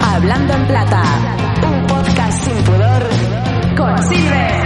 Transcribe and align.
Hablando 0.00 0.52
en 0.54 0.66
Plata, 0.68 1.02
un 1.66 1.86
podcast 1.88 2.44
sin 2.44 2.56
pudor 2.62 3.08
con 3.76 4.08
Silver. 4.08 4.65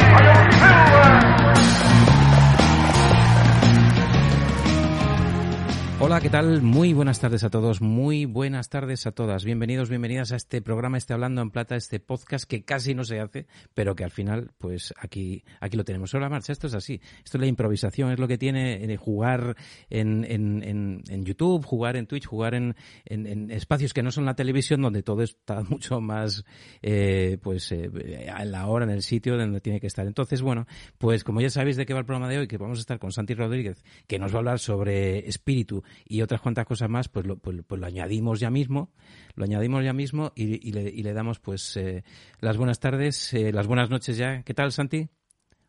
Hola, 6.02 6.18
¿qué 6.22 6.30
tal? 6.30 6.62
Muy 6.62 6.94
buenas 6.94 7.20
tardes 7.20 7.44
a 7.44 7.50
todos, 7.50 7.82
muy 7.82 8.24
buenas 8.24 8.70
tardes 8.70 9.06
a 9.06 9.12
todas. 9.12 9.44
Bienvenidos, 9.44 9.90
bienvenidas 9.90 10.32
a 10.32 10.36
este 10.36 10.62
programa, 10.62 10.96
este 10.96 11.12
Hablando 11.12 11.42
en 11.42 11.50
Plata, 11.50 11.76
este 11.76 12.00
podcast 12.00 12.48
que 12.48 12.64
casi 12.64 12.94
no 12.94 13.04
se 13.04 13.20
hace, 13.20 13.46
pero 13.74 13.94
que 13.94 14.04
al 14.04 14.10
final, 14.10 14.50
pues 14.56 14.94
aquí, 14.96 15.44
aquí 15.60 15.76
lo 15.76 15.84
tenemos. 15.84 16.08
Sobre 16.08 16.24
la 16.24 16.30
marcha, 16.30 16.52
esto 16.52 16.68
es 16.68 16.74
así. 16.74 17.02
Esto 17.22 17.36
es 17.36 17.40
la 17.42 17.46
improvisación, 17.48 18.12
es 18.12 18.18
lo 18.18 18.26
que 18.28 18.38
tiene 18.38 18.82
eh, 18.82 18.96
jugar 18.96 19.54
en, 19.90 20.24
en, 20.24 20.62
en, 20.64 21.02
en 21.06 21.24
YouTube, 21.26 21.66
jugar 21.66 21.96
en 21.96 22.06
Twitch, 22.06 22.24
jugar 22.24 22.54
en, 22.54 22.74
en, 23.04 23.50
espacios 23.50 23.92
que 23.92 24.02
no 24.02 24.10
son 24.10 24.24
la 24.24 24.34
televisión, 24.34 24.80
donde 24.80 25.02
todo 25.02 25.22
está 25.22 25.62
mucho 25.68 26.00
más, 26.00 26.46
eh, 26.80 27.36
pues, 27.42 27.72
eh, 27.72 28.30
a 28.34 28.46
la 28.46 28.68
hora, 28.68 28.86
en 28.86 28.92
el 28.92 29.02
sitio 29.02 29.36
donde 29.36 29.60
tiene 29.60 29.80
que 29.80 29.88
estar. 29.88 30.06
Entonces, 30.06 30.40
bueno, 30.40 30.66
pues 30.96 31.24
como 31.24 31.42
ya 31.42 31.50
sabéis 31.50 31.76
de 31.76 31.84
qué 31.84 31.92
va 31.92 32.00
el 32.00 32.06
programa 32.06 32.30
de 32.30 32.38
hoy, 32.38 32.48
que 32.48 32.56
vamos 32.56 32.78
a 32.78 32.80
estar 32.80 32.98
con 32.98 33.12
Santi 33.12 33.34
Rodríguez, 33.34 33.84
que 34.06 34.18
nos 34.18 34.32
va 34.32 34.36
a 34.36 34.38
hablar 34.38 34.58
sobre 34.60 35.28
espíritu 35.28 35.84
y 36.06 36.22
otras 36.22 36.40
cuantas 36.40 36.66
cosas 36.66 36.88
más, 36.88 37.08
pues 37.08 37.26
lo, 37.26 37.38
pues, 37.38 37.58
pues 37.66 37.80
lo 37.80 37.86
añadimos 37.86 38.40
ya 38.40 38.50
mismo, 38.50 38.92
lo 39.34 39.44
añadimos 39.44 39.84
ya 39.84 39.92
mismo 39.92 40.32
y, 40.34 40.68
y, 40.68 40.72
le, 40.72 40.88
y 40.88 41.02
le, 41.02 41.12
damos 41.12 41.38
pues 41.40 41.76
eh, 41.76 42.04
las 42.40 42.56
buenas 42.56 42.80
tardes, 42.80 43.32
eh, 43.34 43.52
las 43.52 43.66
buenas 43.66 43.90
noches 43.90 44.16
ya. 44.16 44.42
¿Qué 44.42 44.54
tal, 44.54 44.72
Santi? 44.72 45.08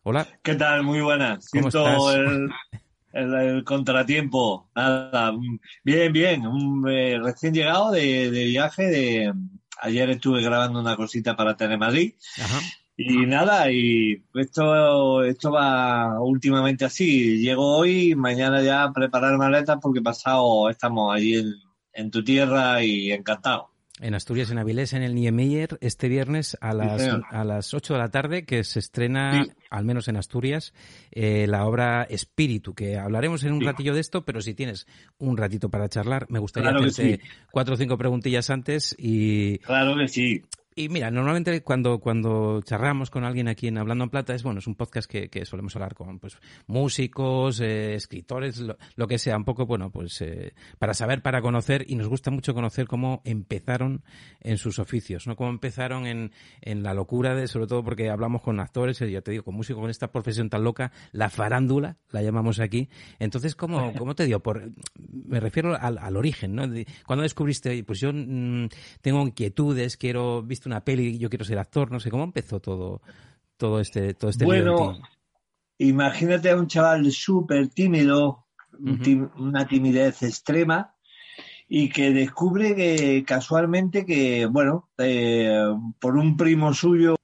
Hola. 0.04 0.28
¿Qué 0.42 0.56
tal? 0.56 0.84
Muy 0.84 1.02
buenas. 1.02 1.50
¿Cómo 1.50 1.70
Siento 1.70 2.12
estás? 2.12 2.16
el, 2.16 2.50
el, 3.14 3.34
el 3.34 3.64
contratiempo. 3.64 4.70
Nada, 4.76 5.34
bien, 5.84 6.12
bien. 6.12 6.48
Un, 6.48 6.90
eh, 6.90 7.20
recién 7.22 7.54
llegado 7.54 7.92
de, 7.92 8.32
de 8.32 8.46
viaje. 8.46 8.84
De, 8.84 9.34
ayer 9.82 10.10
estuve 10.10 10.42
grabando 10.42 10.80
una 10.80 10.96
cosita 10.96 11.36
para 11.36 11.56
Telemadrid. 11.56 12.14
Ajá. 12.42 12.60
Y 12.98 13.26
nada, 13.26 13.72
y 13.72 14.22
esto, 14.36 15.24
esto 15.24 15.52
va 15.52 16.22
últimamente 16.22 16.86
así. 16.86 17.40
Llego 17.40 17.78
hoy, 17.78 18.14
mañana 18.16 18.62
ya 18.62 18.84
a 18.84 18.94
preparar 18.94 19.38
maletas 19.38 19.80
porque 19.82 20.02
pasado 20.02 20.70
estamos 20.70 21.16
allí 21.16 21.36
en, 21.38 21.54
en 21.94 22.12
tu 22.12 22.24
tierra 22.24 22.84
y 22.84 23.12
encantado. 23.12 23.70
En 24.00 24.16
Asturias, 24.16 24.50
en 24.52 24.58
Avilés, 24.58 24.94
en 24.94 25.04
el 25.04 25.14
Niemeyer, 25.14 25.78
este 25.80 26.10
viernes 26.10 26.58
a 26.60 26.74
las, 26.74 27.08
a 27.30 27.44
las 27.44 27.74
8 27.74 27.94
de 27.94 28.00
la 28.00 28.10
tarde, 28.10 28.46
que 28.46 28.64
se 28.64 28.80
estrena, 28.80 29.44
Sí. 29.46 29.52
al 29.70 29.86
menos 29.86 30.08
en 30.08 30.18
Asturias, 30.18 30.74
eh, 31.12 31.46
la 31.48 31.66
obra 31.68 32.04
Espíritu, 32.10 32.74
que 32.74 32.98
hablaremos 32.98 33.44
en 33.44 33.54
un 33.54 33.60
Sí. 33.60 33.66
ratillo 33.66 33.94
de 33.94 34.00
esto, 34.02 34.26
pero 34.26 34.42
si 34.42 34.56
tienes 34.56 34.88
un 35.20 35.38
ratito 35.38 35.70
para 35.70 35.88
charlar, 35.88 36.26
me 36.30 36.40
gustaría 36.40 36.72
Claro 36.72 36.86
hacerte 36.86 37.18
sí. 37.18 37.30
cuatro 37.52 37.76
o 37.76 37.78
cinco 37.78 37.98
preguntillas 37.98 38.50
antes 38.50 38.96
y, 38.98 39.60
Claro 39.60 39.96
que 39.96 40.08
sí. 40.08 40.42
Y 40.82 40.90
mira, 40.90 41.12
normalmente 41.12 41.62
cuando, 41.62 42.00
cuando 42.00 42.62
charlamos 42.64 43.12
con 43.12 43.24
alguien 43.24 43.48
aquí 43.48 43.68
en 43.68 43.78
Hablando 43.78 44.06
en 44.06 44.10
Plata, 44.10 44.34
es 44.34 44.42
bueno, 44.42 44.60
es 44.60 44.66
un 44.66 44.74
podcast 44.74 45.10
que, 45.10 45.30
que 45.30 45.46
solemos 45.46 45.76
hablar 45.76 45.94
con 45.94 46.18
pues 46.18 46.38
músicos, 46.66 47.60
eh, 47.60 47.94
escritores, 47.94 48.58
lo, 48.58 48.78
lo 48.96 49.08
que 49.08 49.20
sea, 49.20 49.38
un 49.38 49.46
poco, 49.46 49.68
bueno, 49.68 49.92
pues 49.92 50.20
eh, 50.22 50.54
para 50.80 50.96
saber, 50.96 51.22
para 51.22 51.42
conocer, 51.42 51.86
y 51.88 51.96
nos 51.96 52.08
gusta 52.08 52.32
mucho 52.32 52.56
conocer 52.56 52.88
cómo 52.88 53.22
empezaron 53.26 54.04
en 54.40 54.58
sus 54.58 54.80
oficios, 54.80 55.28
¿no? 55.28 55.36
Cómo 55.36 55.52
empezaron 55.52 56.08
en, 56.08 56.32
en 56.62 56.82
la 56.82 56.96
locura 56.96 57.36
de, 57.36 57.48
sobre 57.48 57.68
todo 57.68 57.84
porque 57.84 58.10
hablamos 58.10 58.42
con 58.42 58.60
actores, 58.60 59.00
eh, 59.04 59.12
ya 59.12 59.22
te 59.22 59.30
digo, 59.30 59.44
con 59.44 59.54
músicos, 59.54 59.82
con 59.82 59.92
esta 59.92 60.12
profesión 60.12 60.50
tan 60.50 60.64
loca, 60.64 60.92
la 61.12 61.30
farándula, 61.30 61.98
la 62.10 62.24
llamamos 62.24 62.60
aquí. 62.60 62.90
Entonces, 63.20 63.56
¿cómo, 63.56 63.94
cómo 63.98 64.16
te 64.16 64.26
dio? 64.26 64.40
Por, 64.40 64.72
me 64.98 65.40
refiero 65.40 65.78
al, 65.80 66.00
al 66.00 66.18
origen, 66.18 66.56
¿no? 66.56 66.64
Cuando 67.06 67.22
descubriste, 67.22 67.84
pues 67.84 68.00
yo 68.00 68.12
mm, 68.12 68.68
tengo 69.02 69.22
inquietudes, 69.22 69.96
quiero, 69.96 70.42
viste 70.42 70.71
una 70.72 70.84
peli, 70.86 71.18
yo 71.18 71.30
quiero 71.30 71.44
ser 71.46 71.60
actor, 71.60 71.92
no 71.92 72.00
sé, 72.00 72.10
¿cómo 72.10 72.24
empezó 72.24 72.60
todo, 72.62 73.02
todo 73.58 73.80
este, 73.82 74.14
todo 74.14 74.32
este 74.32 74.46
Bueno, 74.46 75.00
imagínate 75.78 76.50
a 76.50 76.56
un 76.56 76.68
chaval 76.68 77.12
súper 77.12 77.68
tímido, 77.70 78.48
tim- 79.04 79.30
una 79.38 79.68
timidez 79.68 80.24
extrema, 80.24 80.96
y 81.68 81.90
que 81.90 82.12
descubre 82.12 82.76
que 82.76 83.24
casualmente 83.26 84.06
que, 84.06 84.46
bueno, 84.46 84.90
eh, 84.98 85.66
por 86.00 86.16
un 86.18 86.38
primo 86.38 86.74
suyo, 86.74 87.16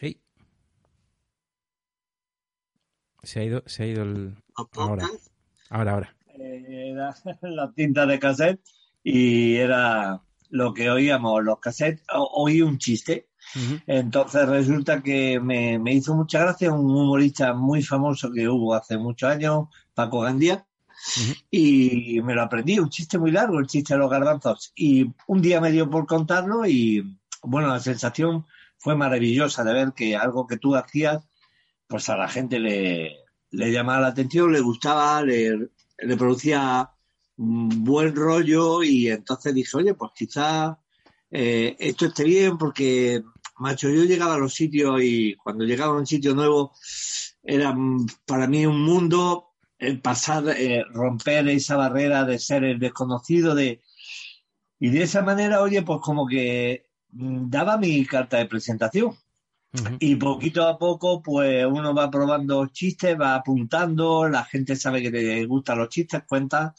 Ey. 0.00 0.20
Se 3.22 3.40
ha 3.40 3.44
ido, 3.44 3.62
se 3.66 3.82
ha 3.82 3.86
ido 3.86 4.02
el... 4.02 4.34
Ahora, 4.76 5.08
ahora, 5.68 5.92
ahora. 5.92 6.16
eh, 6.38 6.90
era 6.92 7.14
la 7.42 7.72
tinta 7.72 8.06
de 8.06 8.18
cassette, 8.18 8.60
y 9.04 9.54
era 9.56 10.20
lo 10.50 10.74
que 10.74 10.90
oíamos, 10.90 11.42
los 11.42 11.58
cassettes, 11.58 12.04
oí 12.12 12.62
un 12.62 12.78
chiste. 12.78 13.28
Entonces 13.86 14.48
resulta 14.48 15.02
que 15.02 15.40
me, 15.40 15.78
me 15.78 15.94
hizo 15.94 16.14
mucha 16.14 16.40
gracia 16.40 16.72
un 16.72 16.90
humorista 16.90 17.52
muy 17.54 17.82
famoso 17.82 18.30
que 18.30 18.48
hubo 18.48 18.74
hace 18.74 18.96
muchos 18.96 19.30
años, 19.30 19.68
Paco 19.94 20.20
Gandía, 20.20 20.64
y 21.50 22.20
me 22.22 22.34
lo 22.34 22.42
aprendí, 22.42 22.78
un 22.78 22.90
chiste 22.90 23.18
muy 23.18 23.30
largo, 23.30 23.58
el 23.58 23.66
chiste 23.66 23.94
de 23.94 24.00
los 24.00 24.10
garbanzos. 24.10 24.72
Y 24.76 25.12
un 25.26 25.40
día 25.40 25.60
me 25.60 25.72
dio 25.72 25.88
por 25.88 26.06
contarlo 26.06 26.66
y, 26.66 27.18
bueno, 27.42 27.68
la 27.68 27.80
sensación 27.80 28.46
fue 28.78 28.94
maravillosa 28.94 29.64
de 29.64 29.72
ver 29.72 29.92
que 29.94 30.16
algo 30.16 30.46
que 30.46 30.58
tú 30.58 30.76
hacías, 30.76 31.24
pues 31.88 32.08
a 32.08 32.16
la 32.16 32.28
gente 32.28 32.58
le, 32.58 33.16
le 33.50 33.72
llamaba 33.72 34.00
la 34.00 34.08
atención, 34.08 34.52
le 34.52 34.60
gustaba, 34.60 35.22
le, 35.22 35.70
le 35.98 36.16
producía 36.16 36.90
buen 37.40 38.14
rollo 38.14 38.82
y 38.82 39.08
entonces 39.08 39.54
dije, 39.54 39.76
oye, 39.76 39.94
pues 39.94 40.12
quizás 40.14 40.76
eh, 41.30 41.74
esto 41.78 42.06
esté 42.06 42.24
bien 42.24 42.58
porque, 42.58 43.22
macho, 43.58 43.88
yo 43.88 44.04
llegaba 44.04 44.34
a 44.34 44.38
los 44.38 44.52
sitios 44.52 45.00
y 45.02 45.34
cuando 45.36 45.64
llegaba 45.64 45.94
a 45.94 45.98
un 45.98 46.06
sitio 46.06 46.34
nuevo 46.34 46.72
era 47.42 47.74
para 48.26 48.46
mí 48.46 48.66
un 48.66 48.82
mundo 48.82 49.46
el 49.78 50.00
pasar, 50.00 50.44
eh, 50.50 50.84
romper 50.92 51.48
esa 51.48 51.76
barrera 51.76 52.24
de 52.24 52.38
ser 52.38 52.64
el 52.64 52.78
desconocido, 52.78 53.54
de 53.54 53.80
y 54.78 54.90
de 54.90 55.02
esa 55.02 55.22
manera, 55.22 55.62
oye, 55.62 55.82
pues 55.82 56.00
como 56.02 56.26
que 56.26 56.86
mm, 57.12 57.48
daba 57.50 57.78
mi 57.78 58.04
carta 58.06 58.38
de 58.38 58.46
presentación. 58.46 59.14
Ujú. 59.72 59.96
Y 60.00 60.16
poquito 60.16 60.66
a 60.66 60.78
poco, 60.78 61.22
pues 61.22 61.64
uno 61.64 61.94
va 61.94 62.10
probando 62.10 62.66
chistes, 62.66 63.18
va 63.18 63.36
apuntando, 63.36 64.28
la 64.28 64.44
gente 64.44 64.74
sabe 64.76 65.02
que 65.02 65.10
te 65.10 65.44
gustan 65.46 65.78
los 65.78 65.88
chistes, 65.88 66.22
cuenta. 66.26 66.74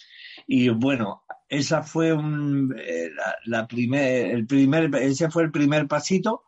Y 0.47 0.69
bueno, 0.69 1.23
esa 1.49 1.83
fue 1.83 2.13
un, 2.13 2.73
eh, 2.77 3.09
la, 3.15 3.35
la 3.45 3.67
primer, 3.67 4.31
el 4.31 4.47
primer, 4.47 4.93
ese 4.95 5.29
fue 5.29 5.43
el 5.43 5.51
primer 5.51 5.87
pasito. 5.87 6.43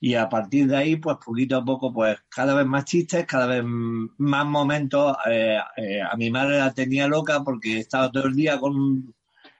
Y 0.00 0.14
a 0.14 0.28
partir 0.28 0.68
de 0.68 0.76
ahí, 0.76 0.96
pues 0.96 1.18
poquito 1.24 1.56
a 1.56 1.64
poco, 1.64 1.92
pues 1.92 2.18
cada 2.28 2.54
vez 2.54 2.66
más 2.66 2.84
chistes, 2.84 3.26
cada 3.26 3.46
vez 3.46 3.62
más 3.64 4.46
momentos. 4.46 5.16
Eh, 5.30 5.58
eh, 5.76 6.00
a 6.02 6.16
mi 6.16 6.30
madre 6.30 6.58
la 6.58 6.72
tenía 6.72 7.08
loca 7.08 7.42
porque 7.44 7.78
estaba 7.78 8.10
todo 8.10 8.26
el 8.26 8.34
día 8.34 8.58
con 8.58 9.14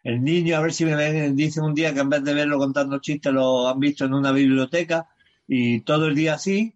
el 0.04 0.22
niño, 0.24 0.56
a 0.56 0.60
ver 0.60 0.72
si 0.72 0.84
me 0.86 0.94
ven, 0.94 1.36
dicen 1.36 1.64
un 1.64 1.74
día 1.74 1.92
que 1.92 2.00
en 2.00 2.08
vez 2.08 2.24
de 2.24 2.32
verlo 2.32 2.56
contando 2.58 2.98
chistes 2.98 3.32
lo 3.32 3.68
han 3.68 3.78
visto 3.80 4.04
en 4.06 4.14
una 4.14 4.32
biblioteca 4.32 5.06
y 5.46 5.80
todo 5.80 6.06
el 6.06 6.14
día 6.14 6.34
así. 6.34 6.74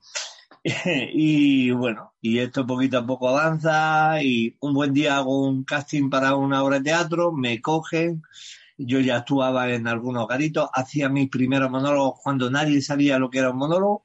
y 1.13 1.71
bueno, 1.73 2.15
y 2.21 2.39
esto 2.39 2.67
poquito 2.67 2.99
a 2.99 3.07
poco 3.07 3.29
avanza 3.29 4.23
y 4.23 4.57
un 4.61 4.75
buen 4.75 4.95
día 4.95 5.17
hago 5.17 5.43
un 5.49 5.65
casting 5.65 6.09
para 6.09 6.37
una 6.37 6.63
obra 6.63 6.79
de 6.79 6.85
teatro, 6.85 7.33
me 7.33 7.61
cogen, 7.61 8.23
yo 8.79 9.01
ya 9.01 9.17
actuaba 9.19 9.71
en 9.73 9.89
algunos 9.89 10.29
garitos, 10.29 10.69
hacía 10.73 11.09
mis 11.09 11.29
primeros 11.31 11.71
monólogos 11.71 12.21
cuando 12.23 12.49
nadie 12.51 12.81
sabía 12.81 13.19
lo 13.19 13.29
que 13.31 13.39
era 13.41 13.51
un 13.51 13.57
monólogo, 13.59 14.05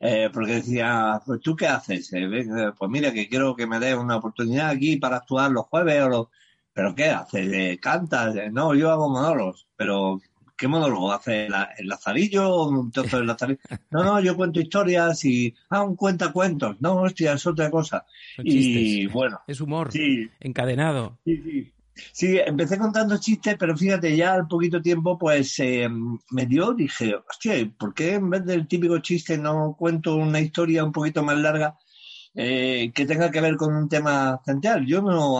eh, 0.00 0.30
porque 0.32 0.52
decía, 0.54 1.20
pues 1.26 1.40
tú 1.40 1.54
qué 1.56 1.66
haces, 1.66 2.10
Eh, 2.14 2.72
pues 2.78 2.90
mira 2.90 3.12
que 3.12 3.28
quiero 3.28 3.54
que 3.56 3.66
me 3.66 3.78
des 3.80 3.96
una 3.96 4.16
oportunidad 4.16 4.70
aquí 4.70 4.96
para 4.96 5.16
actuar 5.18 5.50
los 5.50 5.66
jueves 5.66 6.02
o. 6.12 6.30
¿Pero 6.72 6.94
qué 6.94 7.06
haces? 7.10 7.52
Eh, 7.52 7.78
¿Cantas? 7.82 8.36
Eh, 8.36 8.50
No, 8.52 8.74
yo 8.74 8.90
hago 8.92 9.08
monólogos, 9.10 9.66
pero 9.76 10.20
¿qué 10.58 10.68
monólogo 10.68 11.12
hace? 11.12 11.46
¿El, 11.46 11.54
el 11.78 11.88
lazarillo 11.88 12.50
o 12.50 12.68
un 12.68 12.90
trozo 12.90 13.16
del 13.18 13.26
lazarillo? 13.28 13.60
No, 13.90 14.04
no, 14.04 14.20
yo 14.20 14.36
cuento 14.36 14.60
historias 14.60 15.24
y, 15.24 15.54
ah, 15.70 15.82
un 15.82 15.96
cuenta 15.96 16.32
cuentos. 16.32 16.76
No, 16.80 16.96
hostia, 17.02 17.32
es 17.32 17.46
otra 17.46 17.70
cosa. 17.70 18.04
Son 18.36 18.46
y 18.46 18.50
chistes. 18.50 19.12
bueno, 19.12 19.40
Es 19.46 19.60
humor 19.60 19.90
sí, 19.92 20.28
encadenado. 20.40 21.18
Sí, 21.24 21.40
sí. 21.42 21.72
Sí, 22.12 22.38
empecé 22.38 22.78
contando 22.78 23.18
chistes, 23.18 23.56
pero 23.58 23.76
fíjate, 23.76 24.16
ya 24.16 24.34
al 24.34 24.46
poquito 24.46 24.80
tiempo, 24.80 25.18
pues 25.18 25.58
eh, 25.58 25.88
me 26.30 26.46
dio, 26.46 26.72
dije, 26.72 27.16
hostia, 27.28 27.54
¿por 27.76 27.92
qué 27.92 28.14
en 28.14 28.30
vez 28.30 28.44
del 28.44 28.68
típico 28.68 28.98
chiste 29.00 29.36
no 29.36 29.74
cuento 29.76 30.14
una 30.14 30.40
historia 30.40 30.84
un 30.84 30.92
poquito 30.92 31.24
más 31.24 31.36
larga 31.38 31.76
eh, 32.34 32.92
que 32.94 33.04
tenga 33.04 33.30
que 33.32 33.40
ver 33.40 33.56
con 33.56 33.74
un 33.74 33.88
tema 33.88 34.40
central? 34.44 34.86
Yo 34.86 35.02
no, 35.02 35.38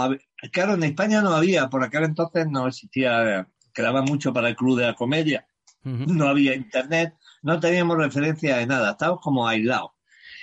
claro, 0.50 0.74
en 0.74 0.82
España 0.82 1.22
no 1.22 1.32
había, 1.32 1.68
por 1.68 1.84
aquel 1.84 2.04
entonces 2.04 2.48
no 2.48 2.66
existía, 2.66 3.46
quedaba 3.72 4.02
mucho 4.02 4.32
para 4.32 4.48
el 4.48 4.56
Club 4.56 4.78
de 4.78 4.86
la 4.86 4.94
Comedia, 4.94 5.46
no 5.82 6.28
había 6.28 6.54
internet, 6.54 7.14
no 7.42 7.60
teníamos 7.60 7.96
referencia 7.96 8.56
de 8.56 8.66
nada, 8.66 8.92
estábamos 8.92 9.20
como 9.22 9.46
aislados. 9.46 9.90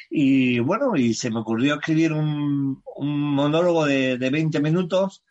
Y 0.09 0.59
bueno, 0.59 0.95
y 0.95 1.13
se 1.13 1.29
me 1.29 1.39
ocurrió 1.39 1.75
escribir 1.75 2.13
un, 2.13 2.81
un 2.95 3.19
monólogo 3.35 3.85
de, 3.85 4.17
de 4.17 4.29
20 4.29 4.59
minutos 4.61 5.23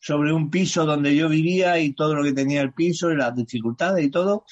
sobre 0.00 0.32
un 0.32 0.50
piso 0.50 0.84
donde 0.84 1.14
yo 1.14 1.28
vivía 1.28 1.78
y 1.78 1.92
todo 1.94 2.14
lo 2.14 2.24
que 2.24 2.32
tenía 2.32 2.60
el 2.60 2.72
piso 2.72 3.12
y 3.12 3.16
las 3.16 3.34
dificultades 3.36 4.04
y 4.04 4.10
todo. 4.10 4.44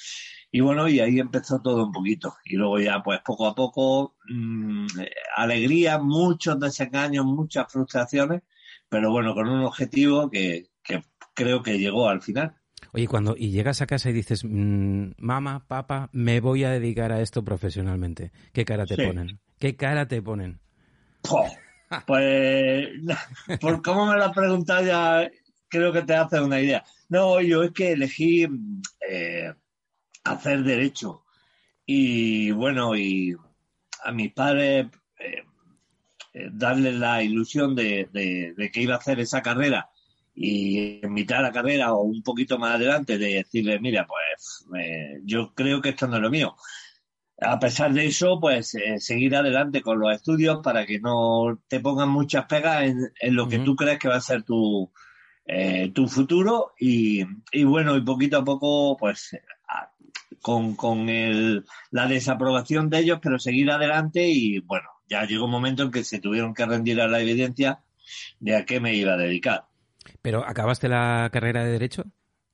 Y 0.49 0.61
bueno, 0.61 0.87
y 0.87 0.99
ahí 0.99 1.19
empezó 1.19 1.61
todo 1.61 1.85
un 1.85 1.91
poquito. 1.91 2.35
Y 2.45 2.55
luego 2.55 2.79
ya, 2.79 3.01
pues 3.03 3.19
poco 3.25 3.47
a 3.47 3.55
poco, 3.55 4.15
mm, 4.29 4.87
alegría, 5.35 5.99
muchos 5.99 6.59
desengaños, 6.59 7.25
muchas 7.25 7.71
frustraciones, 7.71 8.43
pero 8.89 9.11
bueno, 9.11 9.33
con 9.33 9.49
un 9.49 9.63
objetivo 9.63 10.29
que, 10.29 10.69
que 10.83 11.03
creo 11.33 11.63
que 11.63 11.79
llegó 11.79 12.07
al 12.09 12.21
final. 12.21 12.55
Oye, 12.93 13.07
cuando 13.07 13.35
y 13.37 13.51
llegas 13.51 13.81
a 13.81 13.87
casa 13.87 14.09
y 14.09 14.13
dices, 14.13 14.43
mm, 14.43 15.11
mamá, 15.17 15.65
papá, 15.67 16.09
me 16.11 16.39
voy 16.41 16.63
a 16.65 16.71
dedicar 16.71 17.11
a 17.11 17.21
esto 17.21 17.43
profesionalmente, 17.43 18.31
¿qué 18.53 18.65
cara 18.65 18.85
te 18.85 18.97
Sí. 18.97 19.03
ponen? 19.03 19.39
¿Qué 19.59 19.75
cara 19.75 20.07
te 20.07 20.21
ponen? 20.21 20.59
Pues, 22.05 22.89
por 23.61 23.81
cómo 23.81 24.07
me 24.07 24.15
lo 24.17 24.25
has 24.25 24.33
preguntado 24.33 24.85
ya 24.85 25.29
creo 25.69 25.93
que 25.93 26.01
te 26.01 26.15
hace 26.15 26.41
una 26.41 26.59
idea. 26.59 26.83
No, 27.09 27.39
yo 27.41 27.63
es 27.63 27.71
que 27.71 27.93
elegí 27.93 28.47
eh, 29.07 29.53
hacer 30.23 30.63
derecho. 30.63 31.23
Y 31.85 32.51
bueno, 32.51 32.95
y 32.95 33.35
a 34.03 34.11
mis 34.11 34.33
padres 34.33 34.87
eh, 35.19 35.43
eh, 36.33 36.49
darles 36.51 36.95
la 36.95 37.23
ilusión 37.23 37.75
de, 37.75 38.09
de- 38.11 38.53
de 38.57 38.71
que 38.71 38.81
iba 38.81 38.95
a 38.95 38.97
hacer 38.97 39.19
esa 39.19 39.41
carrera 39.41 39.90
y 40.33 40.99
en 41.03 41.13
mitad 41.13 41.37
de 41.37 41.43
la 41.43 41.51
carrera 41.51 41.93
o 41.93 42.03
un 42.03 42.23
poquito 42.23 42.57
más 42.57 42.75
adelante 42.75 43.17
de 43.17 43.35
decirle, 43.35 43.79
mira, 43.79 44.07
pues 44.07 44.65
eh, 44.79 45.19
yo 45.23 45.53
creo 45.53 45.81
que 45.81 45.89
esto 45.89 46.07
no 46.07 46.15
es 46.17 46.21
lo 46.21 46.29
mío. 46.29 46.55
A 47.41 47.59
pesar 47.59 47.91
de 47.91 48.05
eso, 48.05 48.39
pues 48.39 48.75
eh, 48.75 48.99
seguir 48.99 49.35
adelante 49.35 49.81
con 49.81 49.99
los 49.99 50.13
estudios 50.13 50.59
para 50.63 50.85
que 50.85 50.99
no 50.99 51.59
te 51.67 51.79
pongan 51.79 52.09
muchas 52.09 52.45
pegas 52.45 52.83
en, 52.83 53.11
en 53.19 53.35
lo 53.35 53.47
que 53.47 53.59
tú 53.59 53.75
crees 53.75 53.97
que 53.99 54.07
va 54.09 54.17
a 54.17 54.21
ser 54.21 54.43
tu, 54.43 54.91
eh, 55.45 55.91
tu 55.93 56.07
futuro 56.07 56.73
y, 56.79 57.23
y 57.51 57.63
bueno, 57.63 57.97
y 57.97 58.01
poquito 58.01 58.37
a 58.37 58.45
poco, 58.45 58.95
pues 58.97 59.35
con, 60.41 60.75
con 60.75 61.09
el, 61.09 61.65
la 61.91 62.07
desaprobación 62.07 62.89
de 62.89 62.99
ellos, 62.99 63.19
pero 63.21 63.39
seguir 63.39 63.71
adelante 63.71 64.27
y 64.27 64.59
bueno, 64.59 64.89
ya 65.07 65.25
llegó 65.25 65.45
un 65.45 65.51
momento 65.51 65.83
en 65.83 65.91
que 65.91 66.03
se 66.03 66.19
tuvieron 66.19 66.53
que 66.53 66.65
rendir 66.65 66.99
a 67.01 67.07
la 67.07 67.21
evidencia 67.21 67.81
de 68.39 68.55
a 68.55 68.65
qué 68.65 68.79
me 68.79 68.95
iba 68.95 69.13
a 69.13 69.17
dedicar. 69.17 69.65
¿Pero 70.21 70.45
acabaste 70.45 70.87
la 70.87 71.29
carrera 71.31 71.63
de 71.63 71.71
Derecho? 71.71 72.03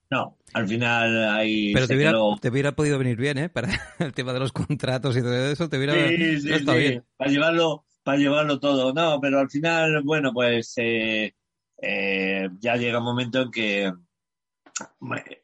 No, 0.10 0.38
al 0.54 0.68
final 0.68 1.30
ahí 1.30 1.74
Pero 1.74 1.88
te 1.88 1.96
hubiera, 1.96 2.12
quedó- 2.12 2.38
te 2.40 2.50
hubiera 2.50 2.72
podido 2.74 2.98
venir 2.98 3.18
bien, 3.18 3.38
¿eh? 3.38 3.50
Para 3.50 3.68
el 4.00 4.14
tema 4.14 4.32
de 4.34 4.40
los 4.40 4.54
contratos 4.54 5.18
y 5.18 5.22
todo 5.22 5.36
eso, 5.52 5.68
te 5.70 5.78
hubiera 5.78 5.94
Sí, 6.10 6.40
sí, 6.42 6.54
está 6.54 6.74
sí, 6.74 6.80
bien. 6.80 7.06
para 7.18 7.30
llevarlo, 7.30 7.86
para 8.04 8.18
llevarlo 8.18 8.60
todo. 8.60 8.94
No, 8.94 9.20
pero 9.20 9.40
al 9.40 9.50
final, 9.50 10.02
bueno, 10.04 10.32
pues 10.34 10.74
eh, 10.78 11.36
eh, 11.82 12.50
ya 12.60 12.76
llega 12.78 13.00
un 13.00 13.04
momento 13.06 13.42
en 13.42 13.52
que 13.52 13.94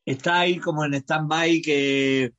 está 0.06 0.40
ahí 0.42 0.58
como 0.60 0.86
en 0.86 0.94
stand-by, 0.94 1.62
que 1.62 2.32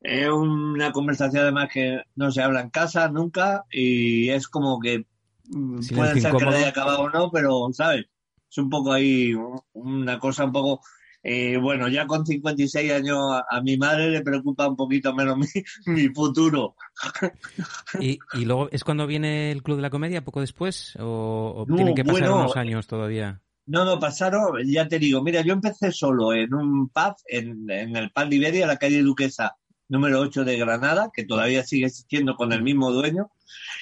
es 0.00 0.28
una 0.28 0.90
conversación 0.92 1.42
además 1.42 1.68
que 1.72 2.00
no 2.16 2.30
se 2.32 2.42
habla 2.42 2.60
en 2.60 2.70
casa 2.70 3.08
nunca 3.08 3.64
y 3.70 4.28
es 4.30 4.48
como 4.48 4.80
que 4.80 5.06
mm, 5.48 5.80
Silencio 5.80 5.96
puede 5.96 6.20
ser 6.20 6.36
que 6.36 6.44
lo 6.44 6.50
haya 6.50 6.68
acabado 6.68 7.02
o 7.02 7.10
no, 7.10 7.30
pero, 7.30 7.68
¿sabes? 7.72 8.06
Es 8.52 8.58
un 8.58 8.68
poco 8.68 8.92
ahí 8.92 9.32
una 9.72 10.18
cosa 10.18 10.44
un 10.44 10.52
poco... 10.52 10.82
eh, 11.22 11.56
bueno, 11.56 11.88
ya 11.88 12.06
con 12.06 12.26
56 12.26 12.92
años 12.92 13.18
a, 13.32 13.44
a 13.48 13.62
mi 13.62 13.76
madre 13.78 14.10
le 14.10 14.20
preocupa 14.22 14.68
un 14.68 14.76
poquito 14.76 15.14
menos 15.14 15.38
mi, 15.38 15.46
mi 15.86 16.08
futuro. 16.10 16.74
¿Y, 17.98 18.18
y 18.34 18.44
luego 18.44 18.68
es 18.70 18.84
cuando 18.84 19.06
viene 19.06 19.50
el 19.52 19.62
Club 19.62 19.76
de 19.76 19.82
la 19.82 19.90
Comedia, 19.90 20.24
poco 20.24 20.40
después? 20.40 20.96
¿O, 21.00 21.54
o 21.56 21.66
No, 21.66 21.76
tienen 21.76 21.94
que 21.94 22.04
pasar 22.04 22.20
bueno, 22.20 22.38
unos 22.40 22.56
años 22.56 22.86
todavía? 22.86 23.40
No, 23.64 23.84
no, 23.84 23.98
pasaron, 24.00 24.58
ya 24.66 24.88
te 24.88 24.98
digo, 24.98 25.22
mira, 25.22 25.40
yo 25.42 25.52
empecé 25.54 25.92
solo 25.92 26.32
en 26.34 26.52
un 26.52 26.88
pub, 26.88 27.14
en, 27.28 27.70
en 27.70 27.96
el 27.96 28.10
Pub 28.10 28.28
Liberia, 28.28 28.66
la 28.66 28.76
calle 28.76 29.00
Duquesa 29.02 29.56
número 29.88 30.20
8 30.20 30.44
de 30.44 30.58
Granada, 30.58 31.10
que 31.14 31.24
todavía 31.24 31.62
sigue 31.62 31.86
existiendo 31.86 32.34
con 32.34 32.52
el 32.52 32.62
mismo 32.62 32.90
dueño. 32.90 33.30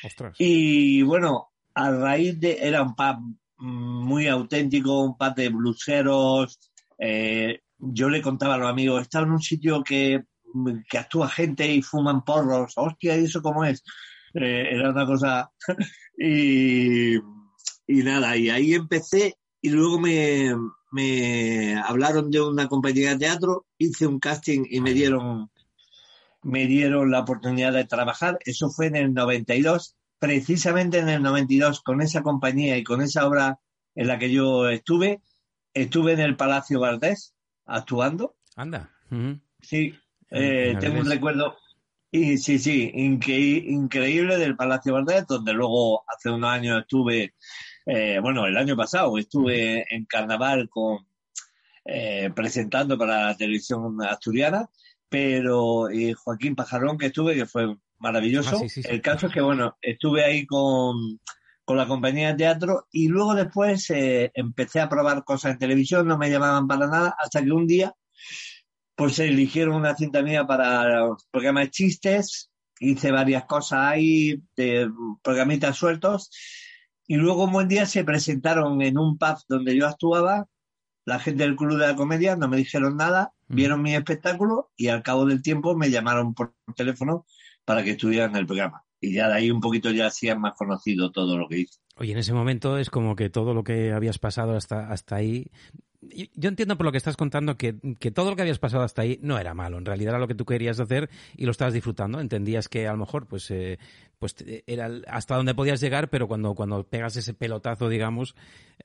Ostras. 0.05 0.37
Y 0.39 1.03
bueno, 1.03 1.51
a 1.75 1.91
raíz 1.91 2.39
de, 2.39 2.59
era 2.61 2.83
un 2.83 2.95
pub 2.95 3.17
mm, 3.21 3.39
muy 3.61 4.27
auténtico, 4.29 5.03
un 5.03 5.17
pub 5.17 5.35
de 5.35 5.49
bluseros. 5.49 6.59
eh, 6.99 7.61
yo 7.79 8.11
le 8.11 8.21
contaba 8.21 8.55
a 8.55 8.59
los 8.59 8.69
amigos, 8.69 9.03
estaba 9.03 9.25
en 9.27 9.33
un 9.33 9.41
sitio 9.41 9.83
que, 9.83 10.25
que 10.89 10.99
actúa 10.99 11.29
gente 11.29 11.67
y 11.67 11.83
fuman 11.83 12.25
porros. 12.25 12.75
Hostia, 12.77 13.17
¿y 13.19 13.25
eso 13.25 13.41
cómo 13.43 13.65
es? 13.65 13.83
Eh, 14.35 14.69
era 14.73 14.91
una 14.91 15.07
cosa. 15.07 15.51
y, 16.19 17.17
y 17.17 18.03
nada, 18.05 18.37
y 18.37 18.51
ahí 18.51 18.75
empecé 18.75 19.37
y 19.63 19.71
luego 19.71 19.99
me, 19.99 20.55
me 20.93 21.75
hablaron 21.77 22.31
de 22.31 22.41
una 22.41 22.69
compañía 22.69 23.11
de 23.11 23.19
teatro, 23.19 23.67
hice 23.79 24.07
un 24.07 24.19
casting 24.19 24.65
y 24.69 24.81
me 24.81 24.93
dieron 24.93 25.51
me 26.43 26.67
dieron 26.67 27.11
la 27.11 27.21
oportunidad 27.21 27.73
de 27.73 27.85
trabajar. 27.85 28.39
Eso 28.45 28.71
fue 28.71 28.87
en 28.87 28.97
el 28.97 29.15
92, 29.15 29.97
precisamente 30.21 30.99
en 30.99 31.09
el 31.09 31.23
92, 31.23 31.81
con 31.83 32.01
esa 32.01 32.23
compañía 32.23 32.77
y 32.77 32.85
con 32.85 33.01
esa 33.03 33.27
obra 33.27 33.59
en 33.97 34.07
la 34.07 34.19
que 34.19 34.31
yo 34.31 34.69
estuve. 34.69 35.21
Estuve 35.75 36.13
en 36.13 36.21
el 36.21 36.37
Palacio 36.37 36.79
Valdés 36.79 37.35
actuando. 37.67 38.37
Anda. 38.55 38.91
Sí, 39.61 39.95
eh, 40.31 40.71
en 40.73 40.79
tengo 40.79 41.01
un 41.01 41.11
recuerdo. 41.11 41.57
Y 42.13 42.39
sí, 42.39 42.59
sí, 42.59 42.91
incre- 42.95 43.65
increíble 43.67 44.37
del 44.37 44.57
Palacio 44.57 44.93
Valdés, 44.95 45.27
donde 45.27 45.53
luego 45.53 46.05
hace 46.09 46.29
unos 46.31 46.51
años 46.51 46.81
estuve, 46.81 47.35
eh, 47.87 48.19
bueno, 48.21 48.47
el 48.47 48.57
año 48.57 48.77
pasado 48.77 49.17
estuve 49.17 49.87
en 49.95 50.05
carnaval 50.07 50.69
con 50.69 51.07
eh, 51.85 52.31
presentando 52.35 52.99
para 52.99 53.27
la 53.29 53.37
televisión 53.37 53.97
asturiana, 54.03 54.69
pero 55.09 55.91
y 55.91 56.13
Joaquín 56.13 56.55
Pajarón 56.57 56.99
que 56.99 57.07
estuve, 57.07 57.35
que 57.35 57.47
fue 57.47 57.77
maravilloso. 58.01 58.57
Ah, 58.57 58.59
sí, 58.61 58.69
sí, 58.69 58.83
sí. 58.83 58.89
El 58.91 59.01
caso 59.01 59.27
es 59.27 59.33
que, 59.33 59.41
bueno, 59.41 59.77
estuve 59.81 60.25
ahí 60.25 60.47
con, 60.47 61.21
con 61.65 61.77
la 61.77 61.87
compañía 61.87 62.29
de 62.29 62.35
teatro 62.35 62.89
y 62.91 63.09
luego 63.09 63.35
después 63.35 63.89
eh, 63.91 64.33
empecé 64.35 64.81
a 64.81 64.89
probar 64.89 65.25
cosas 65.25 65.53
en 65.53 65.59
televisión, 65.59 66.09
no 66.09 66.19
me 66.19 66.31
llamaban 66.31 66.67
para 66.67 66.87
nada, 66.87 67.15
hasta 67.19 67.43
que 67.43 67.53
un 67.53 67.67
día 67.67 67.95
pues 68.97 69.15
se 69.15 69.29
eligieron 69.29 69.77
una 69.77 69.95
cinta 69.95 70.21
mía 70.21 70.47
para 70.47 71.09
programa 71.31 71.61
de 71.61 71.71
chistes, 71.71 72.51
hice 72.81 73.11
varias 73.11 73.45
cosas 73.47 73.79
ahí, 73.81 74.43
de 74.57 74.91
programitas 75.23 75.77
sueltos, 75.77 76.31
y 77.07 77.17
luego 77.17 77.45
un 77.45 77.53
buen 77.53 77.69
día 77.69 77.87
se 77.87 78.05
presentaron 78.05 78.83
en 78.83 78.99
un 78.99 79.17
pub 79.17 79.39
donde 79.49 79.75
yo 79.75 79.87
actuaba, 79.87 80.47
la 81.07 81.19
gente 81.19 81.45
del 81.45 81.57
Club 81.57 81.79
de 81.79 81.87
la 81.87 81.97
Comedia, 81.97 82.37
no 82.37 82.47
me 82.47 82.59
dijeron 82.59 82.99
nada, 82.99 83.33
Mm. 83.51 83.55
vieron 83.57 83.83
mi 83.83 83.95
espectáculo 83.95 84.71
y 84.77 84.89
al 84.89 85.03
cabo 85.03 85.27
del 85.27 85.43
tiempo 85.43 85.77
me 85.77 85.91
llamaron 85.91 86.35
por 86.35 86.55
teléfono 86.77 87.27
para 87.71 87.85
que 87.85 87.93
estuviera 87.93 88.25
en 88.25 88.35
el 88.35 88.47
programa. 88.47 88.83
Y 89.01 89.13
ya 89.13 89.29
de 89.29 89.35
ahí 89.35 89.49
un 89.53 89.61
poquito 89.61 89.93
ya 89.93 90.09
hacían 90.09 90.41
más 90.41 90.55
conocido 90.55 91.13
todo 91.13 91.39
lo 91.39 91.47
que 91.47 91.61
hice. 91.61 91.79
Oye, 91.95 92.11
en 92.11 92.19
ese 92.19 92.33
momento 92.33 92.79
es 92.79 92.91
como 92.91 93.15
que 93.15 93.31
todo 93.31 93.55
lo 93.55 93.63
que 93.63 93.93
habías 93.93 94.19
pasado 94.19 94.57
hasta, 94.57 94.91
hasta 94.91 95.15
ahí. 95.15 95.53
Yo 96.35 96.49
entiendo 96.49 96.77
por 96.77 96.85
lo 96.85 96.91
que 96.91 96.99
estás 96.99 97.17
contando 97.17 97.57
que, 97.57 97.77
que 98.01 98.11
todo 98.11 98.31
lo 98.31 98.35
que 98.35 98.43
habías 98.43 98.59
pasado 98.59 98.83
hasta 98.83 99.03
ahí 99.03 99.21
no 99.23 99.39
era 99.39 99.55
malo. 99.55 99.79
En 99.79 99.85
realidad 99.85 100.15
era 100.15 100.19
lo 100.19 100.27
que 100.27 100.35
tú 100.35 100.45
querías 100.45 100.81
hacer 100.81 101.11
y 101.37 101.45
lo 101.45 101.53
estabas 101.53 101.73
disfrutando. 101.73 102.19
Entendías 102.19 102.69
que 102.69 102.89
a 102.89 102.93
lo 102.93 102.99
mejor, 102.99 103.29
pues, 103.29 103.49
eh, 103.53 103.79
pues 104.19 104.35
era 104.67 104.91
hasta 105.07 105.37
donde 105.37 105.55
podías 105.55 105.81
llegar, 105.81 106.11
pero 106.11 106.27
cuando, 106.27 106.57
cuando 106.57 106.83
pegas 106.83 107.15
ese 107.15 107.35
pelotazo, 107.35 107.89
digamos, 107.89 108.35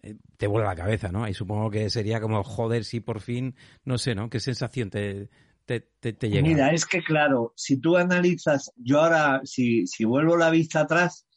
eh, 0.03 0.13
te 0.37 0.45
vuela 0.45 0.67
la 0.67 0.75
cabeza, 0.75 1.11
¿no? 1.11 1.27
Y 1.27 1.33
supongo 1.33 1.71
que 1.71 1.89
sería 1.89 2.21
como, 2.21 2.43
joder, 2.43 2.85
si 2.85 2.99
por 2.99 3.19
fin, 3.19 3.55
no 3.83 3.97
sé, 3.97 4.13
¿no? 4.13 4.29
¿Qué 4.29 4.39
sensación 4.39 4.91
te, 4.91 5.31
te, 5.65 5.81
te, 5.99 6.13
te 6.13 6.29
llega? 6.29 6.41
Mira, 6.41 6.71
es 6.73 6.85
que 6.85 7.03
claro, 7.03 7.53
si 7.55 7.77
tú 7.77 7.97
analizas, 7.97 8.71
yo 8.75 9.01
ahora, 9.01 9.41
si, 9.43 9.87
si 9.87 10.05
vuelvo 10.05 10.37
la 10.37 10.49
vista 10.49 10.81
atrás, 10.81 11.27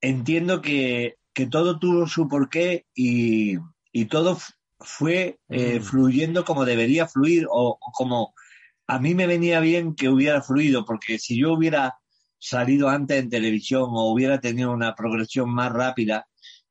entiendo 0.00 0.60
que, 0.60 1.16
que 1.32 1.46
todo 1.46 1.78
tuvo 1.78 2.06
su 2.06 2.28
porqué 2.28 2.86
y, 2.94 3.56
y 3.92 4.04
todo 4.06 4.38
fue 4.80 5.38
eh, 5.50 5.78
Mm. 5.80 5.82
fluyendo 5.82 6.44
como 6.44 6.64
debería 6.64 7.06
fluir 7.06 7.46
o, 7.50 7.78
o 7.80 7.92
como 7.92 8.34
a 8.86 8.98
mí 8.98 9.14
me 9.14 9.26
venía 9.26 9.60
bien 9.60 9.94
que 9.94 10.08
hubiera 10.08 10.42
fluido, 10.42 10.84
porque 10.84 11.18
si 11.18 11.38
yo 11.38 11.52
hubiera 11.52 11.98
salido 12.38 12.88
antes 12.88 13.18
en 13.18 13.30
televisión 13.30 13.84
o 13.92 14.10
hubiera 14.12 14.40
tenido 14.40 14.72
una 14.72 14.94
progresión 14.94 15.50
más 15.50 15.72
rápida, 15.72 16.26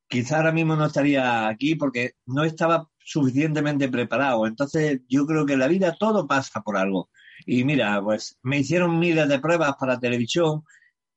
quizá 0.07 0.37
ahora 0.37 0.51
mismo 0.51 0.75
no 0.75 0.85
estaría 0.87 1.47
aquí 1.47 1.75
porque 1.75 2.13
no 2.25 2.43
estaba 2.43 2.88
suficientemente 3.09 3.89
preparado. 3.89 4.45
Entonces, 4.45 5.01
yo 5.09 5.25
creo 5.25 5.45
que 5.45 5.53
en 5.53 5.59
la 5.59 5.67
vida 5.67 5.95
todo 5.99 6.27
pasa 6.27 6.61
por 6.61 6.77
algo. 6.77 7.09
Y 7.45 7.63
mira, 7.63 8.01
pues 8.03 8.37
me 8.43 8.59
hicieron 8.59 8.99
miles 8.99 9.27
de 9.27 9.39
pruebas 9.39 9.75
para 9.79 9.99
televisión, 9.99 10.63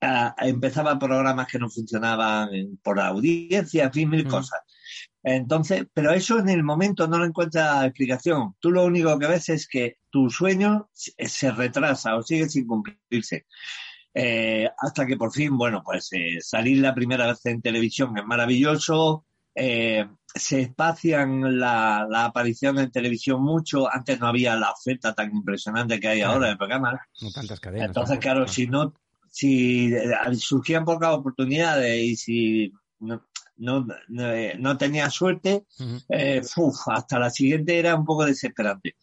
ah, 0.01 0.35
empezaba 0.39 0.99
programas 0.99 1.49
que 1.49 1.59
no 1.59 1.69
funcionaban 1.69 2.49
por 2.83 2.99
audiencia, 3.01 3.85
en 3.85 3.93
fin, 3.93 4.09
mil 4.11 4.25
Mm. 4.27 4.31
cosas. 4.31 4.61
Entonces, 5.23 5.87
pero 5.93 6.13
eso 6.13 6.39
en 6.39 6.49
el 6.49 6.63
momento 6.65 7.07
no 7.07 7.19
lo 7.19 7.25
encuentra 7.27 7.85
explicación. 7.87 8.55
Tú 8.59 8.71
lo 8.71 8.85
único 8.85 9.19
que 9.19 9.27
ves 9.29 9.49
es 9.51 9.69
que 9.69 9.99
tu 10.11 10.31
sueño 10.31 10.89
se 10.93 11.13
se 11.29 11.51
retrasa 11.53 12.17
o 12.17 12.23
sigue 12.23 12.49
sin 12.49 12.67
cumplirse. 12.67 13.47
Eh, 14.15 14.69
hasta 14.79 15.07
que 15.07 15.17
por 15.17 15.33
fin, 15.33 15.57
bueno, 15.57 15.83
pues 15.85 16.09
eh, 16.13 16.39
salir 16.41 16.79
la 16.79 16.95
primera 16.95 17.27
vez 17.27 17.45
en 17.47 17.63
televisión 17.63 18.17
es 18.19 18.25
maravilloso. 18.25 19.25
Eh, 19.55 20.07
se 20.35 20.61
espacian 20.63 21.59
la, 21.59 22.07
la 22.09 22.25
aparición 22.27 22.79
en 22.79 22.91
televisión 22.91 23.43
mucho. 23.43 23.93
Antes 23.93 24.19
no 24.19 24.27
había 24.29 24.57
la 24.57 24.71
oferta 24.71 25.15
tan 25.15 25.31
impresionante 25.31 26.01
que 26.01 26.09
hay 26.09 26.19
Claro. 26.21 26.35
ahora 26.35 26.49
de 26.49 26.57
programas. 26.57 27.01
No 27.21 27.31
tantas 27.31 27.61
cadenas. 27.61 27.89
Entonces, 27.89 28.19
claro, 28.19 28.49
si 28.49 28.67
no, 28.67 28.95
si 29.29 29.93
eh, 29.95 30.11
surgían 30.37 30.85
pocas 30.85 31.11
oportunidades 31.15 32.03
y 32.03 32.17
si 32.17 32.73
no, 33.01 33.27
no, 33.57 33.87
no, 34.09 34.33
eh, 34.33 34.57
no 34.59 34.77
tenía 34.79 35.11
suerte, 35.11 35.67
eh, 36.09 36.41
uf, 36.57 36.77
hasta 36.89 37.19
la 37.19 37.31
siguiente 37.31 37.79
era 37.79 37.95
un 37.95 38.05
poco 38.05 38.25
desesperante. 38.25 38.97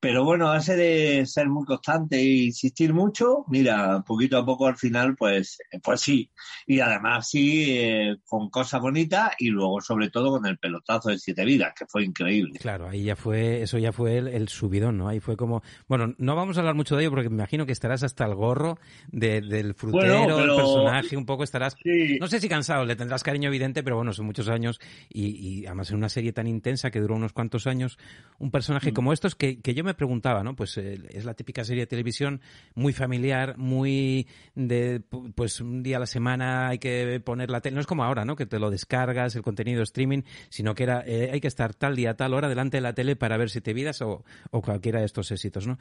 Pero 0.00 0.24
bueno, 0.24 0.48
a 0.48 0.52
base 0.54 0.76
de 0.76 1.26
ser 1.26 1.48
muy 1.50 1.66
constante 1.66 2.16
e 2.16 2.44
insistir 2.46 2.94
mucho, 2.94 3.44
mira, 3.48 4.02
poquito 4.06 4.38
a 4.38 4.46
poco 4.46 4.66
al 4.66 4.76
final, 4.76 5.14
pues, 5.14 5.58
eh, 5.70 5.78
pues 5.82 6.00
sí. 6.00 6.30
Y 6.66 6.80
además 6.80 7.28
sí, 7.28 7.66
eh, 7.68 8.16
con 8.24 8.48
cosas 8.48 8.80
bonitas 8.80 9.32
y 9.38 9.48
luego 9.48 9.80
sobre 9.82 10.08
todo 10.08 10.30
con 10.30 10.46
el 10.46 10.56
pelotazo 10.56 11.10
de 11.10 11.18
Siete 11.18 11.44
Vidas, 11.44 11.74
que 11.78 11.84
fue 11.86 12.02
increíble. 12.04 12.58
Claro, 12.58 12.88
ahí 12.88 13.04
ya 13.04 13.14
fue, 13.14 13.60
eso 13.60 13.76
ya 13.76 13.92
fue 13.92 14.16
el, 14.16 14.28
el 14.28 14.48
subidón, 14.48 14.96
¿no? 14.96 15.06
Ahí 15.08 15.20
fue 15.20 15.36
como, 15.36 15.62
bueno, 15.86 16.14
no 16.16 16.34
vamos 16.34 16.56
a 16.56 16.60
hablar 16.60 16.74
mucho 16.74 16.96
de 16.96 17.02
ello 17.02 17.10
porque 17.10 17.28
me 17.28 17.34
imagino 17.36 17.66
que 17.66 17.72
estarás 17.72 18.02
hasta 18.02 18.24
el 18.24 18.34
gorro 18.34 18.78
de- 19.12 19.42
del 19.42 19.74
frutero, 19.74 20.20
Bueno, 20.24 20.36
pero- 20.38 20.56
personaje, 20.56 21.16
un 21.18 21.26
poco 21.26 21.44
estarás, 21.44 21.76
Sí, 21.82 22.16
no 22.18 22.26
sé 22.26 22.40
si 22.40 22.48
cansado, 22.48 22.86
le 22.86 22.96
tendrás 22.96 23.22
cariño 23.22 23.48
evidente, 23.48 23.82
pero 23.82 23.96
bueno, 23.96 24.14
son 24.14 24.24
muchos 24.24 24.48
años 24.48 24.80
y, 25.10 25.26
y 25.60 25.66
además 25.66 25.90
en 25.90 25.96
una 25.98 26.08
serie 26.08 26.32
tan 26.32 26.46
intensa 26.46 26.90
que 26.90 27.00
duró 27.00 27.16
unos 27.16 27.34
cuantos 27.34 27.66
años, 27.66 27.98
un 28.38 28.50
personaje 28.50 28.92
Mm. 28.92 28.94
como 28.94 29.12
estos 29.12 29.34
que, 29.34 29.60
que 29.60 29.74
yo 29.74 29.84
me 29.84 29.89
preguntaba, 29.94 30.42
¿no? 30.42 30.56
Pues 30.56 30.76
eh, 30.78 30.98
es 31.10 31.24
la 31.24 31.34
típica 31.34 31.64
serie 31.64 31.82
de 31.82 31.86
televisión 31.86 32.40
muy 32.74 32.92
familiar, 32.92 33.56
muy 33.58 34.26
de, 34.54 35.00
pu- 35.02 35.32
pues 35.34 35.60
un 35.60 35.82
día 35.82 35.96
a 35.98 36.00
la 36.00 36.06
semana 36.06 36.68
hay 36.68 36.78
que 36.78 37.20
poner 37.20 37.50
la 37.50 37.60
tele, 37.60 37.74
no 37.74 37.80
es 37.80 37.86
como 37.86 38.04
ahora, 38.04 38.24
¿no? 38.24 38.36
Que 38.36 38.46
te 38.46 38.58
lo 38.58 38.70
descargas, 38.70 39.34
el 39.36 39.42
contenido 39.42 39.82
streaming, 39.82 40.22
sino 40.48 40.74
que 40.74 40.82
era, 40.84 41.02
eh, 41.06 41.30
hay 41.32 41.40
que 41.40 41.48
estar 41.48 41.74
tal 41.74 41.96
día, 41.96 42.14
tal 42.14 42.34
hora 42.34 42.48
delante 42.48 42.76
de 42.76 42.82
la 42.82 42.94
tele 42.94 43.16
para 43.16 43.36
ver 43.36 43.50
Siete 43.50 43.72
Vidas 43.72 44.02
o, 44.02 44.24
o 44.50 44.62
cualquiera 44.62 45.00
de 45.00 45.06
estos 45.06 45.30
éxitos, 45.30 45.66
¿no? 45.66 45.78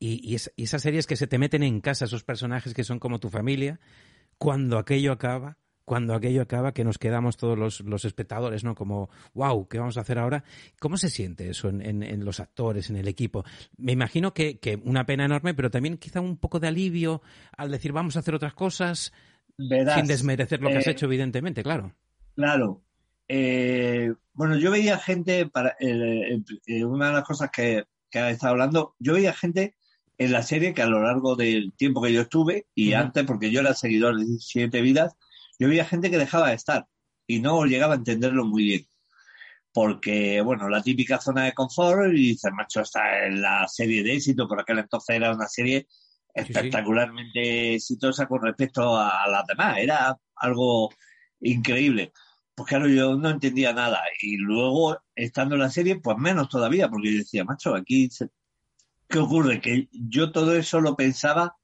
Y, 0.00 0.32
y 0.56 0.62
esas 0.62 0.82
series 0.82 1.06
que 1.06 1.16
se 1.16 1.26
te 1.26 1.38
meten 1.38 1.62
en 1.62 1.80
casa, 1.80 2.04
esos 2.04 2.22
personajes 2.24 2.72
que 2.74 2.84
son 2.84 2.98
como 3.00 3.18
tu 3.18 3.30
familia, 3.30 3.80
cuando 4.38 4.78
aquello 4.78 5.10
acaba, 5.12 5.56
cuando 5.88 6.14
aquello 6.14 6.42
acaba, 6.42 6.72
que 6.72 6.84
nos 6.84 6.98
quedamos 6.98 7.36
todos 7.36 7.58
los, 7.58 7.80
los 7.80 8.04
espectadores, 8.04 8.62
¿no? 8.62 8.76
Como, 8.76 9.10
wow, 9.34 9.66
¿qué 9.66 9.78
vamos 9.78 9.96
a 9.96 10.02
hacer 10.02 10.18
ahora? 10.18 10.44
¿Cómo 10.78 10.96
se 10.96 11.10
siente 11.10 11.50
eso 11.50 11.68
en, 11.68 11.82
en- 11.82 12.02
en 12.04 12.24
los 12.24 12.38
actores, 12.38 12.90
en 12.90 12.96
el 12.96 13.08
equipo? 13.08 13.44
Me 13.76 13.92
imagino 13.92 14.32
que, 14.32 14.58
que 14.60 14.76
una 14.84 15.04
pena 15.06 15.24
enorme, 15.24 15.54
pero 15.54 15.70
también 15.70 15.96
quizá 15.98 16.20
un 16.20 16.36
poco 16.36 16.60
de 16.60 16.68
alivio 16.68 17.22
al 17.56 17.72
decir 17.72 17.90
vamos 17.90 18.14
a 18.14 18.20
hacer 18.20 18.34
otras 18.34 18.54
cosas, 18.54 19.12
verás, 19.56 19.96
sin 19.96 20.06
desmerecer 20.06 20.60
lo 20.60 20.68
que 20.68 20.76
has 20.76 20.86
eh, 20.86 20.90
hecho, 20.92 21.06
evidentemente, 21.06 21.64
claro. 21.64 21.92
Claro. 22.36 22.84
Eh, 23.26 24.12
bueno, 24.32 24.56
yo 24.56 24.70
veía 24.70 24.98
gente, 24.98 25.46
para 25.46 25.76
eh, 25.80 26.38
una 26.84 27.08
de 27.08 27.12
las 27.14 27.24
cosas 27.24 27.50
que, 27.50 27.84
que 28.10 28.18
ha 28.18 28.30
estado 28.30 28.52
hablando, 28.52 28.94
yo 28.98 29.14
veía 29.14 29.32
gente 29.32 29.74
en 30.16 30.32
la 30.32 30.42
serie 30.42 30.74
que 30.74 30.82
a 30.82 30.86
lo 30.86 31.00
largo 31.02 31.36
del 31.36 31.72
tiempo 31.74 32.02
que 32.02 32.12
yo 32.12 32.22
estuve, 32.22 32.66
y 32.74 32.92
antes, 32.94 33.24
porque 33.24 33.50
yo 33.50 33.60
era 33.60 33.74
seguidor 33.74 34.18
de 34.18 34.26
Siete 34.40 34.80
Vidas, 34.80 35.14
yo 35.58 35.68
veía 35.68 35.84
gente 35.84 36.10
que 36.10 36.18
dejaba 36.18 36.48
de 36.50 36.54
estar 36.56 36.86
y 37.26 37.40
no 37.40 37.64
llegaba 37.66 37.94
a 37.94 37.96
entenderlo 37.98 38.44
muy 38.44 38.64
bien. 38.64 38.86
Porque, 39.72 40.40
bueno, 40.40 40.68
la 40.68 40.82
típica 40.82 41.20
zona 41.20 41.44
de 41.44 41.52
confort, 41.54 42.12
y 42.12 42.28
dices, 42.30 42.50
macho, 42.52 42.80
está 42.80 43.26
en 43.26 43.40
la 43.42 43.66
serie 43.68 44.02
de 44.02 44.14
éxito, 44.14 44.48
por 44.48 44.60
aquel 44.60 44.78
entonces 44.80 45.16
era 45.16 45.32
una 45.34 45.46
serie 45.48 45.86
sí. 46.36 46.44
espectacularmente 46.44 47.74
exitosa 47.74 48.26
con 48.26 48.42
respecto 48.42 48.96
a, 48.96 49.24
a 49.24 49.28
las 49.30 49.46
demás, 49.46 49.78
era 49.78 50.16
algo 50.36 50.90
increíble. 51.40 52.12
Pues 52.54 52.68
claro, 52.68 52.88
yo 52.88 53.16
no 53.16 53.30
entendía 53.30 53.72
nada. 53.72 54.00
Y 54.20 54.36
luego, 54.38 54.98
estando 55.14 55.54
en 55.54 55.60
la 55.62 55.70
serie, 55.70 56.00
pues 56.00 56.16
menos 56.18 56.48
todavía, 56.48 56.88
porque 56.88 57.12
yo 57.12 57.18
decía, 57.18 57.44
macho, 57.44 57.74
aquí, 57.74 58.10
se- 58.10 58.30
¿qué 59.08 59.18
ocurre? 59.18 59.60
Que 59.60 59.88
yo 59.92 60.32
todo 60.32 60.54
eso 60.56 60.80
lo 60.80 60.96
pensaba 60.96 61.56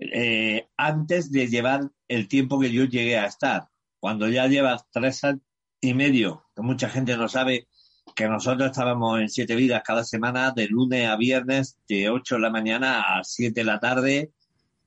eh, 0.00 0.68
antes 0.76 1.30
de 1.30 1.46
llevar 1.48 1.90
el 2.08 2.26
tiempo 2.28 2.58
que 2.58 2.72
yo 2.72 2.84
llegué 2.84 3.18
a 3.18 3.26
estar. 3.26 3.68
Cuando 3.98 4.28
ya 4.28 4.46
llevas 4.46 4.84
tres 4.90 5.22
años 5.24 5.42
y 5.80 5.94
medio, 5.94 6.44
que 6.56 6.62
mucha 6.62 6.88
gente 6.88 7.16
no 7.16 7.28
sabe 7.28 7.68
que 8.14 8.28
nosotros 8.28 8.70
estábamos 8.70 9.20
en 9.20 9.28
Siete 9.28 9.54
Vidas 9.54 9.82
cada 9.84 10.04
semana, 10.04 10.50
de 10.50 10.66
lunes 10.68 11.06
a 11.08 11.16
viernes, 11.16 11.78
de 11.88 12.10
8 12.10 12.36
de 12.36 12.40
la 12.40 12.50
mañana 12.50 13.02
a 13.18 13.24
7 13.24 13.60
de 13.60 13.64
la 13.64 13.78
tarde, 13.78 14.32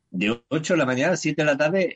de 0.09 0.43
8 0.49 0.73
de 0.73 0.77
la 0.77 0.85
mañana 0.85 1.13
a 1.13 1.17
7 1.17 1.41
de 1.41 1.45
la 1.45 1.57
tarde 1.57 1.95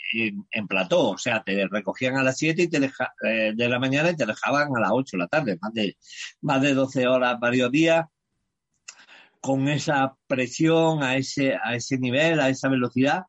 en, 0.51 0.67
plató. 0.67 1.09
O 1.09 1.17
sea, 1.17 1.43
te 1.43 1.67
recogían 1.67 2.17
a 2.17 2.23
las 2.23 2.37
7 2.37 2.63
y 2.63 2.67
te 2.69 2.79
deja- 2.79 3.13
eh, 3.23 3.51
de 3.55 3.69
la 3.69 3.77
mañana 3.79 4.11
y 4.11 4.15
te 4.15 4.25
dejaban 4.25 4.75
a 4.75 4.79
las 4.79 4.91
8 4.91 5.17
de 5.17 5.23
la 5.23 5.27
tarde, 5.27 5.57
más 5.61 5.73
de, 5.73 5.97
más 6.41 6.61
de 6.61 6.73
12 6.73 7.07
horas 7.07 7.39
varios 7.39 7.71
días, 7.71 8.05
con 9.47 9.69
esa 9.69 10.17
presión 10.27 11.03
a 11.03 11.15
ese, 11.15 11.55
a 11.55 11.73
ese 11.73 11.97
nivel, 11.97 12.41
a 12.41 12.49
esa 12.49 12.67
velocidad, 12.67 13.23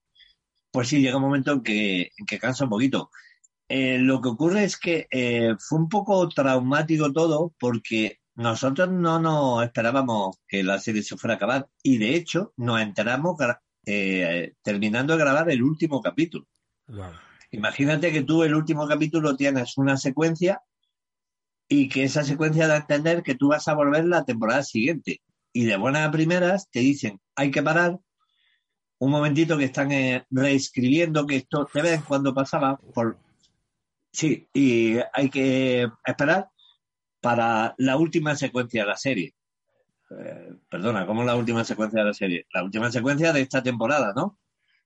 pues 0.73 0.89
sí, 0.89 1.01
llega 1.01 1.17
un 1.17 1.23
momento 1.23 1.53
en 1.53 1.63
que, 1.63 2.11
en 2.17 2.27
que 2.27 2.41
cansa 2.41 2.65
un 2.65 2.71
poquito. 2.71 3.11
Eh, 3.69 3.99
lo 3.99 4.21
que 4.21 4.31
ocurre 4.31 4.65
es 4.65 4.77
que 4.77 5.07
eh, 5.13 5.55
fue 5.61 5.79
un 5.79 5.89
poco 5.89 6.29
traumático 6.29 7.13
todo 7.13 7.55
porque 7.61 8.19
nosotros 8.35 8.91
no 8.91 9.21
nos 9.21 9.63
esperábamos 9.63 10.39
que 10.49 10.65
la 10.65 10.81
serie 10.81 11.05
se 11.05 11.17
fuera 11.17 11.35
a 11.35 11.37
acabar 11.37 11.69
y 11.85 11.99
de 11.99 12.17
hecho 12.17 12.53
nos 12.57 12.81
enteramos 12.81 13.37
eh, 13.87 14.55
terminando 14.63 15.13
de 15.13 15.21
grabar 15.21 15.49
el 15.51 15.63
último 15.63 16.03
capítulo. 16.03 16.49
Imagínate 17.53 18.11
que 18.11 18.23
tú 18.23 18.43
el 18.43 18.57
último 18.57 18.89
capítulo 18.89 19.37
tienes 19.37 19.79
una 19.79 19.97
secuencia 19.97 20.63
y 21.69 21.89
que 21.89 22.03
esa 22.03 22.25
secuencia 22.25 22.67
da 22.67 22.75
a 22.75 22.79
entender 22.79 23.23
que 23.23 23.37
tú 23.37 23.49
vas 23.51 23.69
a 23.69 23.75
volver 23.75 24.05
la 24.07 24.25
temporada 24.25 24.65
siguiente. 24.65 25.21
Y 25.52 25.64
de 25.64 25.76
buenas 25.76 26.07
a 26.09 26.11
primeras 26.11 26.71
te 26.71 26.81
dicen, 26.81 27.21
hay 27.35 27.50
que 27.50 27.62
parar 27.62 27.99
un 28.99 29.11
momentito 29.11 29.57
que 29.57 29.64
están 29.64 29.93
eh, 29.93 30.26
reescribiendo, 30.31 31.26
que 31.26 31.37
esto 31.37 31.69
de 31.73 31.83
vez 31.83 31.95
en 31.95 32.02
cuando 32.02 32.35
pasaba 32.35 32.76
por... 32.95 33.19
Sí, 34.12 34.49
y 34.52 34.97
hay 35.12 35.31
que 35.31 35.88
esperar 36.05 36.49
para 37.21 37.75
la 37.78 37.97
última 37.97 38.35
secuencia 38.37 38.83
de 38.83 38.88
la 38.88 38.97
serie. 38.97 39.35
Eh, 40.11 40.52
perdona, 40.69 41.07
¿cómo 41.07 41.23
la 41.25 41.37
última 41.37 41.64
secuencia 41.64 42.00
de 42.00 42.07
la 42.07 42.14
serie? 42.14 42.47
La 42.52 42.64
última 42.64 42.90
secuencia 42.90 43.33
de 43.33 43.43
esta 43.43 43.62
temporada, 43.62 44.12
¿no? 44.17 44.38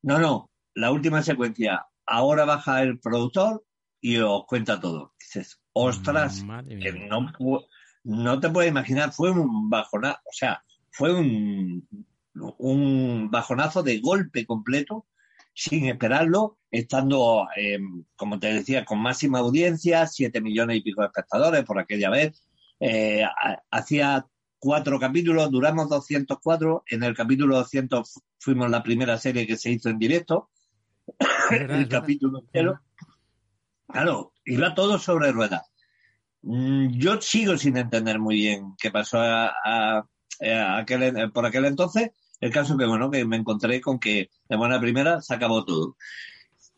No, 0.02 0.18
no, 0.18 0.50
la 0.74 0.90
última 0.90 1.22
secuencia. 1.22 1.86
Ahora 2.04 2.44
baja 2.44 2.82
el 2.82 2.98
productor 2.98 3.64
y 4.00 4.18
os 4.18 4.44
cuenta 4.46 4.80
todo. 4.80 5.14
Dices, 5.18 5.60
ostras, 5.72 6.42
que 6.80 6.92
no, 6.92 7.20
pu- 7.32 7.64
no 8.04 8.40
te 8.40 8.50
puedes 8.50 8.70
imaginar, 8.70 9.12
fue 9.12 9.30
un 9.30 9.68
bajonazo, 9.70 10.18
o 10.24 10.32
sea, 10.32 10.62
fue 10.90 11.12
un, 11.14 11.86
un 12.58 13.30
bajonazo 13.30 13.82
de 13.82 14.00
golpe 14.00 14.44
completo, 14.46 15.06
sin 15.54 15.86
esperarlo, 15.86 16.58
estando, 16.70 17.46
eh, 17.56 17.78
como 18.16 18.38
te 18.38 18.52
decía, 18.52 18.84
con 18.84 19.00
máxima 19.00 19.38
audiencia, 19.40 20.06
siete 20.06 20.40
millones 20.40 20.78
y 20.78 20.82
pico 20.82 21.02
de 21.02 21.08
espectadores 21.08 21.64
por 21.64 21.78
aquella 21.78 22.08
vez. 22.10 22.42
Eh, 22.80 23.22
ha- 23.22 23.62
hacía 23.70 24.26
cuatro 24.58 24.98
capítulos, 24.98 25.50
duramos 25.50 25.88
204, 25.88 26.84
en 26.88 27.02
el 27.02 27.14
capítulo 27.14 27.56
200 27.56 28.12
fu- 28.12 28.20
fuimos 28.38 28.70
la 28.70 28.82
primera 28.82 29.18
serie 29.18 29.46
que 29.46 29.56
se 29.56 29.70
hizo 29.70 29.88
en 29.90 29.98
directo, 29.98 30.50
verdad, 31.50 31.80
el 31.80 31.88
capítulo 31.88 32.40
entero. 32.40 32.80
Claro, 33.88 34.32
iba 34.44 34.74
todo 34.74 34.98
sobre 34.98 35.32
ruedas. 35.32 35.70
Mm, 36.42 36.98
Yo 36.98 37.20
sigo 37.20 37.56
sin 37.56 37.76
entender 37.76 38.18
muy 38.18 38.36
bien 38.36 38.74
qué 38.80 38.90
pasó 38.90 39.20
a, 39.20 39.52
a- 39.64 40.04
a 40.44 40.76
aquel, 40.78 41.30
por 41.32 41.46
aquel 41.46 41.66
entonces. 41.66 42.10
El 42.40 42.50
caso 42.50 42.76
que, 42.76 42.84
bueno, 42.86 43.10
que 43.10 43.24
me 43.24 43.36
encontré 43.36 43.80
con 43.80 44.00
que 44.00 44.30
de 44.48 44.56
buena 44.56 44.80
primera 44.80 45.20
se 45.22 45.34
acabó 45.34 45.64
todo. 45.64 45.96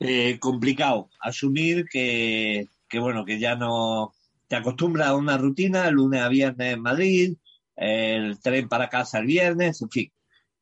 Eh, 0.01 0.39
complicado 0.39 1.09
asumir 1.21 1.87
que, 1.91 2.67
que, 2.89 2.99
bueno, 2.99 3.25
que 3.25 3.39
ya 3.39 3.57
no 3.57 4.13
te 4.49 4.57
acostumbras 4.57 5.09
a 5.09 5.17
una 5.17 5.39
rutina, 5.39 5.89
el 5.89 5.95
lunes 5.95 6.21
a 6.21 6.29
viernes 6.29 6.75
en 6.75 6.83
Madrid, 6.83 7.37
el 7.77 8.39
tren 8.41 8.69
para 8.69 8.89
casa 8.91 9.19
el 9.21 9.27
viernes, 9.27 9.81
en 9.81 9.89
fin. 9.91 10.13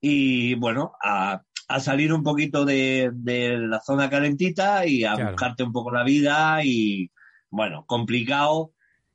y 0.01 0.55
bueno, 0.55 0.93
a, 1.03 1.43
a 1.69 1.81
salir 1.81 2.13
un 2.13 2.23
poquito 2.23 2.65
de, 2.65 3.11
de, 3.15 3.59
la 3.59 3.81
zona 3.81 4.09
calentita 4.11 4.87
y 4.87 5.05
a 5.05 5.15
Claro. 5.15 5.31
buscarte 5.33 5.63
un 5.65 5.73
poco 5.73 5.91
la 5.91 6.05
vida 6.05 6.61
y 6.65 7.11
bueno, 7.51 7.85
complicado, 7.87 8.73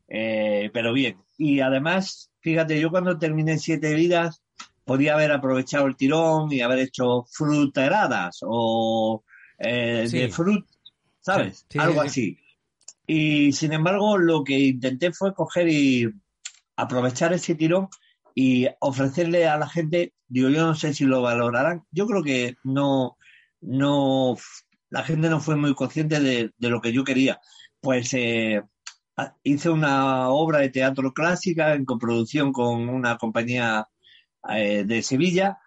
eh, 0.07 0.69
pero 0.73 0.93
bien. 0.93 1.17
Y 1.37 1.59
además, 1.59 2.31
fíjate, 2.41 2.79
yo 2.79 2.89
cuando 2.89 3.17
terminé 3.17 3.57
siete 3.59 3.93
vidas 3.95 4.41
podía 4.83 5.13
haber 5.15 5.31
aprovechado 5.31 5.85
el 5.87 5.95
tirón 5.97 6.51
y 6.51 6.61
haber 6.61 6.79
hecho 6.79 7.25
fruteradas 7.31 8.39
o 8.41 9.23
eh, 9.59 10.05
Sí. 10.07 10.19
de 10.19 10.29
frut, 10.29 10.65
¿sabes? 11.21 11.59
Sí, 11.59 11.65
sí, 11.71 11.79
Algo 11.79 12.03
sí, 12.03 12.09
sí. 12.09 12.37
así. 12.37 12.39
Y 13.07 13.51
sin 13.53 13.73
embargo, 13.73 14.17
lo 14.17 14.43
que 14.43 14.57
intenté 14.59 15.11
fue 15.11 15.33
coger 15.33 15.67
y 15.69 16.09
aprovechar 16.75 17.33
ese 17.33 17.55
tirón 17.55 17.87
y 18.35 18.67
ofrecerle 18.79 19.47
a 19.47 19.57
la 19.57 19.67
gente, 19.67 20.13
digo, 20.27 20.49
yo 20.49 20.65
no 20.65 20.75
sé 20.75 20.93
si 20.93 21.05
lo 21.05 21.21
valorarán, 21.21 21.83
yo 21.91 22.05
creo 22.05 22.23
que 22.23 22.55
no, 22.63 23.17
no, 23.61 24.37
la 24.89 25.03
gente 25.03 25.29
no 25.29 25.39
fue 25.39 25.55
muy 25.55 25.73
consciente 25.73 26.19
de, 26.19 26.51
de 26.57 26.69
lo 26.69 26.81
que 26.81 26.91
yo 26.93 27.03
quería. 27.03 27.39
Pues 27.81 28.13
eh, 28.13 28.61
hice 29.43 29.69
una 29.69 30.29
obra 30.29 30.59
de 30.59 30.69
teatro 30.69 31.13
clásica 31.13 31.73
en 31.73 31.85
coproducción 31.85 32.51
con 32.51 32.89
una 32.89 33.17
compañía 33.17 33.87
eh, 34.49 34.83
de 34.85 35.01
Sevilla, 35.01 35.57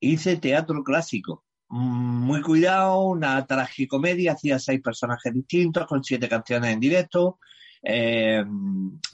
hice 0.00 0.36
teatro 0.36 0.82
clásico. 0.84 1.44
Mm, 1.68 2.24
Muy 2.26 2.42
cuidado, 2.42 3.00
una 3.06 3.46
tragicomedia, 3.46 4.32
hacía 4.32 4.58
seis 4.58 4.80
personajes 4.82 5.32
distintos 5.32 5.86
con 5.86 6.04
siete 6.04 6.28
canciones 6.28 6.72
en 6.72 6.80
directo. 6.80 7.38
Eh, 7.82 8.44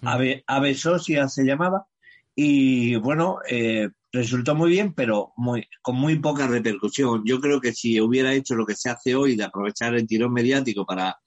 Ave, 0.02 0.44
Ave 0.46 0.74
Sosia 0.74 1.28
se 1.28 1.44
llamaba. 1.44 1.86
Y 2.34 2.96
bueno, 2.96 3.38
eh, 3.48 3.90
resultó 4.12 4.54
muy 4.54 4.70
bien, 4.70 4.94
pero 4.94 5.32
muy, 5.36 5.66
con 5.82 5.96
muy 5.96 6.18
poca 6.18 6.46
repercusión. 6.46 7.22
Yo 7.24 7.40
creo 7.40 7.60
que 7.60 7.72
si 7.72 8.00
hubiera 8.00 8.32
hecho 8.32 8.54
lo 8.54 8.66
que 8.66 8.76
se 8.76 8.90
hace 8.90 9.14
hoy 9.14 9.36
de 9.36 9.44
aprovechar 9.44 9.94
el 9.94 10.06
tirón 10.06 10.32
mediático 10.32 10.86
para, 10.86 11.18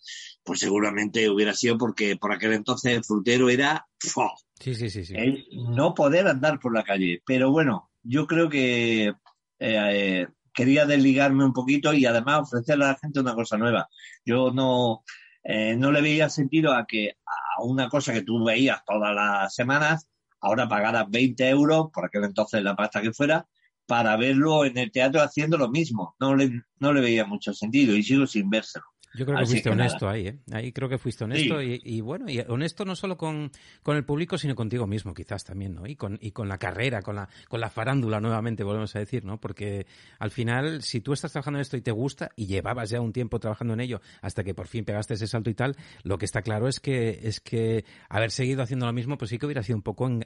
pues 0.44 0.60
seguramente 0.60 1.30
hubiera 1.30 1.54
sido 1.54 1.78
porque 1.78 2.18
por 2.18 2.32
aquel 2.32 2.54
entonces 2.54 2.96
el 2.96 3.04
frutero 3.04 3.50
era 3.50 3.88
¡fua! 4.00 4.34
Sí, 4.60 4.76
sí, 4.76 4.90
sí, 4.90 5.06
sí. 5.06 5.14
el 5.16 5.46
no 5.52 5.94
poder 5.94 6.28
andar 6.28 6.60
por 6.60 6.74
la 6.74 6.84
calle. 6.84 7.22
Pero 7.26 7.52
bueno, 7.52 7.92
yo 8.04 8.28
creo 8.28 8.50
que 8.50 9.08
eh, 9.08 9.16
eh, 9.60 10.28
quería 10.54 10.86
desligarme 10.86 11.46
un 11.46 11.54
poquito 11.54 11.94
y 11.94 12.06
además 12.06 12.42
ofrecerle 12.42 12.86
a 12.86 12.90
la 12.90 12.98
gente 12.98 13.20
una 13.20 13.36
cosa 13.36 13.58
nueva. 13.58 13.90
Yo 14.26 14.52
no, 14.52 15.04
eh, 15.44 15.76
no 15.76 15.92
le 15.92 16.02
veía 16.02 16.30
sentido 16.30 16.74
a 16.74 16.86
que 16.86 17.12
a 17.26 17.64
una 17.64 17.90
cosa 17.90 18.14
que 18.14 18.24
tú 18.24 18.44
veías 18.44 18.84
todas 18.86 19.16
las 19.16 19.54
semanas, 19.54 20.08
ahora 20.40 20.68
pagaras 20.68 21.10
20 21.10 21.50
euros, 21.50 21.90
por 21.94 22.06
aquel 22.06 22.26
entonces 22.26 22.64
la 22.64 22.76
pasta 22.76 23.02
que 23.02 23.14
fuera, 23.14 23.48
para 23.86 24.16
verlo 24.16 24.66
en 24.66 24.78
el 24.78 24.92
teatro 24.92 25.22
haciendo 25.22 25.58
lo 25.58 25.70
mismo. 25.70 26.16
No 26.20 26.36
le, 26.36 26.64
no 26.80 26.94
le 26.94 27.02
veía 27.02 27.26
mucho 27.26 27.54
sentido 27.54 27.96
y 27.96 28.04
sigo 28.04 28.28
sin 28.28 28.50
vérselo. 28.50 28.86
Yo 29.14 29.26
creo 29.26 29.38
que 29.38 29.44
Así 29.44 29.52
fuiste 29.52 29.70
que 29.70 29.76
nada. 29.76 29.90
honesto 29.90 30.08
ahí, 30.10 30.28
¿eh? 30.28 30.38
Ahí 30.54 30.72
creo 30.72 30.88
que 30.88 30.98
fuiste 30.98 31.26
honesto 31.26 31.62
y, 31.62 31.82
y 31.84 32.00
bueno, 32.00 32.30
y 32.30 32.40
honesto 32.48 32.86
no 32.86 32.96
solo 32.96 33.18
con, 33.18 33.52
con 33.84 33.98
el 33.98 34.06
público, 34.06 34.38
sino 34.38 34.56
contigo 34.56 34.88
mismo, 34.88 35.14
quizás 35.14 35.44
también, 35.44 35.76
¿no? 35.76 35.86
Y 35.86 35.96
con, 35.98 36.18
y 36.22 36.32
con 36.32 36.48
la 36.48 36.58
carrera, 36.58 37.02
con 37.02 37.16
la, 37.18 37.28
con 37.50 37.60
la 37.60 37.70
farándula 37.70 38.22
nuevamente, 38.22 38.64
volvemos 38.64 38.96
a 38.96 39.00
decir, 39.00 39.26
¿no? 39.26 39.38
Porque 39.40 39.86
al 40.20 40.32
final, 40.32 40.82
si 40.82 41.02
tú 41.02 41.12
estás 41.12 41.34
trabajando 41.34 41.58
en 41.60 41.62
esto 41.62 41.76
y 41.76 41.82
te 41.82 41.92
gusta, 41.92 42.32
y 42.38 42.46
llevabas 42.46 42.90
ya 42.90 43.02
un 43.02 43.12
tiempo 43.12 43.40
trabajando 43.40 43.74
en 43.74 43.82
ello, 43.82 44.00
hasta 44.22 44.44
que 44.46 44.54
por 44.54 44.68
fin 44.68 44.86
pegaste 44.86 45.16
ese 45.16 45.28
salto 45.28 45.50
y 45.50 45.56
tal, 45.56 45.76
lo 46.04 46.18
que 46.18 46.24
está 46.26 46.42
claro 46.42 46.70
es 46.70 46.80
que, 46.80 47.20
es 47.24 47.42
que 47.42 47.84
haber 48.08 48.32
seguido 48.32 48.64
haciendo 48.64 48.86
lo 48.86 48.94
mismo, 48.94 49.18
pues 49.18 49.30
sí 49.30 49.38
que 49.38 49.46
hubiera 49.46 49.62
sido 49.64 49.76
un 49.76 49.84
poco 49.84 50.08
en- 50.08 50.26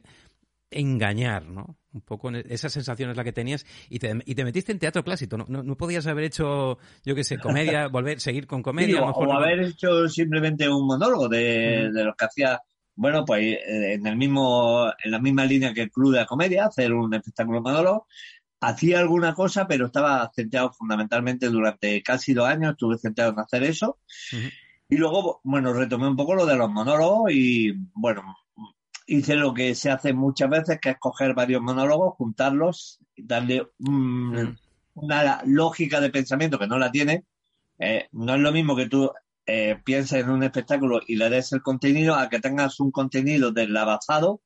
engañar, 0.71 1.45
¿no? 1.47 1.77
Un 1.93 2.01
poco 2.01 2.29
en 2.29 2.43
esa 2.49 2.69
sensación 2.69 3.09
es 3.09 3.17
la 3.17 3.23
que 3.23 3.31
tenías 3.31 3.65
y 3.89 3.99
te, 3.99 4.13
y 4.25 4.35
te 4.35 4.43
metiste 4.43 4.71
en 4.71 4.79
teatro 4.79 5.03
clásico, 5.03 5.37
¿no? 5.37 5.45
No, 5.47 5.63
no 5.63 5.77
podías 5.77 6.05
haber 6.07 6.25
hecho, 6.25 6.77
yo 7.05 7.15
qué 7.15 7.23
sé, 7.23 7.37
comedia, 7.37 7.87
volver, 7.87 8.19
seguir 8.19 8.47
con 8.47 8.61
comedia, 8.61 8.97
Sí, 8.97 9.01
o, 9.01 9.07
mejor 9.07 9.27
o 9.29 9.33
no- 9.33 9.37
haber 9.39 9.61
hecho 9.61 10.09
simplemente 10.09 10.67
un 10.67 10.85
monólogo 10.85 11.29
de, 11.29 11.89
los 11.93 12.15
que 12.15 12.25
hacía, 12.25 12.61
bueno, 12.95 13.23
pues 13.23 13.41
eh, 13.43 13.93
en 13.93 14.05
el 14.07 14.17
mismo, 14.17 14.91
en 15.03 15.11
la 15.11 15.19
misma 15.19 15.45
línea 15.45 15.73
que 15.73 15.83
el 15.83 15.91
Club 15.91 16.11
de 16.13 16.19
la 16.19 16.25
Comedia, 16.25 16.65
hacer 16.65 16.91
un 16.93 17.13
espectáculo 17.13 17.61
monólogo. 17.61 18.07
Hacía 18.61 18.99
alguna 18.99 19.33
cosa, 19.35 19.67
pero 19.67 19.85
estaba 19.85 20.31
centrado 20.33 20.71
fundamentalmente 20.73 21.47
durante 21.49 22.01
casi 22.01 22.33
dos 22.33 22.47
años, 22.47 22.71
estuve 22.71 22.97
centrado 22.97 23.31
en 23.33 23.39
hacer 23.39 23.63
eso. 23.63 23.99
Y 24.89 24.97
luego, 24.97 25.39
bueno, 25.43 25.71
retomé 25.73 26.07
un 26.07 26.15
poco 26.15 26.35
lo 26.35 26.45
de 26.45 26.55
los 26.55 26.71
monólogos 26.71 27.31
y, 27.31 27.73
bueno, 27.93 28.23
hice 29.07 29.35
lo 29.35 29.53
que 29.53 29.75
se 29.75 29.91
hace 29.91 30.13
muchas 30.13 30.49
veces, 30.49 30.79
que 30.81 30.91
es 30.91 30.97
coger 30.99 31.33
varios 31.33 31.61
monólogos, 31.61 32.15
juntarlos, 32.15 32.99
y 33.15 33.23
darle 33.25 33.67
un- 33.79 34.31
Mm. 34.33 34.57
una 34.95 35.41
lógica 35.45 35.99
de 36.01 36.09
pensamiento 36.09 36.57
que 36.59 36.67
no 36.67 36.77
la 36.79 36.91
tiene. 36.91 37.25
Eh, 37.79 38.07
no 38.13 38.35
es 38.35 38.41
lo 38.41 38.51
mismo 38.51 38.75
que 38.75 38.87
tú 38.89 39.11
eh, 39.47 39.79
pienses 39.83 40.23
en 40.23 40.31
un 40.31 40.41
espectáculo 40.41 41.01
y 41.05 41.17
le 41.17 41.29
des 41.29 41.51
el 41.53 41.61
contenido 41.61 42.15
a 42.15 42.29
que 42.29 42.39
tengas 42.39 42.79
un 42.79 42.89
contenido 42.89 43.51
deslavazado 43.51 44.41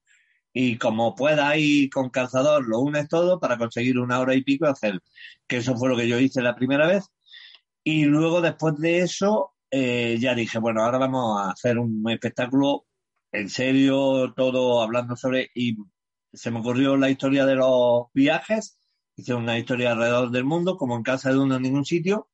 y 0.52 0.78
como 0.78 1.16
puedas 1.16 1.56
ir 1.58 1.90
con 1.90 2.10
calzador 2.10 2.68
lo 2.68 2.80
unes 2.80 3.08
todo 3.08 3.40
para 3.40 3.58
conseguir 3.58 3.98
una 3.98 4.20
hora 4.20 4.36
y 4.36 4.44
pico 4.44 4.66
y 4.66 4.70
hacer. 4.72 5.00
Que 5.48 5.58
eso 5.58 5.78
fue 5.78 5.88
lo 5.88 5.96
que 5.96 6.08
yo 6.10 6.20
hice 6.20 6.42
la 6.42 6.54
primera 6.56 6.86
vez. 6.86 7.06
Y 7.82 8.04
luego, 8.04 8.42
después 8.42 8.76
de 8.78 9.00
eso, 9.00 9.54
eh, 9.72 10.18
ya 10.20 10.36
dije, 10.36 10.60
bueno, 10.60 10.84
ahora 10.84 10.98
vamos 10.98 11.40
a 11.40 11.52
hacer 11.52 11.78
un 11.80 12.04
espectáculo 12.10 12.86
en 13.32 13.50
serio, 13.50 14.34
todo 14.36 14.82
hablando 14.82 15.16
sobre. 15.16 15.50
Y 15.56 15.78
se 16.34 16.52
me 16.52 16.60
ocurrió 16.60 16.98
la 16.98 17.10
historia 17.10 17.46
de 17.46 17.56
los 17.56 18.08
viajes. 18.14 18.80
Hice 19.16 19.34
una 19.34 19.58
historia 19.58 19.92
alrededor 19.92 20.32
del 20.32 20.46
mundo, 20.46 20.78
como 20.78 20.96
en 20.96 21.04
casa 21.04 21.32
de 21.32 21.40
uno 21.40 21.56
en 21.56 21.64
ningún 21.64 21.86
sitio. 21.86 22.30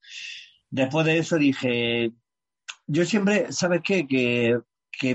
Después 0.70 1.06
de 1.06 1.18
eso 1.18 1.38
dije, 1.38 2.14
yo 2.88 3.06
siempre, 3.06 3.52
¿sabes 3.52 3.82
qué? 3.84 4.08
Que, 4.08 4.62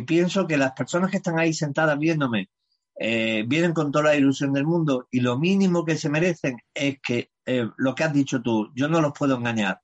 pienso 0.03 0.47
que 0.47 0.57
las 0.57 0.73
personas 0.73 1.11
que 1.11 1.19
están 1.19 1.39
ahí 1.39 1.53
sentadas 1.55 1.99
viéndome 1.99 2.51
eh, 2.99 3.45
vienen 3.47 3.73
con 3.73 3.91
toda 3.91 4.07
la 4.07 4.17
ilusión 4.17 4.53
del 4.53 4.67
mundo 4.67 5.09
y 5.11 5.21
lo 5.21 5.39
mínimo 5.39 5.85
que 5.85 5.97
se 5.97 6.11
merecen 6.11 6.59
es 6.75 6.99
que 7.01 7.31
eh, 7.47 7.67
lo 7.79 7.95
que 7.95 8.05
has 8.05 8.13
dicho 8.13 8.43
tú, 8.43 8.71
yo 8.75 8.89
no 8.89 9.01
los 9.01 9.13
puedo 9.19 9.37
engañar. 9.37 9.81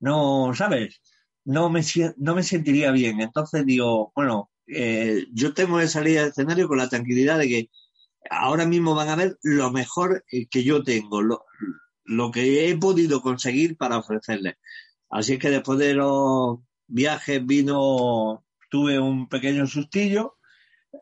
No, 0.00 0.52
¿sabes? 0.54 1.00
No 1.44 1.70
me, 1.70 1.82
no 2.18 2.34
me 2.34 2.42
sentiría 2.42 2.90
bien. 2.90 3.20
Entonces 3.20 3.64
digo, 3.64 4.12
bueno, 4.14 4.50
eh, 4.66 5.26
yo 5.32 5.54
tengo 5.54 5.78
que 5.78 5.88
salir 5.88 6.18
al 6.18 6.28
escenario 6.28 6.68
con 6.68 6.78
la 6.78 6.88
tranquilidad 6.88 7.38
de 7.38 7.48
que 7.48 7.70
ahora 8.30 8.66
mismo 8.66 8.94
van 8.94 9.08
a 9.08 9.16
ver 9.16 9.38
lo 9.42 9.70
mejor 9.70 10.24
eh, 10.30 10.46
que 10.48 10.64
yo 10.64 10.82
tengo, 10.82 11.22
lo, 11.22 11.44
lo 12.04 12.30
que 12.30 12.68
he 12.68 12.76
podido 12.76 13.20
conseguir 13.22 13.76
para 13.76 13.98
ofrecerles. 13.98 14.56
Así 15.10 15.34
es 15.34 15.38
que 15.38 15.50
después 15.50 15.78
de 15.78 15.94
los 15.94 16.58
viajes 16.86 17.44
vino, 17.44 18.44
tuve 18.70 18.98
un 18.98 19.28
pequeño 19.28 19.66
sustillo, 19.66 20.36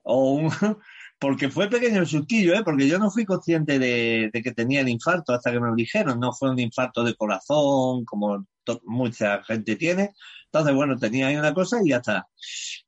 o 0.02 0.32
un, 0.32 0.50
porque 1.18 1.48
fue 1.48 1.68
pequeño 1.70 2.04
sustillo, 2.04 2.54
¿eh? 2.54 2.62
porque 2.64 2.88
yo 2.88 2.98
no 2.98 3.10
fui 3.10 3.24
consciente 3.24 3.78
de, 3.78 4.30
de 4.32 4.42
que 4.42 4.52
tenía 4.52 4.80
el 4.80 4.88
infarto 4.88 5.32
hasta 5.32 5.52
que 5.52 5.60
me 5.60 5.68
lo 5.68 5.74
dijeron, 5.74 6.20
no 6.20 6.32
fue 6.32 6.50
un 6.50 6.58
infarto 6.58 7.02
de 7.04 7.14
corazón 7.14 8.04
como 8.04 8.46
mucha 8.84 9.42
gente 9.44 9.76
tiene, 9.76 10.12
entonces 10.54 10.76
bueno, 10.76 10.96
tenía 10.96 11.26
ahí 11.26 11.36
una 11.36 11.52
cosa 11.52 11.80
y 11.82 11.88
ya 11.88 11.96
está. 11.96 12.28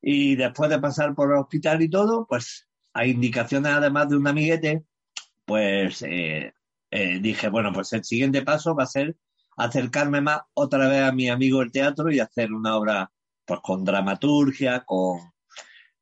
Y 0.01 0.37
después 0.37 0.69
de 0.69 0.79
pasar 0.79 1.13
por 1.13 1.31
el 1.31 1.37
hospital 1.39 1.81
y 1.81 1.89
todo, 1.89 2.25
pues 2.25 2.65
a 2.93 3.05
indicaciones 3.05 3.73
además 3.73 4.07
de 4.07 4.15
un 4.15 4.25
amiguete, 4.25 4.85
pues 5.43 6.01
eh, 6.03 6.53
eh, 6.91 7.19
dije, 7.19 7.49
bueno, 7.49 7.73
pues 7.73 7.91
el 7.91 8.05
siguiente 8.05 8.41
paso 8.43 8.73
va 8.73 8.83
a 8.83 8.87
ser 8.87 9.17
acercarme 9.57 10.21
más 10.21 10.41
otra 10.53 10.87
vez 10.87 11.01
a 11.01 11.11
mi 11.11 11.27
amigo 11.27 11.61
el 11.61 11.73
teatro 11.73 12.09
y 12.09 12.21
hacer 12.21 12.53
una 12.53 12.77
obra 12.77 13.11
pues 13.43 13.59
con 13.61 13.83
dramaturgia, 13.83 14.85
con, 14.85 15.19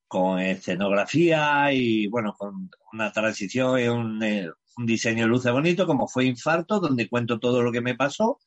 con 0.08 0.40
escenografía 0.40 1.74
y 1.74 2.06
bueno, 2.08 2.36
con 2.38 2.70
una 2.94 3.12
transición 3.12 3.80
y 3.80 3.88
un, 3.88 4.22
eh, 4.22 4.52
un 4.78 4.86
diseño 4.86 5.24
de 5.24 5.30
luces 5.30 5.52
bonito 5.52 5.88
como 5.88 6.08
fue 6.08 6.26
Infarto, 6.26 6.80
donde 6.80 7.10
cuento 7.10 7.40
todo 7.40 7.64
lo 7.64 7.72
que 7.72 7.82
me 7.82 7.96
pasó 7.96 8.40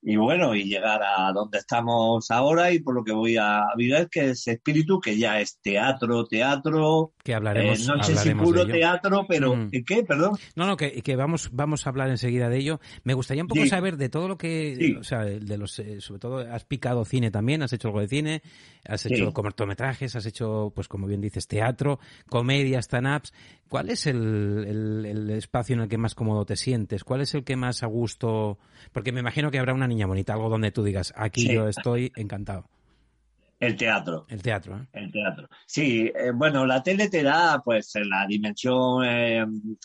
y 0.00 0.16
bueno, 0.16 0.54
y 0.54 0.64
llegar 0.64 1.00
a 1.02 1.32
donde 1.32 1.58
estamos 1.58 2.30
ahora 2.30 2.70
y 2.72 2.78
por 2.78 2.94
lo 2.94 3.02
que 3.04 3.12
voy 3.12 3.36
a 3.36 3.62
vivir, 3.76 4.08
que 4.10 4.30
es 4.30 4.46
espíritu, 4.46 5.00
que 5.00 5.18
ya 5.18 5.40
es 5.40 5.58
teatro, 5.60 6.24
teatro, 6.26 7.12
que 7.24 7.32
eh, 7.32 7.34
hablaremos, 7.34 7.86
no 7.86 8.02
sé 8.02 8.16
si 8.16 8.34
puro 8.34 8.66
teatro, 8.66 9.26
pero 9.28 9.56
Mm. 9.56 9.68
¿y 9.72 9.84
¿qué? 9.84 10.04
Perdón. 10.04 10.36
No, 10.54 10.66
no, 10.66 10.76
que, 10.76 11.02
que 11.02 11.16
vamos, 11.16 11.50
vamos 11.52 11.86
a 11.86 11.90
hablar 11.90 12.10
enseguida 12.10 12.48
de 12.48 12.58
ello. 12.58 12.80
Me 13.04 13.14
gustaría 13.14 13.42
un 13.42 13.48
poco 13.48 13.62
Sí. 13.62 13.68
saber 13.68 13.96
de 13.96 14.08
todo 14.08 14.28
lo 14.28 14.38
que, 14.38 14.76
Sí. 14.78 14.94
o 14.94 15.02
sea, 15.04 15.20
de 15.24 15.58
los, 15.58 15.78
eh, 15.80 16.00
sobre 16.00 16.20
todo, 16.20 16.38
has 16.38 16.64
picado 16.64 17.04
cine 17.04 17.30
también, 17.30 17.62
has 17.62 17.72
hecho 17.72 17.88
algo 17.88 18.00
de 18.00 18.08
cine, 18.08 18.42
has 18.86 19.00
Sí. 19.02 19.12
hecho 19.12 19.32
cortometrajes, 19.32 20.14
has 20.16 20.26
hecho, 20.26 20.72
pues 20.74 20.86
como 20.88 21.06
bien 21.06 21.20
dices, 21.20 21.46
teatro, 21.48 21.98
comedia, 22.28 22.78
stand-ups. 22.80 23.32
¿Cuál 23.68 23.90
es 23.90 24.06
el, 24.06 24.64
el, 24.66 25.04
el 25.06 25.30
espacio 25.30 25.74
en 25.74 25.80
el 25.82 25.88
que 25.88 25.98
más 25.98 26.14
cómodo 26.14 26.44
te 26.44 26.56
sientes? 26.56 27.04
¿Cuál 27.04 27.20
es 27.20 27.34
el 27.34 27.44
que 27.44 27.56
más 27.56 27.82
a 27.82 27.86
gusto? 27.86 28.58
Porque 28.92 29.12
me 29.12 29.20
imagino 29.20 29.50
que 29.50 29.58
habrá 29.58 29.74
una 29.74 29.86
niña 29.88 30.06
bonita, 30.06 30.32
algo 30.32 30.48
donde 30.48 30.70
tú 30.72 30.82
digas, 30.82 31.12
aquí 31.16 31.42
Sí. 31.42 31.52
yo 31.54 31.68
estoy 31.68 32.12
encantado. 32.16 32.64
El 33.60 33.76
teatro. 33.76 34.24
El 34.28 34.40
teatro, 34.40 34.78
¿eh? 34.78 34.86
El 34.92 35.10
teatro. 35.10 35.48
Sí, 35.66 36.10
eh, 36.14 36.30
bueno, 36.32 36.64
la 36.64 36.82
tele 36.82 37.08
te 37.08 37.22
da 37.24 37.60
pues 37.64 37.92
la 38.04 38.24
dimensión 38.26 39.04
eh, 39.04 39.44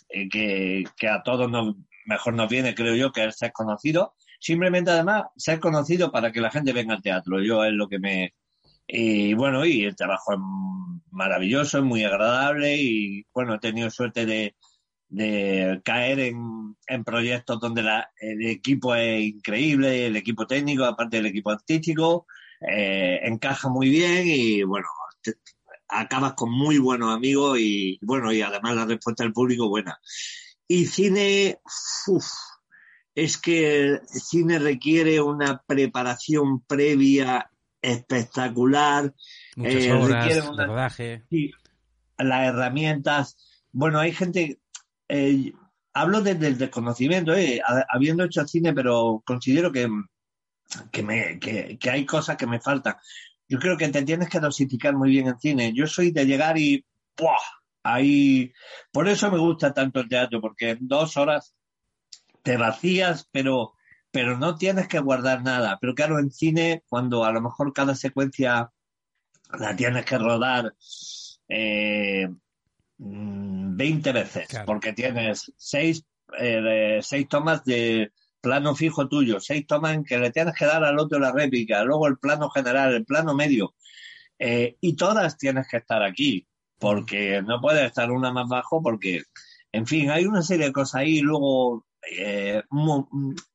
eh, 0.09 0.29
que, 0.29 0.83
que 0.95 1.07
a 1.07 1.23
todos 1.23 1.49
nos, 1.49 1.75
mejor 2.05 2.35
nos 2.35 2.47
viene, 2.49 2.75
creo 2.75 2.95
yo, 2.95 3.11
que 3.11 3.25
es 3.25 3.35
ser 3.37 3.51
conocido. 3.51 4.13
Simplemente, 4.39 4.91
además, 4.91 5.23
ser 5.37 5.59
conocido 5.59 6.11
para 6.11 6.31
que 6.31 6.39
la 6.41 6.51
gente 6.51 6.71
venga 6.71 6.93
al 6.93 7.01
teatro. 7.01 7.41
Yo 7.41 7.63
es 7.65 7.73
lo 7.73 7.87
que 7.87 7.97
me. 7.97 8.33
Y 8.87 9.33
bueno, 9.33 9.65
y 9.65 9.85
el 9.85 9.95
trabajo 9.95 10.33
es 10.33 10.39
maravilloso, 11.11 11.77
es 11.79 11.83
muy 11.83 12.03
agradable 12.03 12.75
y 12.77 13.25
bueno, 13.33 13.55
he 13.55 13.59
tenido 13.59 13.89
suerte 13.89 14.25
de, 14.25 14.55
caer 15.83 16.19
en, 16.19 17.03
proyectos 17.05 17.59
donde 17.59 17.83
la, 17.83 18.11
el 18.19 18.45
equipo 18.47 18.95
es 18.95 19.21
increíble, 19.21 20.07
el 20.07 20.15
equipo 20.15 20.47
técnico, 20.47 20.85
aparte 20.85 21.17
del 21.17 21.27
equipo 21.27 21.51
artístico, 21.51 22.25
eh, 22.67 23.19
encaja 23.23 23.69
muy 23.69 23.89
bien 23.89 24.27
y 24.27 24.63
bueno, 24.63 24.87
acabas 25.87 26.33
con 26.33 26.51
muy 26.51 26.77
buenos 26.77 27.15
amigos 27.15 27.59
y 27.59 27.99
bueno, 28.01 28.31
y 28.31 28.41
además 28.41 28.75
la 28.75 28.85
respuesta 28.85 29.23
del 29.23 29.33
público 29.33 29.69
buena. 29.69 29.99
Y 30.67 30.85
cine, 30.85 31.59
uf, 32.07 32.25
es 33.15 33.37
que 33.37 33.81
el 33.81 34.01
cine 34.07 34.59
requiere 34.59 35.21
una 35.21 35.61
preparación 35.65 36.61
previa 36.61 37.51
espectacular, 37.83 39.13
Muchas 39.55 39.83
Eh, 39.83 39.91
horas 39.91 40.09
requiere 40.09 40.41
de 40.41 40.49
una- 40.49 40.65
rodaje. 40.65 41.23
Sí, 41.29 41.51
las 42.17 42.47
herramientas. 42.47 43.37
Bueno, 43.71 43.99
hay 43.99 44.11
gente. 44.13 44.59
eh, 45.09 45.51
hablo 45.93 46.21
desde 46.21 46.47
el 46.47 46.57
desconocimiento, 46.57 47.35
eh, 47.35 47.61
ha- 47.63 47.85
habiendo 47.89 48.23
hecho 48.23 48.47
cine, 48.47 48.73
pero 48.73 49.21
considero 49.25 49.71
que, 49.71 49.87
que, 50.91 51.03
me, 51.03 51.37
que, 51.39 51.77
que 51.77 51.89
hay 51.91 52.03
cosas 52.05 52.35
que 52.37 52.47
me 52.47 52.59
faltan. 52.59 52.95
Yo 53.47 53.59
creo 53.59 53.77
que 53.77 53.89
te 53.89 54.01
tienes 54.03 54.29
que 54.29 54.39
dosificar 54.39 54.95
muy 54.95 55.11
bien 55.11 55.27
en 55.27 55.39
cine. 55.39 55.71
Yo 55.75 55.85
soy 55.85 56.09
de 56.11 56.25
llegar 56.25 56.57
y. 56.57 56.83
¡buah! 57.15 57.37
Ahí. 57.83 58.51
Por 58.91 59.07
eso 59.07 59.29
me 59.29 59.37
gusta 59.37 59.71
tanto 59.73 59.99
el 59.99 60.09
teatro, 60.09 60.41
porque 60.41 60.71
en 60.71 60.87
dos 60.87 61.15
horas 61.17 61.53
te 62.41 62.57
vacías, 62.57 63.27
pero, 63.31 63.73
pero 64.13 64.37
no 64.37 64.55
tienes 64.57 64.87
que 64.87 64.99
guardar 64.99 65.41
nada. 65.41 65.79
Pero 65.81 65.95
claro, 65.95 66.19
en 66.19 66.29
cine, 66.29 66.83
cuando 66.87 67.25
a 67.25 67.31
lo 67.31 67.41
mejor 67.41 67.73
cada 67.73 67.95
secuencia 67.95 68.71
la 69.57 69.75
tienes 69.75 70.05
que 70.05 70.19
rodar 70.19 70.75
eh, 71.47 72.27
mm, 72.99 73.75
20 73.75 74.11
veces, 74.11 74.47
Claro. 74.47 74.67
porque 74.67 74.93
tienes 74.93 75.51
seis, 75.57 76.05
eh, 76.39 76.99
seis 77.01 77.27
tomas 77.27 77.65
de 77.65 78.11
plano 78.39 78.75
fijo 78.75 79.07
tuyo, 79.09 79.39
seis 79.39 79.65
tomas 79.65 79.95
en 79.95 80.03
que 80.03 80.19
le 80.19 80.29
tienes 80.29 80.53
que 80.55 80.65
dar 80.65 80.83
al 80.83 80.99
otro 80.99 81.17
la 81.17 81.31
réplica, 81.31 81.83
luego 81.83 82.07
el 82.07 82.19
plano 82.19 82.51
general, 82.51 82.93
el 82.93 83.05
plano 83.05 83.33
medio, 83.33 83.73
eh, 84.37 84.77
y 84.79 84.95
todas 84.95 85.39
tienes 85.39 85.67
que 85.67 85.77
estar 85.77 86.03
aquí, 86.03 86.45
porque 86.77 87.41
no 87.41 87.59
puedes 87.59 87.83
estar 87.87 88.11
una 88.11 88.31
más 88.31 88.47
bajo, 88.47 88.79
porque, 88.83 89.23
en 89.71 89.87
fin, 89.87 90.11
hay 90.11 90.25
una 90.25 90.43
serie 90.43 90.67
de 90.67 90.71
cosas 90.71 91.01
ahí, 91.01 91.17
y 91.17 91.21
luego, 91.21 91.83
eh, 92.11 92.63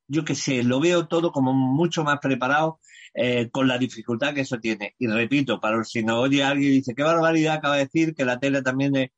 yo 0.06 0.24
qué 0.24 0.34
sé, 0.34 0.62
lo 0.62 0.80
veo 0.80 1.06
todo 1.06 1.32
como 1.32 1.52
mucho 1.52 2.04
más 2.04 2.18
preparado 2.20 2.80
eh, 3.14 3.50
con 3.50 3.68
la 3.68 3.78
dificultad 3.78 4.34
que 4.34 4.42
eso 4.42 4.58
tiene. 4.58 4.94
Y 4.98 5.06
repito, 5.06 5.60
para 5.60 5.82
si 5.84 6.02
no 6.02 6.20
oye 6.20 6.42
alguien 6.42 6.72
y 6.72 6.76
dice, 6.76 6.94
qué 6.94 7.02
barbaridad 7.02 7.56
acaba 7.56 7.76
de 7.76 7.84
decir 7.84 8.14
que 8.14 8.24
la 8.24 8.38
tele 8.38 8.62
también 8.62 8.96
es 8.96 9.10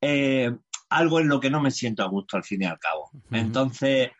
eh, 0.00 0.56
algo 0.88 1.20
en 1.20 1.28
lo 1.28 1.40
que 1.40 1.50
no 1.50 1.60
me 1.60 1.70
siento 1.70 2.02
a 2.02 2.08
gusto 2.08 2.36
al 2.36 2.44
fin 2.44 2.62
y 2.62 2.66
al 2.66 2.78
cabo. 2.78 3.10
Entonces, 3.30 4.10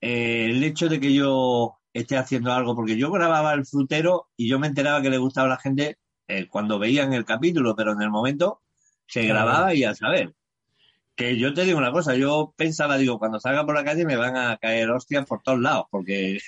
el 0.00 0.62
hecho 0.62 0.88
de 0.88 1.00
que 1.00 1.12
yo 1.12 1.78
esté 1.92 2.16
haciendo 2.16 2.52
algo, 2.52 2.74
porque 2.74 2.96
yo 2.96 3.10
grababa 3.10 3.52
el 3.54 3.66
frutero 3.66 4.28
y 4.36 4.48
yo 4.48 4.58
me 4.58 4.66
enteraba 4.66 5.02
que 5.02 5.10
le 5.10 5.18
gustaba 5.18 5.46
a 5.46 5.50
la 5.50 5.58
gente 5.58 5.98
cuando 6.48 6.78
veían 6.78 7.12
el 7.12 7.24
capítulo, 7.24 7.74
pero 7.76 7.92
en 7.92 8.00
el 8.00 8.10
momento 8.10 8.62
se 9.06 9.26
grababa 9.26 9.74
y 9.74 9.84
a 9.84 9.94
saber. 9.94 10.34
Que 11.14 11.36
yo 11.38 11.52
te 11.52 11.64
digo 11.64 11.78
una 11.78 11.92
cosa, 11.92 12.14
yo 12.16 12.54
pensaba, 12.56 12.96
digo, 12.96 13.18
cuando 13.18 13.38
salga 13.38 13.66
por 13.66 13.74
la 13.74 13.84
calle 13.84 14.04
me 14.06 14.16
van 14.16 14.36
a 14.36 14.56
caer 14.56 14.90
hostias 14.90 15.26
por 15.26 15.42
todos 15.42 15.60
lados, 15.60 15.84
porque 15.90 16.38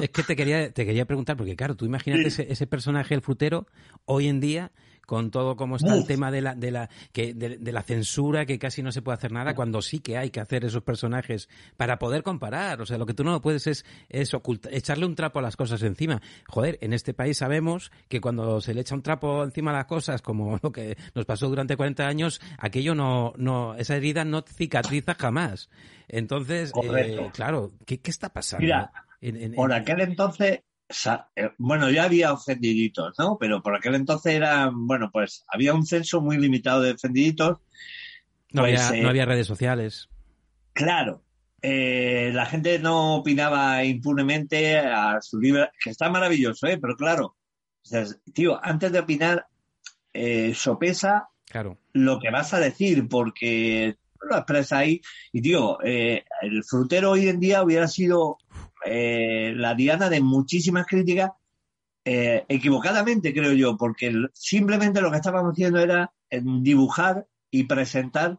Es 0.00 0.10
que 0.10 0.22
te 0.22 0.36
quería, 0.36 0.72
te 0.72 0.86
quería 0.86 1.04
preguntar, 1.04 1.36
porque 1.36 1.56
claro, 1.56 1.74
tú 1.76 1.84
imagínate 1.84 2.30
Sí. 2.30 2.42
ese, 2.42 2.52
ese 2.52 2.66
personaje, 2.66 3.14
el 3.14 3.22
frutero, 3.22 3.66
hoy 4.04 4.28
en 4.28 4.40
día, 4.40 4.70
con 5.08 5.30
todo 5.30 5.56
como 5.56 5.76
está 5.76 5.94
el 5.94 6.06
tema 6.06 6.30
de 6.30 6.42
la, 6.42 6.54
de 6.54 6.70
la, 6.70 6.90
que, 7.12 7.32
de, 7.32 7.56
de 7.56 7.72
la 7.72 7.80
censura, 7.82 8.44
que 8.44 8.58
casi 8.58 8.82
no 8.82 8.92
se 8.92 9.00
puede 9.00 9.16
hacer 9.16 9.32
nada, 9.32 9.54
cuando 9.54 9.80
sí 9.80 10.00
que 10.00 10.18
hay 10.18 10.28
que 10.28 10.38
hacer 10.38 10.66
esos 10.66 10.82
personajes 10.82 11.48
para 11.78 11.98
poder 11.98 12.22
comparar. 12.22 12.82
O 12.82 12.84
sea, 12.84 12.98
lo 12.98 13.06
que 13.06 13.14
tú 13.14 13.24
no 13.24 13.40
puedes 13.40 13.66
es, 13.66 13.86
es 14.10 14.34
oculta- 14.34 14.68
echarle 14.70 15.06
un 15.06 15.14
trapo 15.14 15.38
a 15.38 15.42
las 15.42 15.56
cosas 15.56 15.82
encima. 15.82 16.20
Joder, 16.46 16.76
en 16.82 16.92
este 16.92 17.14
país 17.14 17.38
sabemos 17.38 17.90
que 18.10 18.20
cuando 18.20 18.60
se 18.60 18.74
le 18.74 18.82
echa 18.82 18.94
un 18.94 19.00
trapo 19.02 19.42
encima 19.44 19.70
a 19.70 19.74
las 19.78 19.86
cosas, 19.86 20.20
como 20.20 20.58
lo 20.62 20.72
que 20.72 20.98
nos 21.14 21.24
pasó 21.24 21.48
durante 21.48 21.74
40 21.78 22.06
años, 22.06 22.38
aquello 22.58 22.94
no, 22.94 23.32
no, 23.38 23.76
esa 23.76 23.96
herida 23.96 24.26
no 24.26 24.42
cicatriza 24.42 25.14
jamás. 25.18 25.70
Entonces, 26.06 26.70
eh, 26.84 27.30
claro, 27.32 27.72
¿qué, 27.86 27.98
qué 28.00 28.10
está 28.10 28.28
pasando? 28.28 28.62
Mira, 28.62 28.92
En- 29.22 29.36
en- 29.36 29.54
por 29.54 29.72
en- 29.72 29.78
aquel 29.78 30.00
entonces, 30.02 30.60
bueno, 31.58 31.90
ya 31.90 32.04
había 32.04 32.32
ofendiditos, 32.32 33.14
¿no? 33.18 33.36
Pero 33.38 33.62
por 33.62 33.74
aquel 33.76 33.94
entonces 33.94 34.34
era, 34.34 34.70
bueno, 34.72 35.10
pues 35.12 35.44
había 35.48 35.74
un 35.74 35.84
censo 35.86 36.20
muy 36.20 36.38
limitado 36.38 36.82
de 36.82 36.92
ofendiditos. 36.92 37.58
No, 38.52 38.62
Pues, 38.62 38.80
había, 38.80 38.98
eh, 38.98 39.02
no 39.02 39.08
había 39.10 39.26
redes 39.26 39.46
sociales. 39.46 40.08
Claro, 40.72 41.22
eh, 41.60 42.30
la 42.32 42.46
gente 42.46 42.78
no 42.78 43.16
opinaba 43.16 43.84
impunemente 43.84 44.78
a 44.78 45.20
su 45.20 45.38
libre, 45.38 45.70
que 45.82 45.90
está 45.90 46.08
maravilloso, 46.08 46.66
¿eh? 46.66 46.78
Pero 46.80 46.96
claro, 46.96 47.36
o 47.82 47.84
sea, 47.84 48.04
tío, 48.32 48.58
antes 48.64 48.92
de 48.92 49.00
opinar, 49.00 49.46
eh, 50.12 50.52
sopesa 50.54 51.28
Claro. 51.46 51.78
lo 51.92 52.18
que 52.20 52.30
vas 52.30 52.54
a 52.54 52.60
decir, 52.60 53.08
porque 53.08 53.96
lo 54.20 54.36
expresa 54.36 54.78
ahí. 54.78 55.00
Y 55.32 55.40
tío, 55.42 55.78
eh, 55.84 56.24
el 56.42 56.64
frutero 56.64 57.10
hoy 57.12 57.28
en 57.28 57.40
día 57.40 57.62
hubiera 57.62 57.88
sido 57.88 58.38
eh, 58.84 59.52
la 59.56 59.74
diana 59.74 60.08
de 60.08 60.20
muchísimas 60.20 60.86
críticas, 60.86 61.30
eh, 62.04 62.44
equivocadamente 62.48 63.34
creo 63.34 63.52
yo, 63.52 63.76
porque 63.76 64.12
simplemente 64.32 65.00
lo 65.00 65.10
que 65.10 65.16
estábamos 65.18 65.52
haciendo 65.52 65.78
era 65.80 66.12
eh, 66.30 66.40
dibujar 66.42 67.26
y 67.50 67.64
presentar 67.64 68.38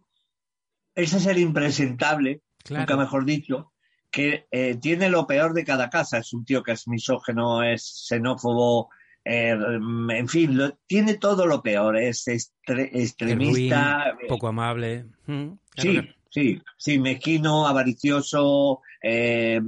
ese 0.96 1.20
ser 1.20 1.38
impresentable, 1.38 2.42
Claro. 2.64 2.82
nunca 2.82 2.98
mejor 2.98 3.26
dicho, 3.26 3.72
que 4.12 4.48
eh, 4.52 4.76
tiene 4.82 5.10
lo 5.10 5.26
peor 5.28 5.54
de 5.54 5.64
cada 5.64 5.90
casa. 5.90 6.18
Es 6.18 6.34
un 6.34 6.44
tío 6.46 6.62
que 6.64 6.72
es 6.74 6.88
misógeno, 6.88 7.64
es 7.64 8.06
xenófobo, 8.08 8.90
eh, 9.24 9.52
en 9.56 10.28
fin, 10.28 10.58
lo- 10.58 10.78
tiene 10.88 11.16
todo 11.16 11.46
lo 11.46 11.62
peor. 11.62 11.96
Es 11.98 12.28
estre- 12.28 12.90
extremista. 12.94 14.12
ruin, 14.14 14.28
poco 14.28 14.48
amable. 14.48 15.06
Mm, 15.28 15.52
claro, 15.70 16.02
Sí. 16.02 16.10
Sí, 16.30 16.60
sí, 16.78 17.00
mezquino, 17.00 17.68
avaricioso, 17.68 18.82
eh, 19.02 19.60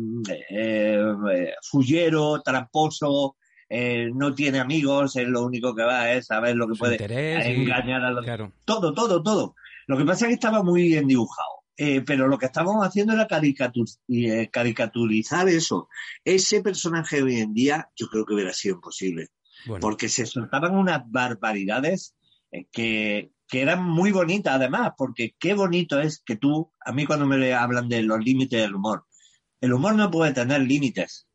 eh, 0.50 1.04
eh, 1.34 1.54
fullero, 1.62 2.42
tramposo, 2.42 3.36
eh, 3.70 4.10
no 4.14 4.34
tiene 4.36 4.60
amigos, 4.60 5.16
es 5.16 5.28
lo 5.28 5.46
único 5.46 5.74
que 5.74 5.84
va 5.84 6.12
es 6.12 6.26
saber 6.28 6.56
lo 6.56 6.68
que 6.68 6.74
Su 6.76 6.80
puede 6.80 6.94
interés 6.96 7.46
engañar 7.46 8.04
a 8.04 8.12
los 8.12 8.24
Claro. 8.26 8.52
todo, 8.66 8.94
todo, 8.94 9.24
todo. 9.24 9.56
Lo 9.88 9.98
que 9.98 10.06
pasa 10.06 10.26
es 10.26 10.30
que 10.30 10.34
estaba 10.36 10.62
muy 10.64 10.84
bien 10.84 11.08
dibujado. 11.08 11.50
Eh, 11.78 12.02
pero 12.02 12.28
lo 12.28 12.38
que 12.38 12.46
estábamos 12.46 12.86
haciendo 12.86 13.14
era 13.14 13.28
caricatur- 13.28 13.98
eh, 14.10 14.50
caricaturizar 14.52 15.48
eso. 15.50 15.88
Ese 16.24 16.62
personaje 16.62 17.24
hoy 17.24 17.38
en 17.40 17.54
día 17.54 17.90
yo 17.96 18.08
creo 18.08 18.26
que 18.26 18.34
hubiera 18.36 18.54
sido 18.54 18.76
imposible 18.76 19.30
Bueno, 19.66 19.80
porque 19.82 20.08
se 20.10 20.26
soltaban 20.28 20.76
unas 20.76 21.02
barbaridades 21.10 22.14
que, 22.72 23.32
que 23.52 23.62
eran 23.62 23.84
muy 23.84 24.14
bonitas 24.14 24.56
además, 24.56 24.94
porque 24.98 25.36
qué 25.38 25.54
bonito 25.54 26.00
es 26.00 26.24
que 26.26 26.38
tú, 26.38 26.72
a 26.80 26.94
mí 26.94 27.06
cuando 27.06 27.26
me 27.26 27.54
hablan 27.54 27.90
de 27.90 28.02
los 28.02 28.24
límites 28.24 28.62
del 28.62 28.76
humor, 28.76 29.06
el 29.60 29.74
humor 29.74 29.94
no 29.96 30.10
puede 30.10 30.32
tener 30.32 30.62
límites. 30.62 31.28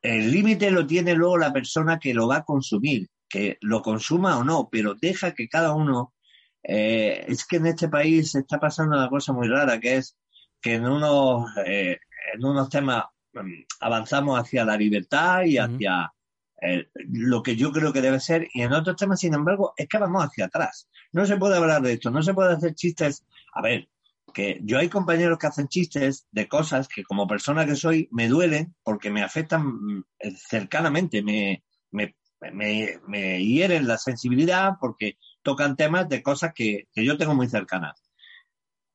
El 0.00 0.32
límite 0.32 0.70
lo 0.70 0.86
tiene 0.86 1.14
luego 1.14 1.36
la 1.36 1.52
persona 1.52 1.98
que 1.98 2.14
lo 2.14 2.26
va 2.28 2.38
a 2.38 2.44
consumir, 2.44 3.08
que 3.28 3.58
lo 3.60 3.82
consuma 3.82 4.38
o 4.38 4.44
no, 4.44 4.70
pero 4.72 4.94
deja 4.94 5.34
que 5.34 5.46
cada 5.46 5.74
uno... 5.74 6.14
eh, 6.62 7.26
es 7.28 7.44
que 7.44 7.56
en 7.56 7.66
este 7.66 7.88
país 7.88 8.30
se 8.30 8.38
está 8.38 8.58
pasando 8.58 8.96
una 8.96 9.10
cosa 9.10 9.34
muy 9.34 9.46
rara, 9.46 9.78
que 9.78 9.96
es 9.98 10.16
que 10.62 10.74
en 10.76 10.86
unos, 10.86 11.50
eh, 11.66 11.98
en 12.32 12.42
unos 12.42 12.70
temas 12.70 13.04
mm, 13.34 13.64
avanzamos 13.80 14.40
hacia 14.40 14.64
la 14.64 14.78
libertad 14.78 15.44
y 15.44 15.58
hacia 15.58 16.10
eh, 16.60 16.88
lo 16.94 17.42
que 17.42 17.56
yo 17.56 17.72
creo 17.72 17.92
que 17.92 18.00
debe 18.00 18.20
ser, 18.20 18.48
y 18.52 18.62
en 18.62 18.72
otros 18.72 18.96
temas, 18.96 19.20
sin 19.20 19.34
embargo, 19.34 19.74
es 19.76 19.88
que 19.88 19.98
vamos 19.98 20.24
hacia 20.24 20.46
atrás. 20.46 20.88
No 21.12 21.26
se 21.26 21.36
puede 21.36 21.56
hablar 21.56 21.82
de 21.82 21.94
esto, 21.94 22.10
no 22.10 22.22
se 22.22 22.34
puede 22.34 22.54
hacer 22.54 22.74
chistes. 22.74 23.24
A 23.52 23.62
ver, 23.62 23.88
que 24.32 24.60
yo 24.62 24.78
hay 24.78 24.88
compañeros 24.88 25.38
que 25.38 25.46
hacen 25.46 25.68
chistes 25.68 26.26
de 26.32 26.48
cosas 26.48 26.88
que 26.88 27.04
como 27.04 27.26
persona 27.26 27.66
que 27.66 27.76
soy 27.76 28.08
me 28.10 28.28
duelen 28.28 28.74
porque 28.82 29.10
me 29.10 29.22
afectan 29.22 29.66
mm, 29.66 30.04
cercanamente, 30.48 31.22
me, 31.22 31.62
me, 31.90 32.16
me, 32.52 33.00
me 33.06 33.44
hieren 33.44 33.86
la 33.86 33.98
sensibilidad 33.98 34.72
porque 34.80 35.18
tocan 35.42 35.76
temas 35.76 36.08
de 36.08 36.22
cosas 36.22 36.52
que, 36.54 36.88
que 36.92 37.04
yo 37.04 37.16
tengo 37.16 37.34
muy 37.34 37.48
cercanas. 37.48 38.02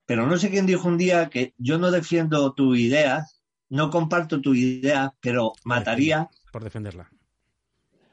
Pero 0.05 0.25
no 0.25 0.37
sé 0.37 0.49
quién 0.49 0.65
dijo 0.65 0.87
un 0.87 0.97
día 0.97 1.29
que 1.29 1.53
yo 1.57 1.77
no 1.77 1.91
defiendo 1.91 2.53
tu 2.53 2.73
idea, 2.75 3.27
no 3.69 3.91
comparto 3.91 4.41
tu 4.41 4.55
idea, 4.55 5.13
pero 5.21 5.53
mataría 5.63 6.29
por 6.51 6.63
defenderla. 6.63 7.09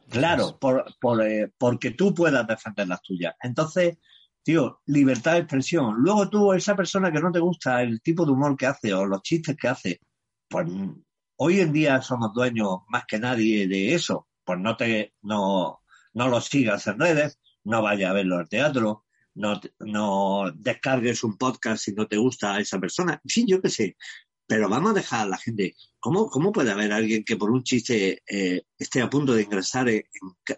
Claro, 0.08 0.58
por, 0.58 0.84
por, 1.00 1.22
eh, 1.26 1.52
porque 1.58 1.90
tú 1.90 2.14
puedas 2.14 2.46
defender 2.46 2.88
las 2.88 3.02
tuyas. 3.02 3.34
Entonces, 3.42 3.98
tío, 4.42 4.80
libertad 4.86 5.32
de 5.32 5.38
expresión. 5.38 5.96
Luego 5.98 6.28
tú, 6.30 6.52
esa 6.52 6.76
persona 6.76 7.10
que 7.10 7.20
no 7.20 7.32
te 7.32 7.40
gusta 7.40 7.82
el 7.82 8.00
tipo 8.00 8.24
de 8.24 8.32
humor 8.32 8.56
que 8.56 8.66
hace 8.66 8.94
o 8.94 9.04
los 9.04 9.22
chistes 9.22 9.56
que 9.56 9.68
hace, 9.68 10.00
pues 10.48 10.68
hoy 11.36 11.60
en 11.60 11.72
día 11.72 12.00
somos 12.02 12.32
dueños 12.32 12.78
más 12.88 13.04
que 13.06 13.18
nadie 13.18 13.66
de 13.66 13.94
eso. 13.94 14.28
Pues 14.44 14.60
no 14.60 14.76
te, 14.76 15.14
no, 15.22 15.80
no 16.14 16.28
lo 16.28 16.40
sigas 16.40 16.86
en 16.86 17.00
redes, 17.00 17.40
no 17.64 17.82
vayas 17.82 18.10
a 18.10 18.14
verlo 18.14 18.38
al 18.38 18.48
teatro, 18.48 19.04
no, 19.34 19.60
no 19.80 20.52
descargues 20.54 21.24
un 21.24 21.36
podcast 21.36 21.84
si 21.84 21.92
no 21.92 22.06
te 22.06 22.16
gusta 22.16 22.54
a 22.54 22.60
esa 22.60 22.78
persona. 22.78 23.20
Sí, 23.24 23.44
yo 23.46 23.60
qué 23.60 23.68
sé. 23.68 23.96
Pero 24.46 24.68
vamos 24.68 24.92
a 24.92 24.94
dejar 24.94 25.26
a 25.26 25.28
la 25.28 25.38
gente. 25.38 25.74
¿Cómo, 25.98 26.28
cómo 26.28 26.52
puede 26.52 26.70
haber 26.70 26.92
alguien 26.92 27.24
que 27.24 27.36
por 27.36 27.50
un 27.50 27.64
chiste 27.64 28.22
eh, 28.28 28.62
esté 28.78 29.02
a 29.02 29.10
punto 29.10 29.34
de 29.34 29.42
ingresar 29.42 29.88
en, 29.88 30.04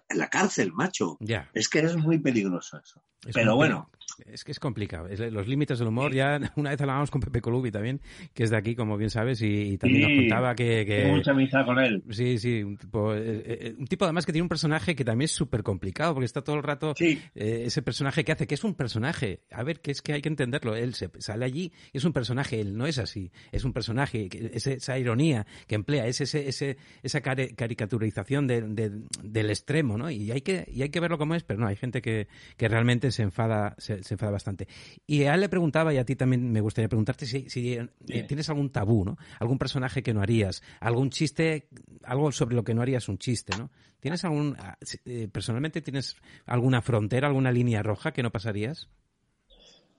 en 0.08 0.18
la 0.18 0.28
cárcel, 0.28 0.72
macho? 0.72 1.16
Ya. 1.20 1.50
Es 1.54 1.68
que 1.68 1.78
es 1.78 1.96
muy 1.96 2.18
peligroso 2.18 2.78
eso. 2.78 3.02
Es 3.26 3.34
Pero 3.34 3.56
bueno, 3.56 3.90
Es 4.26 4.44
que 4.44 4.52
es 4.52 4.60
complicado. 4.60 5.06
Es- 5.08 5.20
los 5.20 5.46
límites 5.48 5.78
del 5.78 5.88
humor, 5.88 6.12
ya 6.14 6.38
una 6.56 6.70
vez 6.70 6.80
hablábamos 6.80 7.10
con 7.10 7.20
Pepe 7.20 7.40
Colubi 7.40 7.70
también, 7.70 8.00
que 8.34 8.44
es 8.44 8.50
de 8.50 8.56
aquí, 8.56 8.74
como 8.74 8.96
bien 8.96 9.10
sabes, 9.10 9.40
y, 9.42 9.72
y 9.74 9.78
también 9.78 10.06
Sí. 10.06 10.12
nos 10.14 10.20
contaba 10.22 10.54
que... 10.54 10.84
que- 10.86 11.02
tengo 11.02 11.16
mucha 11.16 11.30
amistad 11.32 11.64
con 11.64 11.78
él. 11.78 12.02
Sí, 12.10 12.38
sí, 12.38 12.62
un 12.62 12.76
tipo, 12.76 13.14
eh, 13.14 13.42
eh, 13.46 13.74
un 13.78 13.86
tipo 13.86 14.04
además 14.04 14.26
que 14.26 14.32
tiene 14.32 14.42
un 14.42 14.48
personaje 14.48 14.94
que 14.94 15.04
también 15.04 15.26
es 15.26 15.32
súper 15.32 15.62
complicado, 15.62 16.14
porque 16.14 16.26
está 16.26 16.42
todo 16.42 16.56
el 16.56 16.62
rato 16.62 16.94
Sí. 16.96 17.18
eh, 17.34 17.62
ese 17.66 17.82
personaje 17.82 18.24
que 18.24 18.32
hace, 18.32 18.46
que 18.46 18.54
es 18.54 18.64
un 18.64 18.74
personaje. 18.74 19.40
A 19.50 19.62
ver, 19.62 19.80
que 19.80 19.90
es 19.90 20.02
que 20.02 20.12
hay 20.12 20.22
que 20.22 20.28
entenderlo. 20.28 20.74
Él 20.74 20.94
se 20.94 21.10
sale 21.18 21.44
allí 21.44 21.72
y 21.92 21.98
es 21.98 22.04
un 22.04 22.12
personaje, 22.12 22.60
él 22.60 22.76
no 22.76 22.86
es 22.86 22.98
así. 22.98 23.30
Es 23.52 23.64
un 23.64 23.72
personaje, 23.72 24.28
que- 24.28 24.50
es 24.54 24.66
esa 24.66 24.98
ironía 24.98 25.46
que 25.66 25.74
emplea, 25.74 26.06
es 26.06 26.20
ese, 26.20 26.48
ese, 26.48 26.76
esa 27.02 27.20
cari- 27.22 27.54
caricaturización 27.54 28.46
de- 28.46 28.62
de- 28.62 28.90
del 29.22 29.50
extremo, 29.50 29.96
¿no? 29.98 30.10
Y 30.10 30.30
hay, 30.30 30.40
que, 30.40 30.64
y 30.72 30.82
hay 30.82 30.88
que 30.90 31.00
verlo 31.00 31.18
como 31.18 31.34
es, 31.34 31.44
pero 31.44 31.60
no, 31.60 31.66
hay 31.66 31.76
gente 31.76 32.02
que, 32.02 32.28
que 32.56 32.68
realmente 32.68 33.10
se 33.10 33.22
enfada, 33.22 33.74
se, 33.78 34.02
se 34.08 34.14
enfada 34.14 34.32
bastante. 34.32 34.66
Y 35.06 35.24
a 35.24 35.34
él 35.34 35.40
le 35.40 35.48
preguntaba, 35.48 35.92
y 35.92 35.98
a 35.98 36.04
ti 36.04 36.16
también 36.16 36.50
me 36.50 36.60
gustaría 36.60 36.88
preguntarte 36.88 37.26
si, 37.26 37.48
si 37.48 37.74
eh, 37.74 38.22
tienes 38.26 38.48
algún 38.48 38.70
tabú, 38.70 39.04
¿no? 39.04 39.16
Algún 39.38 39.58
personaje 39.58 40.02
que 40.02 40.14
no 40.14 40.22
harías, 40.22 40.62
algún 40.80 41.10
chiste, 41.10 41.68
algo 42.04 42.32
sobre 42.32 42.56
lo 42.56 42.64
que 42.64 42.74
no 42.74 42.82
harías 42.82 43.08
un 43.08 43.18
chiste, 43.18 43.56
¿no? 43.56 43.70
¿Tienes 44.00 44.24
algún, 44.24 44.56
ah, 44.58 44.76
eh, 45.04 45.28
personalmente 45.30 45.82
tienes 45.82 46.16
alguna 46.46 46.82
frontera, 46.82 47.28
alguna 47.28 47.52
línea 47.52 47.82
roja 47.82 48.12
que 48.12 48.22
no 48.22 48.30
pasarías? 48.30 48.88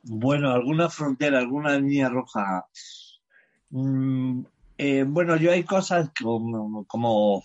Bueno, 0.03 0.51
alguna 0.51 0.89
frontera, 0.89 1.39
alguna 1.39 1.77
línea 1.77 2.09
roja. 2.09 2.65
Mm, 3.69 4.41
eh, 4.77 5.03
bueno, 5.05 5.35
yo 5.35 5.51
hay 5.51 5.63
cosas 5.63 6.11
como, 6.19 6.85
como, 6.85 7.43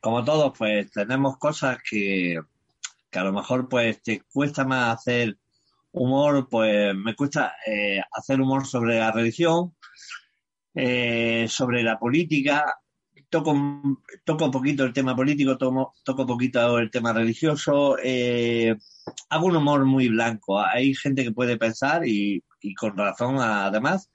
como 0.00 0.24
todos, 0.24 0.52
pues 0.58 0.90
tenemos 0.90 1.38
cosas 1.38 1.78
que, 1.88 2.40
que 3.12 3.18
a 3.18 3.24
lo 3.24 3.32
mejor 3.32 3.68
pues 3.68 4.02
te 4.02 4.22
cuesta 4.32 4.64
más 4.64 4.98
hacer 4.98 5.38
humor, 5.92 6.48
pues 6.50 6.94
me 6.94 7.14
cuesta 7.14 7.54
eh, 7.66 8.00
hacer 8.12 8.40
humor 8.40 8.66
sobre 8.66 8.98
la 8.98 9.12
religión, 9.12 9.74
eh, 10.74 11.46
sobre 11.48 11.82
la 11.82 11.98
política, 11.98 12.82
toco, 13.28 13.54
toco 14.24 14.50
poquito 14.50 14.84
el 14.84 14.92
tema 14.92 15.16
político, 15.16 15.56
tomo, 15.56 15.94
toco 16.04 16.26
poquito 16.26 16.78
el 16.78 16.90
tema 16.90 17.12
religioso, 17.12 17.96
eh, 18.02 18.76
hago 19.30 19.46
un 19.46 19.56
humor 19.56 19.84
muy 19.86 20.08
blanco. 20.08 20.60
Hay 20.60 20.94
gente 20.94 21.24
que 21.24 21.32
puede 21.32 21.56
pensar, 21.56 22.06
y, 22.06 22.42
con 22.76 22.96
razón 22.96 23.38
además, 23.40 24.10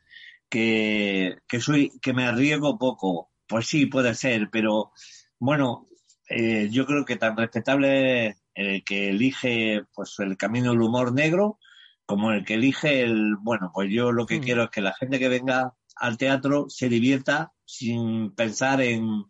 que, 0.50 1.38
que 1.48 1.60
soy, 1.60 1.92
que 2.02 2.14
me 2.14 2.26
arriesgo 2.26 2.78
poco. 2.78 3.32
Pues 3.48 3.68
sí, 3.68 3.86
puede 3.88 4.14
ser, 4.16 4.50
pero 4.52 4.92
bueno, 5.40 5.88
eh, 6.30 6.70
yo 6.72 6.86
creo 6.86 7.06
que 7.06 7.16
tan 7.16 7.38
respetable 7.38 8.28
es 8.28 8.36
el 8.54 8.84
que 8.84 9.10
elige 9.10 9.84
pues 9.94 10.16
el 10.20 10.38
camino 10.38 10.72
del 10.72 10.82
humor 10.82 11.14
negro 11.14 11.60
como 12.08 12.32
el 12.34 12.46
que 12.46 12.56
elige 12.56 13.04
el, 13.04 13.36
bueno, 13.42 13.72
pues 13.74 13.90
yo 13.92 14.12
lo 14.14 14.26
que 14.28 14.40
Mm. 14.40 14.44
quiero 14.44 14.64
es 14.66 14.72
que 14.72 14.82
la 14.82 14.96
gente 14.96 15.20
que 15.20 15.30
venga 15.30 15.74
al 15.98 16.18
teatro 16.18 16.68
se 16.70 16.90
divierta 16.90 17.54
sin 17.66 18.34
pensar 18.36 18.82
en, 18.82 19.26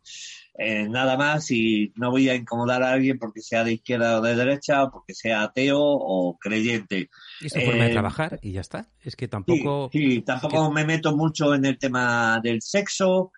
en 0.56 0.92
nada 0.92 1.18
más 1.18 1.52
y 1.52 1.92
no 1.96 2.12
voy 2.12 2.30
a 2.30 2.36
incomodar 2.36 2.84
a 2.84 2.92
alguien 2.94 3.20
porque 3.20 3.42
sea 3.42 3.64
de 3.64 3.74
izquierda 3.74 4.20
o 4.20 4.22
de 4.22 4.36
derecha 4.36 4.84
o 4.84 4.92
porque 4.92 5.14
sea 5.16 5.44
ateo 5.44 5.80
o 5.82 6.38
creyente. 6.40 7.10
Y 7.40 7.48
es 7.48 7.54
tu 7.54 7.62
forma 7.62 7.86
de 7.86 7.90
Eh, 7.90 7.94
trabajar 7.94 8.40
y 8.42 8.54
ya 8.54 8.62
está. 8.62 8.92
Es 9.02 9.16
que 9.16 9.26
Sí, 9.26 9.30
tampoco... 9.32 9.90
sí, 9.92 10.22
tampoco 10.24 10.72
me 10.72 10.86
meto 10.86 11.16
mucho 11.16 11.54
en 11.56 11.66
el 11.66 11.78
tema 11.78 12.40
del 12.44 12.62
sexo. 12.62 13.32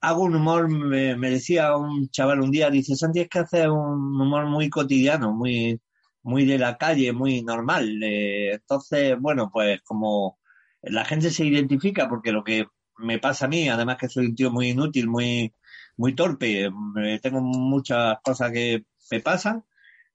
Hago 0.00 0.24
un 0.24 0.36
humor, 0.36 0.68
me, 0.70 1.16
me 1.16 1.30
decía 1.30 1.76
un 1.76 2.08
chaval 2.10 2.40
un 2.42 2.50
día, 2.52 2.70
dice, 2.70 2.96
Santi, 2.96 3.20
es 3.20 3.28
que 3.28 3.40
hace 3.40 3.68
un 3.68 4.20
humor 4.20 4.46
muy 4.46 4.70
cotidiano, 4.70 5.32
muy, 5.34 5.80
muy 6.22 6.44
de 6.44 6.58
la 6.58 6.78
calle, 6.78 7.12
muy 7.12 7.42
normal. 7.42 8.02
Eh, 8.02 8.52
entonces, 8.54 9.16
bueno, 9.18 9.50
pues 9.52 9.80
como 9.82 10.38
la 10.82 11.04
gente 11.04 11.30
se 11.30 11.46
identifica 11.46 12.08
porque 12.08 12.32
lo 12.32 12.44
que 12.44 12.66
me 12.98 13.18
pasa 13.18 13.46
a 13.46 13.48
mí, 13.48 13.68
además 13.68 13.96
que 13.98 14.08
soy 14.08 14.26
un 14.26 14.34
tío 14.34 14.50
muy 14.50 14.70
inútil, 14.70 15.08
muy, 15.08 15.54
muy 15.96 16.14
torpe, 16.14 16.70
tengo 17.22 17.40
muchas 17.40 18.18
cosas 18.22 18.52
que 18.52 18.84
me 19.10 19.20
pasan, 19.20 19.64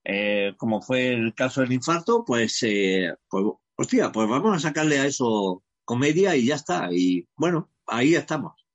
eh, 0.04 0.54
como 0.56 0.80
fue 0.82 1.08
el 1.14 1.34
caso 1.34 1.60
del 1.62 1.72
infarto, 1.72 2.24
pues, 2.24 2.62
eh, 2.62 3.14
pues, 3.28 3.44
hostia, 3.76 4.12
pues 4.12 4.28
vamos 4.28 4.56
a 4.56 4.60
sacarle 4.68 4.98
a 5.00 5.06
eso 5.06 5.64
comedia 5.84 6.36
y 6.36 6.46
ya 6.46 6.56
está. 6.56 6.88
Y 6.92 7.28
bueno, 7.36 7.70
ahí 7.86 8.14
estamos. 8.14 8.65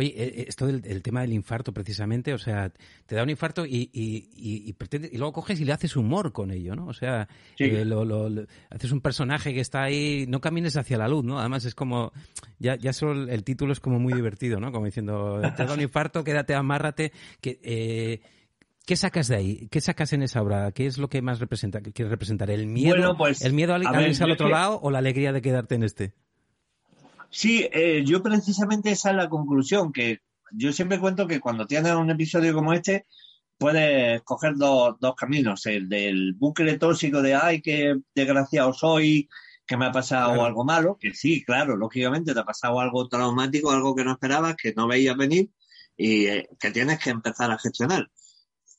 Oye, 0.00 0.14
eh, 0.16 0.44
esto 0.48 0.66
del 0.66 0.82
el 0.86 1.02
tema 1.02 1.20
del 1.20 1.34
infarto 1.34 1.74
precisamente, 1.74 2.32
o 2.32 2.38
sea, 2.38 2.72
te 3.04 3.14
da 3.14 3.22
un 3.22 3.28
infarto 3.28 3.66
y, 3.66 3.90
y, 3.92 4.30
y, 4.34 4.68
y 4.68 4.72
pretende- 4.72 5.10
y 5.12 5.18
luego 5.18 5.34
coges 5.34 5.60
y 5.60 5.66
le 5.66 5.72
haces 5.74 5.94
humor 5.94 6.32
con 6.32 6.50
ello, 6.50 6.74
¿no? 6.74 6.86
O 6.86 6.94
sea, 6.94 7.28
Sí. 7.58 7.64
eh, 7.64 7.84
lo, 7.84 8.06
lo- 8.06 8.30
lo- 8.30 8.46
haces 8.70 8.92
un 8.92 9.02
personaje 9.02 9.52
que 9.52 9.60
está 9.60 9.82
ahí, 9.82 10.24
no 10.26 10.40
camines 10.40 10.78
hacia 10.78 10.96
la 10.96 11.06
luz, 11.06 11.22
¿no? 11.24 11.38
Además 11.38 11.66
es 11.66 11.74
como, 11.74 12.12
ya, 12.58 12.76
ya 12.76 12.94
solo 12.94 13.30
el, 13.30 13.44
título 13.44 13.74
es 13.74 13.80
como 13.80 13.98
muy 13.98 14.14
divertido, 14.14 14.58
¿no? 14.58 14.72
Como 14.72 14.86
diciendo, 14.86 15.42
te 15.54 15.64
da 15.66 15.74
un 15.74 15.82
infarto, 15.82 16.24
quédate, 16.24 16.54
amárrate, 16.54 17.12
que... 17.42 17.60
Eh, 17.62 18.20
¿Qué 18.86 18.96
sacas 18.96 19.28
de 19.28 19.36
ahí? 19.36 19.68
¿Qué 19.70 19.80
sacas 19.80 20.12
en 20.14 20.22
esa 20.22 20.42
obra? 20.42 20.72
¿Qué 20.72 20.86
es 20.86 20.98
lo 20.98 21.08
que 21.08 21.22
más 21.22 21.38
representa, 21.38 21.80
quieres 21.80 22.10
representar? 22.10 22.50
¿El 22.50 22.66
miedo, 22.66 22.96
Bueno, 22.96 23.16
pues, 23.16 23.42
el 23.42 23.52
miedo 23.52 23.72
a, 23.74 23.76
a 23.76 24.08
irse 24.08 24.24
al 24.24 24.32
otro 24.32 24.46
que- 24.46 24.52
lado 24.52 24.80
o 24.82 24.90
la 24.90 24.98
alegría 24.98 25.32
de 25.32 25.42
quedarte 25.42 25.76
en 25.76 25.84
este? 25.84 26.12
Sí, 27.30 27.68
eh, 27.72 28.02
yo 28.04 28.22
precisamente 28.22 28.90
esa 28.90 29.10
es 29.10 29.16
la 29.16 29.28
conclusión, 29.28 29.92
que 29.92 30.18
yo 30.52 30.72
siempre 30.72 30.98
cuento 30.98 31.26
que 31.26 31.40
cuando 31.40 31.66
tienes 31.66 31.94
un 31.94 32.10
episodio 32.10 32.52
como 32.52 32.72
este, 32.72 33.06
puedes 33.56 34.22
coger 34.22 34.54
dos, 34.56 34.96
dos 35.00 35.14
caminos, 35.14 35.64
el 35.66 35.88
del 35.88 36.34
bucle 36.34 36.78
tóxico 36.78 37.22
de, 37.22 37.34
ay, 37.34 37.60
qué 37.62 37.96
desgraciado 38.14 38.72
soy, 38.72 39.28
que 39.66 39.76
me 39.76 39.86
ha 39.86 39.92
pasado 39.92 40.30
Claro. 40.32 40.44
algo 40.46 40.64
malo, 40.64 40.96
que 40.98 41.14
sí, 41.14 41.44
claro, 41.44 41.76
lógicamente 41.76 42.34
te 42.34 42.40
ha 42.40 42.44
pasado 42.44 42.80
algo 42.80 43.06
traumático, 43.08 43.70
algo 43.70 43.94
que 43.94 44.02
no 44.02 44.12
esperabas, 44.12 44.56
que 44.56 44.72
no 44.74 44.88
veías 44.88 45.16
venir 45.16 45.50
y 45.96 46.26
eh, 46.26 46.48
que 46.58 46.72
tienes 46.72 46.98
que 46.98 47.10
empezar 47.10 47.52
a 47.52 47.58
gestionar. 47.58 48.10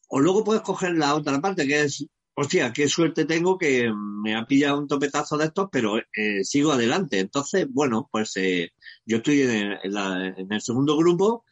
O 0.09 0.19
luego 0.19 0.43
puedes 0.43 0.63
coger 0.63 0.91
la 0.95 1.15
otra 1.15 1.39
parte, 1.39 1.65
que 1.65 1.83
es, 1.83 2.05
hostia, 2.41 2.73
qué 2.73 2.87
suerte 2.89 3.25
tengo 3.25 3.57
que 3.57 3.91
me 3.93 4.35
ha 4.35 4.45
pillado 4.45 4.79
un 4.79 4.87
topetazo 4.87 5.37
de 5.37 5.45
estos, 5.45 5.69
pero 5.71 5.97
eh, 5.99 6.43
sigo 6.43 6.71
adelante. 6.71 7.19
Entonces, 7.19 7.67
bueno, 7.69 8.09
pues 8.11 8.35
eh, 8.37 8.71
yo 9.05 9.17
estoy 9.17 9.41
en 9.43 9.51
el, 9.83 9.93
la- 9.93 10.27
en 10.37 10.51
el 10.51 10.61
segundo 10.61 10.97
grupo, 10.97 11.45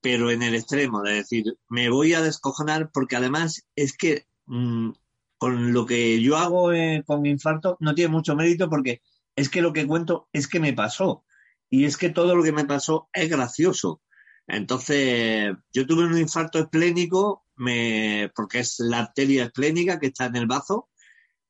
pero 0.00 0.30
en 0.30 0.42
el 0.42 0.54
extremo, 0.54 1.02
de 1.02 1.14
decir, 1.14 1.44
me 1.68 1.90
voy 1.90 2.14
a 2.14 2.22
descojonar 2.22 2.90
porque 2.92 3.16
además 3.16 3.66
es 3.76 3.96
que 3.96 4.26
mm, 4.46 4.90
con 5.38 5.72
lo 5.72 5.86
que 5.86 6.20
yo 6.22 6.36
hago 6.36 6.72
eh, 6.72 7.02
con 7.06 7.22
mi 7.22 7.30
infarto 7.30 7.76
no 7.80 7.94
tiene 7.94 8.12
mucho 8.12 8.36
mérito 8.36 8.68
porque 8.70 9.02
es 9.36 9.48
que 9.50 9.62
lo 9.62 9.72
que 9.72 9.86
cuento 9.86 10.28
es 10.32 10.48
que 10.48 10.60
me 10.60 10.72
pasó 10.72 11.24
y 11.70 11.84
es 11.84 11.96
que 11.96 12.10
todo 12.10 12.34
lo 12.36 12.42
que 12.44 12.52
me 12.52 12.64
pasó 12.64 13.08
es 13.12 13.28
gracioso. 13.30 14.02
Entonces, 14.46 15.54
yo 15.72 15.86
tuve 15.86 16.04
un 16.04 16.18
infarto 16.18 16.58
esplénico, 16.58 17.44
me, 17.56 18.30
porque 18.34 18.60
es 18.60 18.76
la 18.78 19.00
arteria 19.00 19.44
esplénica 19.44 19.98
que 19.98 20.06
está 20.08 20.26
en 20.26 20.36
el 20.36 20.46
bazo, 20.46 20.88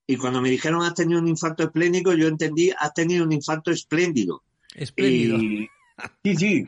y 0.07 0.17
cuando 0.17 0.41
me 0.41 0.51
dijeron 0.51 0.83
has 0.83 0.95
tenido 0.95 1.21
un 1.21 1.29
infarto 1.29 1.65
esplénico, 1.65 2.15
yo 2.15 2.29
entendí 2.29 2.71
has 2.79 2.95
tenido 2.95 3.25
un 3.25 3.33
infarto 3.33 3.71
espléndido. 3.71 4.43
Espléndido. 4.75 5.37
Y, 5.37 5.69
sí, 6.25 6.37
sí. 6.37 6.67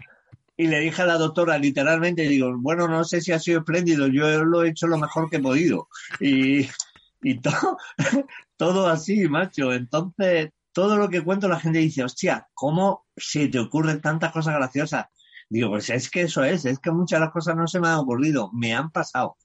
Y 0.57 0.67
le 0.67 0.81
dije 0.81 1.03
a 1.03 1.07
la 1.07 1.19
doctora 1.19 1.57
literalmente, 1.57 2.23
digo, 2.23 2.53
bueno, 2.59 2.89
no 2.89 3.05
sé 3.05 3.21
si 3.21 3.31
ha 3.31 3.39
sido 3.39 3.61
espléndido, 3.61 4.09
yo 4.09 4.45
lo 4.45 4.65
he 4.65 4.71
hecho 4.71 4.89
lo 4.89 4.99
mejor 4.99 5.31
que 5.31 5.37
he 5.37 5.41
podido. 5.41 5.89
Y, 6.19 6.69
y 7.23 7.41
todo, 7.41 7.79
todo 8.57 8.89
así, 8.89 9.29
macho. 9.29 9.73
Entonces, 9.73 10.51
todo 10.73 10.97
lo 10.97 11.09
que 11.09 11.23
cuento 11.23 11.49
la 11.49 11.61
gente 11.61 11.79
dice, 11.79 12.03
hostia, 12.03 12.49
¿cómo 12.55 13.07
se 13.17 13.47
te 13.47 13.61
ocurren 13.61 14.01
tantas 14.01 14.33
cosas 14.33 14.55
graciosas? 14.55 15.07
Digo, 15.49 15.71
pues 15.71 15.89
es 15.91 16.11
que 16.11 16.23
eso 16.23 16.45
es, 16.45 16.65
es 16.65 16.79
que 16.79 16.91
muchas 16.91 17.21
de 17.21 17.27
las 17.27 17.33
cosas 17.33 17.57
no 17.57 17.67
se 17.67 17.81
me 17.81 17.89
han 17.89 17.99
ocurrido, 17.99 18.51
me 18.53 18.75
han 18.75 18.91
pasado. 18.91 19.37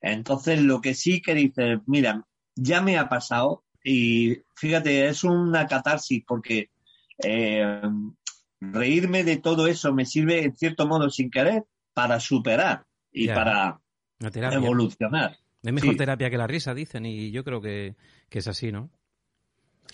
Entonces, 0.00 0.60
lo 0.60 0.80
que 0.80 0.94
sí 0.94 1.20
que 1.20 1.34
dices, 1.34 1.80
mira, 1.86 2.24
ya 2.54 2.80
me 2.80 2.98
ha 2.98 3.08
pasado 3.08 3.64
y 3.84 4.38
fíjate, 4.54 5.08
es 5.08 5.24
una 5.24 5.66
catarsis 5.66 6.22
porque 6.26 6.70
eh, 7.18 7.82
reírme 8.60 9.24
de 9.24 9.38
todo 9.38 9.66
eso 9.66 9.92
me 9.92 10.06
sirve 10.06 10.44
en 10.44 10.56
cierto 10.56 10.86
modo 10.86 11.10
sin 11.10 11.30
querer 11.30 11.64
para 11.92 12.20
superar 12.20 12.84
y 13.12 13.26
Ya. 13.26 13.34
para 13.34 13.80
evolucionar. 14.52 15.36
Es 15.62 15.72
mejor 15.72 15.94
Sí. 15.94 15.98
terapia 15.98 16.30
que 16.30 16.38
la 16.38 16.46
risa, 16.46 16.74
dicen, 16.74 17.06
y 17.06 17.30
yo 17.30 17.44
creo 17.44 17.60
que, 17.60 17.96
que 18.28 18.38
es 18.40 18.48
así, 18.48 18.72
¿no? 18.72 18.90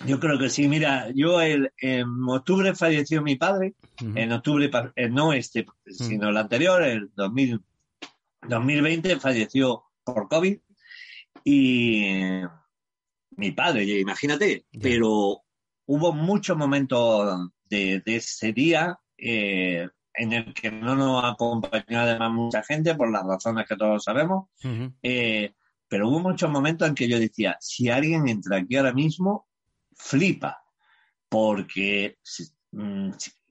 Yo 0.06 0.20
creo 0.20 0.38
que 0.38 0.50
sí. 0.50 0.68
Mira, 0.68 1.10
yo 1.14 1.40
el, 1.40 1.72
en 1.78 2.06
octubre 2.28 2.74
falleció 2.74 3.22
mi 3.22 3.36
padre. 3.36 3.74
Ujú. 4.00 4.12
En 4.16 4.32
octubre, 4.32 4.70
eh, 4.96 5.08
no 5.08 5.32
este, 5.32 5.66
sino 5.86 6.28
el 6.28 6.36
anterior, 6.36 6.82
el 6.82 7.10
2000, 7.14 7.60
2020, 8.48 9.18
falleció 9.18 9.84
por 10.04 10.28
COVID. 10.28 10.58
Y 11.44 12.42
mi 13.30 13.52
padre, 13.52 13.84
imagínate. 13.84 14.66
Pero 14.80 15.42
hubo 15.86 16.12
muchos 16.12 16.56
momentos 16.56 17.50
de, 17.68 18.02
de 18.04 18.16
ese 18.16 18.52
día 18.52 18.98
eh, 19.16 19.88
en 20.14 20.32
el 20.32 20.52
que 20.54 20.70
no 20.70 20.94
nos 20.94 21.24
acompañó 21.24 22.00
además 22.00 22.32
mucha 22.32 22.62
gente 22.62 22.94
por 22.94 23.10
las 23.10 23.24
razones 23.24 23.66
que 23.68 23.76
todos 23.76 24.04
sabemos. 24.04 24.48
Eh, 25.02 25.54
pero 25.88 26.08
hubo 26.08 26.20
muchos 26.20 26.50
momentos 26.50 26.88
en 26.88 26.94
que 26.94 27.08
yo 27.08 27.18
decía, 27.18 27.56
si 27.60 27.88
alguien 27.88 28.28
entra 28.28 28.58
aquí 28.58 28.76
ahora 28.76 28.92
mismo, 28.92 29.47
flipa, 29.98 30.62
porque 31.28 32.18
si- 32.22 32.48
mm, 32.72 33.10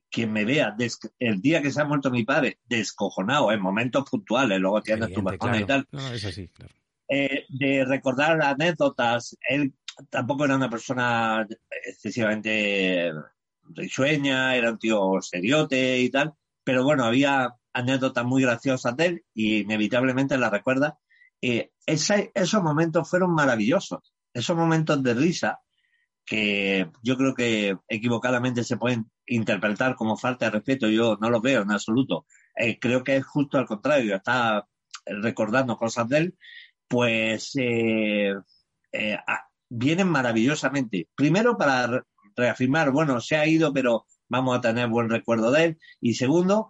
quien 0.10 0.32
me 0.32 0.46
vea 0.46 0.76
el 1.20 1.42
día 1.42 1.62
que 1.62 1.70
se 1.72 1.82
ha 1.82 1.86
muerto 1.86 2.10
mi 2.10 2.24
padre, 2.24 2.60
descojonado, 2.66 3.52
en 3.52 3.62
momentos 3.62 4.10
puntuales, 4.10 4.60
luego 4.60 4.82
tienes 4.82 5.12
tu 5.12 5.20
Evidente, 5.20 5.38
bajona 5.38 5.60
y 5.62 5.66
claro. 5.66 5.84
tal, 5.84 5.88
No, 5.92 6.14
es 6.14 6.26
así, 6.26 6.48
claro. 6.48 6.74
eh, 7.10 7.46
de 7.50 7.86
recordar 7.86 8.42
anécdotas, 8.42 9.38
él 9.48 9.74
tampoco 10.10 10.46
era 10.46 10.56
una 10.56 10.70
persona 10.70 11.46
excesivamente 11.86 13.12
risueña, 13.70 14.56
era 14.56 14.72
un 14.72 14.80
tío 14.80 15.22
seriote 15.22 16.00
y 16.00 16.10
tal, 16.10 16.34
pero 16.64 16.84
bueno, 16.84 17.04
había 17.04 17.56
anécdotas 17.74 18.26
muy 18.26 18.42
graciosas 18.42 18.96
de 18.96 19.06
él 19.06 19.26
y 19.34 19.58
inevitablemente 19.60 20.38
las 20.38 20.52
recuerda. 20.52 20.98
Eh, 21.42 21.72
ese- 21.86 22.32
esos 22.34 22.64
momentos 22.64 23.10
fueron 23.10 23.34
maravillosos, 23.34 24.14
esos 24.34 24.56
momentos 24.58 25.04
de 25.04 25.14
risa 25.14 25.60
que 26.28 26.90
yo 27.04 27.18
creo 27.18 27.36
que 27.36 27.78
equivocadamente 27.90 28.64
se 28.66 28.78
pueden 28.78 29.12
interpretar 29.28 29.96
como 29.96 30.18
falta 30.18 30.46
de 30.48 30.52
respeto, 30.52 30.90
yo 30.90 31.18
no 31.22 31.32
los 31.32 31.42
veo 31.42 31.64
en 31.64 31.72
absoluto. 31.72 32.28
Eh, 32.58 32.80
creo 32.80 33.04
que 33.06 33.18
es 33.18 33.26
justo 33.26 33.58
al 33.60 33.68
contrario, 33.68 34.16
está 34.16 34.68
recordando 35.08 35.78
cosas 35.78 36.10
de 36.10 36.18
él, 36.20 36.38
pues 36.90 37.54
eh, 37.58 38.34
eh, 38.92 39.18
vienen 39.70 40.08
maravillosamente. 40.10 41.10
Primero 41.16 41.58
para 41.58 41.88
re- 41.88 42.02
reafirmar, 42.36 42.92
bueno, 42.92 43.20
se 43.22 43.36
ha 43.38 43.48
ido, 43.48 43.74
pero 43.74 44.06
vamos 44.30 44.58
a 44.58 44.62
tener 44.62 44.88
buen 44.90 45.10
recuerdo 45.10 45.52
de 45.52 45.64
él. 45.66 45.78
Y 46.02 46.16
segundo, 46.16 46.70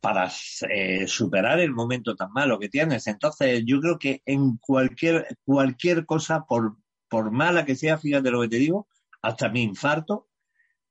para 0.00 0.30
eh, 0.70 1.06
superar 1.08 1.60
el 1.60 1.72
momento 1.72 2.14
tan 2.16 2.32
malo 2.32 2.58
que 2.58 2.68
tienes. 2.68 3.06
Entonces, 3.06 3.62
yo 3.66 3.80
creo 3.80 3.98
que 3.98 4.22
en 4.26 4.56
cualquier, 4.58 5.26
cualquier 5.44 6.06
cosa, 6.06 6.44
por, 6.46 6.76
por 7.08 7.30
mala 7.32 7.64
que 7.64 7.76
sea, 7.76 7.98
fíjate 7.98 8.30
lo 8.30 8.40
que 8.42 8.48
te 8.48 8.56
digo, 8.56 8.88
hasta 9.22 9.48
mi 9.48 9.62
infarto, 9.62 10.28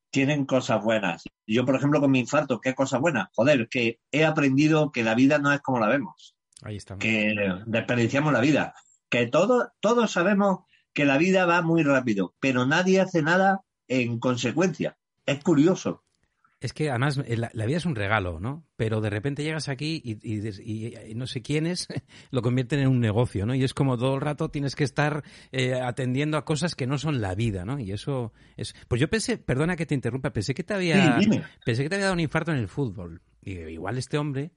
tienen 0.10 0.46
cosas 0.46 0.84
buenas. 0.84 1.24
Yo, 1.46 1.66
por 1.66 1.76
ejemplo, 1.76 2.00
con 2.00 2.12
mi 2.12 2.20
infarto, 2.20 2.60
¿qué 2.60 2.74
cosas 2.74 3.02
buenas? 3.02 3.30
Joder, 3.34 3.68
que 3.70 4.00
he 4.12 4.26
aprendido 4.26 4.92
que 4.92 5.04
la 5.04 5.16
vida 5.16 5.38
no 5.38 5.52
es 5.52 5.62
como 5.62 5.80
la 5.80 5.88
vemos 5.88 6.36
Ahí 6.63 6.78
estamos. 6.78 7.02
que 7.02 7.36
desperdiciamos 7.66 8.34
la 8.34 8.42
vida. 8.42 8.74
Que 9.10 9.28
todos, 9.28 9.68
todos 9.80 10.12
sabemos 10.12 10.60
que 10.94 11.06
la 11.06 11.18
vida 11.18 11.46
va 11.46 11.62
muy 11.62 11.84
rápido, 11.84 12.34
pero 12.40 12.66
nadie 12.66 13.00
hace 13.00 13.22
nada 13.22 13.62
en 13.88 14.20
consecuencia. 14.20 14.98
Es 15.26 15.44
curioso. 15.44 16.04
Es 16.60 16.74
que 16.74 16.89
además 16.89 17.20
eh, 17.26 17.38
la, 17.38 17.52
la 17.54 17.65
vida 17.67 17.78
es 17.78 17.86
un 17.86 17.96
regalo, 17.96 18.39
¿no? 18.39 18.65
Pero 18.78 19.00
de 19.00 19.12
repente 19.12 19.43
llegas 19.43 19.70
aquí 19.70 20.02
y, 20.04 20.17
y 20.28 20.38
des- 20.39 20.60
y- 20.60 20.96
y 21.08 21.13
no 21.13 21.28
sé 21.28 21.43
quiénes 21.43 21.88
lo 22.32 22.41
convierten 22.41 22.80
en 22.80 22.88
un 22.88 23.00
negocio, 23.00 23.46
¿no? 23.46 23.54
Y 23.54 23.63
es 23.63 23.76
como 23.76 23.96
todo 23.96 24.15
el 24.15 24.22
rato 24.22 24.50
tienes 24.50 24.76
que 24.76 24.84
estar 24.84 25.24
eh, 25.52 25.76
atendiendo 25.76 26.36
a 26.36 26.46
cosas 26.46 26.74
que 26.74 26.88
no 26.88 26.98
son 26.98 27.22
la 27.22 27.36
vida, 27.36 27.63
¿no? 27.63 27.80
Y 27.80 27.91
eso 27.91 28.34
es... 28.56 28.74
Pues 28.88 29.00
yo 29.00 29.08
pensé, 29.08 29.38
perdona 29.38 29.76
que 29.76 29.86
te 29.86 29.93
interrumpa, 29.93 30.34
pensé 30.34 30.56
que 30.56 30.63
te 30.63 30.74
había, 30.74 31.20
Sí, 31.22 31.30
pensé 31.63 31.84
que 31.84 31.89
te 31.89 31.96
había 31.96 32.06
dado 32.06 32.15
un 32.15 32.22
infarto 32.22 32.52
en 32.52 32.58
el 32.58 32.67
fútbol. 32.67 33.22
Y 33.41 33.52
igual 33.60 34.00
este 34.00 34.17
hombre 34.17 34.52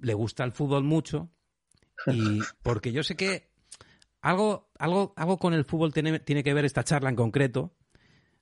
le 0.00 0.14
gusta 0.14 0.42
el 0.42 0.50
fútbol 0.52 0.82
mucho 0.82 1.30
y 2.12 2.40
porque 2.64 2.90
yo 2.90 3.04
sé 3.04 3.14
que 3.14 3.50
algo, 4.20 4.68
algo, 4.80 5.12
algo 5.16 5.38
con 5.38 5.54
el 5.54 5.64
fútbol 5.64 5.92
tiene, 5.92 6.18
tiene 6.18 6.42
que 6.42 6.54
ver 6.54 6.64
esta 6.64 6.82
charla 6.82 7.08
en 7.08 7.14
concreto, 7.16 7.72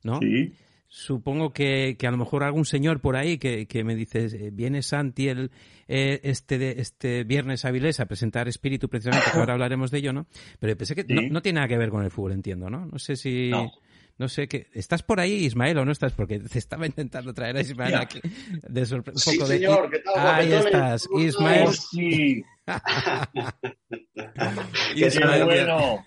¿no? 0.02 0.20
Sí. 0.20 0.54
Supongo 0.88 1.52
que, 1.52 1.96
que 1.98 2.06
a 2.06 2.10
lo 2.10 2.16
mejor 2.16 2.44
algún 2.44 2.64
señor 2.64 3.00
por 3.00 3.16
ahí 3.16 3.38
que, 3.38 3.66
que 3.66 3.84
me 3.84 3.94
dice, 3.94 4.26
eh, 4.26 4.50
viene 4.52 4.82
Santi 4.82 5.28
el, 5.28 5.50
eh, 5.88 6.20
este, 6.22 6.58
de- 6.58 6.80
este 6.80 7.24
viernes 7.24 7.64
a 7.64 7.68
Avilés 7.68 8.00
a 8.00 8.06
presentar 8.06 8.48
Espíritu, 8.48 8.88
precisamente, 8.88 9.30
que 9.32 9.38
ahora 9.38 9.52
hablaremos 9.54 9.90
de 9.90 9.98
ello, 9.98 10.12
¿no? 10.12 10.26
Pero 10.60 10.76
pensé 10.76 10.94
que 10.94 11.04
no, 11.04 11.20
Sí. 11.22 11.28
no 11.30 11.42
tiene 11.42 11.56
nada 11.56 11.68
que 11.68 11.78
ver 11.78 11.90
con 11.90 12.04
el 12.04 12.10
fútbol, 12.10 12.32
entiendo, 12.32 12.70
¿no? 12.70 12.86
No 12.86 12.98
sé 12.98 13.16
si... 13.16 13.50
No. 13.50 13.70
No 14.18 14.30
sé 14.30 14.48
qué. 14.48 14.68
¿Estás 14.72 15.02
por 15.02 15.20
ahí, 15.20 15.44
Ismael, 15.44 15.76
o 15.76 15.84
no 15.84 15.92
estás? 15.92 16.14
Porque 16.14 16.38
te 16.38 16.58
estaba 16.58 16.86
intentando 16.86 17.34
traer 17.34 17.58
a 17.58 17.60
Ismael 17.60 17.90
Ya. 17.90 18.00
aquí 18.00 18.18
de 18.22 18.82
sorpre- 18.86 19.12
un 19.12 19.18
Sí, 19.18 19.36
poco 19.36 19.46
de. 19.50 19.58
señor, 19.58 19.90
¿qué 19.90 19.98
tal, 19.98 20.26
Ahí 20.34 20.52
estás, 20.54 21.06
¿Cómo 21.06 21.22
Ismael. 21.22 21.64
Oh, 21.68 21.72
sí, 21.74 22.42
Qué 24.94 25.06
Ismael, 25.06 25.44
bueno. 25.44 26.02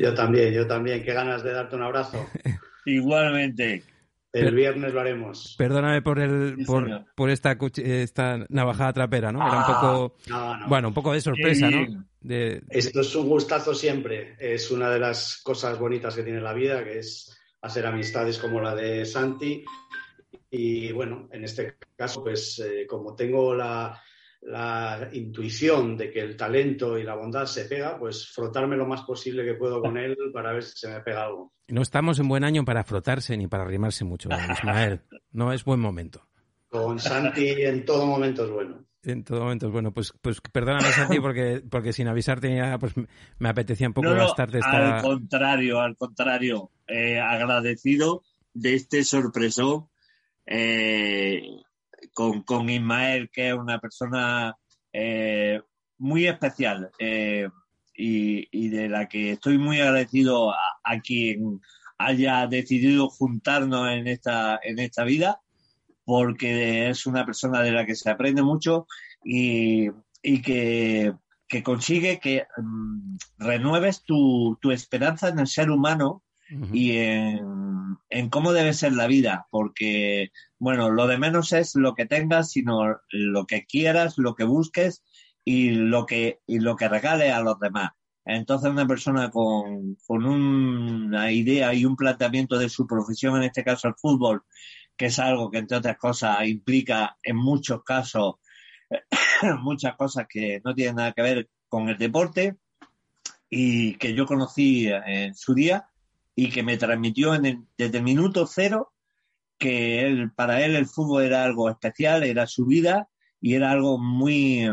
Yo 0.00 0.14
también, 0.14 0.52
yo 0.52 0.66
también. 0.66 1.04
Qué 1.04 1.12
ganas 1.12 1.44
de 1.44 1.52
darte 1.52 1.76
un 1.76 1.82
abrazo. 1.82 2.26
Igualmente. 2.86 3.82
El 4.32 4.54
viernes 4.54 4.94
lo 4.94 5.00
haremos. 5.00 5.54
Perdóname 5.58 6.00
por 6.00 6.18
el 6.18 6.54
Sí, 6.56 6.64
por, 6.64 7.04
por 7.14 7.28
esta 7.28 7.58
cuch- 7.58 7.82
esta 7.84 8.46
navajada 8.48 8.94
trapera, 8.94 9.30
¿no? 9.30 9.46
Era 9.46 9.58
un 9.58 9.62
Ah, 9.66 9.66
poco 9.80 10.16
no, 10.30 10.56
no. 10.56 10.68
bueno, 10.68 10.88
un 10.88 10.94
poco 10.94 11.12
de 11.12 11.20
sorpresa, 11.20 11.70
¿no? 11.70 12.06
De, 12.20 12.62
Esto 12.70 13.02
es 13.02 13.14
un 13.14 13.28
gustazo 13.28 13.74
siempre. 13.74 14.36
Es 14.38 14.70
una 14.70 14.88
de 14.88 15.00
las 15.00 15.36
cosas 15.42 15.78
bonitas 15.78 16.14
que 16.16 16.22
tiene 16.22 16.40
la 16.40 16.54
vida, 16.54 16.82
que 16.82 16.98
es 17.00 17.38
hacer 17.60 17.84
amistades 17.84 18.38
como 18.38 18.58
la 18.60 18.74
de 18.74 19.04
Santi. 19.04 19.64
Y 20.50 20.92
bueno, 20.92 21.28
en 21.30 21.44
este 21.44 21.76
caso, 21.94 22.22
pues 22.22 22.58
eh, 22.58 22.86
como 22.88 23.14
tengo 23.14 23.54
la, 23.54 24.00
la 24.42 25.08
intuición 25.12 25.96
de 25.96 26.10
que 26.10 26.20
el 26.20 26.36
talento 26.36 26.98
y 26.98 27.04
la 27.04 27.14
bondad 27.14 27.46
se 27.46 27.64
pega, 27.66 27.98
pues 27.98 28.26
frotarme 28.28 28.76
lo 28.76 28.86
más 28.86 29.02
posible 29.02 29.44
que 29.44 29.54
puedo 29.54 29.80
con 29.80 29.96
él 29.96 30.16
para 30.32 30.52
ver 30.52 30.64
si 30.64 30.76
se 30.78 30.88
me 30.88 31.00
pega 31.00 31.24
algo. 31.26 31.52
no 31.68 31.80
estamos 31.82 32.18
en 32.18 32.28
buen 32.28 32.42
año 32.44 32.64
para 32.64 32.82
frotarse 32.84 33.36
ni 33.36 33.46
para 33.46 33.62
arrimarse 33.62 34.04
mucho, 34.04 34.28
Ismael. 34.52 35.00
No 35.30 35.52
es 35.52 35.64
buen 35.64 35.78
momento. 35.80 36.26
Con 36.68 36.98
Santi 36.98 37.48
en 37.50 37.84
todo 37.84 38.04
momento 38.06 38.44
es 38.44 38.50
bueno. 38.50 38.84
En 39.04 39.24
todo 39.24 39.40
momento 39.42 39.66
es 39.66 39.72
bueno. 39.72 39.92
Pues, 39.92 40.12
pues 40.20 40.40
perdóname, 40.40 40.90
Santi, 40.92 41.20
porque, 41.20 41.62
porque 41.70 41.92
sin 41.92 42.08
avisarte 42.08 42.54
ya 42.54 42.78
pues 42.78 42.94
me- 43.38 43.48
apetecía 43.48 43.86
un 43.88 43.94
poco 43.94 44.08
No, 44.08 44.14
no, 44.14 44.22
gastarte 44.26 44.58
esta. 44.58 44.96
al 44.96 45.02
contrario, 45.02 45.80
al 45.80 45.96
contrario. 45.96 46.70
Eh, 46.86 47.18
agradecido 47.20 48.22
de 48.54 48.74
este 48.74 49.02
sorpresón 49.04 49.88
eh, 50.46 51.42
con, 52.12 52.42
con 52.42 52.68
Ismael, 52.68 53.30
que 53.32 53.48
es 53.48 53.54
una 53.54 53.78
persona 53.78 54.56
eh, 54.92 55.60
muy 55.98 56.26
especial 56.26 56.90
eh, 56.98 57.48
y, 57.96 58.48
y 58.50 58.68
de 58.68 58.88
la 58.88 59.08
que 59.08 59.32
estoy 59.32 59.58
muy 59.58 59.80
agradecido 59.80 60.50
a, 60.50 60.58
a 60.84 61.00
quien 61.00 61.60
haya 61.98 62.46
decidido 62.46 63.08
juntarnos 63.08 63.90
en 63.90 64.08
esta, 64.08 64.58
en 64.62 64.78
esta 64.78 65.04
vida, 65.04 65.40
porque 66.04 66.88
es 66.88 67.06
una 67.06 67.24
persona 67.24 67.62
de 67.62 67.72
la 67.72 67.86
que 67.86 67.94
se 67.94 68.10
aprende 68.10 68.42
mucho 68.42 68.86
y, 69.24 69.88
y 70.22 70.42
que, 70.42 71.14
que 71.46 71.62
consigue 71.62 72.18
que 72.18 72.46
mm, 72.56 73.16
renueves 73.38 74.02
tu, 74.04 74.58
tu 74.60 74.72
esperanza 74.72 75.28
en 75.28 75.38
el 75.38 75.46
ser 75.46 75.70
humano 75.70 76.22
y 76.70 76.98
en, 76.98 77.96
en 78.10 78.28
cómo 78.28 78.52
debe 78.52 78.74
ser 78.74 78.92
la 78.92 79.06
vida, 79.06 79.46
porque, 79.50 80.32
bueno, 80.62 80.90
lo 80.90 81.08
de 81.08 81.18
menos 81.18 81.52
es 81.52 81.74
lo 81.74 81.92
que 81.94 82.06
tengas, 82.06 82.52
sino 82.52 83.00
lo 83.10 83.46
que 83.46 83.64
quieras, 83.64 84.16
lo 84.16 84.36
que 84.36 84.44
busques 84.44 85.02
y 85.44 85.70
lo 85.70 86.06
que, 86.06 86.38
y 86.46 86.60
lo 86.60 86.76
que 86.76 86.88
regales 86.88 87.32
a 87.32 87.40
los 87.40 87.58
demás. 87.58 87.90
Entonces, 88.24 88.70
una 88.70 88.86
persona 88.86 89.28
con, 89.28 89.96
con 90.06 90.24
una 90.24 91.32
idea 91.32 91.74
y 91.74 91.84
un 91.84 91.96
planteamiento 91.96 92.60
de 92.60 92.68
su 92.68 92.86
profesión, 92.86 93.38
en 93.38 93.42
este 93.42 93.64
caso 93.64 93.88
el 93.88 93.96
fútbol, 93.96 94.44
que 94.96 95.06
es 95.06 95.18
algo 95.18 95.50
que, 95.50 95.58
entre 95.58 95.78
otras 95.78 95.98
cosas, 95.98 96.46
implica 96.46 97.16
en 97.24 97.38
muchos 97.38 97.82
casos 97.82 98.34
muchas 99.62 99.96
cosas 99.96 100.26
que 100.28 100.60
no 100.64 100.76
tienen 100.76 100.94
nada 100.94 101.10
que 101.12 101.22
ver 101.22 101.50
con 101.68 101.88
el 101.88 101.98
deporte 101.98 102.56
y 103.50 103.96
que 103.96 104.14
yo 104.14 104.26
conocí 104.26 104.86
en 104.86 105.34
su 105.34 105.54
día 105.54 105.88
y 106.36 106.50
que 106.50 106.62
me 106.62 106.76
transmitió 106.76 107.34
en 107.34 107.46
el- 107.46 107.66
desde 107.76 107.98
el 107.98 108.04
minuto 108.04 108.46
cero 108.46 108.91
que 109.62 110.04
él, 110.04 110.32
para 110.32 110.60
él 110.64 110.74
el 110.74 110.86
fútbol 110.86 111.22
era 111.22 111.44
algo 111.44 111.70
especial, 111.70 112.24
era 112.24 112.48
su 112.48 112.66
vida 112.66 113.08
y 113.40 113.54
era 113.54 113.70
algo 113.70 113.96
muy, 113.96 114.68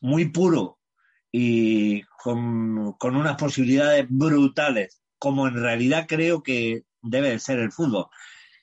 muy 0.00 0.30
puro 0.30 0.78
y 1.30 2.00
con, 2.22 2.94
con 2.94 3.16
unas 3.16 3.36
posibilidades 3.36 4.06
brutales, 4.08 5.02
como 5.18 5.46
en 5.46 5.56
realidad 5.56 6.06
creo 6.08 6.42
que 6.42 6.84
debe 7.02 7.32
de 7.32 7.38
ser 7.38 7.58
el 7.58 7.70
fútbol. 7.70 8.06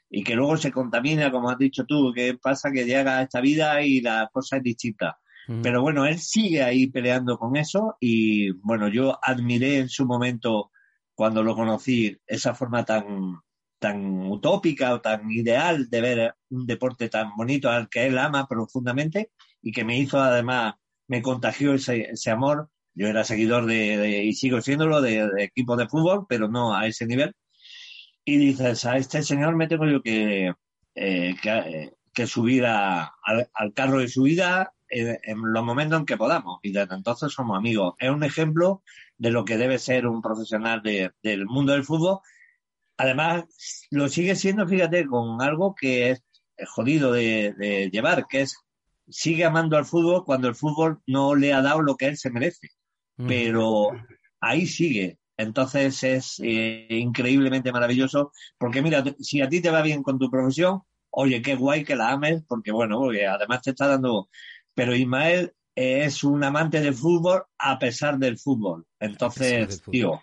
Y 0.10 0.24
que 0.24 0.34
luego 0.34 0.58
se 0.58 0.72
contamina, 0.72 1.30
como 1.30 1.52
has 1.52 1.60
dicho 1.60 1.86
tú, 1.86 2.12
que 2.12 2.36
pasa 2.42 2.72
que 2.72 2.86
llega 2.86 3.20
a 3.20 3.22
esta 3.22 3.40
vida 3.40 3.84
y 3.84 4.02
la 4.02 4.32
cosa 4.34 4.58
es 4.58 4.64
distinta. 4.64 5.20
Pero 5.62 5.82
bueno, 5.82 6.06
él 6.08 6.18
sigue 6.18 6.64
ahí 6.64 6.88
peleando 6.88 7.38
con 7.38 7.56
eso 7.56 7.98
y 8.02 8.50
bueno, 8.52 8.90
yo 8.90 9.18
admiré 9.22 9.78
en 9.78 9.90
su 9.90 10.06
momento 10.06 10.72
cuando 11.14 11.42
lo 11.42 11.56
conocí, 11.56 12.18
esa 12.28 12.54
forma 12.54 12.84
tan, 12.84 13.40
tan 13.80 14.28
utópica 14.28 14.94
o 14.94 15.02
tan 15.02 15.30
ideal 15.32 15.90
de 15.90 16.02
ver 16.02 16.36
un 16.50 16.66
deporte 16.66 17.10
tan 17.10 17.36
bonito 17.36 17.70
al 17.70 17.90
que 17.90 18.08
él 18.08 18.18
ama 18.18 18.48
profundamente 18.48 19.32
y 19.62 19.72
que 19.72 19.84
me 19.84 19.98
hizo 19.98 20.20
además, 20.20 20.76
me 21.08 21.22
contagió 21.22 21.74
ese, 21.74 22.10
ese 22.12 22.32
amor. 22.32 22.70
Yo 22.94 23.08
era 23.08 23.24
seguidor 23.24 23.66
de, 23.66 24.24
y 24.24 24.34
sigo 24.34 24.62
siéndolo, 24.62 25.02
de, 25.02 25.28
de 25.28 25.44
equipos 25.44 25.78
de 25.78 25.88
fútbol, 25.88 26.26
pero 26.28 26.48
no 26.48 26.76
a 26.76 26.88
ese 26.88 27.06
nivel. 27.06 27.34
Y 28.26 28.38
dices, 28.38 28.86
a 28.86 28.98
este 28.98 29.22
señor 29.24 29.56
me 29.56 29.68
tengo 29.68 29.86
yo 29.86 30.02
que, 30.02 30.54
eh, 30.96 31.36
que, 31.42 31.92
que, 32.14 32.28
subir 32.28 32.66
a, 32.66 33.14
al, 33.24 33.50
al, 33.54 33.74
carro 33.74 34.00
de 34.00 34.08
su 34.08 34.24
vida 34.24 34.74
en, 34.90 35.20
en, 35.24 35.38
los 35.54 35.64
momentos 35.64 36.00
en 36.00 36.06
que 36.06 36.18
podamos. 36.18 36.60
Y 36.64 36.72
desde 36.72 36.96
entonces 36.96 37.32
somos 37.32 37.58
amigos. 37.58 37.94
Es 38.00 38.10
un 38.10 38.24
ejemplo 38.24 38.82
de 39.18 39.32
lo 39.32 39.46
que 39.46 39.58
debe 39.58 39.78
ser 39.80 40.08
un 40.08 40.22
profesional 40.22 40.82
de, 40.82 41.12
del 41.22 41.46
mundo 41.46 41.74
del 41.74 41.84
fútbol. 41.84 42.20
Además, 42.98 43.46
lo 43.92 44.10
sigue 44.10 44.36
siendo, 44.36 44.68
fíjate, 44.68 45.06
con 45.06 45.42
algo 45.42 45.76
que 45.76 46.12
es 46.12 46.24
jodido 46.70 47.12
de, 47.12 47.54
de 47.58 47.90
llevar, 47.92 48.28
que 48.28 48.42
es 48.42 48.58
sigue 49.10 49.46
amando 49.46 49.78
al 49.78 49.86
fútbol 49.86 50.26
cuando 50.26 50.48
el 50.48 50.56
fútbol 50.56 51.02
no 51.06 51.36
le 51.36 51.54
ha 51.54 51.62
dado 51.62 51.82
lo 51.82 51.96
que 51.96 52.08
él 52.08 52.18
se 52.18 52.30
merece. 52.30 52.70
Pero 53.16 53.90
ahí 54.40 54.68
sigue. 54.68 55.18
Entonces 55.38 56.04
es 56.04 56.40
eh, 56.44 56.88
increíblemente 56.90 57.72
maravilloso, 57.72 58.32
porque 58.60 58.84
mira, 58.84 59.04
si 59.20 59.42
a 59.42 59.50
ti 59.50 59.60
te 59.60 59.72
va 59.72 59.82
bien 59.82 60.04
con 60.04 60.20
tu 60.20 60.30
profesión, 60.30 60.82
oye, 61.10 61.42
qué 61.42 61.56
guay 61.56 61.84
que 61.84 61.96
la 61.96 62.12
ames, 62.12 62.44
porque 62.48 62.72
bueno, 62.72 63.00
porque 63.00 63.26
además 63.26 63.62
te 63.64 63.72
está 63.72 63.88
dando... 63.88 64.30
Pero 64.76 64.96
Ismael 64.96 65.54
es 65.74 66.24
un 66.24 66.44
amante 66.44 66.80
del 66.80 66.94
fútbol 66.94 67.44
a 67.58 67.80
pesar 67.80 68.20
del 68.20 68.38
fútbol. 68.38 68.86
Entonces, 69.00 69.82
tío, 69.90 70.22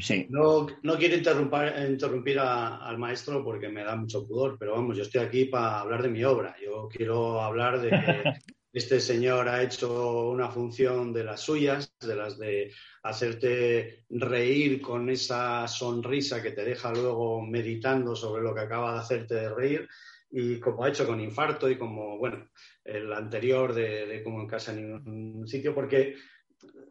sí. 0.00 0.26
No, 0.30 0.66
no 0.82 0.96
quiero 0.96 1.16
interrumpir, 1.16 1.72
interrumpir 1.88 2.38
a, 2.38 2.78
al 2.78 2.98
maestro 2.98 3.44
porque 3.44 3.68
me 3.68 3.84
da 3.84 3.96
mucho 3.96 4.26
pudor, 4.26 4.56
pero 4.58 4.72
vamos, 4.72 4.96
yo 4.96 5.02
estoy 5.02 5.22
aquí 5.22 5.44
para 5.46 5.80
hablar 5.80 6.02
de 6.02 6.08
mi 6.08 6.24
obra. 6.24 6.56
Yo 6.62 6.88
quiero 6.88 7.40
hablar 7.40 7.80
de 7.80 7.90
que 7.90 8.22
este 8.72 9.00
señor 9.00 9.48
ha 9.48 9.62
hecho 9.62 10.28
una 10.28 10.50
función 10.50 11.12
de 11.12 11.24
las 11.24 11.40
suyas, 11.40 11.92
de 12.00 12.14
las 12.14 12.38
de 12.38 12.72
hacerte 13.02 14.04
reír 14.10 14.80
con 14.80 15.08
esa 15.10 15.66
sonrisa 15.66 16.42
que 16.42 16.52
te 16.52 16.64
deja 16.64 16.92
luego 16.92 17.42
meditando 17.42 18.14
sobre 18.14 18.42
lo 18.42 18.54
que 18.54 18.60
acaba 18.60 18.94
de 18.94 19.00
hacerte 19.00 19.34
de 19.34 19.54
reír 19.54 19.88
y 20.30 20.60
como 20.60 20.84
ha 20.84 20.90
hecho 20.90 21.06
con 21.06 21.20
infarto 21.20 21.70
y 21.70 21.78
como, 21.78 22.18
bueno, 22.18 22.48
el 22.84 23.12
anterior 23.12 23.72
de, 23.72 24.06
de 24.06 24.22
como 24.22 24.40
en 24.40 24.46
casa 24.46 24.72
en 24.72 24.92
un 24.92 25.48
sitio, 25.48 25.74
porque 25.74 26.16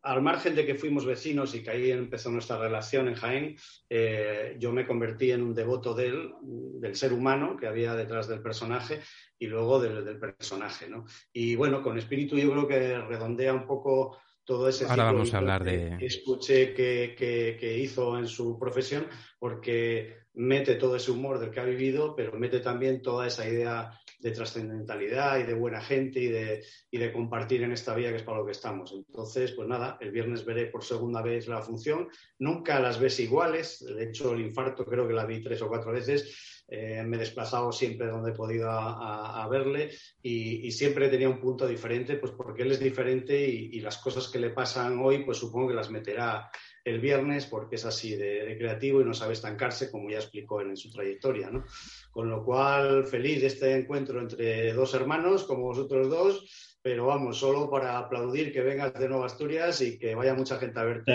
al 0.07 0.21
margen 0.21 0.55
de 0.55 0.65
que 0.65 0.75
fuimos 0.75 1.05
vecinos 1.05 1.53
y 1.53 1.61
que 1.61 1.69
ahí 1.69 1.91
empezó 1.91 2.31
nuestra 2.31 2.57
relación 2.57 3.09
en 3.09 3.15
Jaén, 3.15 3.55
eh, 3.89 4.55
yo 4.57 4.71
me 4.71 4.87
convertí 4.87 5.31
en 5.31 5.43
un 5.43 5.53
devoto 5.53 5.93
de 5.93 6.07
él, 6.07 6.33
del 6.41 6.95
ser 6.95 7.11
humano 7.11 7.57
que 7.57 7.67
había 7.67 7.93
detrás 7.93 8.27
del 8.29 8.41
personaje 8.41 9.01
y 9.37 9.47
luego 9.47 9.81
del, 9.81 10.05
del 10.05 10.17
personaje. 10.17 10.87
¿no? 10.87 11.05
Y 11.33 11.55
bueno, 11.55 11.83
con 11.83 11.97
espíritu 11.97 12.37
yo 12.37 12.51
creo 12.51 12.67
que 12.67 12.97
redondea 12.99 13.53
un 13.53 13.67
poco 13.67 14.17
todo 14.45 14.69
ese 14.69 14.85
Ahora 14.85 15.11
vamos 15.11 15.33
a 15.33 15.39
hablar 15.39 15.65
de... 15.65 15.97
que 15.99 16.05
escuché 16.05 16.73
que, 16.73 17.13
que, 17.17 17.57
que, 17.59 17.77
hizo 17.77 18.17
en 18.17 18.27
su 18.27 18.57
profesión, 18.57 19.07
porque 19.39 20.19
mete 20.35 20.75
todo 20.75 20.95
ese 20.95 21.11
humor 21.11 21.37
del 21.37 21.51
que 21.51 21.59
ha 21.59 21.65
vivido, 21.65 22.15
pero 22.15 22.31
mete 22.39 22.61
también 22.61 23.01
toda 23.01 23.27
esa 23.27 23.45
idea 23.45 23.91
de 24.20 24.32
trascendentalidad 24.32 25.39
y 25.39 25.43
de 25.43 25.53
buena 25.53 25.82
gente 25.82 26.20
y 26.20 26.28
de, 26.28 26.63
y 26.89 26.97
de, 26.97 27.11
compartir 27.11 27.63
en 27.63 27.72
esta 27.72 27.95
vía 27.95 28.09
que 28.09 28.18
es 28.18 28.24
para 28.24 28.39
lo 28.39 28.45
que 28.45 28.51
estamos. 28.51 28.91
Entonces, 28.91 29.51
pues 29.51 29.68
nada, 29.68 29.97
el 30.01 30.11
viernes 30.11 30.45
veré 30.45 30.68
por 30.68 30.84
segunda 30.84 31.22
vez 31.22 31.47
la 31.47 31.61
función. 31.61 32.07
Nunca 32.39 32.80
las 32.80 32.99
ves 32.99 33.20
iguales. 33.20 33.86
De 33.86 34.05
hecho, 34.05 34.34
el 34.34 34.41
infarto 34.41 34.86
creo 34.86 35.07
que 35.07 35.13
la 35.13 35.26
vi 35.26 35.41
tres 35.41 35.61
o 35.61 35.68
cuatro 35.68 35.91
veces. 35.91 36.63
Eh, 36.70 37.01
me 37.03 37.15
he 37.15 37.20
desplazado 37.20 37.72
siempre 37.72 38.07
donde 38.07 38.32
he 38.32 38.36
podido 38.36 38.70
a, 38.70 39.47
verle 39.49 39.89
y, 40.22 40.68
y, 40.68 40.72
siempre 40.72 41.07
tenía 41.07 41.30
un 41.30 41.39
punto 41.39 41.65
diferente, 41.65 42.18
pues 42.18 42.34
porque 42.34 42.63
él 42.63 42.74
es 42.74 42.80
diferente 42.82 43.47
y, 43.47 43.80
las 43.80 43.99
cosas 43.99 44.28
que 44.28 44.39
le 44.39 44.49
pasan 44.49 44.99
hoy, 44.99 45.24
pues 45.24 45.38
supongo 45.38 45.70
que 45.70 45.76
las 45.76 45.89
meterá 45.89 46.49
el 46.88 46.99
viernes 46.99 47.45
porque 47.45 47.75
es 47.75 47.85
así 47.85 48.15
de, 48.15 48.45
de 48.45 48.57
creativo 48.57 49.01
y 49.01 49.05
no 49.05 49.13
sabe 49.13 49.33
estancarse, 49.33 49.91
como 49.91 50.09
ya 50.09 50.17
explicó 50.17 50.61
en, 50.61 50.69
en 50.69 50.77
su 50.77 50.89
trayectoria, 50.89 51.49
¿no? 51.51 51.65
Con 52.11 52.29
lo 52.29 52.43
cual, 52.45 53.05
feliz 53.05 53.41
de 53.41 53.47
este 53.47 53.75
encuentro 53.75 54.21
entre 54.21 54.71
dos 54.73 54.93
hermanos, 54.93 55.43
como 55.43 55.63
vosotros 55.63 56.09
dos, 56.09 56.77
pero 56.81 57.07
vamos, 57.07 57.38
solo 57.38 57.69
para 57.69 57.97
aplaudir 57.97 58.53
que 58.53 58.61
vengas 58.61 58.93
de 58.93 59.09
Nueva 59.09 59.25
Asturias 59.25 59.81
y 59.81 59.99
que 59.99 60.15
vaya 60.15 60.33
mucha 60.33 60.57
gente 60.57 60.79
a 60.79 60.83
verte. 60.83 61.13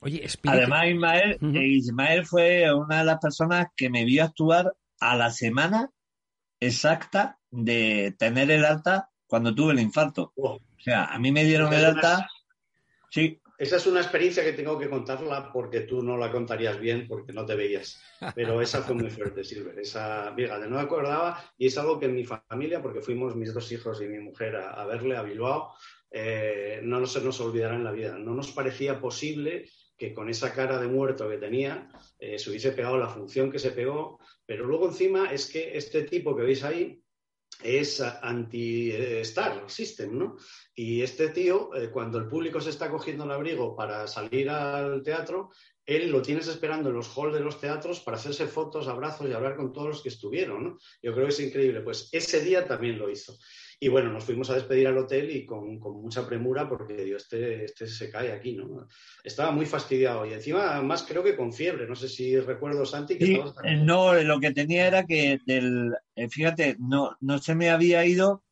Oye, 0.00 0.24
espíritu. 0.24 0.58
Además, 0.58 0.88
Ismael, 0.88 1.38
uh 1.40 1.46
-huh. 1.46 1.62
Ismael 1.62 2.26
fue 2.26 2.72
una 2.72 2.98
de 3.00 3.04
las 3.04 3.18
personas 3.18 3.66
que 3.76 3.90
me 3.90 4.04
vio 4.04 4.24
actuar 4.24 4.72
a 5.00 5.16
la 5.16 5.30
semana 5.30 5.90
exacta 6.60 7.38
de 7.50 8.14
tener 8.18 8.50
el 8.50 8.64
alta 8.64 9.10
cuando 9.26 9.54
tuve 9.54 9.72
el 9.72 9.80
infarto. 9.80 10.32
Oh. 10.36 10.54
O 10.54 10.80
sea, 10.80 11.04
a 11.06 11.18
mí 11.18 11.32
me 11.32 11.44
dieron 11.44 11.72
el 11.72 11.84
alta. 11.84 12.28
Sí, 13.10 13.40
esa 13.58 13.76
es 13.76 13.86
una 13.86 14.00
experiencia 14.00 14.44
que 14.44 14.52
tengo 14.52 14.78
que 14.78 14.88
contarla 14.88 15.50
porque 15.52 15.80
tú 15.80 16.02
no 16.02 16.16
la 16.16 16.30
contarías 16.30 16.78
bien 16.78 17.06
porque 17.08 17.32
no 17.32 17.46
te 17.46 17.54
veías. 17.54 18.00
Pero 18.34 18.60
esa 18.60 18.82
fue 18.82 18.94
muy 18.94 19.10
fuerte, 19.10 19.44
Silver. 19.44 19.78
Esa, 19.78 20.32
fíjate, 20.34 20.68
no 20.68 20.76
me 20.76 20.82
acordaba 20.82 21.42
y 21.56 21.66
es 21.66 21.78
algo 21.78 21.98
que 21.98 22.06
en 22.06 22.14
mi 22.14 22.24
familia, 22.24 22.82
porque 22.82 23.00
fuimos 23.00 23.34
mis 23.34 23.54
dos 23.54 23.70
hijos 23.72 24.00
y 24.02 24.06
mi 24.06 24.18
mujer 24.18 24.56
a, 24.56 24.84
verle 24.84 25.16
a 25.16 25.22
Bilbao, 25.22 25.72
eh, 26.10 26.80
no 26.82 27.04
se 27.06 27.22
nos 27.22 27.40
olvidará 27.40 27.76
en 27.76 27.84
la 27.84 27.92
vida. 27.92 28.18
No 28.18 28.34
nos 28.34 28.52
parecía 28.52 29.00
posible 29.00 29.68
que 29.96 30.12
con 30.12 30.28
esa 30.28 30.52
cara 30.52 30.78
de 30.78 30.88
muerto 30.88 31.28
que 31.28 31.38
tenía 31.38 31.88
eh, 32.18 32.38
se 32.38 32.50
hubiese 32.50 32.72
pegado 32.72 32.98
la 32.98 33.08
función 33.08 33.50
que 33.50 33.58
se 33.58 33.70
pegó. 33.70 34.18
Pero 34.44 34.66
luego 34.66 34.86
encima 34.86 35.32
es 35.32 35.50
que 35.50 35.76
este 35.76 36.02
tipo 36.02 36.36
que 36.36 36.42
veis 36.42 36.62
ahí 36.62 37.02
es 37.62 38.00
anti-star 38.00 39.64
system, 39.68 40.18
¿no? 40.18 40.36
Y 40.74 41.02
este 41.02 41.30
tío, 41.30 41.74
eh, 41.74 41.90
cuando 41.90 42.18
el 42.18 42.28
público 42.28 42.60
se 42.60 42.70
está 42.70 42.90
cogiendo 42.90 43.24
el 43.24 43.30
abrigo 43.30 43.74
para 43.74 44.06
salir 44.06 44.50
al 44.50 45.02
teatro, 45.02 45.50
él 45.86 46.10
lo 46.10 46.20
tienes 46.20 46.48
esperando 46.48 46.90
en 46.90 46.96
los 46.96 47.16
halls 47.16 47.32
de 47.32 47.40
los 47.40 47.60
teatros 47.60 48.00
para 48.00 48.16
hacerse 48.16 48.46
fotos, 48.46 48.88
abrazos 48.88 49.28
y 49.28 49.32
hablar 49.32 49.56
con 49.56 49.72
todos 49.72 49.88
los 49.88 50.02
que 50.02 50.08
estuvieron, 50.08 50.64
¿no? 50.64 50.78
Yo 51.00 51.12
creo 51.12 51.26
que 51.26 51.32
es 51.32 51.40
increíble. 51.40 51.80
Pues 51.80 52.08
ese 52.12 52.42
día 52.42 52.66
también 52.66 52.98
lo 52.98 53.08
hizo. 53.08 53.38
Y 53.78 53.88
bueno, 53.88 54.10
nos 54.10 54.24
fuimos 54.24 54.48
a 54.48 54.54
despedir 54.54 54.86
al 54.86 54.96
hotel 54.96 55.30
y 55.30 55.44
con, 55.44 55.78
con 55.78 56.00
mucha 56.00 56.26
premura 56.26 56.66
porque 56.66 56.94
digo, 56.94 57.18
este, 57.18 57.64
este 57.64 57.86
se 57.86 58.10
cae 58.10 58.32
aquí, 58.32 58.54
¿no? 58.54 58.88
Estaba 59.22 59.50
muy 59.50 59.66
fastidiado 59.66 60.24
y 60.24 60.32
encima 60.32 60.80
más 60.80 61.02
creo 61.02 61.22
que 61.22 61.36
con 61.36 61.52
fiebre. 61.52 61.86
No 61.86 61.94
sé 61.94 62.08
si 62.08 62.38
recuerdo, 62.40 62.86
Santi, 62.86 63.18
que 63.18 63.26
sí, 63.26 63.40
No, 63.82 64.14
lo 64.14 64.40
que 64.40 64.52
tenía 64.52 64.86
era 64.86 65.04
que, 65.04 65.40
del, 65.44 65.94
fíjate, 66.30 66.76
no, 66.78 67.16
no 67.20 67.38
se 67.38 67.54
me 67.54 67.68
había 67.68 68.06
ido 68.06 68.44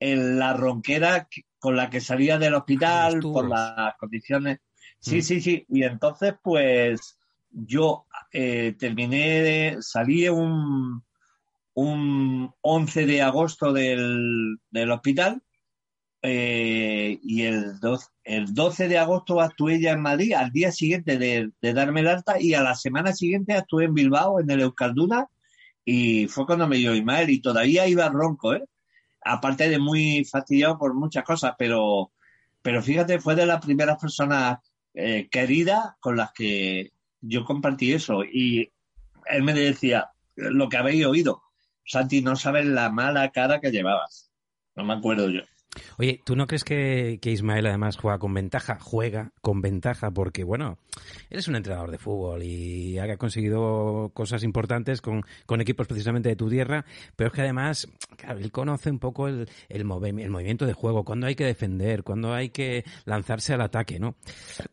en 0.00 0.40
la 0.40 0.52
ronquera 0.52 1.28
con 1.60 1.76
la 1.76 1.88
que 1.88 2.00
salía 2.00 2.38
del 2.38 2.54
hospital 2.54 3.20
por 3.20 3.48
las 3.48 3.94
condiciones. 3.98 4.58
Sí, 4.98 5.18
mm. 5.18 5.22
sí, 5.22 5.40
sí. 5.40 5.64
Y 5.68 5.84
entonces, 5.84 6.34
pues 6.42 7.20
yo 7.50 8.06
eh, 8.32 8.74
terminé 8.76 9.42
de. 9.42 9.76
Salí 9.80 10.28
un 10.28 11.04
un 11.74 12.52
11 12.60 13.06
de 13.06 13.22
agosto 13.22 13.72
del, 13.72 14.58
del 14.70 14.90
hospital 14.90 15.42
eh, 16.22 17.18
y 17.22 17.42
el 17.42 17.80
12, 17.80 18.06
el 18.24 18.54
12, 18.54 18.88
de 18.88 18.98
agosto 18.98 19.40
actué 19.40 19.80
ya 19.80 19.92
en 19.92 20.02
Madrid, 20.02 20.34
al 20.34 20.52
día 20.52 20.70
siguiente 20.70 21.18
de, 21.18 21.50
de, 21.60 21.72
darme 21.72 22.00
el 22.00 22.08
alta 22.08 22.40
y 22.40 22.54
a 22.54 22.62
la 22.62 22.76
semana 22.76 23.12
siguiente 23.12 23.54
actué 23.54 23.86
en 23.86 23.94
Bilbao, 23.94 24.38
en 24.38 24.50
el 24.50 24.60
Euskalduna 24.60 25.28
y 25.84 26.28
fue 26.28 26.46
cuando 26.46 26.68
me 26.68 26.76
dio 26.76 26.94
Ismael 26.94 27.30
y 27.30 27.40
todavía 27.40 27.88
iba 27.88 28.08
ronco, 28.08 28.54
¿eh? 28.54 28.64
aparte 29.24 29.68
de 29.68 29.78
muy 29.78 30.24
fastidiado 30.24 30.78
por 30.78 30.94
muchas 30.94 31.24
cosas, 31.24 31.54
pero, 31.58 32.12
pero 32.62 32.82
fíjate, 32.82 33.18
fue 33.18 33.34
de 33.34 33.46
las 33.46 33.64
primeras 33.64 33.98
personas 33.98 34.58
eh, 34.94 35.28
queridas 35.30 35.94
con 36.00 36.16
las 36.16 36.32
que 36.32 36.92
yo 37.20 37.44
compartí 37.44 37.92
eso 37.92 38.24
y 38.24 38.70
él 39.26 39.42
me 39.42 39.54
decía 39.54 40.10
lo 40.36 40.68
que 40.68 40.76
habéis 40.76 41.04
oído, 41.06 41.42
Santi, 41.84 42.22
no 42.22 42.36
sabes 42.36 42.66
la 42.66 42.90
mala 42.90 43.30
cara 43.30 43.60
que 43.60 43.70
llevabas. 43.70 44.30
No 44.74 44.84
me 44.84 44.94
acuerdo 44.94 45.28
yo. 45.28 45.42
Oye, 45.98 46.20
¿tú 46.24 46.36
no 46.36 46.46
crees 46.46 46.64
que, 46.64 47.18
que, 47.22 47.30
Ismael 47.30 47.66
además 47.66 47.96
juega 47.96 48.18
con 48.18 48.34
ventaja? 48.34 48.78
Juega 48.78 49.32
con 49.40 49.62
ventaja 49.62 50.10
porque, 50.10 50.44
bueno, 50.44 50.78
eres 51.30 51.48
un 51.48 51.56
entrenador 51.56 51.90
de 51.90 51.98
fútbol 51.98 52.42
y 52.42 52.98
ha 52.98 53.16
conseguido 53.16 54.10
cosas 54.12 54.42
importantes 54.42 55.00
con, 55.00 55.22
con 55.46 55.60
equipos 55.60 55.86
precisamente 55.86 56.28
de 56.28 56.36
tu 56.36 56.50
tierra, 56.50 56.84
pero 57.16 57.28
es 57.28 57.34
que 57.34 57.42
además, 57.42 57.88
claro, 58.16 58.38
él 58.38 58.52
conoce 58.52 58.90
un 58.90 58.98
poco 58.98 59.28
el, 59.28 59.48
el, 59.68 59.80
el 59.80 60.30
movimiento 60.30 60.66
de 60.66 60.74
juego, 60.74 61.04
cuando 61.04 61.26
hay 61.26 61.34
que 61.34 61.44
defender, 61.46 62.02
cuando 62.02 62.34
hay 62.34 62.50
que 62.50 62.84
lanzarse 63.06 63.54
al 63.54 63.62
ataque, 63.62 63.98
¿no? 63.98 64.16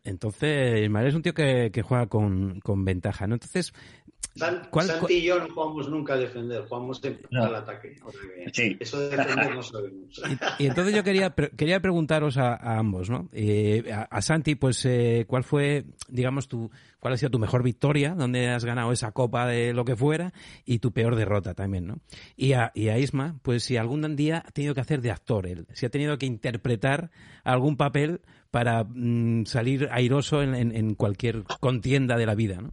Entonces, 0.03 0.83
Ismael 0.83 1.07
es 1.07 1.15
un 1.15 1.21
tío 1.21 1.33
que, 1.33 1.69
que 1.71 1.81
juega 1.81 2.07
con, 2.07 2.59
con 2.59 2.83
ventaja, 2.83 3.25
¿no? 3.25 3.35
Entonces, 3.35 3.73
San- 4.39 4.67
¿Cuál- 4.71 4.87
Santi 4.87 5.13
y 5.15 5.21
yo 5.23 5.39
no 5.39 5.53
jugamos 5.53 5.89
nunca 5.89 6.13
a 6.13 6.17
defender, 6.17 6.63
jugamos 6.67 6.97
siempre 6.99 7.27
No. 7.31 7.43
al 7.45 7.55
ataque. 7.55 7.95
O 8.03 8.11
sea 8.11 8.21
que 8.45 8.51
Sí. 8.53 8.77
Eso 8.79 8.99
de 8.99 9.15
defender 9.15 9.55
no 9.55 9.61
sabemos. 9.63 10.21
Y 10.59 10.65
entonces 10.67 10.95
yo 10.95 11.03
quería, 11.03 11.35
pre- 11.35 11.51
quería 11.51 11.79
preguntaros 11.81 12.37
a, 12.37 12.53
a 12.55 12.79
ambos, 12.79 13.09
¿no? 13.09 13.29
Eh, 13.33 13.91
a, 13.93 14.03
a 14.03 14.21
Santi, 14.21 14.55
pues, 14.55 14.83
eh, 14.85 15.25
¿cuál 15.27 15.43
fue, 15.43 15.85
digamos, 16.07 16.47
tu, 16.47 16.71
cuál 16.99 17.13
ha 17.13 17.17
sido 17.17 17.29
tu 17.31 17.39
mejor 17.39 17.63
victoria, 17.63 18.15
donde 18.15 18.47
has 18.49 18.65
ganado 18.65 18.91
esa 18.91 19.11
copa 19.11 19.45
de 19.45 19.73
lo 19.73 19.85
que 19.85 19.95
fuera, 19.95 20.33
y 20.65 20.79
tu 20.79 20.91
peor 20.91 21.15
derrota 21.15 21.53
también, 21.53 21.87
¿no? 21.87 21.99
Y 22.35 22.53
a, 22.53 22.71
y 22.73 22.89
a 22.89 22.97
Isma, 22.97 23.37
pues 23.43 23.63
si 23.63 23.77
algún 23.77 24.15
día 24.15 24.43
ha 24.45 24.51
tenido 24.51 24.73
que 24.73 24.81
hacer 24.81 25.01
de 25.01 25.11
actor 25.11 25.45
él, 25.47 25.67
si 25.73 25.85
ha 25.85 25.89
tenido 25.89 26.17
que 26.17 26.25
interpretar 26.25 27.11
algún 27.43 27.77
papel 27.77 28.21
para 28.51 28.83
mm, 28.83 29.45
salir 29.45 29.87
airoso 29.91 30.41
en, 30.41 30.55
en- 30.55 30.75
en 30.75 30.95
cualquier 30.95 31.43
contienda 31.59 32.17
de 32.17 32.25
la 32.25 32.33
vida, 32.35 32.61
¿no? 32.61 32.71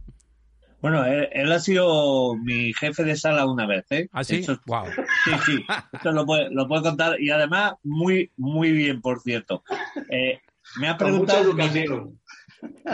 Bueno, 0.81 1.05
él, 1.05 1.27
él 1.31 1.51
ha 1.51 1.59
sido 1.59 2.35
mi 2.35 2.73
jefe 2.73 3.03
de 3.03 3.15
sala 3.15 3.45
una 3.45 3.65
vez, 3.65 3.85
¿eh? 3.89 4.09
¿Ah, 4.11 4.23
sí? 4.23 4.45
Wow. 4.67 4.85
sí, 5.23 5.31
sí. 5.45 5.65
Esto 5.91 6.11
lo 6.11 6.25
puede, 6.25 6.49
lo 6.51 6.67
puede 6.67 6.83
contar 6.83 7.19
y 7.19 7.31
además 7.31 7.73
muy, 7.83 8.31
muy 8.37 8.71
bien, 8.71 9.01
por 9.01 9.21
cierto. 9.21 9.63
Eh, 10.09 10.39
me 10.79 10.89
ha 10.89 10.97
preguntado 10.97 11.53
mi, 11.53 11.63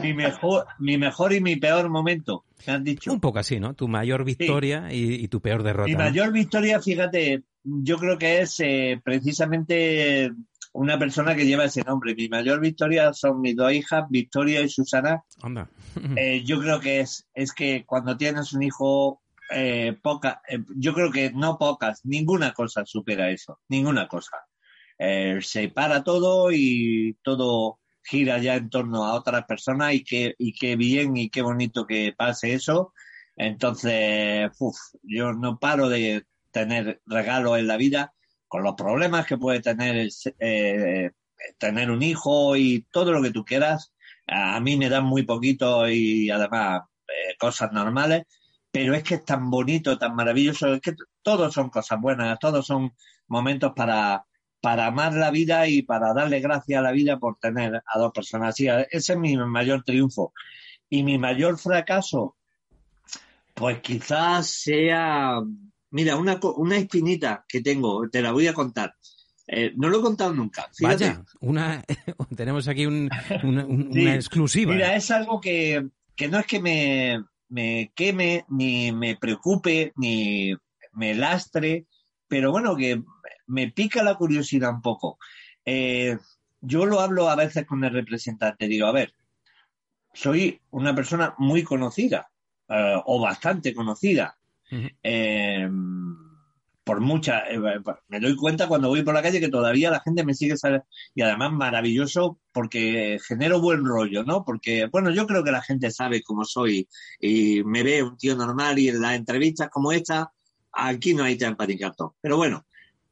mi 0.02 0.14
mejor, 0.14 0.66
mi 0.80 0.98
mejor 0.98 1.34
y 1.34 1.42
mi 1.42 1.56
peor 1.58 1.90
momento. 1.90 2.46
Me 2.66 2.74
han 2.74 2.84
dicho. 2.84 3.12
Un 3.12 3.20
poco 3.20 3.40
así, 3.40 3.60
¿no? 3.60 3.74
Tu 3.74 3.88
mayor 3.88 4.24
victoria 4.24 4.88
y, 4.92 5.16
y 5.16 5.28
tu 5.28 5.42
peor 5.42 5.64
derrota. 5.64 5.88
Mi 5.88 5.94
¿no? 5.94 6.00
mayor 6.00 6.32
victoria, 6.32 6.80
fíjate, 6.82 7.44
yo 7.64 7.98
creo 7.98 8.18
que 8.18 8.42
es 8.42 8.60
eh, 8.60 9.02
precisamente 9.04 10.32
una 10.74 11.00
persona 11.00 11.36
que 11.36 11.46
lleva 11.46 11.66
ese 11.66 11.84
nombre. 11.84 12.16
Mi 12.16 12.28
mayor 12.28 12.60
victoria 12.60 13.14
son 13.14 13.42
mis 13.42 13.56
dos 13.56 13.72
hijas, 13.72 14.06
Victoria 14.10 14.62
y 14.62 14.70
Susana. 14.70 15.24
Anda. 15.42 15.70
Eh, 16.18 16.44
yo 16.44 16.60
creo 16.60 16.80
que 16.80 17.02
es, 17.02 17.28
es 17.36 17.54
que 17.54 17.86
cuando 17.86 18.18
tienes 18.18 18.54
un 18.54 18.64
hijo, 18.64 19.22
eh, 19.52 19.96
poca, 20.02 20.42
eh, 20.48 20.60
yo 20.76 20.94
creo 20.94 21.12
que 21.12 21.32
no 21.32 21.58
pocas, 21.60 22.02
ninguna 22.04 22.54
cosa 22.54 22.84
supera 22.86 23.30
eso, 23.30 23.60
ninguna 23.70 24.08
cosa. 24.08 24.38
Eh, 24.98 25.40
se 25.42 25.70
para 25.70 26.04
todo 26.04 26.52
y 26.52 27.18
todo 27.22 27.80
gira 28.04 28.40
ya 28.40 28.56
en 28.56 28.70
torno 28.70 29.06
a 29.06 29.14
otras 29.14 29.46
personas 29.46 29.94
y 29.94 30.04
qué, 30.04 30.34
y 30.38 30.54
qué 30.54 30.76
bien 30.76 31.16
y 31.16 31.30
qué 31.30 31.44
bonito 31.44 31.86
que 31.86 32.14
pase 32.18 32.54
eso. 32.54 32.94
Entonces, 33.36 34.50
uf, 34.60 34.78
yo 35.04 35.34
no 35.34 35.60
paro 35.60 35.90
de 35.90 36.26
tener 36.52 37.02
regalos 37.06 37.60
en 37.60 37.68
la 37.68 37.78
vida 37.78 38.14
con 38.54 38.62
los 38.62 38.76
problemas 38.76 39.26
que 39.26 39.40
puede 39.40 39.62
tener 39.62 40.08
eh, 40.38 41.10
tener 41.58 41.90
un 41.90 42.04
hijo 42.04 42.56
y 42.56 42.86
todo 42.92 43.12
lo 43.12 43.20
que 43.20 43.32
tú 43.32 43.44
quieras. 43.44 43.96
A 44.28 44.60
mí 44.60 44.78
me 44.78 44.90
dan 44.90 45.06
muy 45.06 45.24
poquito 45.24 45.90
y 45.90 46.30
además 46.30 46.84
eh, 47.08 47.36
cosas 47.40 47.72
normales, 47.72 48.26
pero 48.70 48.94
es 48.94 49.02
que 49.02 49.16
es 49.16 49.26
tan 49.26 49.50
bonito, 49.50 49.98
tan 49.98 50.14
maravilloso, 50.14 50.76
es 50.76 50.82
que 50.82 50.94
todos 51.24 51.52
son 51.52 51.72
cosas 51.72 52.00
buenas, 52.00 52.38
todos 52.38 52.68
son 52.68 52.94
momentos 53.28 53.74
para, 53.76 54.24
para 54.62 54.86
amar 54.86 55.16
la 55.16 55.32
vida 55.32 55.68
y 55.68 55.82
para 55.82 56.14
darle 56.14 56.40
gracias 56.40 56.78
a 56.78 56.84
la 56.84 56.92
vida 56.92 57.18
por 57.18 57.40
tener 57.40 57.82
a 57.84 57.98
dos 57.98 58.12
personas 58.14 58.50
así. 58.50 58.68
Ese 58.68 59.14
es 59.14 59.18
mi 59.18 59.36
mayor 59.36 59.84
triunfo. 59.84 60.32
Y 60.92 61.02
mi 61.02 61.18
mayor 61.18 61.58
fracaso, 61.58 62.36
pues 63.56 63.80
quizás 63.80 64.46
sea, 64.46 65.40
mira, 65.94 66.16
una, 66.18 66.40
una 66.58 66.78
espinita 66.78 67.46
que 67.48 67.62
tengo, 67.62 68.10
te 68.10 68.22
la 68.22 68.32
voy 68.32 68.48
a 68.48 68.54
contar. 68.54 68.96
Eh, 69.48 69.74
no 69.76 69.90
lo 69.90 70.00
he 70.00 70.02
contado 70.02 70.34
nunca. 70.34 70.70
Fíjate. 70.74 71.06
Vaya, 71.10 71.24
una, 71.42 71.84
tenemos 72.36 72.68
aquí 72.68 72.86
un- 72.86 73.10
una, 73.44 73.66
un- 73.66 73.90
Sí. 73.94 74.02
una 74.02 74.16
exclusiva. 74.16 74.74
Mira, 74.74 74.96
es 74.96 75.10
algo 75.12 75.40
que, 75.40 75.88
que 76.16 76.28
no 76.28 76.40
es 76.40 76.46
que 76.46 76.60
me, 76.62 77.24
me 77.50 77.92
queme, 77.96 78.46
ni 78.50 78.92
me 78.92 79.16
preocupe, 79.18 79.94
ni 79.96 80.54
me 80.94 81.14
lastre, 81.16 81.86
pero 82.28 82.52
bueno, 82.52 82.76
que 82.76 83.02
me 83.48 83.72
pica 83.72 84.02
la 84.04 84.16
curiosidad 84.16 84.72
un 84.72 84.82
poco. 84.82 85.18
Eh, 85.66 86.18
yo 86.62 86.86
lo 86.86 87.02
hablo 87.02 87.30
a 87.30 87.36
veces 87.36 87.66
con 87.66 87.84
el 87.84 87.92
representante, 87.94 88.68
digo, 88.68 88.88
a 88.88 88.92
ver, 88.94 89.14
soy 90.14 90.62
una 90.72 90.96
persona 90.96 91.34
muy 91.38 91.64
conocida, 91.64 92.30
eh, 92.70 92.96
o 93.06 93.20
bastante 93.22 93.74
conocida, 93.74 94.38
Eh, 95.04 95.70
por 96.84 97.00
muchas, 97.00 97.44
eh, 97.50 97.60
me 98.10 98.20
doy 98.20 98.36
cuenta 98.36 98.68
cuando 98.68 98.90
voy 98.90 99.04
por 99.04 99.14
la 99.14 99.22
calle 99.22 99.40
que 99.40 99.50
todavía 99.50 99.90
la 99.90 100.02
gente 100.02 100.26
me 100.26 100.34
sigue 100.34 100.56
y 101.16 101.22
además 101.22 101.54
maravilloso 101.54 102.40
porque 102.52 103.20
genero 103.26 103.62
buen 103.62 103.86
rollo, 103.86 104.24
¿no? 104.24 104.44
Porque, 104.44 104.88
bueno, 104.92 105.10
yo 105.12 105.26
creo 105.26 105.44
que 105.44 105.52
la 105.52 105.62
gente 105.62 105.92
sabe 105.92 106.22
cómo 106.22 106.44
soy 106.44 106.88
y 107.20 107.64
me 107.64 107.84
ve 107.84 108.04
un 108.04 108.18
tío 108.18 108.36
normal 108.36 108.80
y 108.80 108.90
en 108.90 109.02
las 109.02 109.16
entrevistas 109.16 109.70
como 109.70 109.92
esta, 109.92 110.34
aquí 110.74 111.14
no 111.14 111.24
hay 111.24 111.38
trampa 111.38 111.66
ni. 111.66 111.78
Pero 112.22 112.38
bueno, 112.38 112.66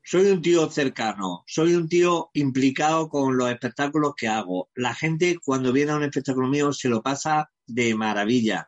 soy 0.03 0.31
un 0.31 0.41
tío 0.41 0.69
cercano, 0.69 1.43
soy 1.47 1.75
un 1.75 1.87
tío 1.87 2.29
implicado 2.33 3.07
con 3.07 3.37
los 3.37 3.49
espectáculos 3.49 4.13
que 4.17 4.27
hago. 4.27 4.69
La 4.75 4.93
gente 4.93 5.37
cuando 5.43 5.71
viene 5.71 5.91
a 5.91 5.95
un 5.95 6.03
espectáculo 6.03 6.47
mío 6.47 6.73
se 6.73 6.89
lo 6.89 7.01
pasa 7.01 7.49
de 7.67 7.95
maravilla. 7.95 8.67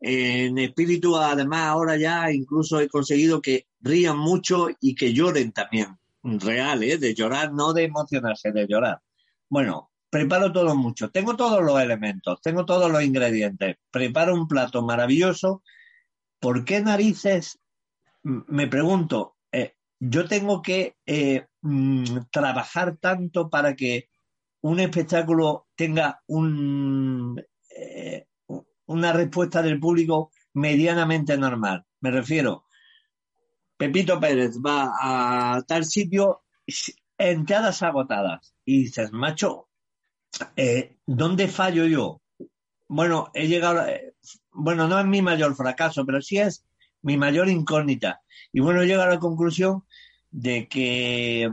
En 0.00 0.58
espíritu, 0.58 1.16
además, 1.16 1.66
ahora 1.66 1.96
ya 1.96 2.32
incluso 2.32 2.80
he 2.80 2.88
conseguido 2.88 3.42
que 3.42 3.66
rían 3.80 4.18
mucho 4.18 4.68
y 4.80 4.94
que 4.94 5.12
lloren 5.12 5.52
también. 5.52 5.98
Real, 6.22 6.82
¿eh? 6.82 6.98
De 6.98 7.14
llorar, 7.14 7.52
no 7.52 7.72
de 7.72 7.84
emocionarse, 7.84 8.50
de 8.52 8.66
llorar. 8.66 9.00
Bueno, 9.48 9.90
preparo 10.08 10.52
todo 10.52 10.74
mucho. 10.74 11.10
Tengo 11.10 11.36
todos 11.36 11.62
los 11.62 11.80
elementos, 11.80 12.40
tengo 12.42 12.64
todos 12.64 12.90
los 12.90 13.02
ingredientes. 13.02 13.76
Preparo 13.90 14.34
un 14.34 14.48
plato 14.48 14.82
maravilloso. 14.82 15.62
¿Por 16.38 16.64
qué 16.64 16.80
narices? 16.80 17.58
Me 18.22 18.66
pregunto, 18.66 19.36
eh, 19.52 19.74
yo 19.98 20.26
tengo 20.26 20.62
que 20.62 20.96
eh, 21.06 21.46
mm, 21.62 22.04
trabajar 22.30 22.96
tanto 22.96 23.50
para 23.50 23.74
que 23.76 24.08
un 24.62 24.80
espectáculo 24.80 25.68
tenga 25.74 26.22
un, 26.26 27.42
eh, 27.76 28.26
una 28.90 29.12
respuesta 29.12 29.62
del 29.62 29.78
público 29.78 30.32
medianamente 30.54 31.38
normal. 31.38 31.84
Me 32.00 32.10
refiero, 32.10 32.64
Pepito 33.76 34.18
Pérez 34.18 34.58
va 34.58 34.92
a 35.00 35.62
tal 35.62 35.84
sitio, 35.84 36.42
entradas 37.16 37.82
agotadas. 37.82 38.54
Y 38.64 38.82
dices, 38.84 39.12
macho, 39.12 39.68
eh, 40.56 40.96
¿dónde 41.06 41.46
fallo 41.46 41.86
yo? 41.86 42.20
Bueno, 42.88 43.30
he 43.32 43.46
llegado, 43.46 43.86
eh, 43.86 44.14
bueno, 44.50 44.88
no 44.88 44.98
es 44.98 45.06
mi 45.06 45.22
mayor 45.22 45.54
fracaso, 45.54 46.04
pero 46.04 46.20
sí 46.20 46.38
es 46.38 46.66
mi 47.02 47.16
mayor 47.16 47.48
incógnita. 47.48 48.22
Y 48.52 48.58
bueno, 48.58 48.82
he 48.82 48.86
llegado 48.86 49.08
a 49.08 49.14
la 49.14 49.20
conclusión 49.20 49.84
de 50.32 50.66
que 50.68 51.48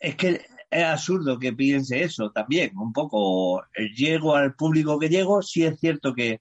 es 0.00 0.16
que 0.16 0.46
es 0.70 0.84
absurdo 0.84 1.38
que 1.38 1.52
piense 1.52 2.02
eso 2.02 2.30
también, 2.30 2.76
un 2.78 2.94
poco. 2.94 3.62
eh, 3.76 3.90
Llego 3.94 4.34
al 4.36 4.54
público 4.54 4.98
que 4.98 5.10
llego, 5.10 5.42
sí 5.42 5.64
es 5.64 5.78
cierto 5.78 6.14
que 6.14 6.40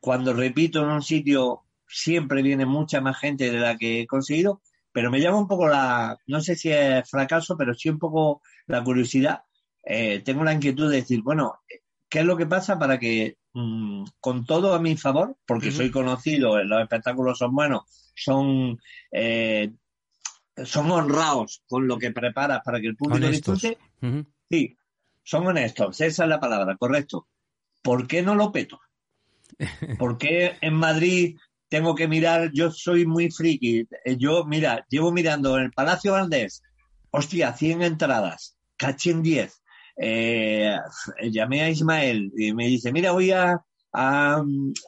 cuando 0.00 0.32
repito 0.32 0.82
en 0.82 0.90
un 0.90 1.02
sitio 1.02 1.62
siempre 1.86 2.42
viene 2.42 2.66
mucha 2.66 3.00
más 3.00 3.18
gente 3.18 3.50
de 3.50 3.58
la 3.58 3.76
que 3.76 4.02
he 4.02 4.06
conseguido, 4.06 4.62
pero 4.92 5.10
me 5.10 5.20
llama 5.20 5.38
un 5.38 5.48
poco 5.48 5.68
la, 5.68 6.18
no 6.26 6.40
sé 6.40 6.56
si 6.56 6.70
es 6.70 7.08
fracaso, 7.08 7.56
pero 7.56 7.74
sí 7.74 7.88
un 7.88 7.98
poco 7.98 8.42
la 8.66 8.82
curiosidad. 8.82 9.42
Eh, 9.84 10.20
tengo 10.24 10.44
la 10.44 10.52
inquietud 10.52 10.90
de 10.90 10.96
decir, 10.96 11.22
bueno, 11.22 11.60
¿qué 12.08 12.20
es 12.20 12.24
lo 12.24 12.36
que 12.36 12.46
pasa 12.46 12.78
para 12.78 12.98
que 12.98 13.36
mm, 13.52 14.04
con 14.20 14.44
todo 14.44 14.74
a 14.74 14.80
mi 14.80 14.96
favor, 14.96 15.36
porque 15.46 15.70
soy 15.70 15.90
conocido, 15.90 16.58
eh, 16.58 16.64
los 16.64 16.82
espectáculos 16.82 17.38
son 17.38 17.54
buenos, 17.54 17.82
son 18.14 18.78
eh, 19.12 19.70
son 20.64 20.90
honrados 20.90 21.62
con 21.66 21.86
lo 21.86 21.98
que 21.98 22.10
preparas 22.10 22.60
para 22.64 22.80
que 22.80 22.88
el 22.88 22.96
público 22.96 23.26
Honestos. 23.26 23.62
disfrute? 23.62 24.26
Sí, 24.50 24.76
son 25.22 25.46
honestos, 25.46 26.00
esa 26.00 26.24
es 26.24 26.28
la 26.28 26.40
palabra, 26.40 26.76
correcto. 26.76 27.28
¿Por 27.82 28.06
qué 28.06 28.22
no 28.22 28.34
lo 28.34 28.52
peto? 28.52 28.80
¿Por 29.98 30.18
qué 30.18 30.56
en 30.60 30.74
Madrid 30.74 31.36
tengo 31.68 31.94
que 31.94 32.08
mirar? 32.08 32.50
Yo 32.52 32.70
soy 32.70 33.06
muy 33.06 33.30
friki. 33.30 33.86
Eh, 34.04 34.16
Yo, 34.18 34.44
mira, 34.44 34.84
llevo 34.88 35.12
mirando 35.12 35.56
en 35.58 35.64
el 35.64 35.72
Palacio 35.72 36.12
Valdés, 36.12 36.62
hostia, 37.10 37.52
100 37.54 37.82
entradas, 37.82 38.56
cachín 38.76 39.22
10. 39.22 39.62
Eh, 40.02 40.76
llamé 41.30 41.62
a 41.62 41.70
Ismael 41.70 42.32
y 42.36 42.52
me 42.54 42.66
dice, 42.66 42.92
mira, 42.92 43.12
voy 43.12 43.30
a... 43.32 43.60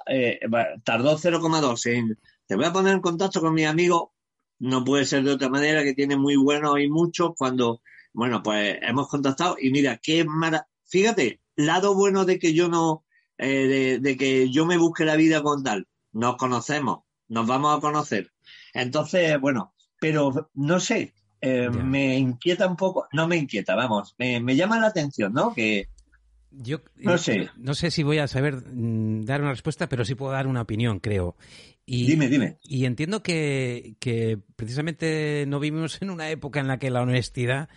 eh, 0.08 0.40
tardó 0.84 1.18
0,2 1.18 1.86
en... 1.86 2.18
Te 2.46 2.56
voy 2.56 2.64
a 2.64 2.72
poner 2.72 2.94
en 2.94 3.00
contacto 3.00 3.40
con 3.40 3.54
mi 3.54 3.64
amigo. 3.64 4.12
No 4.58 4.84
puede 4.84 5.04
ser 5.04 5.24
de 5.24 5.32
otra 5.32 5.48
manera, 5.48 5.82
que 5.82 5.94
tiene 5.94 6.16
muy 6.16 6.36
buenos 6.36 6.78
y 6.80 6.88
muchos 6.88 7.32
cuando... 7.36 7.80
Bueno, 8.14 8.42
pues 8.42 8.78
hemos 8.82 9.08
contactado 9.08 9.56
y 9.60 9.70
mira, 9.70 9.98
qué 10.02 10.24
mara... 10.24 10.66
Fíjate, 10.86 11.40
lado 11.56 11.94
bueno 11.94 12.24
de 12.24 12.38
que 12.38 12.52
yo 12.54 12.68
no... 12.68 13.04
eh, 13.38 13.66
de, 13.66 13.98
de 13.98 14.16
que 14.16 14.50
yo 14.50 14.66
me 14.66 14.76
busque 14.76 15.04
la 15.04 15.16
vida 15.16 15.42
con 15.42 15.62
tal. 15.62 15.86
Nos 16.12 16.36
conocemos, 16.36 17.00
nos 17.28 17.46
vamos 17.46 17.76
a 17.76 17.80
conocer. 17.80 18.32
Entonces, 18.74 19.40
bueno, 19.40 19.74
pero 20.00 20.50
no 20.54 20.80
sé, 20.80 21.14
eh, 21.40 21.70
me 21.70 22.18
inquieta 22.18 22.66
un 22.66 22.76
poco, 22.76 23.06
no 23.12 23.26
me 23.26 23.36
inquieta, 23.36 23.74
vamos, 23.74 24.14
me, 24.18 24.40
me 24.40 24.56
llama 24.56 24.78
la 24.78 24.88
atención, 24.88 25.32
¿no? 25.32 25.52
Que, 25.54 25.88
Yo 26.50 26.80
No 26.96 27.18
sé. 27.18 27.50
no 27.56 27.74
sé 27.74 27.90
si 27.90 28.02
voy 28.02 28.18
a 28.18 28.28
saber 28.28 28.62
mm, 28.72 29.24
dar 29.24 29.40
una 29.40 29.50
respuesta, 29.50 29.88
pero 29.88 30.04
sí 30.04 30.14
puedo 30.14 30.32
dar 30.32 30.46
una 30.46 30.62
opinión, 30.62 31.00
creo. 31.00 31.36
Y, 31.84 32.06
Dime, 32.06 32.28
dime. 32.28 32.58
Y 32.62 32.84
entiendo 32.84 33.22
que, 33.22 33.96
que 33.98 34.38
precisamente 34.54 35.44
no 35.48 35.58
vivimos 35.58 36.00
en 36.00 36.10
una 36.10 36.30
época 36.30 36.60
en 36.60 36.68
la 36.68 36.78
que 36.78 36.90
la 36.90 37.02
honestidad 37.02 37.68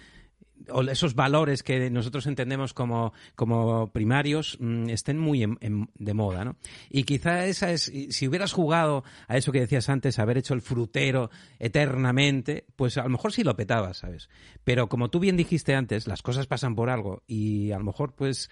o 0.72 0.82
esos 0.84 1.16
valores 1.16 1.64
que 1.64 1.90
nosotros 1.90 2.28
entendemos 2.28 2.74
como, 2.74 3.14
como 3.36 3.88
primarios 3.92 4.58
mm, 4.60 4.90
estén 4.90 5.18
muy 5.20 5.44
en- 5.44 5.90
de 5.96 6.14
moda, 6.14 6.46
¿no? 6.46 6.56
Y 6.90 7.04
quizá 7.04 7.46
esa 7.46 7.72
es, 7.72 7.92
si 8.10 8.28
hubieras 8.28 8.54
jugado 8.54 9.04
a 9.28 9.38
eso 9.38 9.52
que 9.52 9.60
decías 9.60 9.90
antes, 9.90 10.20
haber 10.20 10.38
hecho 10.38 10.54
el 10.54 10.62
frutero 10.62 11.30
eternamente, 11.60 12.66
pues 12.76 12.98
a 12.98 13.04
lo 13.04 13.10
mejor 13.10 13.32
sí 13.34 13.44
lo 13.44 13.56
petabas, 13.56 13.98
¿sabes? 13.98 14.30
Pero 14.64 14.88
como 14.90 15.10
tú 15.10 15.20
bien 15.20 15.38
dijiste 15.38 15.76
antes, 15.76 16.08
las 16.08 16.22
cosas 16.22 16.48
pasan 16.48 16.76
por 16.76 16.90
algo 16.90 17.24
y 17.28 17.72
a 17.72 17.78
lo 17.78 17.84
mejor 17.84 18.14
pues 18.14 18.50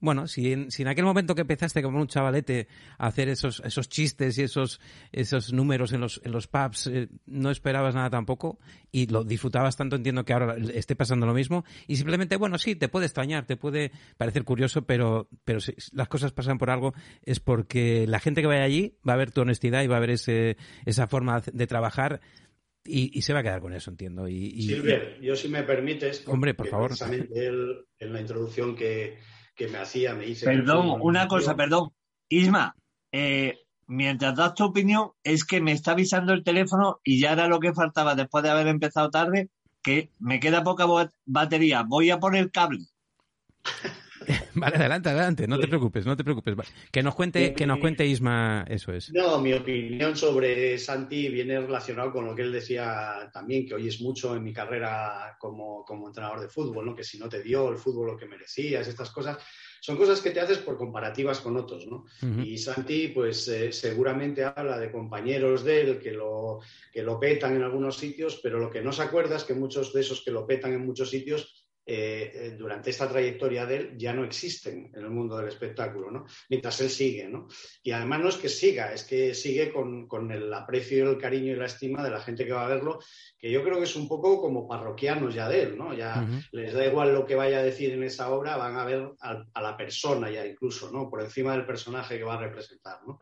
bueno, 0.00 0.26
si 0.26 0.52
en, 0.52 0.70
si 0.70 0.82
en 0.82 0.88
aquel 0.88 1.04
momento 1.04 1.34
que 1.34 1.42
empezaste 1.42 1.82
como 1.82 2.00
un 2.00 2.06
chavalete 2.08 2.68
a 2.98 3.06
hacer 3.06 3.28
esos, 3.28 3.60
esos 3.64 3.88
chistes 3.88 4.38
y 4.38 4.42
esos, 4.42 4.80
esos 5.12 5.52
números 5.52 5.92
en 5.92 6.00
los, 6.00 6.20
en 6.24 6.32
los 6.32 6.46
pubs, 6.46 6.86
eh, 6.86 7.08
no 7.26 7.50
esperabas 7.50 7.94
nada 7.94 8.08
tampoco 8.10 8.58
y 8.90 9.06
lo 9.08 9.24
disfrutabas 9.24 9.76
tanto, 9.76 9.96
entiendo 9.96 10.24
que 10.24 10.32
ahora 10.32 10.56
esté 10.74 10.96
pasando 10.96 11.26
lo 11.26 11.34
mismo 11.34 11.64
y 11.86 11.96
simplemente, 11.96 12.36
bueno, 12.36 12.56
sí, 12.58 12.76
te 12.76 12.88
puede 12.88 13.06
extrañar, 13.06 13.46
te 13.46 13.56
puede 13.56 13.92
parecer 14.16 14.44
curioso, 14.44 14.82
pero, 14.86 15.28
pero 15.44 15.60
si 15.60 15.74
las 15.92 16.08
cosas 16.08 16.32
pasan 16.32 16.58
por 16.58 16.70
algo 16.70 16.94
es 17.22 17.38
porque 17.40 18.06
la 18.08 18.20
gente 18.20 18.40
que 18.40 18.46
vaya 18.46 18.62
allí 18.64 18.96
va 19.08 19.12
a 19.12 19.16
ver 19.16 19.30
tu 19.32 19.42
honestidad 19.42 19.82
y 19.82 19.86
va 19.86 19.98
a 19.98 20.00
ver 20.00 20.10
ese, 20.10 20.56
esa 20.86 21.06
forma 21.06 21.42
de 21.52 21.66
trabajar 21.66 22.20
y, 22.84 23.16
y 23.16 23.20
se 23.22 23.34
va 23.34 23.40
a 23.40 23.42
quedar 23.42 23.60
con 23.60 23.74
eso, 23.74 23.90
entiendo. 23.90 24.26
Y, 24.26 24.36
y- 24.46 24.62
Silver, 24.62 25.20
yo 25.20 25.36
si 25.36 25.48
me 25.48 25.62
permites, 25.62 26.26
Hombre, 26.26 26.54
por 26.54 26.68
favor. 26.68 26.88
precisamente 26.88 27.46
en 27.98 28.12
la 28.14 28.20
introducción 28.22 28.74
que, 28.74 29.18
que 29.60 29.68
me 29.68 29.76
hacía 29.76 30.14
me 30.14 30.24
dice... 30.24 30.46
Perdón, 30.46 30.96
una 31.02 31.28
cosa, 31.28 31.54
perdón. 31.54 31.90
Isma, 32.30 32.74
eh, 33.12 33.58
mientras 33.86 34.34
das 34.34 34.54
tu 34.54 34.64
opinión, 34.64 35.10
es 35.22 35.44
que 35.44 35.60
me 35.60 35.72
está 35.72 35.90
avisando 35.90 36.32
el 36.32 36.42
teléfono 36.42 37.00
y 37.04 37.20
ya 37.20 37.32
era 37.32 37.46
lo 37.46 37.60
que 37.60 37.74
faltaba 37.74 38.14
después 38.14 38.42
de 38.42 38.48
haber 38.48 38.68
empezado 38.68 39.10
tarde, 39.10 39.50
que 39.82 40.12
me 40.18 40.40
queda 40.40 40.64
poca 40.64 40.86
batería. 41.26 41.84
Voy 41.86 42.08
a 42.08 42.18
poner 42.18 42.50
cable. 42.50 42.86
Vale, 44.54 44.76
adelante, 44.76 45.08
adelante, 45.08 45.46
no 45.46 45.58
te 45.58 45.68
preocupes, 45.68 46.06
no 46.06 46.16
te 46.16 46.24
preocupes. 46.24 46.54
Que 46.90 47.02
nos 47.02 47.14
cuente, 47.14 47.54
que 47.54 47.66
nos 47.66 47.78
cuente 47.78 48.06
Isma, 48.06 48.64
eso 48.68 48.92
es. 48.92 49.12
No, 49.12 49.40
mi 49.40 49.52
opinión 49.52 50.16
sobre 50.16 50.78
Santi 50.78 51.28
viene 51.28 51.60
relacionado 51.60 52.12
con 52.12 52.24
lo 52.24 52.34
que 52.34 52.42
él 52.42 52.52
decía 52.52 53.30
también, 53.32 53.66
que 53.66 53.74
hoy 53.74 53.88
es 53.88 54.00
mucho 54.00 54.34
en 54.36 54.42
mi 54.42 54.52
carrera 54.52 55.36
como, 55.38 55.84
como 55.84 56.08
entrenador 56.08 56.40
de 56.40 56.48
fútbol, 56.48 56.86
¿no? 56.86 56.94
que 56.94 57.04
si 57.04 57.18
no 57.18 57.28
te 57.28 57.42
dio 57.42 57.70
el 57.70 57.78
fútbol 57.78 58.08
lo 58.08 58.16
que 58.16 58.26
merecías, 58.26 58.86
estas 58.88 59.10
cosas, 59.10 59.38
son 59.80 59.96
cosas 59.96 60.20
que 60.20 60.30
te 60.30 60.40
haces 60.40 60.58
por 60.58 60.76
comparativas 60.76 61.40
con 61.40 61.56
otros. 61.56 61.86
¿no? 61.86 62.04
Ujú. 62.22 62.42
Y 62.42 62.58
Santi, 62.58 63.08
pues 63.08 63.48
eh, 63.48 63.72
seguramente 63.72 64.44
habla 64.44 64.78
de 64.78 64.92
compañeros 64.92 65.64
de 65.64 65.80
él 65.80 65.98
que 65.98 66.12
lo, 66.12 66.60
que 66.92 67.02
lo 67.02 67.18
petan 67.18 67.56
en 67.56 67.62
algunos 67.62 67.96
sitios, 67.96 68.40
pero 68.42 68.58
lo 68.58 68.70
que 68.70 68.82
no 68.82 68.92
se 68.92 69.02
acuerda 69.02 69.36
es 69.36 69.44
que 69.44 69.54
muchos 69.54 69.92
de 69.92 70.02
esos 70.02 70.22
que 70.22 70.30
lo 70.30 70.46
petan 70.46 70.72
en 70.72 70.84
muchos 70.84 71.10
sitios 71.10 71.59
eh, 71.86 72.30
eh, 72.34 72.50
durante 72.58 72.90
esta 72.90 73.08
trayectoria 73.08 73.66
de 73.66 73.76
él 73.76 73.94
ya 73.96 74.12
no 74.12 74.24
existen 74.24 74.92
en 74.94 75.02
el 75.02 75.10
mundo 75.10 75.36
del 75.36 75.48
espectáculo, 75.48 76.10
¿no? 76.10 76.26
Mientras 76.48 76.80
él 76.82 76.90
sigue, 76.90 77.28
¿no? 77.28 77.48
Y 77.82 77.90
además 77.90 78.20
no 78.20 78.28
es 78.28 78.36
que 78.36 78.48
siga, 78.48 78.92
es 78.92 79.04
que 79.04 79.34
sigue 79.34 79.72
con, 79.72 80.06
con 80.06 80.30
el 80.30 80.52
aprecio, 80.52 81.10
el 81.10 81.18
cariño 81.18 81.52
y 81.52 81.56
la 81.56 81.66
estima 81.66 82.04
de 82.04 82.10
la 82.10 82.20
gente 82.20 82.44
que 82.44 82.52
va 82.52 82.66
a 82.66 82.68
verlo, 82.68 83.00
que 83.38 83.50
yo 83.50 83.64
creo 83.64 83.78
que 83.78 83.84
es 83.84 83.96
un 83.96 84.06
poco 84.06 84.40
como 84.40 84.68
parroquianos 84.68 85.34
ya 85.34 85.48
de 85.48 85.62
él, 85.62 85.78
¿no? 85.78 85.94
Ya 85.94 86.22
Ujú. 86.22 86.40
les 86.52 86.72
da 86.74 86.86
igual 86.86 87.12
lo 87.12 87.24
que 87.26 87.34
vaya 87.34 87.58
a 87.58 87.62
decir 87.62 87.92
en 87.92 88.04
esa 88.04 88.30
obra, 88.30 88.56
van 88.56 88.76
a 88.76 88.84
ver 88.84 89.10
a, 89.20 89.44
a 89.52 89.62
la 89.62 89.76
persona 89.76 90.30
ya 90.30 90.46
incluso, 90.46 90.90
¿no? 90.92 91.08
Por 91.08 91.22
encima 91.22 91.52
del 91.52 91.66
personaje 91.66 92.18
que 92.18 92.24
va 92.24 92.34
a 92.34 92.40
representar, 92.40 92.98
¿no? 93.06 93.18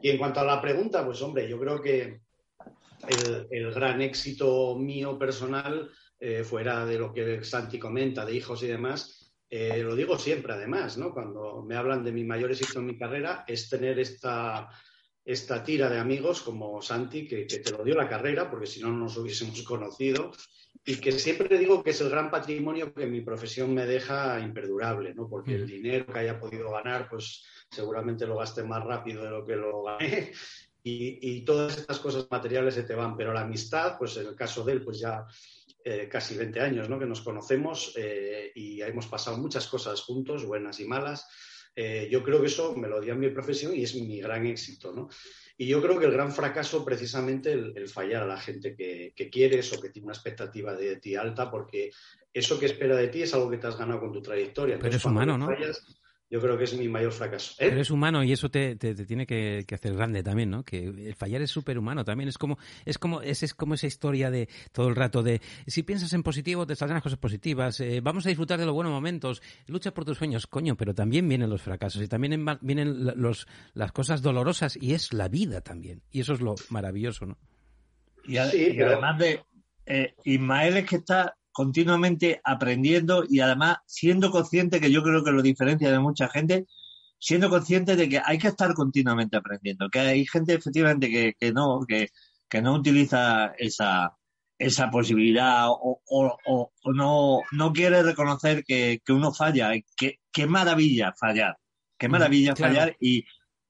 Y 0.00 0.10
en 0.10 0.18
cuanto 0.18 0.40
a 0.40 0.44
la 0.44 0.60
pregunta, 0.60 1.04
pues 1.04 1.20
hombre, 1.22 1.48
yo 1.48 1.58
creo 1.58 1.80
que 1.80 2.20
el, 3.06 3.46
el 3.50 3.72
gran 3.72 4.00
éxito 4.02 4.76
mío 4.78 5.18
personal, 5.18 5.90
eh, 6.18 6.44
fuera 6.44 6.86
de 6.86 6.98
lo 6.98 7.12
que 7.12 7.44
Santi 7.44 7.78
comenta, 7.78 8.24
de 8.24 8.34
hijos 8.34 8.62
y 8.62 8.66
demás, 8.66 9.34
eh, 9.48 9.82
lo 9.82 9.94
digo 9.94 10.18
siempre 10.18 10.54
además, 10.54 10.98
¿no? 10.98 11.12
Cuando 11.12 11.62
me 11.62 11.76
hablan 11.76 12.02
de 12.02 12.12
mi 12.12 12.24
mayor 12.24 12.50
éxito 12.50 12.80
en 12.80 12.86
mi 12.86 12.98
carrera, 12.98 13.44
es 13.46 13.68
tener 13.68 13.98
esta, 13.98 14.68
esta 15.24 15.62
tira 15.62 15.88
de 15.88 15.98
amigos 15.98 16.42
como 16.42 16.82
Santi, 16.82 17.26
que, 17.26 17.46
que 17.46 17.58
te 17.58 17.70
lo 17.70 17.84
dio 17.84 17.94
la 17.94 18.08
carrera, 18.08 18.50
porque 18.50 18.66
si 18.66 18.80
no, 18.80 18.88
no 18.88 19.04
nos 19.04 19.16
hubiésemos 19.16 19.62
conocido, 19.62 20.32
y 20.84 20.96
que 20.96 21.12
siempre 21.12 21.58
digo 21.58 21.82
que 21.82 21.90
es 21.90 22.00
el 22.00 22.10
gran 22.10 22.30
patrimonio 22.30 22.92
que 22.92 23.06
mi 23.06 23.20
profesión 23.20 23.74
me 23.74 23.86
deja 23.86 24.38
imperdurable, 24.40 25.14
¿no? 25.14 25.28
Porque 25.28 25.54
el 25.54 25.64
Ujú. 25.64 25.72
dinero 25.72 26.06
que 26.06 26.18
haya 26.18 26.38
podido 26.38 26.70
ganar, 26.70 27.08
pues 27.08 27.44
seguramente 27.70 28.26
lo 28.26 28.38
gasté 28.38 28.62
más 28.62 28.84
rápido 28.84 29.24
de 29.24 29.30
lo 29.30 29.44
que 29.44 29.56
lo 29.56 29.82
gané. 29.82 30.32
Y, 30.82 31.18
y 31.20 31.44
todas 31.44 31.76
estas 31.76 31.98
cosas 31.98 32.28
materiales 32.30 32.74
se 32.74 32.84
te 32.84 32.94
van, 32.94 33.16
pero 33.16 33.32
la 33.32 33.40
amistad, 33.40 33.98
pues 33.98 34.16
en 34.18 34.28
el 34.28 34.36
caso 34.36 34.62
de 34.64 34.74
él, 34.74 34.84
pues 34.84 35.00
ya 35.00 35.26
eh, 35.88 36.08
casi 36.08 36.36
20 36.36 36.58
años 36.58 36.88
¿no? 36.88 36.98
que 36.98 37.06
nos 37.06 37.20
conocemos 37.20 37.92
eh, 37.94 38.50
y 38.56 38.82
hemos 38.82 39.06
pasado 39.06 39.38
muchas 39.38 39.68
cosas 39.68 40.00
juntos, 40.00 40.44
buenas 40.44 40.80
y 40.80 40.84
malas. 40.84 41.28
Eh, 41.76 42.08
yo 42.10 42.24
creo 42.24 42.40
que 42.40 42.48
eso 42.48 42.74
me 42.74 42.88
lo 42.88 43.00
dio 43.00 43.12
en 43.12 43.20
mi 43.20 43.28
profesión 43.28 43.72
y 43.72 43.84
es 43.84 43.94
mi 43.94 44.20
gran 44.20 44.44
éxito. 44.46 44.92
¿no? 44.92 45.08
Y 45.56 45.68
yo 45.68 45.80
creo 45.80 45.96
que 45.96 46.06
el 46.06 46.10
gran 46.10 46.32
fracaso, 46.32 46.84
precisamente, 46.84 47.52
el, 47.52 47.72
el 47.76 47.88
fallar 47.88 48.24
a 48.24 48.26
la 48.26 48.40
gente 48.40 48.74
que, 48.74 49.12
que 49.14 49.30
quieres 49.30 49.72
o 49.74 49.80
que 49.80 49.90
tiene 49.90 50.06
una 50.06 50.14
expectativa 50.14 50.74
de 50.74 50.96
ti 50.96 51.14
alta, 51.14 51.48
porque 51.48 51.92
eso 52.34 52.58
que 52.58 52.66
espera 52.66 52.96
de 52.96 53.06
ti 53.06 53.22
es 53.22 53.32
algo 53.34 53.48
que 53.48 53.58
te 53.58 53.68
has 53.68 53.78
ganado 53.78 54.00
con 54.00 54.12
tu 54.12 54.20
trayectoria. 54.20 54.78
Pero 54.78 54.88
Entonces, 54.88 55.02
es 55.02 55.06
humano, 55.06 55.38
¿no? 55.38 55.46
fallas, 55.46 55.84
yo 56.28 56.40
creo 56.40 56.58
que 56.58 56.64
es 56.64 56.76
mi 56.76 56.88
mayor 56.88 57.12
fracaso. 57.12 57.52
¿Eh? 57.58 57.68
Pero 57.68 57.80
es 57.80 57.90
humano 57.90 58.24
y 58.24 58.32
eso 58.32 58.50
te, 58.50 58.74
te- 58.76 58.94
te 58.94 59.04
tiene 59.06 59.26
que, 59.26 59.64
que 59.66 59.74
hacer 59.76 59.94
grande 59.94 60.22
también, 60.22 60.50
¿no? 60.50 60.64
Que 60.64 60.84
el 60.86 61.14
fallar 61.14 61.40
es 61.42 61.50
súper 61.50 61.78
humano 61.78 62.04
también. 62.04 62.28
Es 62.28 62.36
como, 62.38 62.58
es 62.84 62.98
como, 62.98 63.22
es, 63.22 63.42
es 63.44 63.54
como 63.54 63.74
esa 63.74 63.86
historia 63.86 64.30
de 64.30 64.48
todo 64.72 64.88
el 64.88 64.96
rato 64.96 65.22
de 65.22 65.40
si 65.66 65.82
piensas 65.84 66.12
en 66.14 66.22
positivo 66.22 66.66
te 66.66 66.74
saldrán 66.74 66.96
las 66.96 67.02
cosas 67.04 67.18
positivas, 67.18 67.78
eh, 67.80 68.00
vamos 68.02 68.26
a 68.26 68.28
disfrutar 68.30 68.58
de 68.58 68.66
los 68.66 68.74
buenos 68.74 68.92
momentos, 68.92 69.40
lucha 69.68 69.94
por 69.94 70.04
tus 70.04 70.18
sueños, 70.18 70.46
coño, 70.46 70.76
pero 70.76 70.94
también 70.94 71.28
vienen 71.28 71.48
los 71.50 71.62
fracasos 71.62 72.02
y 72.02 72.08
también 72.08 72.32
en- 72.32 72.58
vienen 72.60 73.04
los, 73.20 73.46
las 73.74 73.92
cosas 73.92 74.20
dolorosas 74.22 74.76
y 74.80 74.94
es 74.94 75.12
la 75.12 75.28
vida 75.28 75.60
también. 75.60 76.02
Y 76.10 76.20
eso 76.20 76.32
es 76.32 76.40
lo 76.40 76.54
maravilloso, 76.70 77.26
¿no? 77.26 77.38
Y, 78.24 78.38
a- 78.38 78.50
Sí, 78.50 78.66
y 78.72 78.76
pero- 78.76 78.92
además 78.92 79.18
de 79.18 79.44
eh, 79.86 80.14
Ismael 80.24 80.78
es 80.78 80.86
que 80.88 80.96
está 80.96 81.36
continuamente 81.56 82.38
aprendiendo 82.44 83.24
y 83.26 83.40
además 83.40 83.78
siendo 83.86 84.30
consciente, 84.30 84.78
que 84.78 84.90
yo 84.90 85.02
creo 85.02 85.24
que 85.24 85.30
lo 85.32 85.40
diferencia 85.40 85.90
de 85.90 85.98
mucha 85.98 86.28
gente, 86.28 86.66
siendo 87.18 87.48
consciente 87.48 87.96
de 87.96 88.10
que 88.10 88.20
hay 88.22 88.36
que 88.36 88.48
estar 88.48 88.74
continuamente 88.74 89.38
aprendiendo, 89.38 89.88
que 89.88 90.00
hay 90.00 90.26
gente 90.26 90.52
efectivamente 90.52 91.08
que, 91.08 91.32
que 91.40 91.52
no, 91.52 91.80
que, 91.88 92.10
que 92.50 92.60
no 92.60 92.74
utiliza 92.74 93.54
esa, 93.56 94.18
esa 94.58 94.90
posibilidad 94.90 95.70
o, 95.70 96.02
o- 96.06 96.36
o- 96.46 96.72
o 96.84 96.92
no, 96.92 97.40
no 97.52 97.72
quiere 97.72 98.02
reconocer 98.02 98.62
que, 98.62 99.00
que 99.02 99.14
uno 99.14 99.32
falla. 99.32 99.70
Qué, 99.96 100.20
qué 100.30 100.46
maravilla 100.46 101.14
fallar, 101.18 101.56
qué 101.98 102.10
maravilla 102.10 102.52
claro. 102.52 102.74
fallar 102.74 102.96
y, 103.00 103.24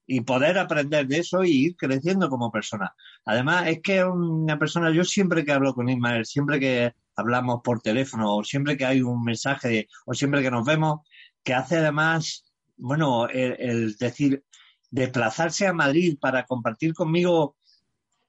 y 0.05 0.19
poder 0.21 0.57
aprender 0.57 1.07
de 1.07 1.19
eso 1.19 1.45
y 1.45 1.51
ir 1.67 1.75
creciendo 1.77 2.27
como 2.27 2.51
persona. 2.51 2.93
Además, 3.23 3.67
es 3.69 3.79
que 3.81 4.03
una 4.03 4.59
persona, 4.59 4.91
yo 4.91 5.05
siempre 5.05 5.45
que 5.45 5.53
hablo 5.53 5.73
con 5.73 5.87
Ismael, 5.87 6.25
siempre 6.25 6.59
que 6.59 6.91
hablamos 7.17 7.61
por 7.63 7.81
teléfono, 7.81 8.35
o 8.37 8.43
siempre 8.43 8.77
que 8.77 8.85
hay 8.85 9.01
un 9.01 9.23
mensaje, 9.23 9.87
o 10.05 10.13
siempre 10.13 10.41
que 10.41 10.51
nos 10.51 10.65
vemos, 10.65 10.99
que 11.43 11.53
hace 11.53 11.77
además, 11.77 12.45
bueno, 12.77 13.27
el, 13.27 13.95
decir, 13.97 14.43
desplazarse 14.91 15.67
a 15.67 15.73
Madrid 15.73 16.17
para 16.19 16.45
compartir 16.45 16.93
conmigo 16.93 17.55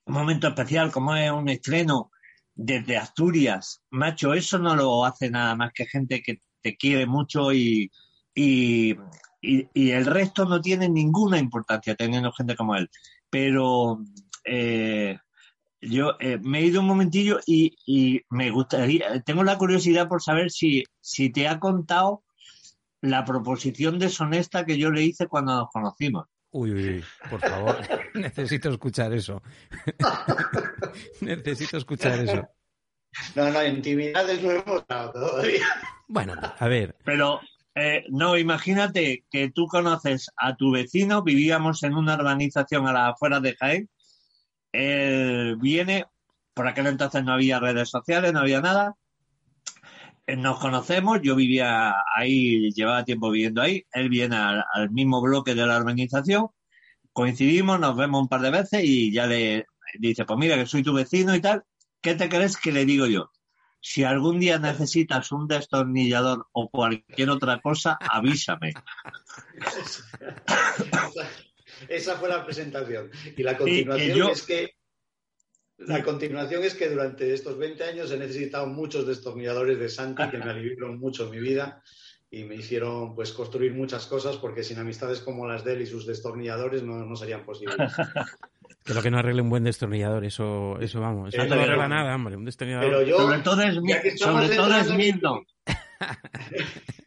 un 0.07 0.15
momento 0.15 0.49
especial, 0.49 0.91
como 0.91 1.15
es 1.15 1.31
un 1.31 1.49
estreno 1.49 2.11
desde 2.55 2.97
Asturias, 2.97 3.83
macho, 3.91 4.35
eso 4.35 4.59
no 4.59 4.75
lo 4.75 5.05
hace 5.05 5.31
nada 5.31 5.55
más 5.55 5.71
que 5.73 5.87
gente 5.87 6.23
que 6.23 6.41
te 6.61 6.77
quiere 6.77 7.07
mucho 7.07 7.53
y, 7.53 7.91
y, 8.35 8.97
y- 9.41 9.69
y 9.75 9.91
el 9.91 10.07
resto 10.07 10.45
no 10.45 10.61
tiene 10.61 10.89
ninguna 10.89 11.39
importancia 11.39 11.95
teniendo 11.95 12.33
gente 12.33 12.57
como 12.57 12.75
él. 12.75 12.91
Pero 13.31 14.01
eh, 14.45 15.19
yo 15.81 16.17
eh, 16.21 16.39
me 16.43 16.61
he 16.61 16.67
ido 16.67 16.81
un 16.81 16.87
momentillo 16.87 17.41
y, 17.47 17.77
y 17.87 18.23
me 18.31 18.51
gustaría, 18.51 19.21
tengo 19.23 19.45
la 19.45 19.59
curiosidad 19.59 20.09
por 20.09 20.23
saber 20.23 20.51
si, 20.51 20.85
si 21.01 21.31
te 21.31 21.49
ha 21.49 21.59
contado 21.61 22.25
la 23.01 23.25
proposición 23.25 23.99
deshonesta 23.99 24.65
que 24.65 24.79
yo 24.79 24.91
le 24.91 25.03
hice 25.03 25.29
cuando 25.29 25.57
nos 25.57 25.71
conocimos. 25.71 26.27
Uy, 26.51 26.73
uy, 26.73 26.89
uy, 26.89 27.05
por 27.29 27.41
favor, 27.41 27.77
necesito 28.15 28.71
escuchar 28.71 29.13
eso. 29.13 29.43
necesito 31.21 31.77
escuchar 31.77 32.19
eso. 32.21 32.49
No, 33.35 33.51
no, 33.51 33.65
intimidades 33.65 34.43
no 34.43 34.51
hemos 34.51 34.87
dado 34.87 35.13
todavía. 35.13 35.67
Bueno, 36.09 36.35
a 36.59 36.69
ver, 36.69 36.97
Pero 37.05 37.41
eh, 37.75 38.05
no, 38.09 38.37
imagínate 38.37 39.25
que 39.31 39.51
tú 39.51 39.67
conoces 39.67 40.31
a 40.37 40.57
tu 40.57 40.73
vecino, 40.73 41.23
vivíamos 41.23 41.83
en 41.83 41.95
una 41.95 42.17
urbanización 42.17 42.87
a 42.89 42.93
las 42.93 43.13
afueras 43.13 43.43
de 43.43 43.55
Jaén, 43.57 43.91
él 44.73 45.57
viene, 45.57 46.07
por 46.55 46.69
aquel 46.69 46.87
entonces 46.87 47.25
no 47.25 47.33
había 47.33 47.61
redes 47.61 47.89
sociales, 47.89 48.33
no 48.33 48.41
había 48.41 48.61
nada, 48.61 48.95
nos 50.37 50.59
conocemos, 50.59 51.21
yo 51.23 51.35
vivía 51.37 51.95
ahí, 52.15 52.71
llevaba 52.73 53.05
tiempo 53.05 53.31
viviendo 53.31 53.63
ahí, 53.63 53.87
él 53.93 54.09
viene 54.09 54.37
al, 54.37 54.65
al 54.75 54.91
mismo 54.91 55.23
bloque 55.23 55.55
de 55.55 55.67
la 55.67 55.77
organización, 55.77 56.49
coincidimos, 57.13 57.81
nos 57.81 57.97
vemos 57.97 58.23
un 58.23 58.29
par 58.29 58.43
de 58.43 58.51
veces 58.51 58.85
y 58.85 59.13
ya 59.13 59.27
le 59.27 59.67
dice, 59.99 60.25
pues 60.25 60.39
mira 60.39 60.57
que 60.57 60.67
soy 60.67 60.83
tu 60.83 60.93
vecino 60.93 61.35
y 61.35 61.41
tal, 61.41 61.65
¿qué 62.01 62.15
te 62.15 62.29
crees 62.29 62.57
que 62.57 62.73
le 62.73 62.85
digo 62.85 63.07
yo? 63.07 63.31
Si 63.81 64.05
algún 64.05 64.39
día 64.41 64.59
necesitas 64.59 65.33
un 65.33 65.47
destornillador 65.47 66.47
o 66.53 66.69
cualquier 66.69 67.31
otra 67.31 67.61
cosa, 67.61 67.97
avísame. 68.01 68.73
esa, 71.89 72.17
fue 72.17 72.29
la 72.29 72.45
presentación. 72.45 73.11
Y 73.37 73.43
la 73.43 73.57
continuación 73.57 74.17
yo- 74.19 74.31
es 74.31 74.43
que 74.43 74.71
la 75.79 76.03
continuación 76.03 76.65
es 76.65 76.75
que 76.75 76.89
durante 76.89 77.33
estos 77.33 77.57
20 77.57 77.85
años 77.85 78.11
he 78.11 78.17
necesitado 78.19 78.67
muchos 78.67 79.07
destornilladores 79.07 79.79
de 79.79 79.89
Santi 79.89 80.29
que 80.29 80.39
me 80.39 80.51
aliviaron 80.51 80.99
mucho 80.99 81.25
en 81.25 81.31
mi 81.31 81.39
vida 81.39 81.83
y 82.31 82.45
me 82.45 82.57
hicieron 82.57 83.15
pues 83.15 83.33
construir 83.33 83.73
muchas 83.75 84.07
cosas 84.07 84.37
porque 84.37 84.65
sin 84.65 84.79
amistades 84.79 85.21
como 85.21 85.47
las 85.47 85.65
de 85.65 85.75
él 85.75 85.83
y 85.83 85.87
sus 85.87 86.05
destornilladores 86.07 86.83
no, 86.83 87.05
no 87.05 87.17
serían 87.17 87.45
posibles. 87.45 87.77
Que 88.85 88.95
lo 88.95 89.03
que 89.03 89.11
no 89.11 89.19
arregle 89.19 89.43
un 89.43 89.51
buen 89.51 89.65
destornillador, 89.65 90.25
eso, 90.25 90.79
eso 90.81 91.01
vamos. 91.01 91.35
Eso 91.35 91.45
no 91.45 91.55
arregla 91.61 91.89
nada, 91.89 92.15
hombre. 92.15 92.37
Un 92.37 92.45
destornillador. 92.45 92.87
Pero 92.89 93.03
yo, 93.03 93.19
sobre 93.19 93.39
todo 93.41 93.63
es, 93.63 93.75
sobre 94.19 94.49
todo 94.57 94.75
es. 94.77 94.87
Eso 94.87 95.45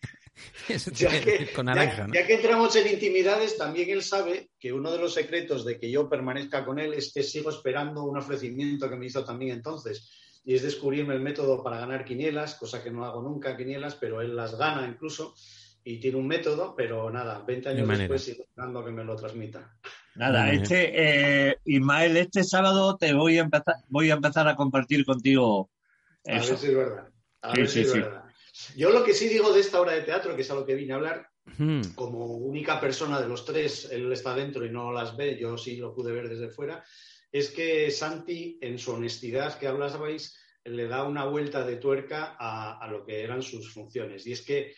Ya 0.94 1.10
que, 1.22 1.52
con 1.54 1.66
ya- 1.68 1.76
naranja, 1.76 2.08
¿no? 2.08 2.14
ya 2.14 2.26
que 2.28 2.34
entramos 2.36 2.76
en 2.76 2.88
intimidades, 2.94 3.58
también 3.58 3.90
él 3.90 4.04
sabe 4.04 4.50
que 4.60 4.72
uno 4.74 4.92
de 4.92 4.98
los 5.00 5.14
secretos 5.14 5.66
de 5.66 5.80
que 5.80 5.90
yo 5.92 6.10
permanezca 6.10 6.66
con 6.66 6.80
él 6.80 6.94
es 6.94 7.12
que 7.14 7.24
sigo 7.24 7.50
esperando 7.50 8.04
un 8.04 8.18
ofrecimiento 8.18 8.90
que 8.90 8.96
me 8.96 9.06
hizo 9.08 9.24
también 9.26 9.52
entonces. 9.58 10.12
Y 10.44 10.56
es 10.56 10.64
descubrirme 10.64 11.14
el 11.14 11.22
método 11.22 11.62
para 11.64 11.80
ganar 11.80 12.04
quinielas, 12.04 12.56
cosa 12.56 12.84
que 12.84 12.90
no 12.92 13.06
hago 13.06 13.22
nunca 13.22 13.56
quinielas, 13.56 13.96
pero 13.96 14.22
él 14.22 14.36
las 14.36 14.58
gana 14.58 14.88
incluso. 14.88 15.36
Y 15.84 16.00
tiene 16.00 16.18
un 16.18 16.28
método, 16.28 16.76
pero 16.76 17.10
nada, 17.12 17.44
20 17.46 17.70
De 17.70 17.82
años 17.82 17.98
después 17.98 18.24
sigo 18.24 18.44
esperando 18.44 18.84
que 18.86 18.92
me 18.92 19.04
lo 19.04 19.16
transmita. 19.16 19.76
Nada, 20.16 20.52
este, 20.52 21.50
eh, 21.50 21.58
Ismael, 21.66 22.18
este 22.18 22.44
sábado 22.44 22.98
te 22.98 23.14
voy 23.14 23.38
a 23.38 23.42
empezar, 23.42 23.76
voy 23.88 24.12
a 24.12 24.16
empezar 24.16 24.48
a 24.48 24.56
compartir 24.56 25.06
contigo 25.06 25.70
A 26.28 26.38
eso. 26.38 26.50
ver 26.50 26.58
si 26.60 26.68
es 26.68 26.76
verdad. 26.76 27.10
A 27.42 27.52
Sí, 27.54 27.58
ver 27.60 27.68
sí, 27.68 27.74
si 27.74 27.80
es 27.82 27.92
sí. 27.92 28.00
verdad. 28.00 28.21
Yo 28.76 28.92
lo 28.92 29.04
que 29.04 29.14
sí 29.14 29.28
digo 29.28 29.54
de 29.54 29.62
esta 29.62 29.82
obra 29.82 29.94
de 29.94 30.02
teatro, 30.02 30.36
que 30.36 30.42
es 30.42 30.52
a 30.52 30.56
lo 30.56 30.66
que 30.66 30.76
vine 30.76 30.94
a 30.94 30.98
hablar, 30.98 31.32
Hmm. 31.58 31.82
como 31.96 32.26
única 32.38 32.80
persona 32.80 33.20
de 33.20 33.28
los 33.28 33.46
tres, 33.46 33.90
él 33.92 34.12
está 34.12 34.36
dentro 34.36 34.66
y 34.66 34.70
no 34.70 34.92
las 34.92 35.18
ve, 35.18 35.38
yo 35.40 35.58
sí 35.58 35.76
lo 35.78 35.94
pude 35.94 36.12
ver 36.12 36.30
desde 36.30 36.50
fuera, 36.50 36.84
es 37.32 37.50
que 37.50 37.90
Santi, 37.90 38.60
en 38.62 38.78
su 38.78 38.92
honestidad 38.92 39.58
que 39.58 39.68
hablabais, 39.68 40.38
le 40.64 40.88
da 40.88 41.04
una 41.04 41.26
vuelta 41.26 41.66
de 41.66 41.78
tuerca 41.78 42.36
a, 42.40 42.78
a 42.78 42.88
lo 42.88 43.04
que 43.04 43.24
eran 43.24 43.42
sus 43.42 43.74
funciones. 43.74 44.28
Y 44.28 44.34
es 44.34 44.42
que, 44.44 44.76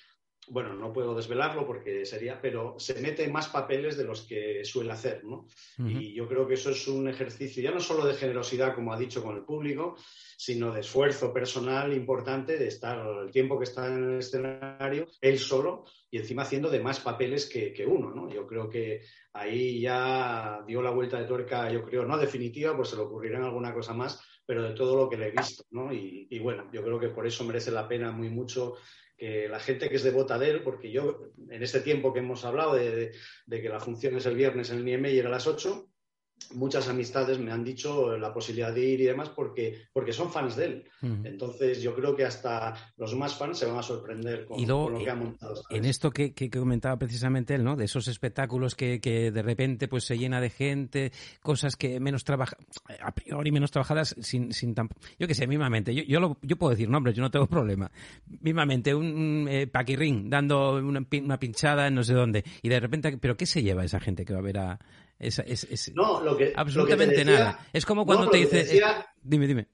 bueno, 0.48 0.74
no 0.74 0.91
puedo 0.91 1.16
desvelarlo 1.16 1.66
porque 1.66 2.06
sería, 2.06 2.41
pero 2.41 2.76
se 2.78 3.00
mete 3.02 3.28
más 3.28 3.48
papeles 3.50 3.98
de 3.98 4.04
los 4.04 4.24
que 4.24 4.64
suele 4.66 4.91
hacer, 4.91 5.24
¿no? 5.24 5.48
Y 5.78 6.14
yo 6.14 6.28
creo 6.28 6.48
que 6.48 6.56
eso 6.56 6.72
es 6.72 6.88
un 6.88 7.08
ejercicio 7.08 7.64
ya 7.64 7.72
no 7.72 7.80
solo 7.80 8.06
de 8.06 8.16
generosidad, 8.16 8.76
como 8.76 8.94
ha 8.94 8.98
dicho 8.98 9.24
con 9.24 9.36
el 9.36 9.44
público, 9.44 9.96
sino 10.38 10.74
de 10.74 10.82
esfuerzo 10.82 11.34
personal 11.34 11.94
importante 11.94 12.58
de 12.58 12.68
estar 12.68 13.06
el 13.24 13.32
tiempo 13.32 13.58
que 13.58 13.66
está 13.66 13.88
en 13.88 14.04
el 14.04 14.20
escenario, 14.20 15.08
él 15.22 15.39
solo, 15.39 15.86
y 16.12 16.18
encima 16.18 16.44
haciendo 16.44 16.70
de 16.70 16.82
más 16.82 17.00
papeles 17.00 17.48
que, 17.48 17.72
que 17.72 17.86
uno, 17.86 18.12
¿no? 18.14 18.30
Yo 18.30 18.46
creo 18.46 18.70
que 18.70 19.02
ahí 19.34 19.80
ya 19.80 20.64
dio 20.68 20.82
la 20.82 20.91
vuelta 20.91 21.20
de 21.20 21.26
tuerca, 21.26 21.72
yo 21.72 21.84
creo, 21.84 22.06
no 22.06 22.18
definitiva, 22.18 22.76
pues 22.76 22.89
se 22.89 22.96
le 22.96 23.04
ocurrirá 23.04 23.44
alguna 23.44 23.74
cosa 23.74 23.94
más, 23.94 24.22
pero 24.46 24.64
de 24.64 24.74
todo 24.74 24.96
lo 24.96 25.10
que 25.10 25.18
le 25.18 25.28
he 25.28 25.32
visto, 25.32 25.64
¿no? 25.72 25.94
Y, 25.94 26.28
y 26.30 26.39
bueno, 26.39 26.70
yo 26.74 26.84
creo 26.84 27.00
que 27.00 27.10
por 27.10 27.26
eso 27.26 27.44
merece 27.46 27.72
la 27.72 27.88
pena 27.88 28.12
muy 28.12 28.30
mucho 28.30 28.76
que 29.18 29.47
la 29.47 29.59
gente 29.59 29.89
que 29.89 29.95
es 29.95 30.03
devota 30.03 30.38
de 30.38 30.49
él, 30.49 30.64
porque 30.64 30.91
yo, 30.91 31.32
en 31.49 31.64
este 31.64 31.80
tiempo 31.82 32.14
que 32.14 32.20
hemos 32.20 32.45
hablado 32.45 32.76
de, 32.76 33.11
que 33.49 33.70
la 33.70 33.80
función 33.80 34.16
es 34.18 34.26
el 34.26 34.36
viernes 34.36 34.70
en 34.70 34.78
el 34.78 34.86
Niemeyer 34.86 35.28
a 35.28 35.30
las 35.30 35.47
8, 35.47 35.89
muchas 36.54 36.88
amistades 36.88 37.39
me 37.39 37.52
han 37.52 37.64
dicho 37.64 38.18
la 38.18 38.34
posibilidad 38.34 38.74
de 38.74 38.86
ir 38.86 39.02
y 39.02 39.06
demás 39.06 39.30
porque, 39.30 39.84
porque 39.94 40.14
son 40.14 40.32
fans 40.32 40.56
de 40.56 40.66
él. 40.66 40.84
Entonces 41.26 41.82
yo 41.82 41.94
creo 41.96 42.16
que 42.16 42.24
hasta 42.26 42.76
los 42.98 43.14
más 43.16 43.36
fans 43.36 43.58
se 43.60 43.66
van 43.66 43.78
a 43.78 43.84
sorprender 43.84 44.46
con, 44.46 44.60
Y 44.60 44.66
luego, 44.66 44.86
con 44.86 44.94
lo 44.94 45.00
que 45.00 45.06
eh, 45.06 45.10
ha 45.10 45.16
montado. 45.16 45.56
En 45.70 45.86
esto 45.86 46.12
que, 46.12 46.34
que- 46.34 46.50
comentaba 46.50 46.98
precisamente 46.98 47.56
él, 47.56 47.64
¿no? 47.64 47.76
De 47.76 47.86
esos 47.86 48.08
espectáculos 48.08 48.76
que, 48.76 49.02
que 49.02 49.32
de 49.32 49.41
repente 49.41 49.88
pues 49.88 50.04
se 50.06 50.18
llena 50.18 50.39
de 50.39 50.50
gente, 50.50 51.12
cosas 51.41 51.76
que 51.76 52.00
menos 52.00 52.24
trabaja, 52.24 52.56
a 53.02 53.12
priori 53.14 53.52
menos 53.52 53.72
trabajadas, 53.72 54.16
sin, 54.22 54.54
sin 54.54 54.74
tan, 54.76 54.88
yo 55.20 55.28
que 55.28 55.36
sé, 55.36 55.46
mismamente, 55.48 55.94
yo, 55.94 56.04
yo, 56.04 56.20
lo- 56.20 56.38
yo 56.41 56.56
puedo 56.58 56.72
decir 56.72 56.89
nombres, 56.89 57.16
yo 57.16 57.22
no 57.22 57.32
tengo 57.32 57.48
problema. 57.48 57.91
Mismamente, 58.41 58.94
un, 58.96 59.06
un, 59.08 59.48
eh, 59.50 59.68
paquirrín 59.68 60.30
dando 60.30 60.76
una, 60.78 61.06
una 61.22 61.39
pinchada 61.39 61.88
en 61.88 61.96
no 61.96 62.04
sé 62.04 62.14
dónde, 62.14 62.44
y 62.62 62.70
de 62.70 62.80
repente, 62.80 63.18
pero 63.18 63.36
¿qué 63.36 63.46
se 63.46 63.62
lleva 63.62 63.84
esa 63.84 64.00
gente 64.00 64.24
que 64.26 64.34
va 64.34 64.39
a 64.39 64.44
ver 64.44 64.58
a 64.60 64.80
esa, 65.20 65.41
es, 65.43 65.64
es- 65.70 65.93
No, 65.95 66.22
lo 66.22 66.36
que, 66.38 66.53
absolutamente 66.55 67.05
lo 67.16 67.20
que 67.20 67.26
te 67.26 67.32
decía- 67.32 67.45
nada? 67.45 67.68
Es 67.74 67.86
como 67.86 68.05
cuando 68.05 68.30
te 68.30 68.38
dice, 68.38 68.57
decía- 68.57 68.99
eh, 69.01 69.05
dime, 69.22 69.47
dime. 69.47 69.68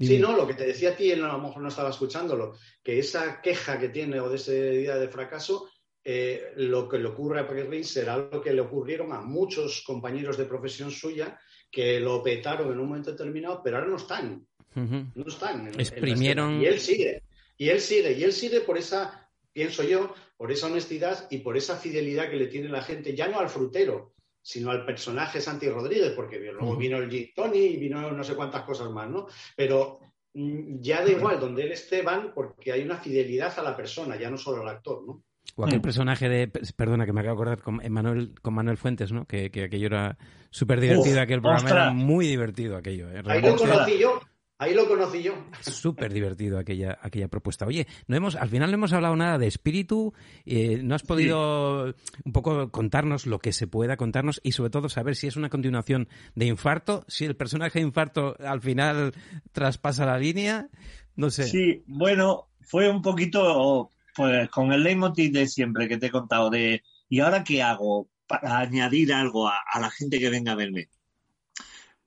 Sí, 0.00 0.06
Dime. 0.06 0.20
no, 0.20 0.36
lo 0.36 0.46
que 0.46 0.54
te 0.54 0.64
decía 0.64 0.90
a 0.90 0.96
ti, 0.96 1.10
él 1.10 1.24
a 1.24 1.32
lo 1.32 1.38
mejor 1.40 1.60
no 1.60 1.68
estaba 1.68 1.90
escuchándolo, 1.90 2.56
que 2.84 3.00
esa 3.00 3.40
queja 3.42 3.80
que 3.80 3.88
tiene 3.88 4.20
o 4.20 4.28
de 4.28 4.36
ese 4.36 4.70
día 4.70 4.94
de 4.96 5.08
fracaso, 5.08 5.68
eh, 6.04 6.52
lo 6.56 6.88
que 6.88 6.98
le 6.98 7.08
ocurre 7.08 7.40
a 7.40 7.46
Paquirrin 7.48 7.82
será 7.84 8.16
lo 8.16 8.40
que 8.40 8.52
le 8.52 8.60
ocurrieron 8.60 9.12
a 9.12 9.20
muchos 9.20 9.82
compañeros 9.84 10.36
de 10.38 10.44
profesión 10.44 10.92
suya 10.92 11.36
que 11.70 11.98
lo 11.98 12.22
petaron 12.22 12.72
en 12.72 12.78
un 12.78 12.86
momento 12.88 13.10
determinado, 13.10 13.60
pero 13.62 13.78
ahora 13.78 13.88
no 13.90 13.96
están, 13.96 14.46
no 14.76 15.24
están. 15.26 15.66
en- 15.66 15.80
Exprimieron-. 15.80 16.62
Y 16.62 16.66
él 16.66 16.78
sigue, 16.78 17.24
y 17.56 17.68
él 17.68 17.80
sigue, 17.80 18.12
y 18.12 18.22
él 18.22 18.32
sigue 18.32 18.60
por 18.60 18.78
esa, 18.78 19.28
pienso 19.52 19.82
yo, 19.82 20.14
por 20.36 20.52
esa 20.52 20.66
honestidad 20.68 21.26
y 21.28 21.38
por 21.38 21.56
esa 21.56 21.76
fidelidad 21.76 22.30
que 22.30 22.36
le 22.36 22.46
tiene 22.46 22.68
la 22.68 22.82
gente, 22.82 23.16
ya 23.16 23.26
no 23.26 23.40
al 23.40 23.48
frutero, 23.50 24.12
sino 24.42 24.70
al 24.70 24.84
personaje 24.84 25.40
Santi 25.40 25.68
Rodríguez, 25.68 26.12
porque 26.14 26.38
luego 26.38 26.76
vino 26.76 26.96
el 26.98 27.10
Gin 27.10 27.30
Tony 27.34 27.58
y 27.58 27.76
vino 27.76 28.10
no 28.10 28.24
sé 28.24 28.34
cuántas 28.34 28.62
cosas 28.62 28.90
más, 28.90 29.08
¿no? 29.08 29.26
Pero 29.56 30.00
mm, 30.34 30.80
ya 30.80 31.02
da 31.04 31.10
igual 31.10 31.38
donde 31.40 31.64
él 31.64 31.72
esté, 31.72 32.02
van 32.02 32.32
porque 32.34 32.72
hay 32.72 32.82
una 32.82 32.96
fidelidad 32.96 33.58
a 33.58 33.62
la 33.62 33.76
persona, 33.76 34.16
ya 34.16 34.30
no 34.30 34.36
solo 34.38 34.62
al 34.62 34.68
actor, 34.68 35.04
¿no? 35.06 35.22
O 35.56 35.64
aquel 35.64 35.78
Mm. 35.78 35.82
personaje 35.82 36.28
de, 36.28 36.48
perdona 36.76 37.06
que 37.06 37.12
me 37.12 37.20
acabo 37.20 37.36
de 37.44 37.52
acordar, 37.52 37.62
con 37.62 37.80
Manuel, 37.92 38.34
con 38.42 38.54
Manuel 38.54 38.76
Fuentes, 38.76 39.12
¿no? 39.12 39.24
Que, 39.26 39.50
que 39.50 39.64
aquello 39.64 39.86
era 39.86 40.18
súper 40.50 40.80
divertido, 40.80 41.20
aquel 41.20 41.40
programa 41.40 41.70
era 41.70 41.90
muy 41.90 42.26
divertido 42.26 42.76
aquello. 42.76 43.10
¿eh? 43.10 43.22
Ahí 43.26 43.40
lo 43.40 43.56
conocí 43.56 43.98
yo, 43.98 44.20
ahí 44.58 44.74
lo 44.74 44.88
conocí 44.88 45.22
yo. 45.22 45.34
súper 45.60 46.12
divertido 46.12 46.58
aquella, 46.58 46.98
aquella 47.00 47.28
propuesta. 47.28 47.66
Oye, 47.66 47.86
no 48.06 48.16
hemos, 48.16 48.36
al 48.36 48.48
final 48.48 48.70
no 48.70 48.74
hemos 48.74 48.92
hablado 48.92 49.16
nada 49.16 49.38
de 49.38 49.46
espíritu, 49.46 50.12
eh, 50.44 50.80
no 50.82 50.94
has 50.94 51.02
podido 51.02 51.94
un 52.24 52.32
poco 52.32 52.70
contarnos 52.70 53.26
lo 53.26 53.38
que 53.38 53.52
se 53.52 53.66
pueda 53.66 53.96
contarnos 53.96 54.40
y 54.42 54.52
sobre 54.52 54.70
todo 54.70 54.88
saber 54.88 55.16
si 55.16 55.28
es 55.28 55.36
una 55.36 55.48
continuación 55.48 56.08
de 56.34 56.46
infarto, 56.46 57.04
si 57.08 57.24
el 57.24 57.36
personaje 57.36 57.78
de 57.78 57.86
infarto 57.86 58.36
al 58.40 58.60
final 58.60 59.14
traspasa 59.52 60.04
la 60.04 60.18
línea, 60.18 60.68
no 61.16 61.30
sé. 61.30 61.44
Sí, 61.44 61.82
bueno, 61.86 62.48
fue 62.60 62.90
un 62.90 63.00
poquito 63.00 63.90
pues 64.14 64.48
con 64.50 64.72
el 64.72 64.82
leitmotiv 64.82 65.32
de 65.32 65.46
siempre 65.46 65.88
que 65.88 65.96
te 65.96 66.06
he 66.06 66.10
contado 66.10 66.50
de 66.50 66.82
¿y 67.08 67.20
ahora 67.20 67.44
qué 67.44 67.62
hago 67.62 68.08
para 68.26 68.58
añadir 68.58 69.12
algo 69.12 69.48
a, 69.48 69.58
a 69.72 69.80
la 69.80 69.90
gente 69.90 70.18
que 70.18 70.28
venga 70.28 70.52
a 70.52 70.56
verme? 70.56 70.88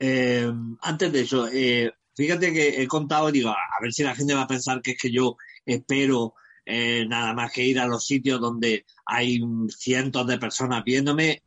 Eh, 0.04 0.52
antes 0.82 1.14
de 1.14 1.22
eso, 1.22 1.48
eh, 1.48 1.94
fíjate 2.16 2.54
que 2.54 2.82
he 2.82 2.88
contado 2.88 3.30
y 3.30 3.34
digo, 3.34 3.50
a 3.50 3.82
ver 3.82 3.94
si 3.94 4.04
la 4.04 4.16
gente 4.16 4.34
va 4.34 4.44
a 4.44 4.48
pensar 4.48 4.82
que 4.82 4.92
es 4.92 4.98
que 4.98 5.12
yo 5.12 5.38
espero 5.66 6.34
eh, 6.66 7.06
nada 7.08 7.34
más 7.34 7.52
que 7.52 7.66
ir 7.66 7.80
a 7.80 7.88
los 7.88 8.06
sitios 8.06 8.40
donde 8.40 8.86
hay 9.06 9.40
cientos 9.70 10.28
de 10.28 10.38
personas 10.38 10.84
viéndome. 10.84 11.44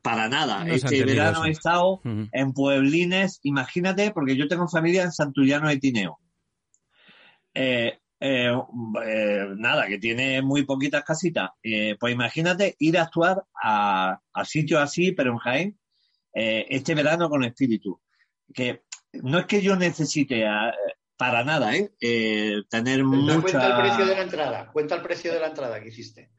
Para 0.00 0.26
nada. 0.30 0.64
No 0.64 0.72
este 0.72 1.04
verano 1.04 1.40
eso. 1.40 1.44
he 1.44 1.50
estado 1.50 2.00
en 2.04 2.54
pueblines, 2.54 3.40
imagínate, 3.42 4.10
porque 4.10 4.34
yo 4.34 4.48
tengo 4.48 4.66
familia 4.68 5.02
en 5.02 5.12
Santullano 5.12 5.68
de 5.68 5.76
Tineo. 5.76 6.18
Eh, 7.52 7.98
eh, 8.18 8.50
eh, 9.04 9.46
nada, 9.56 9.86
que 9.86 9.98
tiene 9.98 10.40
muy 10.42 10.64
poquitas 10.64 11.04
casitas. 11.04 11.50
Eh, 11.62 11.96
pues 12.00 12.14
imagínate 12.14 12.76
ir 12.78 12.98
a 12.98 13.02
actuar 13.02 13.44
a, 13.62 14.20
a 14.32 14.44
sitios 14.44 14.80
así, 14.80 15.12
pero 15.12 15.32
en 15.32 15.38
Jaén, 15.38 15.78
este 16.32 16.94
verano 16.94 17.28
con 17.28 17.44
espíritu. 17.44 18.00
Que 18.52 18.84
no 19.22 19.38
es 19.38 19.46
que 19.46 19.62
yo 19.62 19.76
necesite 19.76 20.46
ah, 20.46 20.72
para 21.16 21.44
nada, 21.44 21.74
¿eh? 21.76 21.92
Eh, 22.00 22.62
tener 22.68 23.02
mucha... 23.04 23.40
Cuenta 23.40 23.66
el 23.76 23.82
precio 23.82 24.06
de 24.06 24.14
la 24.16 24.22
entrada, 24.22 24.70
cuenta 24.72 24.94
el 24.96 25.02
precio 25.02 25.32
de 25.32 25.40
la 25.40 25.46
entrada 25.48 25.80
que 25.80 25.88
hiciste. 25.88 26.30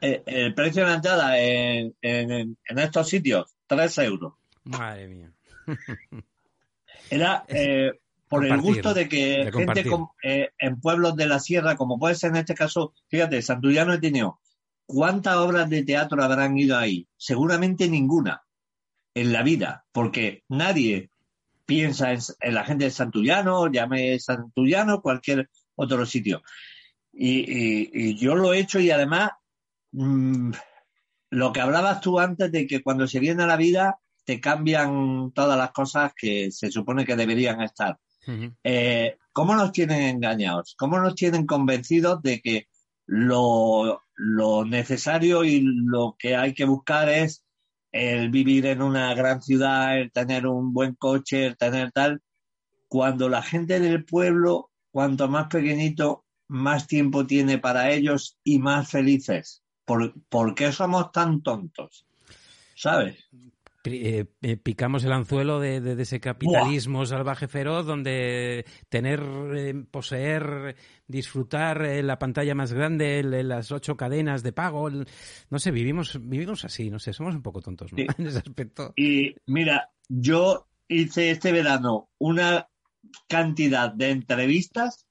Eh, 0.00 0.22
el 0.26 0.54
precio 0.54 0.82
de 0.82 0.88
la 0.90 0.94
entrada 0.96 1.38
en, 1.40 1.94
en- 2.02 2.56
en 2.68 2.78
estos 2.78 3.08
sitios, 3.08 3.54
3 3.66 3.98
euros. 3.98 4.34
Madre 4.64 5.08
mía. 5.08 5.32
Era 7.10 7.44
eh, 7.48 7.92
por 8.28 8.44
el 8.44 8.50
gusto 8.62 8.94
de 8.94 9.08
que 9.08 9.44
de 9.44 9.52
gente 9.52 9.82
con- 9.90 10.08
eh, 10.22 10.50
en 10.58 10.80
pueblos 10.80 11.14
de 11.16 11.26
la 11.26 11.38
sierra, 11.38 11.76
como 11.76 11.98
puede 11.98 12.14
ser 12.14 12.30
en 12.30 12.36
este 12.36 12.54
caso, 12.54 12.94
fíjate, 13.08 13.42
Santullano 13.42 13.92
de 13.92 13.98
Tineo, 13.98 14.40
¿cuántas 14.86 15.36
obras 15.36 15.68
de 15.68 15.84
teatro 15.84 16.22
habrán 16.22 16.56
ido 16.58 16.78
ahí? 16.78 17.06
Seguramente 17.16 17.88
ninguna 17.88 18.42
en 19.14 19.32
la 19.32 19.42
vida, 19.42 19.84
porque 19.92 20.42
nadie 20.48 21.10
piensa 21.74 22.12
en, 22.12 22.20
en 22.40 22.54
la 22.54 22.64
gente 22.64 22.84
de 22.84 22.90
Santullano, 22.90 23.70
llame 23.70 24.18
Santullano, 24.18 25.00
cualquier 25.00 25.48
otro 25.76 26.04
sitio. 26.06 26.42
Y, 27.12 27.40
y- 27.40 27.90
y 27.92 28.14
yo 28.16 28.34
lo 28.34 28.52
he 28.52 28.58
hecho 28.58 28.78
y 28.80 28.90
además 28.90 29.30
mm, 29.92 30.52
lo 31.30 31.52
que 31.52 31.60
hablabas 31.60 32.00
tú 32.00 32.18
antes 32.18 32.50
de 32.52 32.66
que 32.66 32.82
cuando 32.82 33.06
se 33.06 33.20
viene 33.20 33.42
a 33.42 33.46
la 33.46 33.56
vida 33.56 33.98
te 34.24 34.40
cambian 34.40 35.32
todas 35.34 35.58
las 35.58 35.72
cosas 35.72 36.12
que 36.16 36.50
se 36.50 36.70
supone 36.70 37.04
que 37.04 37.16
deberían 37.16 37.60
estar. 37.62 37.98
Eh, 38.62 39.16
¿Cómo 39.32 39.54
nos 39.56 39.72
tienen 39.72 40.02
engañados? 40.02 40.74
¿Cómo 40.78 40.98
nos 41.00 41.14
tienen 41.14 41.46
convencidos 41.46 42.22
de 42.22 42.40
que 42.40 42.68
lo, 43.06 44.02
lo 44.14 44.64
necesario 44.64 45.42
y 45.44 45.60
lo 45.62 46.14
que 46.18 46.36
hay 46.36 46.54
que 46.54 46.64
buscar 46.66 47.08
es 47.08 47.42
el 47.92 48.30
vivir 48.30 48.66
en 48.66 48.82
una 48.82 49.14
gran 49.14 49.42
ciudad, 49.42 49.98
el 49.98 50.10
tener 50.10 50.46
un 50.46 50.72
buen 50.72 50.94
coche, 50.94 51.46
el 51.46 51.56
tener 51.56 51.92
tal, 51.92 52.22
cuando 52.88 53.28
la 53.28 53.42
gente 53.42 53.80
del 53.80 54.04
pueblo, 54.04 54.70
cuanto 54.90 55.28
más 55.28 55.48
pequeñito, 55.48 56.24
más 56.48 56.86
tiempo 56.86 57.26
tiene 57.26 57.58
para 57.58 57.90
ellos 57.90 58.36
y 58.44 58.58
más 58.58 58.90
felices? 58.90 59.62
¿Por, 59.84 60.14
¿por 60.28 60.54
qué 60.54 60.72
somos 60.72 61.12
tan 61.12 61.42
tontos? 61.42 62.06
¿Sabes? 62.74 63.16
Eh, 63.84 64.26
eh, 64.42 64.56
picamos 64.56 65.02
el 65.04 65.12
anzuelo 65.12 65.58
de, 65.58 65.80
de- 65.80 65.96
de 65.96 66.02
ese 66.04 66.20
capitalismo 66.20 67.04
salvaje 67.04 67.48
feroz 67.48 67.84
donde 67.84 68.64
tener, 68.88 69.20
eh, 69.56 69.74
poseer, 69.90 70.76
disfrutar 71.08 71.82
eh, 71.84 72.02
la 72.04 72.18
pantalla 72.18 72.54
más 72.54 72.72
grande, 72.72 73.18
el- 73.18 73.48
las 73.48 73.72
ocho 73.72 73.96
cadenas 73.96 74.44
de 74.44 74.52
pago, 74.52 74.86
el- 74.88 75.08
no 75.50 75.58
sé, 75.58 75.72
vivimos, 75.72 76.16
vivimos 76.22 76.64
así, 76.64 76.90
no 76.90 77.00
sé, 77.00 77.12
somos 77.12 77.34
un 77.34 77.42
poco 77.42 77.60
tontos 77.60 77.92
¿no? 77.92 77.96
Sí. 77.98 78.06
en 78.18 78.26
ese 78.28 78.38
aspecto. 78.38 78.92
Y 78.94 79.34
mira, 79.46 79.90
yo 80.08 80.68
hice 80.86 81.32
este 81.32 81.50
verano 81.50 82.08
una 82.18 82.68
cantidad 83.28 83.90
de 83.92 84.10
entrevistas 84.10 85.06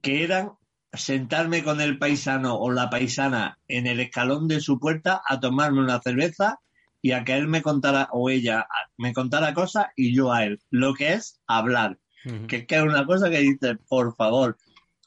que 0.00 0.22
eran 0.22 0.52
sentarme 0.92 1.64
con 1.64 1.80
el 1.80 1.98
paisano 1.98 2.54
o 2.56 2.70
la 2.70 2.88
paisana 2.88 3.58
en 3.66 3.86
el 3.86 4.00
escalón 4.00 4.46
de 4.48 4.60
su 4.60 4.78
puerta 4.78 5.20
a 5.28 5.40
tomarme 5.40 5.80
una 5.80 6.00
cerveza 6.00 6.60
y 7.02 7.12
a 7.12 7.24
que 7.24 7.34
él 7.36 7.46
me 7.48 7.62
contara 7.62 8.08
o 8.12 8.28
ella 8.30 8.66
me 8.96 9.12
contara 9.12 9.54
cosas 9.54 9.86
y 9.96 10.14
yo 10.14 10.32
a 10.32 10.44
él. 10.44 10.60
Lo 10.70 10.94
que 10.94 11.12
es 11.14 11.40
hablar, 11.46 11.98
que, 12.46 12.66
que 12.66 12.76
es 12.76 12.82
una 12.82 13.06
cosa 13.06 13.30
que 13.30 13.38
dices, 13.38 13.76
por 13.88 14.14
favor. 14.16 14.56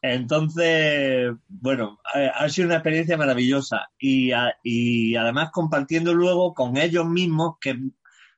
Entonces, 0.01 1.31
bueno, 1.47 1.99
ha 2.35 2.49
sido 2.49 2.67
una 2.67 2.75
experiencia 2.75 3.17
maravillosa 3.17 3.89
y, 3.99 4.31
a- 4.31 4.55
y 4.63 5.15
además 5.15 5.49
compartiendo 5.51 6.13
luego 6.13 6.53
con 6.53 6.77
ellos 6.77 7.05
mismos 7.07 7.55
que 7.61 7.77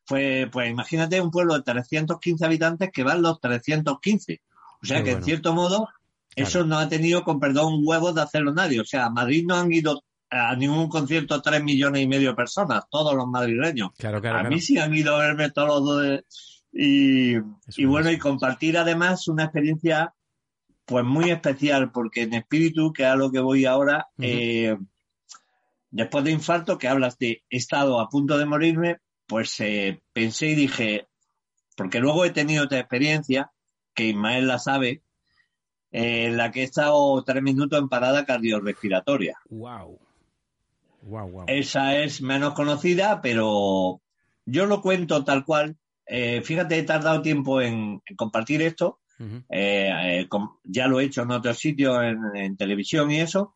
fue, 0.05 0.49
pues 0.51 0.69
imagínate 0.69 1.21
un 1.21 1.31
pueblo 1.31 1.53
de 1.55 1.61
315 1.63 2.45
habitantes 2.45 2.89
que 2.91 3.03
van 3.03 3.21
los 3.21 3.39
315. 3.39 4.41
O 4.81 4.85
sea 4.85 4.97
que 5.03 5.11
en 5.11 5.17
cierto 5.23 5.53
modo 5.53 5.87
eso 6.35 6.65
no 6.65 6.77
ha 6.79 6.89
tenido, 6.89 7.23
con 7.23 7.39
perdón, 7.39 7.81
huevos 7.85 8.13
de 8.15 8.21
hacerlo 8.21 8.53
nadie. 8.53 8.81
O 8.81 8.85
sea, 8.85 9.05
a 9.05 9.09
Madrid 9.09 9.45
no 9.47 9.55
han 9.55 9.71
ido 9.71 10.03
a 10.33 10.55
ningún 10.55 10.89
concierto 10.89 11.41
tres 11.41 11.63
millones 11.63 12.01
y 12.01 12.07
medio 12.07 12.29
de 12.29 12.35
personas, 12.35 12.85
todos 12.89 13.15
los 13.15 13.27
madrileños. 13.27 13.91
Claro, 13.97 14.19
claro, 14.19 14.37
a 14.37 14.41
claro. 14.41 14.55
mí 14.55 14.61
sí 14.61 14.77
han 14.79 14.93
ido 14.93 15.15
a 15.15 15.19
verme 15.19 15.51
todos 15.51 15.67
los 15.67 15.85
dos. 15.85 16.23
Y, 16.71 17.37
bueno, 17.85 18.09
y 18.09 18.17
compartir 18.17 18.77
además 18.77 19.27
una 19.27 19.43
experiencia 19.43 20.13
pues 20.85 21.05
muy 21.05 21.29
especial, 21.29 21.91
porque 21.91 22.23
en 22.23 22.33
espíritu, 22.33 22.91
que 22.91 23.03
es 23.03 23.09
a 23.09 23.15
lo 23.15 23.31
que 23.31 23.39
voy 23.39 23.65
ahora, 23.65 24.07
eh, 24.17 24.75
después 25.91 26.23
de 26.23 26.31
infarto, 26.31 26.77
que 26.77 26.87
hablas 26.87 27.17
de 27.19 27.43
he 27.49 27.57
estado 27.57 27.99
a 27.99 28.09
punto 28.09 28.37
de 28.37 28.45
morirme, 28.45 28.97
pues 29.27 29.59
eh, 29.59 30.01
pensé 30.11 30.47
y 30.47 30.55
dije, 30.55 31.07
porque 31.77 31.99
luego 31.99 32.25
he 32.25 32.31
tenido 32.31 32.65
otra 32.65 32.79
experiencia, 32.79 33.51
que 33.93 34.07
Ismael 34.07 34.47
la 34.47 34.59
sabe, 34.59 35.03
eh, 35.91 36.25
en 36.25 36.37
la 36.37 36.51
que 36.51 36.61
he 36.61 36.63
estado 36.63 37.23
tres 37.23 37.43
minutos 37.43 37.79
en 37.79 37.87
parada 37.87 38.25
cardiorrespiratoria. 38.25 39.37
Wow. 39.49 39.99
Wow, 41.03 41.29
wow. 41.29 41.45
Esa 41.47 41.97
es 41.97 42.21
menos 42.21 42.53
conocida, 42.53 43.21
pero 43.21 44.01
yo 44.45 44.65
lo 44.65 44.81
cuento 44.81 45.23
tal 45.23 45.45
cual. 45.45 45.77
Eh, 46.05 46.41
fíjate, 46.41 46.77
he 46.77 46.83
tardado 46.83 47.21
tiempo 47.21 47.61
en, 47.61 48.01
en 48.05 48.15
compartir 48.15 48.61
esto. 48.61 48.99
Eh, 49.49 49.89
eh, 49.89 50.29
ya 50.65 50.87
lo 50.87 50.99
he 50.99 51.05
hecho 51.05 51.21
en 51.21 51.31
otros 51.31 51.57
sitios, 51.57 52.03
en, 52.03 52.35
en 52.35 52.57
televisión 52.57 53.09
y 53.09 53.21
eso, 53.21 53.55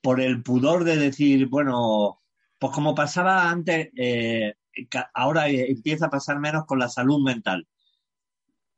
por 0.00 0.20
el 0.20 0.44
pudor 0.44 0.84
de 0.84 0.96
decir, 0.96 1.48
bueno, 1.48 2.22
pues 2.58 2.72
como 2.72 2.94
pasaba 2.94 3.50
antes, 3.50 3.88
eh, 3.96 4.54
ahora 5.12 5.48
empieza 5.48 6.06
a 6.06 6.10
pasar 6.10 6.38
menos 6.38 6.66
con 6.66 6.78
la 6.78 6.88
salud 6.88 7.20
mental. 7.20 7.66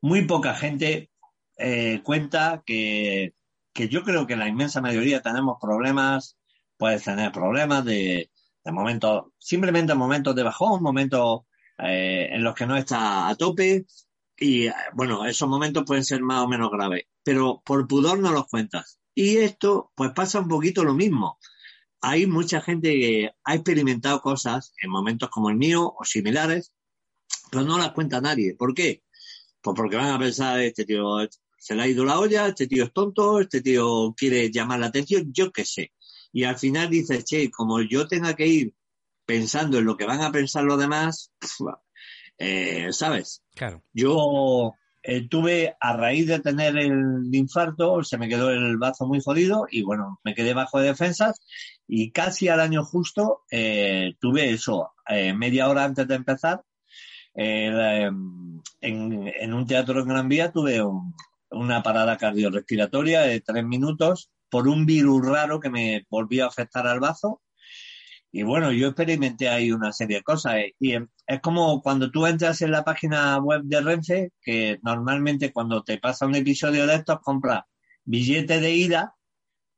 Muy 0.01 0.25
poca 0.25 0.55
gente 0.55 1.11
eh, 1.59 2.01
cuenta 2.03 2.63
que, 2.65 3.35
que 3.75 3.89
yo 3.89 4.03
creo 4.03 4.27
que 4.27 4.37
la 4.37 4.49
inmensa 4.49 4.81
mayoría 4.81 5.21
tenemos 5.21 5.59
problemas, 5.61 6.38
puedes 6.79 7.03
tener 7.05 7.33
problemas 7.33 7.85
de, 7.85 8.31
de 8.65 8.73
momentos, 8.73 9.33
simplemente 9.39 9.95
momentos 9.95 10.35
de 10.35 10.43
bajón, 10.43 10.83
momentos 10.83 11.43
eh, 11.79 12.29
en 12.33 12.43
los 12.43 12.55
que 12.55 12.67
no 12.67 12.77
está 12.77 13.29
a 13.29 13.35
tope, 13.35 13.87
y 14.39 14.67
eh, 14.69 14.75
bueno, 14.95 15.27
esos 15.27 15.49
momentos 15.49 15.85
pueden 15.87 16.05
ser 16.05 16.23
más 16.23 16.45
o 16.45 16.49
menos 16.49 16.71
graves, 16.71 17.05
pero 17.23 17.61
por 17.65 17.87
pudor 17.89 18.19
no 18.19 18.33
los 18.33 18.47
cuentas. 18.47 19.01
Y 19.15 19.39
esto, 19.39 19.93
pues 19.95 20.13
pasa 20.13 20.41
un 20.41 20.49
poquito 20.49 20.85
lo 20.85 20.95
mismo. 20.95 21.39
Hay 22.01 22.27
mucha 22.27 22.61
gente 22.61 22.93
que 22.93 23.31
ha 23.45 23.55
experimentado 23.55 24.21
cosas 24.21 24.73
en 24.81 24.91
momentos 24.91 25.29
como 25.31 25.51
el 25.51 25.57
mío 25.57 25.93
o 25.99 26.05
similares, 26.05 26.73
pero 27.51 27.65
no 27.65 27.79
las 27.79 27.93
cuenta 27.93 28.21
nadie. 28.21 28.55
¿Por 28.55 28.75
qué? 28.75 29.03
Pues 29.61 29.75
porque 29.77 29.97
van 29.97 30.11
a 30.11 30.19
pensar, 30.19 30.61
este 30.61 30.85
tío 30.85 31.19
se 31.59 31.75
le 31.75 31.83
ha 31.83 31.89
ido 31.89 32.05
la 32.05 32.21
olla, 32.21 32.47
este 32.47 32.69
tío 32.69 32.85
es 32.85 32.93
tonto, 32.93 33.41
este 33.41 33.61
tío 33.61 34.15
quiere 34.17 34.51
llamar 34.51 34.79
la 34.81 34.87
atención, 34.87 35.33
yo 35.33 35.51
qué 35.51 35.65
sé. 35.65 35.93
Y 36.33 36.45
al 36.45 36.57
final 36.59 36.91
dices, 36.91 37.25
che, 37.25 37.51
como 37.51 37.81
yo 37.81 38.07
tenga 38.09 38.35
que 38.35 38.47
ir 38.47 38.75
pensando 39.27 39.79
en 39.79 39.85
lo 39.85 39.97
que 39.97 40.07
van 40.07 40.21
a 40.23 40.33
pensar 40.33 40.65
los 40.65 40.79
demás, 40.79 41.33
pf, 41.39 41.65
eh, 42.39 42.89
¿sabes? 42.93 43.43
Claro. 43.55 43.83
Yo 43.93 44.73
eh, 45.03 45.27
tuve, 45.29 45.77
a 45.81 45.97
raíz 45.97 46.27
de 46.27 46.41
tener 46.41 46.77
el 46.79 47.29
infarto, 47.33 48.03
se 48.05 48.19
me 48.19 48.29
quedó 48.29 48.51
el 48.51 48.77
bazo 48.77 49.07
muy 49.07 49.21
jodido 49.21 49.67
y 49.71 49.83
bueno, 49.83 50.21
me 50.25 50.35
quedé 50.35 50.55
bajo 50.55 50.79
de 50.81 50.89
defensas 50.89 51.41
y 51.87 52.11
casi 52.11 52.49
al 52.49 52.61
año 52.61 52.85
justo 52.85 53.43
eh, 53.51 54.15
tuve 54.21 54.51
eso, 54.51 54.93
eh, 55.09 55.33
media 55.33 55.69
hora 55.69 55.85
antes 55.85 56.07
de 56.07 56.15
empezar, 56.15 56.63
en, 57.35 58.63
en 58.81 59.55
un 59.55 59.67
teatro 59.67 60.01
en 60.01 60.09
Gran 60.09 60.29
Vía 60.29 60.51
tuve 60.53 60.83
un- 60.83 61.15
una 61.51 61.83
parada 61.83 62.17
cardiorrespiratoria 62.17 63.21
de 63.23 63.41
tres 63.41 63.65
minutos 63.65 64.31
por 64.51 64.69
un 64.69 64.87
virus 64.87 65.27
raro 65.27 65.61
que 65.61 65.71
me 65.71 66.07
volvió 66.11 66.45
a 66.45 66.49
afectar 66.49 66.87
al 66.87 67.01
bazo. 67.01 67.43
Y 68.31 68.43
bueno, 68.43 68.73
yo 68.73 68.89
experimenté 68.89 69.49
ahí 69.49 69.73
una 69.73 69.93
serie 69.93 70.19
de 70.19 70.23
cosas. 70.23 70.57
eh, 70.57 70.75
Y 70.79 70.93
em, 70.93 71.09
es 71.27 71.41
como 71.41 71.81
cuando 71.83 72.11
tú 72.11 72.27
entras 72.27 72.61
en 72.63 72.71
la 72.73 72.85
página 72.85 73.39
web 73.39 73.63
de 73.65 73.81
Renfe, 73.81 74.31
que 74.43 74.79
normalmente 74.83 75.53
cuando 75.53 75.83
te 75.83 75.99
pasa 75.99 76.27
un 76.27 76.35
episodio 76.35 76.87
de 76.87 76.97
estos 76.97 77.21
compras 77.21 77.63
billete 78.05 78.61
de 78.61 78.71
ida, 78.73 79.15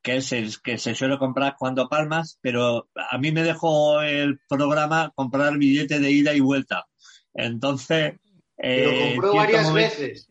que 0.03 0.17
es 0.17 0.33
el 0.33 0.61
que 0.63 0.79
se 0.79 0.95
suele 0.95 1.19
comprar 1.19 1.57
cuando 1.59 1.89
palmas, 1.89 2.39
pero 2.41 2.89
a 3.11 3.19
mí 3.19 3.33
me 3.33 3.43
dejó 3.43 4.01
el 4.03 4.41
programa 4.49 5.13
comprar 5.15 5.57
billete 5.59 6.01
de 6.01 6.11
ida 6.11 6.33
y 6.35 6.41
vuelta. 6.41 6.87
Entonces... 7.35 8.15
Y 8.63 8.67
eh, 8.67 8.85
lo 8.85 9.01
compró 9.15 9.35
varias 9.35 9.63
momento- 9.65 9.75
veces. 10.01 10.31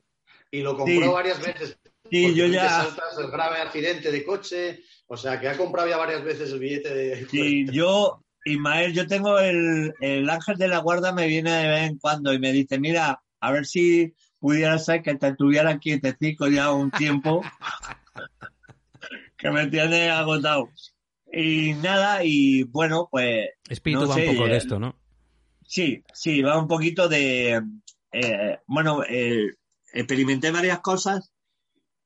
Y 0.52 0.62
lo 0.62 0.76
compró 0.78 1.02
Sí. 1.04 1.08
varias 1.08 1.40
veces. 1.42 1.80
Sí, 2.10 2.34
yo 2.34 2.46
te 2.46 2.52
ya... 2.52 2.88
el 3.18 3.32
grave 3.32 3.62
accidente 3.62 4.12
de 4.12 4.24
coche. 4.24 4.84
O 5.08 5.18
sea, 5.18 5.40
que 5.40 5.48
ha 5.50 5.58
comprado 5.58 5.88
ya 5.88 5.98
varias 5.98 6.24
veces 6.24 6.52
el 6.52 6.60
billete 6.60 6.94
de. 6.94 7.28
Sí, 7.28 7.66
yo, 7.72 8.24
Ismael, 8.46 8.94
yo 8.94 9.08
tengo 9.08 9.40
el, 9.40 9.94
el 10.00 10.30
ángel 10.30 10.58
de 10.58 10.68
la 10.68 10.80
guarda, 10.80 11.14
me 11.14 11.28
viene 11.28 11.52
de 11.52 11.68
vez 11.68 11.90
en 11.90 11.98
cuando 11.98 12.32
y 12.32 12.40
me 12.40 12.52
dice, 12.52 12.80
mira, 12.80 13.24
a 13.40 13.52
ver 13.52 13.66
si 13.66 14.14
pudiera 14.40 14.78
ser 14.78 15.02
que 15.02 15.16
te 15.16 15.34
tuviera 15.34 15.80
quietecico 15.80 16.48
ya 16.48 16.72
un 16.72 16.92
tiempo, 16.92 17.42
que 19.38 19.50
me 19.50 19.68
tiene 19.68 20.10
agotado. 20.10 20.70
Y 21.32 21.74
nada, 21.74 22.24
y 22.24 22.64
bueno, 22.64 23.08
pues 23.12 23.50
Espíritu 23.68 24.04
No 24.04 24.10
va 24.10 24.16
sé, 24.16 24.30
un 24.30 24.36
poco 24.36 24.48
de 24.48 24.54
eh, 24.54 24.58
esto, 24.58 24.80
¿no? 24.80 24.96
sí, 25.66 26.04
sí, 26.14 26.42
va 26.42 26.60
un 26.60 26.68
poquito 26.68 27.08
de, 27.08 27.62
eh, 28.12 28.60
bueno, 28.66 29.04
eh, 29.08 29.54
experimenté 29.94 30.52
varias 30.52 30.80
cosas 30.80 31.32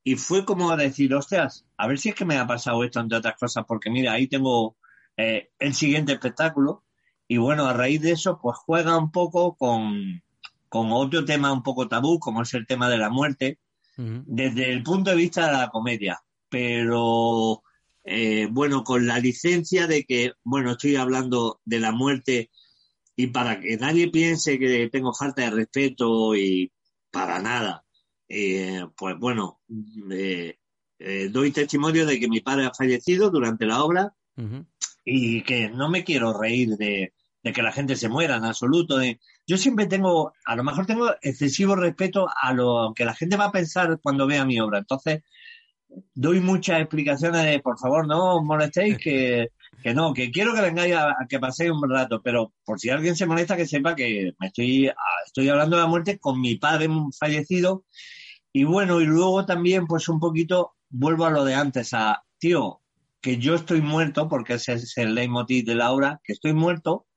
y 0.03 0.15
fue 0.15 0.45
como 0.45 0.75
decir, 0.75 1.13
hostias, 1.13 1.65
a 1.77 1.87
ver 1.87 1.97
si 1.97 2.09
es 2.09 2.15
que 2.15 2.25
me 2.25 2.37
ha 2.37 2.45
pasado 2.45 2.83
esto 2.83 2.99
entre 2.99 3.17
otras 3.17 3.35
cosas, 3.39 3.65
porque 3.67 3.89
mira, 3.89 4.13
ahí 4.13 4.27
tengo 4.27 4.75
eh, 5.17 5.51
el 5.59 5.73
siguiente 5.73 6.13
espectáculo 6.13 6.83
y 7.27 7.37
bueno, 7.37 7.65
a 7.65 7.73
raíz 7.73 8.01
de 8.01 8.11
eso, 8.11 8.39
pues 8.41 8.57
juega 8.57 8.97
un 8.97 9.11
poco 9.11 9.55
con, 9.55 10.21
con 10.67 10.91
otro 10.91 11.23
tema 11.23 11.53
un 11.53 11.63
poco 11.63 11.87
tabú, 11.87 12.19
como 12.19 12.41
es 12.41 12.53
el 12.53 12.67
tema 12.67 12.89
de 12.89 12.97
la 12.97 13.09
muerte, 13.09 13.59
desde 13.95 14.71
el 14.73 14.81
punto 14.81 15.11
de 15.11 15.17
vista 15.17 15.45
de 15.45 15.53
la 15.53 15.69
comedia, 15.69 16.19
pero 16.49 17.61
eh, 18.03 18.47
bueno, 18.49 18.83
con 18.83 19.05
la 19.05 19.19
licencia 19.19 19.85
de 19.85 20.03
que, 20.03 20.33
bueno, 20.43 20.71
estoy 20.71 20.95
hablando 20.95 21.61
de 21.63 21.79
la 21.79 21.91
muerte 21.91 22.49
y 23.15 23.27
para 23.27 23.59
que 23.59 23.77
nadie 23.77 24.09
piense 24.09 24.57
que 24.57 24.89
tengo 24.91 25.13
falta 25.13 25.43
de 25.43 25.51
respeto 25.51 26.35
y 26.35 26.71
para 27.11 27.39
nada, 27.39 27.82
eh, 28.35 28.85
pues 28.97 29.15
bueno, 29.19 29.59
eh, 30.11 30.57
eh, 30.99 31.29
doy 31.31 31.51
testimonio 31.51 32.05
de 32.05 32.19
que 32.19 32.27
mi 32.27 32.39
padre 32.41 32.65
ha 32.65 32.73
fallecido 32.73 33.29
durante 33.29 33.65
la 33.65 33.83
obra 33.83 34.13
Ujú. 34.37 34.65
y 35.05 35.41
que 35.43 35.69
no 35.69 35.89
me 35.89 36.03
quiero 36.03 36.33
reír 36.39 36.69
de, 36.77 37.13
de 37.43 37.53
que 37.53 37.61
la 37.61 37.71
gente 37.71 37.95
se 37.95 38.09
muera 38.09 38.37
en 38.37 38.45
absoluto. 38.45 38.97
de- 38.97 39.19
Yo 39.45 39.57
siempre 39.57 39.85
tengo, 39.85 40.33
a 40.45 40.55
lo 40.55 40.63
mejor 40.63 40.85
tengo 40.85 41.11
excesivo 41.21 41.75
respeto 41.75 42.27
a 42.41 42.53
lo 42.53 42.93
que 42.95 43.05
la 43.05 43.13
gente 43.13 43.35
va 43.37 43.45
a 43.45 43.51
pensar 43.51 43.99
cuando 44.01 44.25
vea 44.27 44.45
mi 44.45 44.59
obra. 44.59 44.79
Entonces, 44.79 45.21
doy 46.15 46.39
muchas 46.39 46.79
explicaciones 46.79 47.45
de, 47.45 47.59
por 47.59 47.77
favor, 47.77 48.07
no 48.07 48.37
os 48.37 48.43
molestéis, 48.43 48.97
que, 48.97 49.49
que 49.83 49.93
no, 49.93 50.13
que 50.13 50.31
quiero 50.31 50.53
que 50.55 50.61
vengáis 50.61 50.95
a, 50.95 51.09
a 51.11 51.27
que 51.29 51.37
paséis 51.39 51.69
un 51.71 51.87
rato, 51.89 52.21
pero 52.23 52.53
por 52.65 52.79
si 52.79 52.89
alguien 52.89 53.15
se 53.15 53.25
molesta, 53.27 53.55
que 53.57 53.67
sepa 53.67 53.93
que 53.95 54.31
me 54.39 54.47
estoy, 54.47 54.89
estoy 55.25 55.49
hablando 55.49 55.75
de 55.75 55.81
la 55.83 55.87
muerte 55.89 56.17
con 56.17 56.39
mi 56.41 56.55
padre 56.55 56.87
fallecido. 57.19 57.83
Y 58.53 58.63
bueno, 58.65 59.01
y 59.01 59.05
luego 59.05 59.45
también, 59.45 59.87
pues 59.87 60.07
un 60.07 60.19
poquito, 60.19 60.75
vuelvo 60.89 61.25
a 61.25 61.31
lo 61.31 61.43
de 61.43 61.55
antes, 61.55 61.93
a, 61.93 62.23
tío, 62.37 62.81
que 63.19 63.37
yo 63.37 63.55
estoy 63.55 63.81
muerto, 63.81 64.29
porque 64.29 64.53
ese 64.53 64.73
es 64.73 64.97
el 64.97 65.15
leitmotiv 65.15 65.65
de 65.65 65.75
la 65.75 65.91
obra, 65.91 66.21
que 66.23 66.33
estoy 66.33 66.53
muerto 66.53 67.07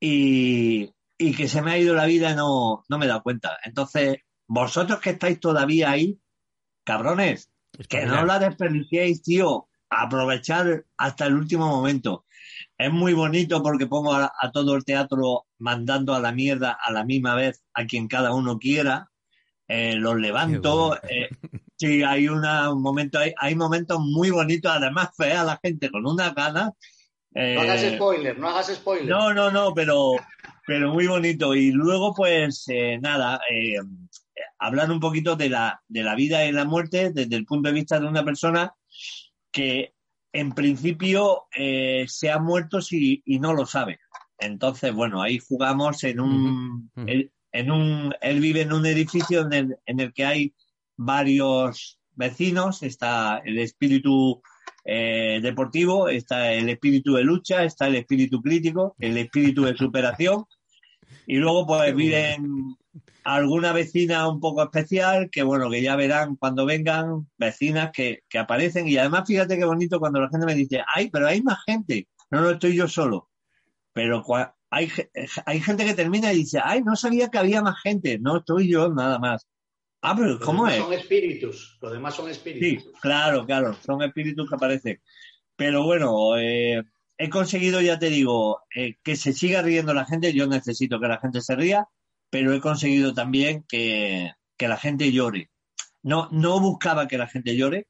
y, 0.00 0.90
y 1.18 1.34
que 1.34 1.48
se 1.48 1.60
me 1.60 1.72
ha 1.72 1.78
ido 1.78 1.94
la 1.94 2.06
vida 2.06 2.30
y 2.30 2.34
no, 2.34 2.84
no 2.88 2.98
me 2.98 3.04
he 3.04 3.08
dado 3.08 3.22
cuenta. 3.22 3.58
Entonces, 3.64 4.18
vosotros 4.46 5.00
que 5.00 5.10
estáis 5.10 5.38
todavía 5.38 5.90
ahí, 5.90 6.18
cabrones, 6.84 7.50
que 7.88 8.06
no 8.06 8.24
la 8.24 8.38
desperdiciéis, 8.38 9.22
tío, 9.22 9.68
aprovechar 9.90 10.84
hasta 10.96 11.26
el 11.26 11.34
último 11.34 11.68
momento. 11.68 12.24
Es 12.78 12.90
muy 12.90 13.12
bonito 13.12 13.62
porque 13.62 13.86
pongo 13.86 14.14
a, 14.14 14.32
a 14.38 14.50
todo 14.50 14.76
el 14.76 14.84
teatro 14.84 15.46
mandando 15.58 16.14
a 16.14 16.20
la 16.20 16.32
mierda 16.32 16.78
a 16.80 16.92
la 16.92 17.04
misma 17.04 17.34
vez 17.34 17.64
a 17.74 17.84
quien 17.84 18.08
cada 18.08 18.32
uno 18.32 18.58
quiera. 18.58 19.10
Eh, 19.68 19.94
los 19.96 20.16
levanto. 20.16 20.96
Eh, 21.08 21.28
sí, 21.76 22.02
hay 22.02 22.28
una, 22.28 22.70
un 22.70 22.82
momento, 22.82 23.18
hay, 23.18 23.32
hay 23.38 23.54
momentos 23.54 23.98
muy 24.00 24.30
bonitos. 24.30 24.72
Además, 24.72 25.10
ve 25.18 25.32
a 25.32 25.44
la 25.44 25.58
gente 25.62 25.90
con 25.90 26.06
una 26.06 26.30
gana. 26.30 26.72
No 27.34 27.60
hagas 27.60 27.82
spoiler, 27.94 28.38
no 28.38 28.48
hagas 28.48 28.72
spoiler. 28.74 29.08
No, 29.08 29.34
no, 29.34 29.50
no, 29.50 29.74
pero, 29.74 30.14
pero 30.66 30.92
muy 30.92 31.06
bonito. 31.06 31.54
Y 31.54 31.72
luego, 31.72 32.14
pues, 32.14 32.64
eh, 32.68 32.98
nada, 33.00 33.40
eh, 33.50 33.76
hablar 34.58 34.90
un 34.90 35.00
poquito 35.00 35.34
de 35.34 35.48
la, 35.48 35.82
de 35.88 36.02
la 36.02 36.14
vida 36.14 36.44
y 36.46 36.52
la 36.52 36.64
muerte 36.64 37.10
desde 37.12 37.34
el 37.36 37.44
punto 37.44 37.68
de 37.68 37.74
vista 37.74 37.98
de 37.98 38.06
una 38.06 38.24
persona 38.24 38.72
que 39.50 39.94
en 40.32 40.52
principio 40.52 41.44
eh, 41.56 42.04
se 42.08 42.30
ha 42.30 42.38
muerto 42.38 42.80
si, 42.80 43.22
y 43.24 43.38
no 43.38 43.52
lo 43.52 43.66
sabe. 43.66 44.00
Entonces, 44.38 44.92
bueno, 44.92 45.22
ahí 45.22 45.38
jugamos 45.38 46.02
en 46.04 46.20
un, 46.20 46.90
en 47.54 47.70
un, 47.70 48.12
él 48.20 48.40
vive 48.40 48.62
en 48.62 48.72
un 48.72 48.84
edificio 48.84 49.42
en 49.42 49.52
el, 49.52 49.76
en 49.86 50.00
el 50.00 50.12
que 50.12 50.24
hay 50.24 50.54
varios 50.96 52.00
vecinos, 52.16 52.82
está 52.82 53.40
el 53.44 53.58
espíritu 53.58 54.42
eh, 54.84 55.38
deportivo, 55.40 56.08
está 56.08 56.52
el 56.52 56.68
espíritu 56.68 57.14
de 57.14 57.22
lucha, 57.22 57.62
está 57.62 57.86
el 57.86 57.94
espíritu 57.94 58.42
crítico, 58.42 58.96
el 58.98 59.16
espíritu 59.16 59.64
de 59.64 59.76
superación, 59.76 60.46
y 61.28 61.36
luego 61.36 61.64
pues 61.64 61.94
viven 61.94 62.76
alguna 63.22 63.72
vecina 63.72 64.28
un 64.28 64.40
poco 64.40 64.64
especial, 64.64 65.30
que 65.30 65.44
bueno, 65.44 65.70
que 65.70 65.80
ya 65.80 65.94
verán 65.94 66.34
cuando 66.34 66.66
vengan, 66.66 67.28
vecinas 67.38 67.92
que, 67.92 68.24
que 68.28 68.38
aparecen, 68.38 68.88
y 68.88 68.96
además 68.96 69.28
fíjate 69.28 69.56
qué 69.56 69.64
bonito 69.64 70.00
cuando 70.00 70.20
la 70.20 70.28
gente 70.28 70.44
me 70.44 70.56
dice, 70.56 70.82
ay, 70.92 71.08
pero 71.08 71.28
hay 71.28 71.40
más 71.40 71.58
gente, 71.64 72.08
no, 72.32 72.40
no 72.40 72.50
estoy 72.50 72.74
yo 72.74 72.88
solo, 72.88 73.30
pero 73.92 74.24
hay, 74.74 74.90
hay 75.46 75.60
gente 75.60 75.84
que 75.84 75.94
termina 75.94 76.32
y 76.32 76.38
dice, 76.38 76.60
ay, 76.62 76.82
no 76.82 76.96
sabía 76.96 77.28
que 77.28 77.38
había 77.38 77.62
más 77.62 77.80
gente, 77.82 78.18
no 78.18 78.38
estoy 78.38 78.68
yo 78.70 78.88
nada 78.92 79.18
más. 79.18 79.46
Ah, 80.02 80.14
pero 80.16 80.38
¿cómo 80.40 80.68
es? 80.68 80.76
Son 80.76 80.92
espíritus, 80.92 81.78
lo 81.80 81.90
demás 81.90 82.14
son 82.14 82.26
Sí, 82.26 82.32
espíritus. 82.32 82.92
claro, 83.00 83.46
claro, 83.46 83.74
son 83.84 84.02
espíritus 84.02 84.48
que 84.48 84.54
aparecen. 84.56 85.00
Pero 85.56 85.84
bueno, 85.84 86.36
eh, 86.36 86.82
he 87.16 87.30
conseguido, 87.30 87.80
ya 87.80 87.98
te 87.98 88.10
digo, 88.10 88.60
eh, 88.74 88.96
que 89.02 89.16
se 89.16 89.32
siga 89.32 89.62
riendo 89.62 89.94
la 89.94 90.04
gente. 90.04 90.32
Yo 90.34 90.46
necesito 90.46 91.00
que 91.00 91.08
la 91.08 91.18
gente 91.20 91.40
se 91.40 91.54
ría, 91.56 91.86
pero 92.28 92.52
he 92.52 92.60
conseguido 92.60 93.14
también 93.14 93.64
que, 93.68 94.32
que 94.58 94.68
la 94.68 94.76
gente 94.76 95.10
llore. 95.12 95.50
No, 96.02 96.28
no 96.32 96.60
buscaba 96.60 97.08
que 97.08 97.16
la 97.16 97.28
gente 97.28 97.56
llore, 97.56 97.86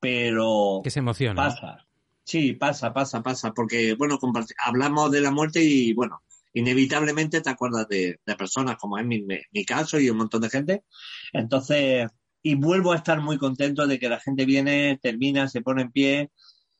pero 0.00 0.80
Que 0.82 0.90
se 0.90 0.98
emociona. 0.98 1.34
pasa. 1.36 1.86
Sí, 2.24 2.54
pasa, 2.54 2.92
pasa, 2.92 3.22
pasa. 3.22 3.52
Porque, 3.52 3.94
bueno, 3.94 4.18
hablamos 4.64 5.10
de 5.10 5.20
la 5.20 5.30
muerte 5.30 5.62
y, 5.62 5.92
bueno, 5.92 6.22
inevitablemente 6.54 7.40
te 7.40 7.50
acuerdas 7.50 7.88
de, 7.88 8.18
personas, 8.38 8.76
como 8.76 8.98
es 8.98 9.04
mi, 9.06 9.22
mi- 9.22 9.64
caso 9.64 9.98
y 9.98 10.08
un 10.10 10.18
montón 10.18 10.42
de 10.42 10.50
gente. 10.50 10.84
Entonces, 11.32 12.08
y 12.42 12.54
vuelvo 12.54 12.92
a 12.92 12.96
estar 12.96 13.20
muy 13.20 13.38
contento 13.38 13.86
de 13.86 13.98
que 13.98 14.08
la 14.08 14.20
gente 14.20 14.44
viene, 14.46 14.98
termina, 15.02 15.48
se 15.48 15.62
pone 15.62 15.82
en 15.82 15.92
pie 15.92 16.30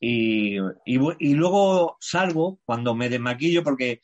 y, 0.01 0.57
y, 0.59 0.99
y 1.21 1.35
luego 1.35 1.97
salgo 2.01 2.61
cuando 2.65 2.95
me 2.95 3.09
desmaquillo 3.09 3.63
porque 3.63 4.01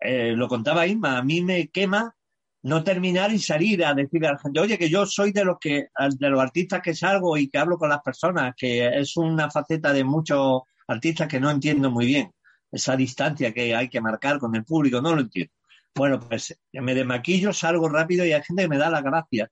eh, 0.00 0.32
lo 0.36 0.48
contaba 0.48 0.86
Isma, 0.86 1.18
a 1.18 1.22
mí 1.22 1.42
me 1.42 1.68
quema 1.68 2.14
no 2.62 2.84
terminar 2.84 3.32
y 3.32 3.38
salir 3.38 3.84
a 3.84 3.92
decirle 3.94 4.28
a 4.28 4.32
la 4.32 4.38
gente, 4.38 4.60
oye, 4.60 4.78
que 4.78 4.88
yo 4.88 5.04
soy 5.06 5.32
de 5.32 5.44
los 5.44 5.56
que, 5.60 5.88
de 6.18 6.30
los 6.30 6.40
artistas 6.40 6.80
que 6.82 6.94
salgo 6.94 7.36
y 7.36 7.48
que 7.48 7.58
hablo 7.58 7.76
con 7.76 7.88
las 7.88 8.00
personas, 8.02 8.54
que 8.56 8.86
es 8.86 9.16
una 9.16 9.50
faceta 9.50 9.92
de 9.92 10.04
muchos 10.04 10.62
artistas 10.86 11.28
que 11.28 11.40
no 11.40 11.50
entiendo 11.50 11.90
muy 11.90 12.06
bien. 12.06 12.32
Esa 12.70 12.96
distancia 12.96 13.52
que 13.52 13.74
hay 13.74 13.88
que 13.88 14.00
marcar 14.00 14.38
con 14.38 14.54
el 14.54 14.64
público, 14.64 15.00
no 15.00 15.14
lo 15.14 15.22
entiendo. 15.22 15.52
Bueno, 15.94 16.18
pues 16.20 16.58
me 16.72 16.94
desmaquillo, 16.94 17.52
salgo 17.52 17.88
rápido 17.88 18.24
y 18.24 18.32
hay 18.32 18.42
gente 18.42 18.62
que 18.62 18.68
me 18.68 18.78
da 18.78 18.90
las 18.90 19.02
gracias. 19.02 19.50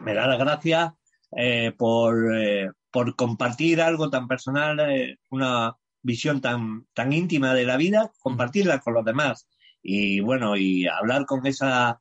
Me 0.00 0.14
da 0.14 0.26
las 0.26 0.38
gracias 0.38 0.92
eh, 1.36 1.72
por, 1.76 2.34
eh, 2.36 2.70
por 2.90 3.14
compartir 3.16 3.80
algo 3.80 4.08
tan 4.10 4.28
personal, 4.28 4.78
eh, 4.80 5.18
una 5.30 5.76
visión 6.02 6.40
tan, 6.40 6.86
tan 6.94 7.12
íntima 7.12 7.54
de 7.54 7.64
la 7.64 7.76
vida, 7.76 8.12
compartirla 8.20 8.80
con 8.80 8.94
los 8.94 9.04
demás. 9.04 9.48
Y 9.82 10.20
bueno, 10.20 10.56
y 10.56 10.86
hablar 10.86 11.26
con 11.26 11.46
esa 11.46 12.00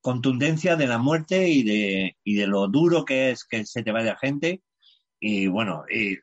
contundencia 0.00 0.76
de 0.76 0.86
la 0.86 0.98
muerte 0.98 1.48
y 1.48 1.62
de, 1.62 2.16
y 2.22 2.34
de 2.34 2.46
lo 2.46 2.68
duro 2.68 3.04
que 3.04 3.30
es 3.30 3.44
que 3.44 3.64
se 3.64 3.82
te 3.82 3.92
vaya 3.92 4.16
gente. 4.16 4.62
Y 5.18 5.46
bueno, 5.46 5.84
y 5.90 6.18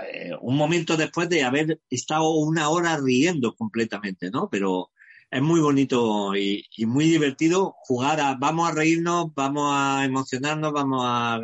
eh, 0.00 0.32
un 0.40 0.56
momento 0.56 0.96
después 0.96 1.28
de 1.28 1.44
haber 1.44 1.80
estado 1.90 2.30
una 2.30 2.68
hora 2.70 2.96
riendo 2.96 3.54
completamente, 3.54 4.30
¿no? 4.30 4.48
Pero 4.50 4.90
es 5.30 5.42
muy 5.42 5.60
bonito 5.60 6.36
y, 6.36 6.66
muy 6.86 7.06
divertido 7.06 7.74
jugar 7.78 8.20
a 8.20 8.34
vamos 8.34 8.70
a 8.70 8.74
reírnos, 8.74 9.34
vamos 9.34 9.70
a 9.74 10.04
emocionarnos, 10.04 10.72
vamos 10.72 11.02
a 11.06 11.40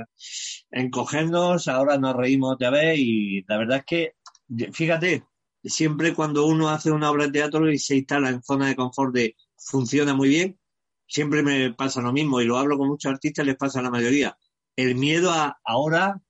encogernos, 0.71 1.69
ahora 1.69 1.97
nos 1.99 2.15
reímos 2.15 2.55
otra 2.55 2.71
vez 2.71 2.99
y 2.99 3.45
la 3.49 3.57
verdad 3.59 3.79
es 3.79 3.85
que, 3.87 4.73
fíjate, 4.73 5.25
siempre 5.65 6.15
cuando 6.15 6.47
uno 6.47 6.69
hace 6.69 6.91
una 6.91 7.11
obra 7.11 7.27
de 7.27 7.33
teatro 7.33 7.71
y 7.71 7.79
se 7.79 7.97
instala 7.97 8.29
en 8.31 8.43
zona 8.43 8.69
de 8.69 8.77
confort 8.77 9.15
de 9.15 9.37
funciona 9.57 10.15
muy 10.15 10.29
bien, 10.29 10.59
siempre 11.07 11.43
me 11.43 11.73
pasa 11.73 12.03
lo 12.03 12.13
mismo 12.13 12.41
y 12.41 12.45
lo 12.45 12.59
hablo 12.59 12.79
con 12.79 12.89
muchos 12.89 13.11
artistas, 13.11 13.47
les 13.47 13.57
pasa 13.57 13.81
a 13.81 13.83
la 13.83 13.91
mayoría. 13.91 14.37
El 14.77 14.97
miedo 14.97 15.33
a 15.33 15.59
ahora 15.65 16.21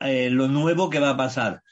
eh, 0.00 0.30
lo 0.30 0.48
nuevo 0.48 0.88
que 0.90 1.00
va 1.00 1.10
a 1.10 1.16
pasar. 1.16 1.62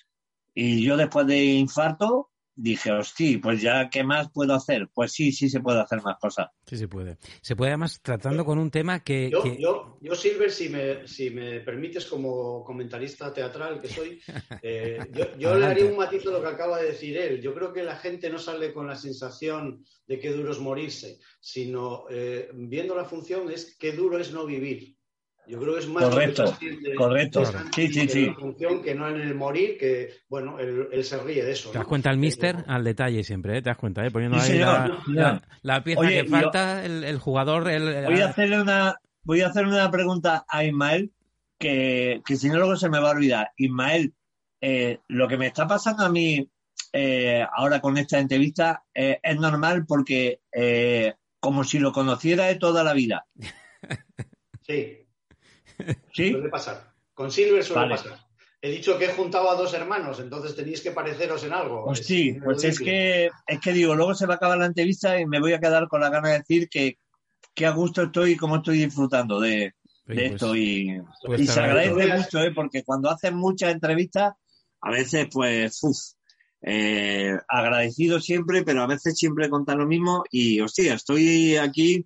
Y 0.54 0.82
yo 0.84 0.96
después 0.96 1.26
de 1.26 1.44
infarto 1.44 2.30
dije, 2.60 2.90
hostia, 2.90 3.38
pues 3.40 3.62
ya, 3.62 3.88
¿qué 3.88 4.02
más 4.02 4.32
puedo 4.32 4.52
hacer? 4.52 4.88
Pues 4.92 5.12
sí, 5.12 5.30
sí 5.30 5.48
se 5.48 5.60
puede 5.60 5.80
hacer 5.80 6.02
más 6.02 6.16
cosas. 6.18 6.48
Sí, 6.66 6.76
se 6.76 6.88
puede. 6.88 7.16
Se 7.40 7.54
puede 7.54 7.70
además 7.70 8.00
tratando 8.02 8.44
con 8.44 8.58
un 8.58 8.68
tema 8.68 8.98
que... 9.04 9.30
Yo, 9.30 9.42
que- 9.44 9.56
yo, 9.60 9.98
yo, 10.00 10.14
Silver, 10.16 10.50
si 10.50 10.68
me, 10.68 11.06
si 11.06 11.30
me 11.30 11.60
permites 11.60 12.06
como 12.06 12.64
comentarista 12.64 13.32
teatral 13.32 13.80
que 13.80 13.86
soy, 13.88 14.20
eh, 14.62 14.98
yo, 15.12 15.36
yo 15.38 15.56
le 15.56 15.66
haría 15.66 15.84
un 15.86 15.96
matiz 15.96 16.26
a 16.26 16.30
lo 16.32 16.40
que 16.42 16.48
acaba 16.48 16.80
de 16.80 16.88
decir 16.88 17.16
él. 17.16 17.40
Yo 17.40 17.54
creo 17.54 17.72
que 17.72 17.84
la 17.84 17.94
gente 17.96 18.28
no 18.28 18.40
sale 18.40 18.72
con 18.72 18.88
la 18.88 18.96
sensación 18.96 19.84
de 20.08 20.18
qué 20.18 20.32
duro 20.32 20.50
es 20.50 20.58
morirse, 20.58 21.20
sino 21.38 22.06
eh, 22.10 22.50
viendo 22.54 22.96
la 22.96 23.04
función 23.04 23.48
es 23.52 23.76
qué 23.78 23.92
duro 23.92 24.18
es 24.18 24.32
no 24.32 24.44
vivir. 24.44 24.96
Yo 25.48 25.58
creo 25.60 25.74
que 25.74 25.80
es 25.80 25.88
más 25.88 26.02
lo 26.02 26.10
que 26.10 26.14
Correcto, 26.14 26.58
correcto. 26.96 27.44
Sí, 27.74 27.88
sí, 27.92 28.08
sí. 28.08 28.30
función 28.38 28.82
que 28.82 28.94
no 28.94 29.08
en 29.08 29.20
el 29.20 29.34
morir, 29.34 29.78
que 29.78 30.10
bueno, 30.28 30.58
él, 30.58 30.88
él 30.92 31.04
se 31.04 31.16
ríe 31.18 31.42
de 31.42 31.52
eso. 31.52 31.70
Te 31.70 31.78
das 31.78 31.84
¿no? 31.86 31.88
cuenta 31.88 32.10
el 32.10 32.18
mister 32.18 32.56
al 32.66 32.84
detalle 32.84 33.24
siempre, 33.24 33.56
¿eh? 33.56 33.62
Te 33.62 33.70
das 33.70 33.78
cuenta, 33.78 34.04
¿eh? 34.06 34.10
Poniendo 34.10 34.38
Sí, 34.40 34.52
ahí 34.52 34.58
la, 34.58 34.84
señor, 34.84 35.02
sí, 35.06 35.12
la- 35.14 35.28
señor. 35.30 35.42
la 35.62 35.84
pieza 35.84 36.00
Oye, 36.00 36.22
que 36.22 36.28
falta, 36.28 36.84
el, 36.84 37.02
el 37.04 37.18
jugador... 37.18 37.68
El, 37.70 38.04
Voy 38.04 38.20
a 38.20 38.26
hacerle 38.26 38.60
una, 38.60 38.96
voy 39.22 39.40
a 39.40 39.46
hacerle 39.48 39.72
una 39.72 39.90
pregunta 39.90 40.44
a 40.48 40.64
Ismael 40.64 41.12
que, 41.58 42.20
que 42.26 42.36
si 42.36 42.48
no 42.48 42.56
luego 42.58 42.76
se 42.76 42.90
me 42.90 43.00
va 43.00 43.08
a 43.08 43.14
olvidar. 43.14 43.52
Ismael, 43.56 44.12
eh, 44.60 45.00
lo 45.08 45.28
que 45.28 45.38
me 45.38 45.46
está 45.46 45.66
pasando 45.66 46.04
a 46.04 46.10
mí 46.10 46.46
eh, 46.92 47.42
ahora 47.56 47.80
con 47.80 47.96
esta 47.96 48.18
entrevista 48.18 48.84
eh, 48.94 49.18
es 49.22 49.36
normal 49.38 49.86
porque 49.86 50.40
eh, 50.52 51.14
como 51.40 51.64
si 51.64 51.78
lo 51.78 51.92
conociera 51.92 52.44
de 52.46 52.56
toda 52.56 52.84
la 52.84 52.92
vida. 52.92 53.26
Sí, 54.62 55.06
¿Sí? 56.12 56.32
suele 56.32 56.48
pasar. 56.48 56.92
Con 57.14 57.30
Silver 57.30 57.64
suele 57.64 57.82
Vale. 57.82 57.96
pasar. 57.96 58.18
He 58.60 58.70
dicho 58.70 58.98
que 58.98 59.04
he 59.04 59.12
juntado 59.12 59.48
a 59.50 59.54
dos 59.54 59.72
hermanos, 59.74 60.18
entonces 60.18 60.56
tenéis 60.56 60.80
que 60.80 60.90
pareceros 60.90 61.44
en 61.44 61.52
algo. 61.52 61.84
Pues 61.84 62.00
Es 62.00 62.06
sí, 62.06 62.36
pues 62.42 62.64
es 62.64 62.80
que, 62.80 63.30
es 63.46 63.60
que 63.60 63.72
digo, 63.72 63.94
luego 63.94 64.14
se 64.16 64.26
va 64.26 64.34
a 64.34 64.36
acabar 64.36 64.58
la 64.58 64.66
entrevista 64.66 65.20
y 65.20 65.26
me 65.26 65.38
voy 65.38 65.52
a 65.52 65.60
quedar 65.60 65.86
con 65.86 66.00
la 66.00 66.10
gana 66.10 66.30
de 66.30 66.38
decir 66.38 66.68
que, 66.68 66.98
que 67.54 67.66
a 67.66 67.70
gusto 67.70 68.02
estoy 68.02 68.32
y 68.32 68.36
cómo 68.36 68.56
estoy 68.56 68.78
disfrutando 68.78 69.38
de, 69.38 69.74
de 70.06 70.26
esto 70.26 70.56
y, 70.56 71.00
Pues 71.24 71.40
y 71.42 71.46
se 71.46 71.60
agradezco. 71.60 71.94
agradece 72.00 72.16
mucho, 72.24 72.40
¿eh? 72.42 72.52
porque 72.52 72.82
cuando 72.82 73.10
hacen 73.10 73.36
muchas 73.36 73.72
entrevistas, 73.72 74.34
a 74.80 74.90
veces 74.90 75.28
pues, 75.32 75.78
uf, 75.84 75.96
eh, 76.62 77.38
agradecido 77.46 78.18
siempre, 78.18 78.64
pero 78.64 78.82
a 78.82 78.86
veces 78.88 79.16
siempre 79.16 79.48
contar 79.48 79.76
lo 79.76 79.86
mismo 79.86 80.24
y, 80.32 80.60
hostia, 80.60 80.94
estoy 80.94 81.56
aquí 81.56 82.04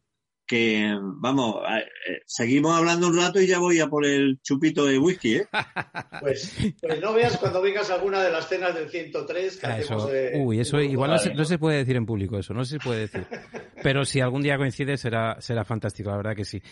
que, 0.52 0.94
vamos, 1.00 1.62
eh, 1.66 2.20
seguimos 2.26 2.76
hablando 2.76 3.06
un 3.08 3.16
rato 3.16 3.40
y 3.40 3.46
ya 3.46 3.58
voy 3.58 3.80
a 3.80 3.86
por 3.86 4.04
el 4.04 4.38
chupito 4.42 4.84
de 4.84 4.98
whisky, 4.98 5.36
¿eh? 5.36 5.46
Pues, 6.20 6.54
pues 6.78 7.00
no 7.00 7.14
veas 7.14 7.38
cuando 7.38 7.62
vengas 7.62 7.90
a 7.90 7.94
alguna 7.94 8.22
de 8.22 8.30
las 8.30 8.48
cenas 8.50 8.74
del 8.74 8.90
103 8.90 9.56
que 9.56 9.66
Ah, 9.66 9.74
hacemos 9.76 10.02
eso. 10.04 10.12
de- 10.12 10.32
Uy, 10.44 10.60
eso 10.60 10.76
de 10.76 10.84
igual 10.84 11.10
no 11.10 11.18
se, 11.18 11.32
no 11.34 11.44
se 11.46 11.56
puede 11.58 11.78
decir 11.78 11.96
en 11.96 12.04
público, 12.04 12.38
eso 12.38 12.52
no 12.52 12.66
se 12.66 12.78
puede 12.78 13.00
decir. 13.00 13.26
Pero 13.82 14.04
si 14.04 14.20
algún 14.20 14.42
día 14.42 14.56
coincide 14.56 14.96
será, 14.96 15.40
será 15.40 15.64
fantástico, 15.64 16.10
la 16.10 16.16
verdad 16.16 16.36
que 16.36 16.44
sí. 16.44 16.62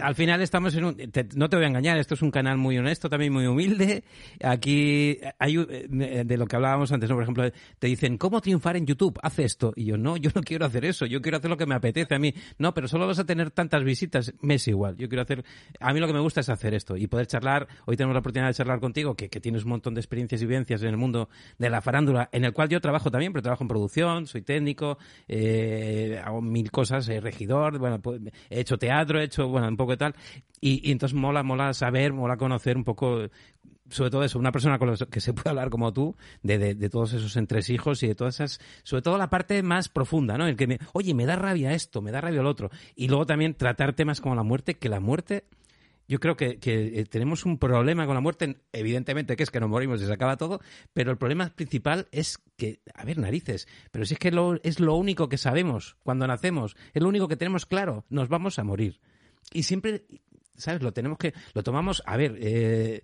Al 0.00 0.14
final 0.14 0.40
estamos 0.42 0.74
en 0.76 0.84
un... 0.84 0.96
te- 0.96 1.28
no 1.34 1.48
te 1.48 1.56
voy 1.56 1.64
a 1.64 1.68
engañar, 1.68 1.98
esto 1.98 2.14
es 2.14 2.22
un 2.22 2.30
canal 2.30 2.58
muy 2.58 2.78
honesto, 2.78 3.08
también 3.08 3.32
muy 3.32 3.46
humilde. 3.46 4.04
Aquí 4.42 5.18
hay 5.38 5.56
eh, 5.58 6.22
de 6.24 6.36
lo 6.36 6.46
que 6.46 6.56
hablábamos 6.56 6.92
antes, 6.92 7.08
¿no? 7.08 7.16
Por 7.16 7.24
ejemplo, 7.24 7.50
te 7.78 7.86
dicen, 7.86 8.18
¿cómo 8.18 8.40
triunfar 8.40 8.76
en 8.76 8.86
YouTube? 8.86 9.18
Haz 9.22 9.38
esto. 9.38 9.72
Y 9.76 9.86
yo, 9.86 9.96
no, 9.96 10.16
yo 10.16 10.30
no 10.34 10.42
quiero 10.42 10.66
hacer 10.66 10.84
eso, 10.84 11.06
yo 11.06 11.20
quiero 11.20 11.38
hacer 11.38 11.50
lo 11.50 11.56
que 11.56 11.66
me 11.66 11.74
apetece 11.74 12.14
a 12.14 12.18
mí. 12.18 12.34
No, 12.58 12.74
pero 12.74 12.88
solo 12.88 13.06
vas 13.06 13.18
a 13.18 13.24
tener 13.24 13.50
tantas 13.50 13.84
visitas, 13.84 14.32
me 14.40 14.54
es 14.54 14.68
igual. 14.68 14.96
Yo 14.96 15.08
quiero 15.08 15.22
hacer... 15.22 15.44
A 15.80 15.92
mí 15.92 16.00
lo 16.00 16.06
que 16.06 16.12
me 16.12 16.20
gusta 16.20 16.40
es 16.40 16.48
hacer 16.48 16.74
esto 16.74 16.96
y 16.96 17.06
poder 17.06 17.26
charlar. 17.26 17.66
Hoy 17.86 17.96
tenemos 17.96 18.14
la 18.14 18.20
oportunidad 18.20 18.48
de 18.48 18.54
charlar 18.54 18.80
contigo, 18.80 19.14
que, 19.14 19.28
que 19.28 19.40
tienes 19.40 19.64
un 19.64 19.70
montón 19.70 19.94
de 19.94 20.00
experiencias 20.00 20.40
y 20.42 20.46
vivencias 20.46 20.82
en 20.82 20.88
el 20.88 20.96
mundo 20.96 21.28
de 21.58 21.70
la 21.70 21.80
farándula, 21.80 22.28
en 22.32 22.44
el 22.44 22.52
cual 22.52 22.68
yo 22.68 22.80
trabajo 22.80 23.10
también, 23.10 23.32
pero 23.32 23.42
trabajo 23.42 23.64
en 23.64 23.68
producción, 23.68 24.26
soy 24.26 24.42
técnico, 24.42 24.98
eh, 25.28 26.20
mil 26.52 26.70
cosas, 26.70 27.08
eh, 27.08 27.20
regidor, 27.20 27.78
bueno, 27.78 28.00
pues, 28.00 28.20
he 28.50 28.60
hecho 28.60 28.78
teatro, 28.78 29.20
he 29.20 29.24
hecho, 29.24 29.48
bueno, 29.48 29.68
un 29.68 29.76
poco 29.76 29.92
de 29.92 29.96
tal. 29.96 30.14
Y, 30.60 30.90
entonces 30.92 31.18
mola, 31.18 31.42
mola 31.42 31.74
saber, 31.74 32.12
mola 32.12 32.36
conocer 32.36 32.76
un 32.76 32.84
poco 32.84 33.28
sobre 33.88 34.10
todo 34.10 34.24
eso, 34.24 34.38
una 34.38 34.52
persona 34.52 34.78
con 34.78 34.90
la 34.90 34.96
que 34.96 35.20
se 35.20 35.34
puede 35.34 35.50
hablar 35.50 35.68
como 35.68 35.92
tú, 35.92 36.16
de, 36.42 36.56
de, 36.56 36.74
de 36.74 36.88
todos 36.88 37.12
esos 37.12 37.36
entresijos 37.36 38.02
y 38.02 38.08
de 38.08 38.14
todas 38.14 38.36
esas, 38.36 38.60
sobre 38.84 39.02
todo 39.02 39.18
la 39.18 39.28
parte 39.28 39.62
más 39.62 39.88
profunda, 39.88 40.38
¿no? 40.38 40.46
El 40.46 40.56
que 40.56 40.66
me, 40.66 40.78
oye, 40.94 41.12
me 41.12 41.26
da 41.26 41.36
rabia 41.36 41.74
esto, 41.74 42.00
me 42.00 42.10
da 42.10 42.20
rabia 42.20 42.40
el 42.40 42.46
otro. 42.46 42.70
Y 42.96 43.08
luego 43.08 43.26
también 43.26 43.54
tratar 43.54 43.92
temas 43.92 44.20
como 44.20 44.34
la 44.34 44.42
muerte, 44.42 44.74
que 44.74 44.88
la 44.88 45.00
muerte, 45.00 45.44
yo 46.12 46.20
creo 46.20 46.36
que, 46.36 46.58
eh, 46.62 47.06
tenemos 47.06 47.46
un 47.46 47.56
problema 47.56 48.04
con 48.04 48.14
la 48.14 48.20
muerte, 48.20 48.58
evidentemente 48.74 49.34
que 49.34 49.44
es 49.44 49.50
que 49.50 49.60
nos 49.60 49.70
morimos 49.70 50.02
y 50.02 50.04
se 50.04 50.12
acaba 50.12 50.36
todo, 50.36 50.60
pero 50.92 51.10
el 51.10 51.16
problema 51.16 51.48
principal 51.48 52.06
es 52.12 52.38
que, 52.58 52.80
a 52.94 53.06
ver, 53.06 53.16
narices, 53.16 53.66
pero 53.90 54.04
si 54.04 54.12
es 54.12 54.20
que 54.20 54.30
lo, 54.30 54.60
es 54.62 54.78
lo 54.78 54.94
único 54.94 55.30
que 55.30 55.38
sabemos 55.38 55.96
cuando 56.02 56.26
nacemos, 56.26 56.76
es 56.92 57.02
lo 57.02 57.08
único 57.08 57.28
que 57.28 57.38
tenemos 57.38 57.64
claro, 57.64 58.04
nos 58.10 58.28
vamos 58.28 58.58
a 58.58 58.64
morir. 58.64 59.00
Y 59.54 59.62
siempre, 59.62 60.04
¿sabes? 60.56 60.82
Lo 60.82 60.92
tenemos 60.92 61.18
que, 61.18 61.34
lo 61.54 61.62
tomamos, 61.62 62.02
a 62.06 62.16
ver, 62.16 62.36
eh, 62.40 63.02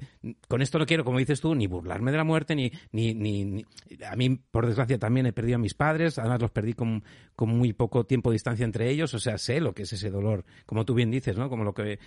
con 0.49 0.63
esto 0.63 0.79
no 0.79 0.87
quiero, 0.87 1.05
como 1.05 1.19
dices 1.19 1.41
tú, 1.41 1.55
ni 1.55 1.67
burlarme 1.67 2.11
de 2.11 2.17
la 2.17 2.25
muerte, 2.25 2.55
ni, 2.55 2.71
ni, 2.93 3.15
ni, 3.15 3.45
ni- 3.45 3.67
a 4.09 4.17
mí, 4.17 4.37
por 4.51 4.67
desgracia, 4.67 4.99
también 4.99 5.27
he 5.27 5.33
perdido 5.33 5.57
a 5.57 5.59
mis 5.61 5.75
padres, 5.75 6.19
además 6.19 6.41
los 6.41 6.51
perdí 6.51 6.73
con, 6.75 7.03
con 7.35 7.49
muy 7.51 7.73
poco 7.73 8.05
tiempo 8.05 8.31
de 8.31 8.35
distancia 8.35 8.65
entre 8.65 8.91
ellos, 8.91 9.15
o 9.15 9.19
sea, 9.19 9.39
sé 9.39 9.61
lo 9.61 9.73
que 9.75 9.83
es 9.83 9.93
ese 9.93 10.11
dolor, 10.11 10.45
como 10.67 10.85
tú 10.85 10.95
bien 10.95 11.11
dices, 11.11 11.37
¿no? 11.37 11.49
Como 11.49 11.65
lo 11.65 11.75
que 11.75 11.99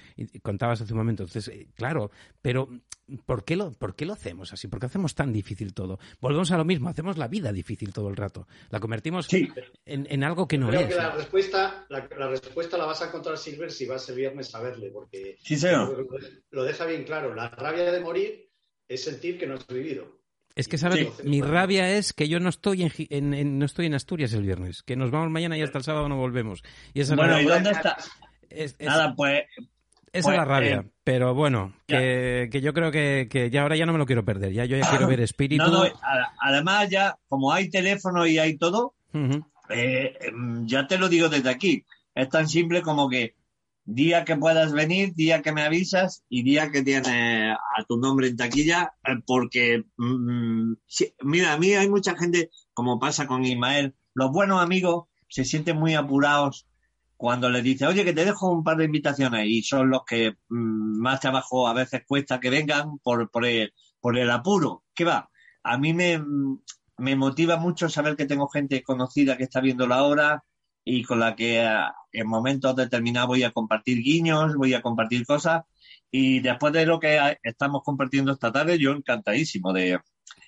contabas 0.42 0.82
hace 0.82 0.94
un 0.94 1.00
momento. 1.00 1.24
Entonces, 1.24 1.48
eh, 1.54 1.68
claro, 1.76 2.12
pero 2.42 2.70
¿por 3.26 3.43
qué, 3.43 3.56
lo, 3.56 3.72
¿por 3.74 3.95
qué 3.95 4.06
lo 4.06 4.14
hacemos 4.14 4.54
así? 4.54 4.68
¿Por 4.68 4.80
qué 4.80 4.86
hacemos 4.86 5.16
tan 5.16 5.34
difícil 5.34 5.74
todo? 5.74 5.99
Volvemos 6.20 6.52
a 6.52 6.58
lo 6.58 6.66
mismo, 6.66 6.89
hacemos 6.89 7.18
la 7.18 7.28
vida 7.28 7.52
difícil 7.52 7.91
todo 7.93 8.10
el 8.10 8.16
rato. 8.16 8.47
La 8.70 8.80
convertimos 8.80 9.28
Sí. 9.28 9.49
en, 9.86 10.08
en 10.10 10.24
algo 10.24 10.47
que 10.47 10.58
no 10.58 10.70
Creo 10.70 10.82
es. 10.82 10.88
que 10.88 10.95
la 10.95 11.12
respuesta, 11.12 11.86
la, 11.89 12.08
la 12.18 12.28
respuesta 12.30 12.78
la 12.78 12.86
vas 12.86 13.02
a 13.02 13.08
encontrar, 13.08 13.38
Silver, 13.38 13.72
si 13.72 13.86
vas 13.86 14.08
el 14.10 14.16
viernes 14.16 14.54
a 14.56 14.62
verle, 14.62 14.89
porque 14.91 15.38
Sí, 15.43 15.58
señor. 15.58 16.08
lo 16.52 16.64
deja 16.64 16.86
bien 16.86 17.04
claro. 17.04 17.34
La 17.36 17.49
rabia 17.49 17.91
de 17.91 17.99
morir 17.99 18.49
es 18.88 19.04
sentir 19.04 19.38
que 19.38 19.47
no 19.47 19.56
has 19.56 19.68
vivido. 19.68 20.20
Es 20.54 20.68
que, 20.68 20.78
¿sabes? 20.78 21.08
Sí. 21.18 21.28
Mi 21.30 21.41
rabia 21.41 21.89
es 21.97 22.12
que 22.12 22.28
yo 22.28 22.41
no 22.41 22.49
estoy 22.49 22.84
en, 22.84 22.91
en- 23.10 23.34
en- 23.34 23.58
no 23.58 23.66
estoy 23.66 23.86
en 23.86 23.93
Asturias 23.93 24.34
el 24.34 24.41
viernes, 24.43 24.84
que 24.84 24.97
nos 24.97 25.10
vamos 25.10 25.30
mañana 25.32 25.58
y 25.58 25.62
hasta 25.62 25.78
el 25.78 25.84
sábado 25.86 26.10
no 26.10 26.18
volvemos. 26.18 26.62
Y 26.93 26.99
esa 26.99 27.16
Bueno, 27.16 27.39
¿y 27.39 27.45
dónde 27.45 27.72
está? 27.72 27.97
es- 28.49 28.76
es- 28.78 28.86
Nada, 28.86 29.16
pues 29.16 29.43
esa 30.14 30.26
pues, 30.26 30.34
es 30.34 30.38
la 30.39 30.45
rabia. 30.45 30.76
eh, 30.82 30.91
pero 31.03 31.34
bueno, 31.34 31.74
que, 31.88 32.49
que 32.51 32.62
yo 32.62 32.74
creo 32.74 32.91
que, 32.91 33.28
que 33.30 33.49
ya 33.49 33.62
ahora 33.62 33.76
ya 33.76 33.86
no 33.86 33.93
me 33.93 33.99
lo 33.99 34.05
quiero 34.05 34.26
perder. 34.26 34.51
Ya 34.53 34.66
yo 34.66 34.78
ya 34.78 34.89
quiero 34.89 35.07
ver 35.07 35.22
espíritu. 35.22 35.64
no, 35.64 35.86
no, 35.86 35.89
además 36.39 36.89
ya, 36.89 37.18
como 37.28 37.51
hay 37.53 37.70
teléfono 37.70 38.26
y 38.28 38.38
hay 38.38 38.57
todo, 38.57 38.95
eh, 39.70 40.18
em, 40.22 40.68
ya 40.68 40.88
te 40.88 40.97
lo 40.97 41.09
digo 41.09 41.30
desde 41.30 41.49
aquí. 41.49 41.86
Es 42.14 42.30
tan 42.30 42.47
simple 42.49 42.82
como 42.82 43.09
que 43.09 43.36
día 43.86 44.26
que 44.26 44.36
puedas 44.36 44.74
venir, 44.74 45.14
día 45.16 45.41
que 45.41 45.53
me 45.53 45.64
avisas 45.64 46.24
y 46.30 46.43
día 46.43 46.72
que 46.72 46.84
tienes 46.84 47.07
a 47.07 47.84
tu 47.88 47.97
nombre 47.97 48.28
en 48.28 48.38
taquilla, 48.38 48.93
eh, 49.05 49.14
porque, 49.26 49.86
mm, 49.97 50.74
mira, 51.24 51.53
a 51.53 51.57
mí 51.57 51.74
hay 51.74 51.89
mucha 51.89 52.16
gente, 52.16 52.49
como 52.74 52.99
pasa 52.99 53.28
con 53.28 53.45
Ismael, 53.45 53.95
los 54.14 54.32
buenos 54.32 54.62
amigos 54.62 55.05
se 55.30 55.45
sienten 55.45 55.78
muy 55.78 55.95
apurados 55.95 56.68
cuando 57.22 57.52
les 57.52 57.62
dice, 57.64 57.86
oye, 57.86 58.04
que 58.04 58.14
te 58.14 58.26
dejo 58.26 58.52
un 58.52 58.64
par 58.64 58.78
de 58.78 58.86
invitaciones 58.86 59.46
y 59.46 59.62
son 59.62 59.92
los 59.92 60.04
que 60.06 60.38
mm, 60.50 61.02
más 61.02 61.20
trabajo 61.20 61.68
a 61.68 61.74
veces 61.76 62.02
cuesta 62.08 62.40
que 62.40 62.50
vengan 62.50 62.98
por, 62.98 63.30
por, 63.30 63.46
el, 63.46 63.72
por 64.00 64.18
el 64.18 64.32
apuro. 64.32 64.86
¿Qué 64.96 65.06
va? 65.06 65.30
A 65.62 65.78
mí 65.78 65.94
me, 65.94 66.18
mm, 66.18 66.64
me 66.98 67.16
motiva 67.16 67.58
mucho 67.58 67.90
saber 67.90 68.16
que 68.16 68.26
tengo 68.26 68.48
gente 68.48 68.82
conocida 68.82 69.38
que 69.38 69.44
está 69.44 69.62
viendo 69.62 69.86
la 69.86 70.04
obra 70.04 70.44
y 70.84 71.04
con 71.04 71.20
la 71.20 71.36
que 71.36 71.62
ah, 71.62 71.94
en 72.12 72.28
momentos 72.28 72.76
determinados 72.76 73.28
voy 73.28 73.44
a 73.44 73.52
compartir 73.52 74.02
guiños, 74.02 74.56
voy 74.56 74.74
a 74.74 74.82
compartir 74.82 75.24
cosas 75.24 75.62
y 76.10 76.40
después 76.40 76.74
de 76.74 76.88
lo 76.88 77.00
que 77.00 77.20
ah, 77.20 77.38
estamos 77.44 77.84
compartiendo 77.84 78.32
esta 78.32 78.52
tarde, 78.52 78.80
yo 78.80 78.94
encantadísimo 78.94 79.72
de... 79.74 80.00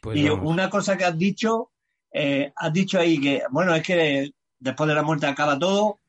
Pues 0.01 0.17
y 0.17 0.27
vamos. 0.27 0.49
una 0.49 0.71
cosa 0.71 0.97
que 0.97 1.05
has 1.05 1.19
dicho, 1.19 1.69
eh, 2.11 2.51
has 2.55 2.73
dicho 2.73 2.99
ahí 2.99 3.21
que, 3.21 3.43
bueno, 3.51 3.75
es 3.75 3.83
que 3.83 4.31
después 4.57 4.87
de 4.87 4.95
la 4.95 5.03
muerte 5.03 5.27
acaba 5.27 5.59
todo. 5.59 5.99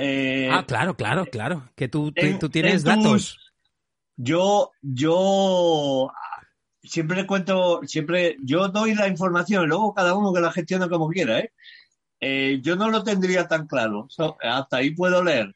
Eh, 0.00 0.48
Ah, 0.50 0.64
claro, 0.64 0.96
claro, 0.96 1.26
claro. 1.26 1.68
Que 1.74 1.88
tú, 1.88 2.12
tú- 2.12 2.48
tienes 2.48 2.84
tus- 2.84 2.84
datos. 2.84 3.38
Yo, 4.16 4.70
yo 4.80 6.10
siempre 6.82 7.26
cuento, 7.26 7.80
siempre, 7.84 8.36
yo 8.42 8.68
doy 8.68 8.94
la 8.94 9.08
información, 9.08 9.68
luego 9.68 9.94
cada 9.94 10.14
uno 10.14 10.32
que 10.32 10.40
la 10.40 10.52
gestione 10.52 10.88
como 10.88 11.08
quiera, 11.08 11.40
¿eh? 11.40 11.52
Eh, 12.20 12.60
yo 12.62 12.74
no 12.76 12.90
lo 12.90 13.04
tendría 13.04 13.46
tan 13.46 13.66
claro. 13.66 14.06
So, 14.08 14.36
hasta 14.42 14.78
ahí 14.78 14.90
puedo 14.90 15.22
leer. 15.22 15.54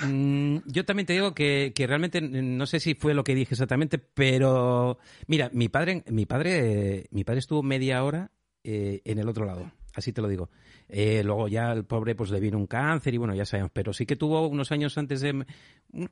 Mm, 0.00 0.58
yo 0.66 0.84
también 0.84 1.06
te 1.06 1.12
digo 1.12 1.34
que, 1.34 1.72
que 1.74 1.86
realmente 1.86 2.20
no 2.20 2.66
sé 2.66 2.80
si 2.80 2.94
fue 2.94 3.14
lo 3.14 3.24
que 3.24 3.34
dije 3.34 3.54
exactamente, 3.54 3.98
pero 3.98 4.98
mira, 5.26 5.50
mi 5.52 5.68
padre, 5.68 6.02
mi 6.08 6.24
padre, 6.26 7.06
mi 7.10 7.24
padre 7.24 7.40
estuvo 7.40 7.62
media 7.62 8.02
hora 8.02 8.30
eh, 8.64 9.02
en 9.04 9.18
el 9.18 9.28
otro 9.28 9.44
lado, 9.44 9.70
así 9.94 10.12
te 10.12 10.20
lo 10.22 10.28
digo. 10.28 10.50
Eh, 10.88 11.22
luego 11.24 11.48
ya 11.48 11.72
el 11.72 11.84
pobre 11.84 12.14
pues 12.14 12.30
le 12.30 12.40
vino 12.40 12.58
un 12.58 12.66
cáncer 12.66 13.14
y 13.14 13.18
bueno, 13.18 13.34
ya 13.34 13.44
sabemos, 13.44 13.70
pero 13.72 13.92
sí 13.92 14.06
que 14.06 14.16
tuvo 14.16 14.46
unos 14.48 14.72
años 14.72 14.96
antes 14.98 15.20
de, 15.20 15.44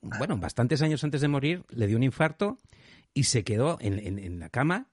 bueno, 0.01 0.37
bastantes 0.39 0.83
años 0.83 1.03
antes 1.05 1.21
de 1.21 1.29
morir, 1.29 1.65
le 1.71 1.87
dio 1.87 1.97
un 1.97 2.03
infarto 2.03 2.59
y 3.15 3.25
se 3.25 3.45
quedó 3.45 3.79
en, 3.81 3.99
en- 3.99 4.19
en 4.19 4.39
la 4.41 4.49
cama 4.51 4.89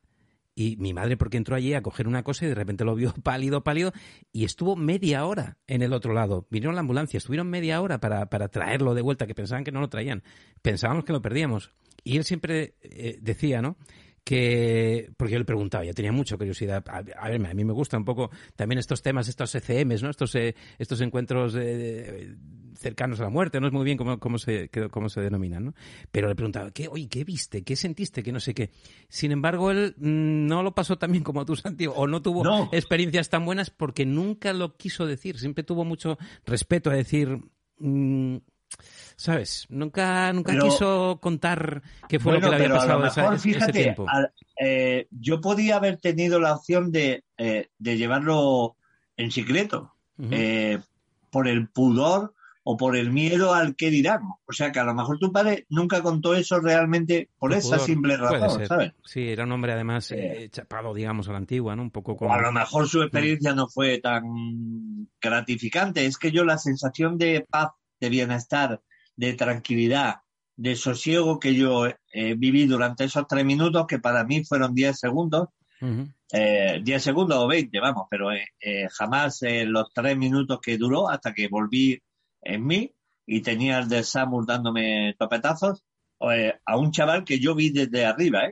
y 0.56 0.76
mi 0.78 0.92
madre 0.92 1.18
porque 1.18 1.38
entró 1.38 1.56
allí 1.56 1.76
a 1.76 1.84
coger 1.84 2.08
una 2.08 2.24
cosa 2.24 2.46
y 2.46 2.50
de 2.50 2.56
repente 2.56 2.84
lo 2.84 2.96
vio 2.96 3.14
pálido, 3.24 3.64
pálido 3.64 3.94
y 4.32 4.44
estuvo 4.46 4.76
media 4.76 5.24
hora 5.26 5.58
en 5.68 5.84
el 5.84 5.94
otro 5.94 6.14
lado. 6.14 6.48
Vinieron 6.50 6.74
la 6.76 6.82
ambulancia, 6.82 7.18
estuvieron 7.20 7.48
media 7.50 7.80
hora 7.82 8.00
para, 8.00 8.26
para 8.30 8.48
traerlo 8.48 8.96
de 8.96 9.04
vuelta, 9.04 9.28
que 9.28 9.36
pensaban 9.36 9.64
que 9.64 9.72
no 9.72 9.82
lo 9.82 9.90
traían. 9.90 10.24
Pensábamos 10.64 11.06
que 11.06 11.14
lo 11.14 11.22
perdíamos. 11.22 11.72
Y 12.04 12.18
él 12.18 12.24
siempre 12.24 12.76
eh, 12.82 13.20
decía, 13.22 13.62
¿no? 13.62 13.78
Que 14.28 15.10
porque 15.16 15.32
yo 15.34 15.40
le 15.40 15.46
preguntaba, 15.46 15.86
ya 15.86 15.94
tenía 15.94 16.12
mucha 16.12 16.36
curiosidad. 16.36 16.84
A, 16.90 16.98
a 16.98 17.30
ver, 17.30 17.46
a 17.46 17.54
mí 17.54 17.64
me 17.64 17.72
gusta 17.72 17.96
un 17.98 18.04
poco 18.04 18.30
también 18.58 18.78
estos 18.78 19.02
temas, 19.02 19.30
estos 19.30 19.56
ECMs, 19.56 20.04
¿no? 20.04 20.10
Estos 20.10 20.36
eh, 20.36 20.54
estos 20.78 21.00
encuentros 21.00 21.56
eh, 21.58 22.36
cercanos 22.76 23.22
a 23.22 23.24
la 23.24 23.30
muerte, 23.30 23.62
no 23.62 23.68
es 23.68 23.74
muy 23.74 23.86
bien 23.86 23.98
cómo, 23.98 24.20
cómo 24.20 24.38
se 24.38 24.70
cómo 24.92 25.08
se 25.08 25.22
denominan, 25.22 25.64
¿no? 25.68 25.74
Pero 26.12 26.28
le 26.28 26.36
preguntaba, 26.36 26.72
¿qué, 26.72 26.90
oye, 26.90 27.08
qué 27.08 27.24
viste? 27.24 27.64
¿Qué 27.64 27.78
sentiste? 27.78 28.22
Que 28.22 28.34
no 28.34 28.42
sé 28.42 28.54
qué. 28.54 28.70
Sin 29.08 29.32
embargo, 29.32 29.72
él 29.72 29.96
mm, 29.98 30.46
no 30.48 30.62
lo 30.62 30.76
pasó 30.76 30.98
tan 30.98 31.14
bien 31.14 31.24
como 31.24 31.46
tú, 31.46 31.56
Santiago, 31.56 31.94
o 31.96 32.06
no 32.06 32.22
tuvo 32.22 32.44
No. 32.44 32.70
experiencias 32.74 33.30
tan 33.30 33.46
buenas 33.46 33.70
porque 33.70 34.06
nunca 34.06 34.52
lo 34.52 34.76
quiso 34.76 35.06
decir. 35.06 35.40
Siempre 35.40 35.64
tuvo 35.64 35.86
mucho 35.86 36.18
respeto 36.46 36.90
a 36.90 36.96
decir. 36.96 37.40
mm, 37.80 38.38
¿Sabes? 39.16 39.66
Nunca, 39.70 40.32
nunca 40.34 40.52
Pero- 40.54 40.66
quiso 40.66 41.20
contar 41.22 41.82
qué 42.08 42.20
fue 42.20 42.34
Bueno, 42.34 42.48
lo 42.48 42.52
que 42.54 42.58
le 42.60 42.66
había 42.66 42.68
pero 42.68 42.82
a 42.94 42.96
lo 42.98 43.02
pasado 43.02 43.08
esa- 43.08 43.22
mejor, 43.22 43.36
ese, 43.36 43.44
fíjate, 43.54 43.72
tiempo. 43.84 44.06
al- 44.08 44.32
eh, 44.60 45.08
yo 45.12 45.42
podía 45.42 45.78
haber 45.78 45.98
tenido 45.98 46.40
la 46.40 46.54
opción 46.54 46.92
de, 46.92 47.24
eh, 47.38 47.70
de 47.80 47.98
llevarlo 47.98 48.76
en 49.16 49.32
secreto, 49.32 49.94
eh, 50.32 50.80
por 51.32 51.48
el 51.48 51.68
pudor 51.70 52.34
o 52.70 52.76
por 52.78 52.96
el 52.98 53.12
miedo 53.12 53.54
al 53.56 53.76
que 53.76 53.90
dirán. 53.90 54.22
O 54.46 54.52
sea 54.52 54.72
que 54.72 54.80
a 54.80 54.84
lo 54.84 54.94
mejor 54.94 55.18
tu 55.20 55.32
padre 55.32 55.66
nunca 55.70 56.04
contó 56.04 56.36
eso 56.36 56.60
realmente 56.60 57.30
por 57.40 57.54
esa 57.54 57.76
pudor. 57.78 57.86
simple 57.88 58.18
razón. 58.18 58.68
¿sabes? 58.68 58.92
Sí, 59.06 59.30
era 59.30 59.46
un 59.46 59.52
hombre 59.54 59.72
además 59.72 60.14
chapado, 60.52 60.94
digamos, 60.94 61.28
a 61.30 61.32
la 61.32 61.38
antigua, 61.40 61.76
¿no? 61.76 61.82
Un 61.84 61.92
poco 61.92 62.12
O 62.12 62.18
como... 62.18 62.34
a 62.34 62.42
lo 62.42 62.52
mejor 62.52 62.88
su 62.88 63.02
experiencia 63.02 63.54
no 63.56 63.68
fue 63.70 64.00
tan 64.00 65.08
gratificante. 65.22 66.06
Es 66.06 66.18
que 66.18 66.32
yo 66.32 66.44
la 66.44 66.58
sensación 66.58 67.18
de 67.18 67.46
paz, 67.50 67.70
de 68.00 68.10
bienestar, 68.10 68.82
de 69.16 69.34
tranquilidad 69.34 70.18
de 70.56 70.76
sosiego 70.76 71.40
que 71.40 71.54
yo 71.54 71.86
eh, 71.86 72.34
viví 72.36 72.66
durante 72.66 73.04
esos 73.04 73.28
tres 73.28 73.46
minutos, 73.46 73.86
que 73.88 74.00
para 74.00 74.24
mí 74.24 74.44
fueron 74.44 74.74
diez 74.74 75.00
segundos, 75.00 75.50
eh, 76.34 76.82
10 76.84 77.04
segundos 77.04 77.38
o 77.38 77.48
20, 77.48 77.80
vamos, 77.80 78.08
pero 78.10 78.32
eh, 78.32 78.48
eh, 78.60 78.88
jamás 78.90 79.40
los 79.66 79.94
tres 79.94 80.18
minutos 80.18 80.60
que 80.62 80.78
duró 80.78 81.10
hasta 81.10 81.34
que 81.34 81.48
volví 81.48 82.02
en 82.42 82.66
mí 82.66 82.92
y 83.26 83.42
tenía 83.42 83.80
el 83.80 83.88
de 83.88 84.04
Samus 84.04 84.46
dándome 84.46 85.16
topetazos 85.18 85.84
a 86.20 86.78
un 86.78 86.92
chaval 86.92 87.24
que 87.24 87.40
yo 87.40 87.54
vi 87.54 87.70
desde 87.70 88.06
arriba, 88.06 88.52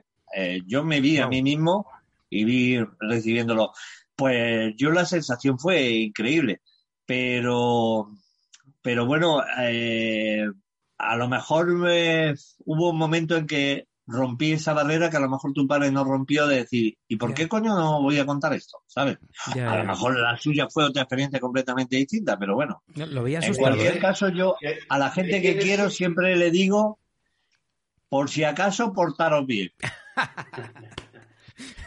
yo 0.67 0.83
me 0.83 1.01
vi 1.01 1.17
a 1.17 1.27
mí 1.27 1.41
mismo 1.41 1.87
y 2.29 2.43
vi 2.43 2.77
recibiéndolo. 2.99 3.71
Pues 4.15 4.73
yo 4.77 4.91
la 4.91 5.05
sensación 5.05 5.57
fue 5.57 5.89
increíble, 5.89 6.61
pero, 7.05 8.11
pero 8.85 9.07
bueno, 9.07 9.41
eh, 9.63 10.45
a 10.99 11.15
lo 11.15 11.27
mejor 11.27 11.75
eh, 11.89 12.35
hubo 12.65 12.91
un 12.91 12.97
momento 12.99 13.35
en 13.35 13.47
que 13.47 13.87
rompí 14.05 14.51
esa 14.51 14.73
barrera 14.73 15.09
que 15.09 15.17
a 15.17 15.21
lo 15.21 15.27
mejor 15.27 15.53
tu 15.53 15.65
padre 15.65 15.89
no 15.89 16.03
rompió 16.03 16.45
de 16.45 16.57
decir, 16.57 16.95
¿y 17.07 17.15
por 17.15 17.33
qué 17.33 17.47
coño 17.47 17.73
no 17.73 18.03
voy 18.03 18.19
a 18.19 18.27
contar 18.27 18.53
esto? 18.53 18.83
¿Sabes? 18.85 19.17
Ya, 19.55 19.71
A 19.71 19.77
lo 19.79 19.85
mejor 19.85 20.19
la 20.19 20.37
suya 20.37 20.67
fue 20.69 20.83
otra 20.83 21.01
experiencia 21.01 21.39
completamente 21.39 21.95
distinta, 21.95 22.37
pero 22.37 22.53
bueno. 22.53 22.83
No, 22.93 23.07
Lo 23.07 23.23
veía 23.23 23.39
En 23.39 23.55
cualquier 23.55 23.97
¿eh? 23.97 23.99
caso, 23.99 24.29
yo 24.29 24.55
a 24.87 24.99
la 24.99 25.09
gente 25.09 25.41
que 25.41 25.57
quiero 25.57 25.89
siempre 25.89 26.35
le 26.35 26.51
digo, 26.51 26.99
por 28.07 28.29
si 28.29 28.43
acaso, 28.43 28.93
portaros 28.93 29.47
bien. 29.47 29.71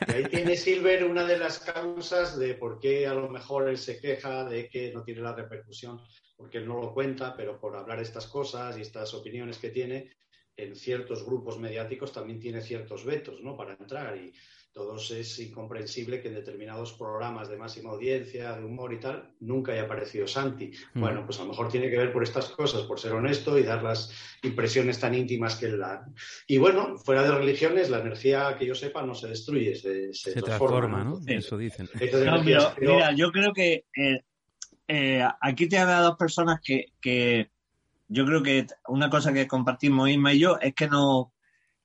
Y 0.09 0.12
ahí 0.12 0.25
tiene 0.25 0.57
Silver 0.57 1.05
una 1.05 1.25
de 1.25 1.39
las 1.39 1.61
causas 1.61 2.37
de 2.41 2.55
por 2.55 2.81
qué 2.81 3.07
a 3.07 3.15
lo 3.15 3.29
mejor 3.29 3.69
él 3.69 3.79
se 3.79 4.01
queja 4.01 4.45
de 4.45 4.69
que 4.69 4.93
no 4.93 5.05
tiene 5.05 5.20
la 5.20 5.35
repercusión, 5.35 6.01
porque 6.39 6.59
él 6.59 6.69
no 6.69 6.81
lo 6.81 6.94
cuenta, 6.94 7.35
pero 7.36 7.59
por 7.59 7.77
hablar 7.77 7.98
estas 8.01 8.28
cosas 8.28 8.78
y 8.78 8.82
estas 8.82 9.12
opiniones 9.12 9.59
que 9.59 9.70
tiene, 9.70 10.12
en 10.56 10.74
ciertos 10.77 11.24
grupos 11.27 11.59
mediáticos 11.59 12.12
también 12.12 12.39
tiene 12.40 12.60
ciertos 12.62 13.05
vetos 13.05 13.40
¿no? 13.43 13.56
para 13.56 13.74
entrar. 13.74 14.16
Y 14.16 14.32
todos 14.73 15.10
es 15.10 15.39
incomprensible 15.40 16.20
que 16.20 16.28
en 16.28 16.35
determinados 16.35 16.93
programas 16.93 17.48
de 17.48 17.56
máxima 17.56 17.90
audiencia, 17.90 18.52
de 18.56 18.65
humor 18.65 18.93
y 18.93 19.01
tal, 19.01 19.35
nunca 19.40 19.73
haya 19.73 19.82
aparecido 19.82 20.28
Santi. 20.28 20.70
Mm. 20.94 21.01
Bueno, 21.01 21.24
pues 21.27 21.40
a 21.40 21.43
lo 21.43 21.48
mejor 21.48 21.69
tiene 21.69 21.90
que 21.90 21.97
ver 21.97 22.12
por 22.12 22.23
estas 22.23 22.51
cosas, 22.51 22.82
por 22.82 23.01
ser 23.01 23.12
honesto 23.12 23.59
y 23.59 23.65
dar 23.65 23.82
las 23.82 24.12
impresiones 24.43 25.01
tan 25.01 25.15
íntimas 25.15 25.56
que 25.56 25.66
él 25.66 25.78
da. 25.78 26.06
Y 26.47 26.59
bueno, 26.59 26.97
fuera 26.98 27.23
de 27.24 27.32
religiones, 27.36 27.90
la 27.90 28.01
energía 28.01 28.56
que 28.56 28.66
yo 28.66 28.77
sepa 28.77 29.02
no 29.02 29.15
se 29.16 29.28
destruye, 29.28 29.74
se, 29.74 30.12
se 30.15 30.32
Se 30.32 30.43
transforma. 30.43 31.02
transforma, 31.02 31.05
¿no? 31.05 31.20
Eso 31.27 31.56
dicen. 31.59 31.89
No, 32.24 32.43
pero- 32.44 32.74
mira, 32.78 33.12
yo 33.15 33.32
creo 33.32 33.52
que 33.52 33.85
eh, 33.97 34.23
eh, 34.89 35.23
aquí 35.40 35.69
te 35.69 35.78
a 35.78 36.01
dos 36.01 36.16
personas 36.16 36.60
que, 36.62 37.51
yo 38.09 38.24
creo 38.24 38.43
que 38.43 38.66
una 38.89 39.10
cosa 39.10 39.32
que 39.32 39.47
compartimos 39.47 40.09
Isma 40.09 40.32
y 40.32 40.39
yo 40.39 40.59
es 40.59 40.74
que 40.74 40.89
no, 40.89 41.32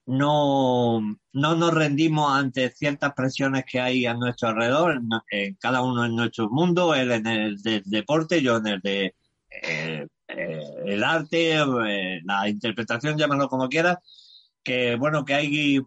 no, 0.05 1.01
no 1.33 1.55
nos 1.55 1.73
rendimos 1.73 2.31
ante 2.31 2.69
ciertas 2.69 3.13
presiones 3.13 3.65
que 3.69 3.81
hay 3.81 4.05
a 4.05 4.13
nuestro 4.13 4.49
alrededor, 4.49 5.01
en, 5.29 5.55
cada 5.55 5.81
uno 5.81 6.05
en 6.05 6.15
nuestro 6.15 6.49
mundo, 6.49 6.95
él 6.95 7.11
en 7.11 7.27
el 7.27 7.61
del 7.61 7.83
deporte, 7.85 8.41
yo 8.41 8.57
en 8.57 8.67
el 8.67 8.79
de 8.79 9.15
eh, 9.61 10.07
eh, 10.27 10.63
el 10.85 11.03
arte, 11.03 11.55
eh, 11.55 12.21
la 12.23 12.47
interpretación, 12.47 13.17
llámalo 13.17 13.49
como 13.49 13.69
quieras, 13.69 13.97
que 14.63 14.95
bueno, 14.95 15.25
que 15.25 15.33
hay, 15.33 15.79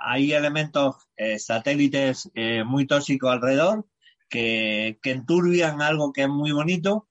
hay 0.00 0.32
elementos 0.34 0.96
satélites 1.38 2.30
muy 2.66 2.86
tóxicos 2.86 3.32
alrededor 3.32 3.86
que, 4.32 4.98
que 5.02 5.10
enturbian 5.12 5.82
algo 5.82 6.12
que 6.12 6.22
es 6.22 6.28
muy 6.28 6.52
bonito 6.52 7.06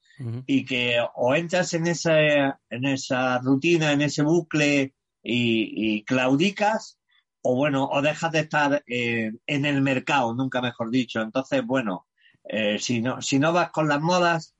y 0.45 0.65
que 0.65 0.97
o 1.15 1.33
entras 1.33 1.73
en 1.73 1.87
esa, 1.87 2.59
en 2.69 2.85
esa 2.85 3.39
rutina, 3.39 3.91
en 3.91 4.01
ese 4.01 4.21
bucle 4.23 4.93
y, 5.23 5.95
y 5.95 6.03
claudicas, 6.03 6.99
o 7.41 7.55
bueno, 7.55 7.89
o 7.91 8.01
dejas 8.01 8.31
de 8.31 8.39
estar 8.41 8.83
eh, 8.85 9.31
en 9.47 9.65
el 9.65 9.81
mercado, 9.81 10.35
nunca 10.35 10.61
mejor 10.61 10.91
dicho. 10.91 11.21
Entonces, 11.21 11.65
bueno, 11.65 12.05
eh, 12.43 12.77
si, 12.79 13.01
no, 13.01 13.21
si 13.21 13.39
no 13.39 13.51
vas 13.51 13.71
con 13.71 13.87
las 13.87 13.99
modas, 13.99 14.55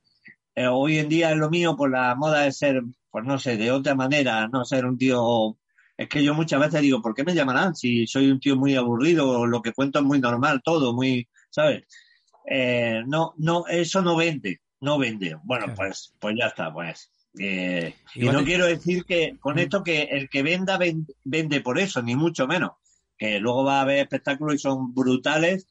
eh, 0.56 0.66
hoy 0.66 0.98
en 0.98 1.08
día 1.08 1.30
es 1.30 1.36
lo 1.36 1.48
mío, 1.48 1.76
pues 1.76 1.92
la 1.92 2.14
moda 2.16 2.46
es 2.46 2.58
ser, 2.58 2.82
pues 3.10 3.24
no 3.24 3.38
sé, 3.38 3.56
de 3.56 3.70
otra 3.70 3.94
manera, 3.94 4.48
no 4.48 4.64
ser 4.64 4.84
un 4.86 4.98
tío... 4.98 5.56
Es 5.96 6.08
que 6.08 6.24
yo 6.24 6.34
muchas 6.34 6.58
veces 6.58 6.80
digo, 6.80 7.00
¿por 7.00 7.14
qué 7.14 7.22
me 7.22 7.34
llamarán 7.34 7.76
si 7.76 8.06
soy 8.06 8.30
un 8.30 8.40
tío 8.40 8.56
muy 8.56 8.74
aburrido? 8.74 9.46
Lo 9.46 9.60
que 9.62 9.72
cuento 9.72 10.00
es 10.00 10.04
muy 10.04 10.18
normal, 10.18 10.60
todo, 10.64 10.92
muy, 10.94 11.28
¿sabes? 11.50 11.84
Eh, 12.48 13.02
no, 13.06 13.34
no, 13.38 13.66
eso 13.66 14.02
no 14.02 14.16
vende, 14.16 14.60
no 14.80 14.98
vende. 14.98 15.36
Bueno, 15.44 15.66
Claro. 15.66 15.76
pues, 15.76 16.14
pues 16.20 16.34
ya 16.38 16.46
está, 16.48 16.72
pues. 16.72 17.10
Eh, 17.38 17.94
y 18.14 18.26
no 18.26 18.44
quiero 18.44 18.66
decir 18.66 19.04
que 19.04 19.36
con 19.40 19.58
esto 19.58 19.82
que 19.82 20.02
el 20.02 20.28
que 20.28 20.42
venda 20.42 20.76
ven- 20.76 21.06
vende 21.24 21.60
por 21.62 21.78
eso, 21.78 22.02
ni 22.02 22.14
mucho 22.16 22.46
menos. 22.46 22.72
Que 23.16 23.38
luego 23.38 23.64
va 23.64 23.78
a 23.78 23.82
haber 23.82 23.98
espectáculos 24.00 24.56
y 24.56 24.58
son 24.58 24.92
brutales, 24.94 25.66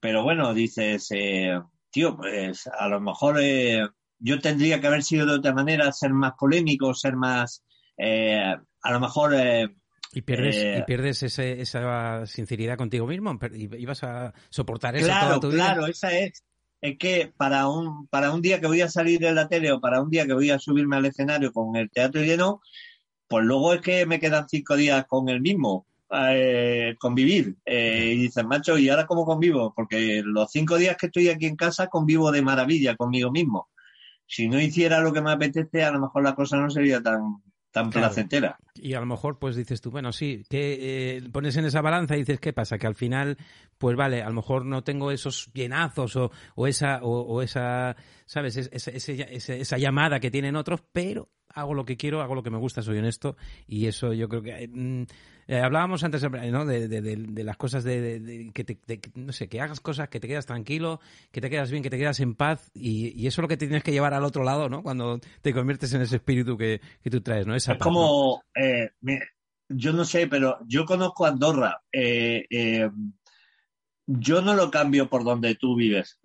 pero 0.00 0.22
bueno, 0.22 0.52
dices, 0.54 1.06
eh, 1.12 1.58
tío, 1.90 2.16
pues 2.16 2.66
a 2.66 2.88
lo 2.88 3.00
mejor 3.00 3.36
eh, 3.40 3.86
yo 4.18 4.40
tendría 4.40 4.80
que 4.80 4.88
haber 4.88 5.02
sido 5.04 5.24
de 5.26 5.34
otra 5.36 5.54
manera, 5.54 5.90
ser 5.92 6.12
más 6.12 6.32
polémico, 6.38 6.92
ser 6.94 7.16
más, 7.16 7.62
eh, 7.96 8.54
a 8.82 8.90
lo 8.92 9.00
mejor, 9.00 9.34
eh, 9.36 9.68
Y 10.12 10.22
pierdes, 10.22 10.56
Eh, 10.56 10.76
y 10.78 10.82
pierdes 10.82 11.22
ese- 11.22 11.60
esa 11.60 12.26
sinceridad 12.26 12.76
contigo 12.76 13.06
mismo. 13.06 13.38
Ibas 13.78 14.02
a 14.02 14.34
soportar 14.48 14.96
eso 14.96 15.06
claro, 15.06 15.26
toda 15.28 15.40
tu 15.40 15.48
vida. 15.50 15.64
claro, 15.66 15.86
esa 15.86 16.10
es. 16.18 16.44
Es 16.80 16.96
que 16.98 17.32
para 17.36 17.68
un, 17.68 18.06
para 18.08 18.32
un 18.32 18.40
día 18.42 18.60
que 18.60 18.66
voy 18.66 18.80
a 18.80 18.88
salir 18.88 19.22
en 19.24 19.34
la 19.34 19.48
tele 19.48 19.70
o 19.70 19.80
para 19.80 20.00
un 20.02 20.10
día 20.10 20.26
que 20.26 20.32
voy 20.32 20.50
a 20.50 20.58
subirme 20.58 20.96
al 20.96 21.06
escenario 21.06 21.52
con 21.52 21.76
el 21.76 21.90
teatro 21.90 22.22
lleno, 22.22 22.60
pues 23.28 23.44
luego 23.44 23.74
es 23.74 23.80
que 23.82 24.06
me 24.06 24.18
quedan 24.18 24.48
cinco 24.48 24.76
días 24.76 25.04
con 25.06 25.28
el 25.28 25.40
mismo, 25.40 25.86
eh, 26.10 26.96
convivir. 26.98 27.56
Eh, 27.64 28.14
y 28.16 28.22
dices, 28.22 28.44
macho, 28.44 28.76
¿y 28.78 28.88
ahora 28.88 29.06
cómo 29.06 29.24
convivo? 29.24 29.72
Porque 29.76 30.22
los 30.24 30.50
cinco 30.50 30.76
días 30.78 30.96
que 30.96 31.06
estoy 31.06 31.28
aquí 31.28 31.46
en 31.46 31.54
casa 31.54 31.86
convivo 31.86 32.32
de 32.32 32.42
maravilla 32.42 32.96
conmigo 32.96 33.30
mismo. 33.30 33.68
Si 34.26 34.48
no 34.48 34.58
hiciera 34.60 35.00
lo 35.00 35.12
que 35.12 35.20
me 35.20 35.30
apetece, 35.32 35.84
a 35.84 35.90
lo 35.92 36.00
mejor 36.00 36.22
la 36.24 36.34
cosa 36.34 36.56
no 36.56 36.70
sería 36.70 37.00
tan, 37.02 37.20
tan 37.70 37.90
Claro. 37.90 38.08
placentera. 38.08 38.58
Y 38.74 38.94
a 38.94 39.00
lo 39.00 39.06
mejor 39.06 39.38
pues 39.38 39.56
dices 39.56 39.80
tú, 39.80 39.90
bueno, 39.90 40.12
sí, 40.12 40.42
que 40.48 41.16
eh, 41.18 41.22
pones 41.32 41.56
en 41.56 41.64
esa 41.66 41.80
balanza 41.80 42.16
y 42.16 42.20
dices, 42.20 42.40
¿qué 42.40 42.52
pasa? 42.52 42.78
Que 42.78 42.86
al 42.86 42.94
final, 42.94 43.36
pues 43.78 43.96
vale, 43.96 44.22
a 44.22 44.28
lo 44.28 44.34
mejor 44.34 44.64
no 44.66 44.82
tengo 44.82 45.10
esos 45.10 45.50
llenazos 45.52 46.16
o, 46.16 46.30
o 46.54 46.66
esa, 46.66 47.00
o, 47.02 47.20
o 47.20 47.42
esa, 47.42 47.96
¿sabes? 48.26 48.56
Es- 48.56 48.88
ese- 48.88 49.60
esa 49.60 49.78
llamada 49.78 50.20
que 50.20 50.30
tienen 50.30 50.56
otros, 50.56 50.82
pero 50.92 51.28
hago 51.54 51.74
lo 51.74 51.84
que 51.84 51.96
quiero, 51.96 52.20
hago 52.22 52.34
lo 52.34 52.42
que 52.42 52.50
me 52.50 52.58
gusta, 52.58 52.82
soy 52.82 52.98
honesto 52.98 53.36
y 53.66 53.86
eso 53.86 54.12
yo 54.12 54.28
creo 54.28 54.42
que... 54.42 54.68
mm, 54.68 55.02
eh, 55.48 55.58
hablábamos 55.58 56.04
antes 56.04 56.22
¿no? 56.22 56.64
de, 56.64 56.86
de- 56.86 57.00
de- 57.00 57.16
de 57.16 57.44
las 57.44 57.56
cosas 57.56 57.82
de, 57.82 58.52
que 58.54 58.62
te, 58.62 58.78
no 59.16 59.32
sé, 59.32 59.48
que 59.48 59.60
hagas 59.60 59.80
cosas, 59.80 60.08
que 60.08 60.20
te 60.20 60.28
quedas 60.28 60.46
tranquilo, 60.46 61.00
que 61.32 61.40
te 61.40 61.50
quedas 61.50 61.72
bien, 61.72 61.82
que 61.82 61.90
te 61.90 61.98
quedas 61.98 62.20
en 62.20 62.36
paz 62.36 62.70
y, 62.72 63.20
y 63.20 63.26
eso 63.26 63.40
es 63.40 63.42
lo 63.42 63.48
que 63.48 63.56
te 63.56 63.66
tienes 63.66 63.82
que 63.82 63.90
llevar 63.90 64.14
al 64.14 64.22
otro 64.22 64.44
lado, 64.44 64.68
¿no? 64.68 64.84
Cuando 64.84 65.18
te 65.42 65.52
conviertes 65.52 65.92
en 65.92 66.02
ese 66.02 66.16
espíritu 66.16 66.56
que, 66.56 66.80
que 67.02 67.10
tú 67.10 67.20
traes, 67.20 67.48
¿no? 67.48 67.56
Esa 67.56 67.72
Es 67.72 67.78
como, 67.78 68.44
eh, 68.54 68.90
yo 69.68 69.92
no 69.92 70.04
sé, 70.04 70.28
pero 70.28 70.58
yo 70.68 70.84
conozco 70.84 71.26
Andorra. 71.26 71.82
Eh, 71.90 72.46
eh, 72.48 72.88
yo 74.06 74.42
no 74.42 74.54
lo 74.54 74.70
cambio 74.70 75.08
por 75.08 75.24
donde 75.24 75.56
tú 75.56 75.74
vives. 75.74 76.19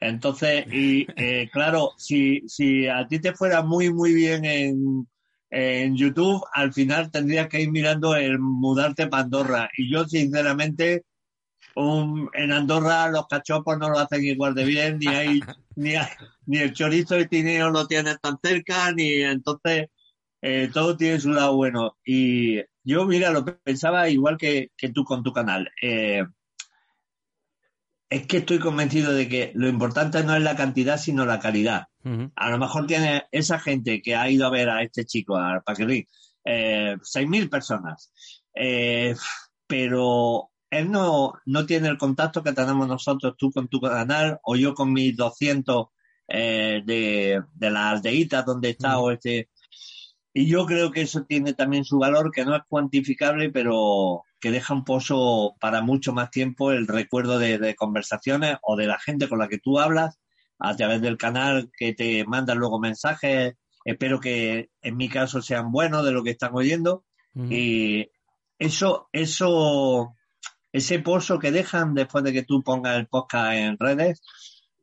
Entonces, 0.00 0.66
y 0.70 1.06
eh, 1.16 1.48
claro, 1.52 1.92
si, 1.98 2.42
si 2.48 2.86
a 2.88 3.06
ti 3.08 3.20
te 3.20 3.34
fuera 3.34 3.62
muy, 3.62 3.92
muy 3.92 4.14
bien 4.14 4.44
en, 4.44 5.08
en 5.50 5.96
YouTube, 5.96 6.42
al 6.54 6.72
final 6.72 7.10
tendrías 7.10 7.48
que 7.48 7.62
ir 7.62 7.70
mirando 7.70 8.14
el 8.16 8.38
mudarte 8.38 9.08
para 9.08 9.24
Andorra. 9.24 9.70
Y 9.76 9.90
yo, 9.92 10.04
sinceramente, 10.06 11.04
un- 11.74 12.30
en 12.34 12.52
Andorra 12.52 13.08
los 13.10 13.26
cachopos 13.28 13.78
no 13.78 13.90
lo 13.90 13.98
hacen 13.98 14.24
igual 14.24 14.54
de 14.54 14.64
bien, 14.64 14.98
ni 14.98 15.14
hay, 15.14 15.48
ni 15.76 15.94
hay- 15.96 16.08
ni 16.46 16.58
el 16.58 16.72
chorizo 16.72 17.18
y 17.18 17.28
tineo 17.28 17.70
lo 17.70 17.86
tienes 17.86 18.18
tan 18.20 18.38
cerca, 18.42 18.92
ni 18.92 19.22
entonces 19.22 19.88
eh, 20.42 20.70
todo 20.72 20.96
tiene 20.96 21.20
su 21.20 21.30
lado 21.32 21.56
bueno. 21.56 21.96
Y 22.04 22.60
yo, 22.84 23.06
mira, 23.06 23.30
lo 23.30 23.44
pensaba 23.44 24.08
igual 24.10 24.36
que, 24.38 24.68
que 24.76 24.90
tú 24.90 25.04
con 25.04 25.22
tu 25.22 25.32
canal. 25.32 25.70
Eh, 25.82 26.24
es 28.10 28.26
que 28.26 28.38
estoy 28.38 28.58
convencido 28.58 29.12
de 29.12 29.28
que 29.28 29.52
lo 29.54 29.68
importante 29.68 30.22
no 30.24 30.34
es 30.34 30.42
la 30.42 30.56
cantidad, 30.56 30.98
sino 30.98 31.26
la 31.26 31.38
calidad. 31.38 31.86
A 32.36 32.50
lo 32.50 32.58
mejor 32.58 32.86
tiene 32.86 33.24
esa 33.32 33.58
gente 33.58 34.00
que 34.00 34.16
ha 34.16 34.30
ido 34.30 34.46
a 34.46 34.50
ver 34.50 34.70
a 34.70 34.82
este 34.82 35.04
chico, 35.04 35.36
a 35.36 35.60
Paquirri, 35.60 36.08
eh, 36.44 36.96
6.000 37.02 37.50
personas. 37.50 38.10
Eh, 38.54 39.14
pero 39.66 40.50
él 40.70 40.90
no, 40.90 41.34
no 41.44 41.66
tiene 41.66 41.88
el 41.88 41.98
contacto 41.98 42.42
que 42.42 42.54
tenemos 42.54 42.88
nosotros, 42.88 43.34
tú 43.36 43.50
con 43.52 43.68
tu 43.68 43.78
canal 43.78 44.38
o 44.42 44.56
yo 44.56 44.72
con 44.72 44.90
mis 44.92 45.14
200 45.14 45.88
eh, 46.28 46.82
de, 46.86 47.42
de 47.54 47.70
las 47.70 47.96
aldeitas 47.96 48.46
donde 48.46 48.70
está 48.70 48.98
o 48.98 49.10
este. 49.10 49.50
Y 50.32 50.46
yo 50.46 50.64
creo 50.64 50.90
que 50.90 51.02
eso 51.02 51.24
tiene 51.24 51.52
también 51.52 51.84
su 51.84 51.98
valor, 51.98 52.30
que 52.32 52.44
no 52.46 52.56
es 52.56 52.62
cuantificable, 52.68 53.50
pero 53.50 54.22
que 54.40 54.50
deja 54.50 54.74
un 54.74 54.84
pozo 54.84 55.54
para 55.60 55.82
mucho 55.82 56.12
más 56.12 56.30
tiempo 56.30 56.72
el 56.72 56.86
recuerdo 56.86 57.38
de, 57.38 57.58
de 57.58 57.74
conversaciones 57.74 58.58
o 58.62 58.76
de 58.76 58.86
la 58.86 58.98
gente 58.98 59.28
con 59.28 59.38
la 59.38 59.48
que 59.48 59.58
tú 59.58 59.78
hablas 59.78 60.18
a 60.58 60.76
través 60.76 61.00
del 61.00 61.16
canal 61.16 61.70
que 61.76 61.92
te 61.94 62.24
mandan 62.24 62.58
luego 62.58 62.80
mensajes 62.80 63.54
espero 63.84 64.20
que 64.20 64.70
en 64.82 64.96
mi 64.96 65.08
caso 65.08 65.40
sean 65.40 65.72
buenos 65.72 66.04
de 66.04 66.12
lo 66.12 66.22
que 66.22 66.30
están 66.30 66.54
oyendo. 66.54 67.04
Y 67.50 68.10
eso, 68.58 69.08
eso, 69.12 70.16
ese 70.72 70.98
pozo 70.98 71.38
que 71.38 71.52
dejan 71.52 71.94
después 71.94 72.24
de 72.24 72.32
que 72.32 72.42
tú 72.42 72.64
pongas 72.64 72.98
el 72.98 73.06
podcast 73.06 73.52
en 73.52 73.78
redes, 73.78 74.20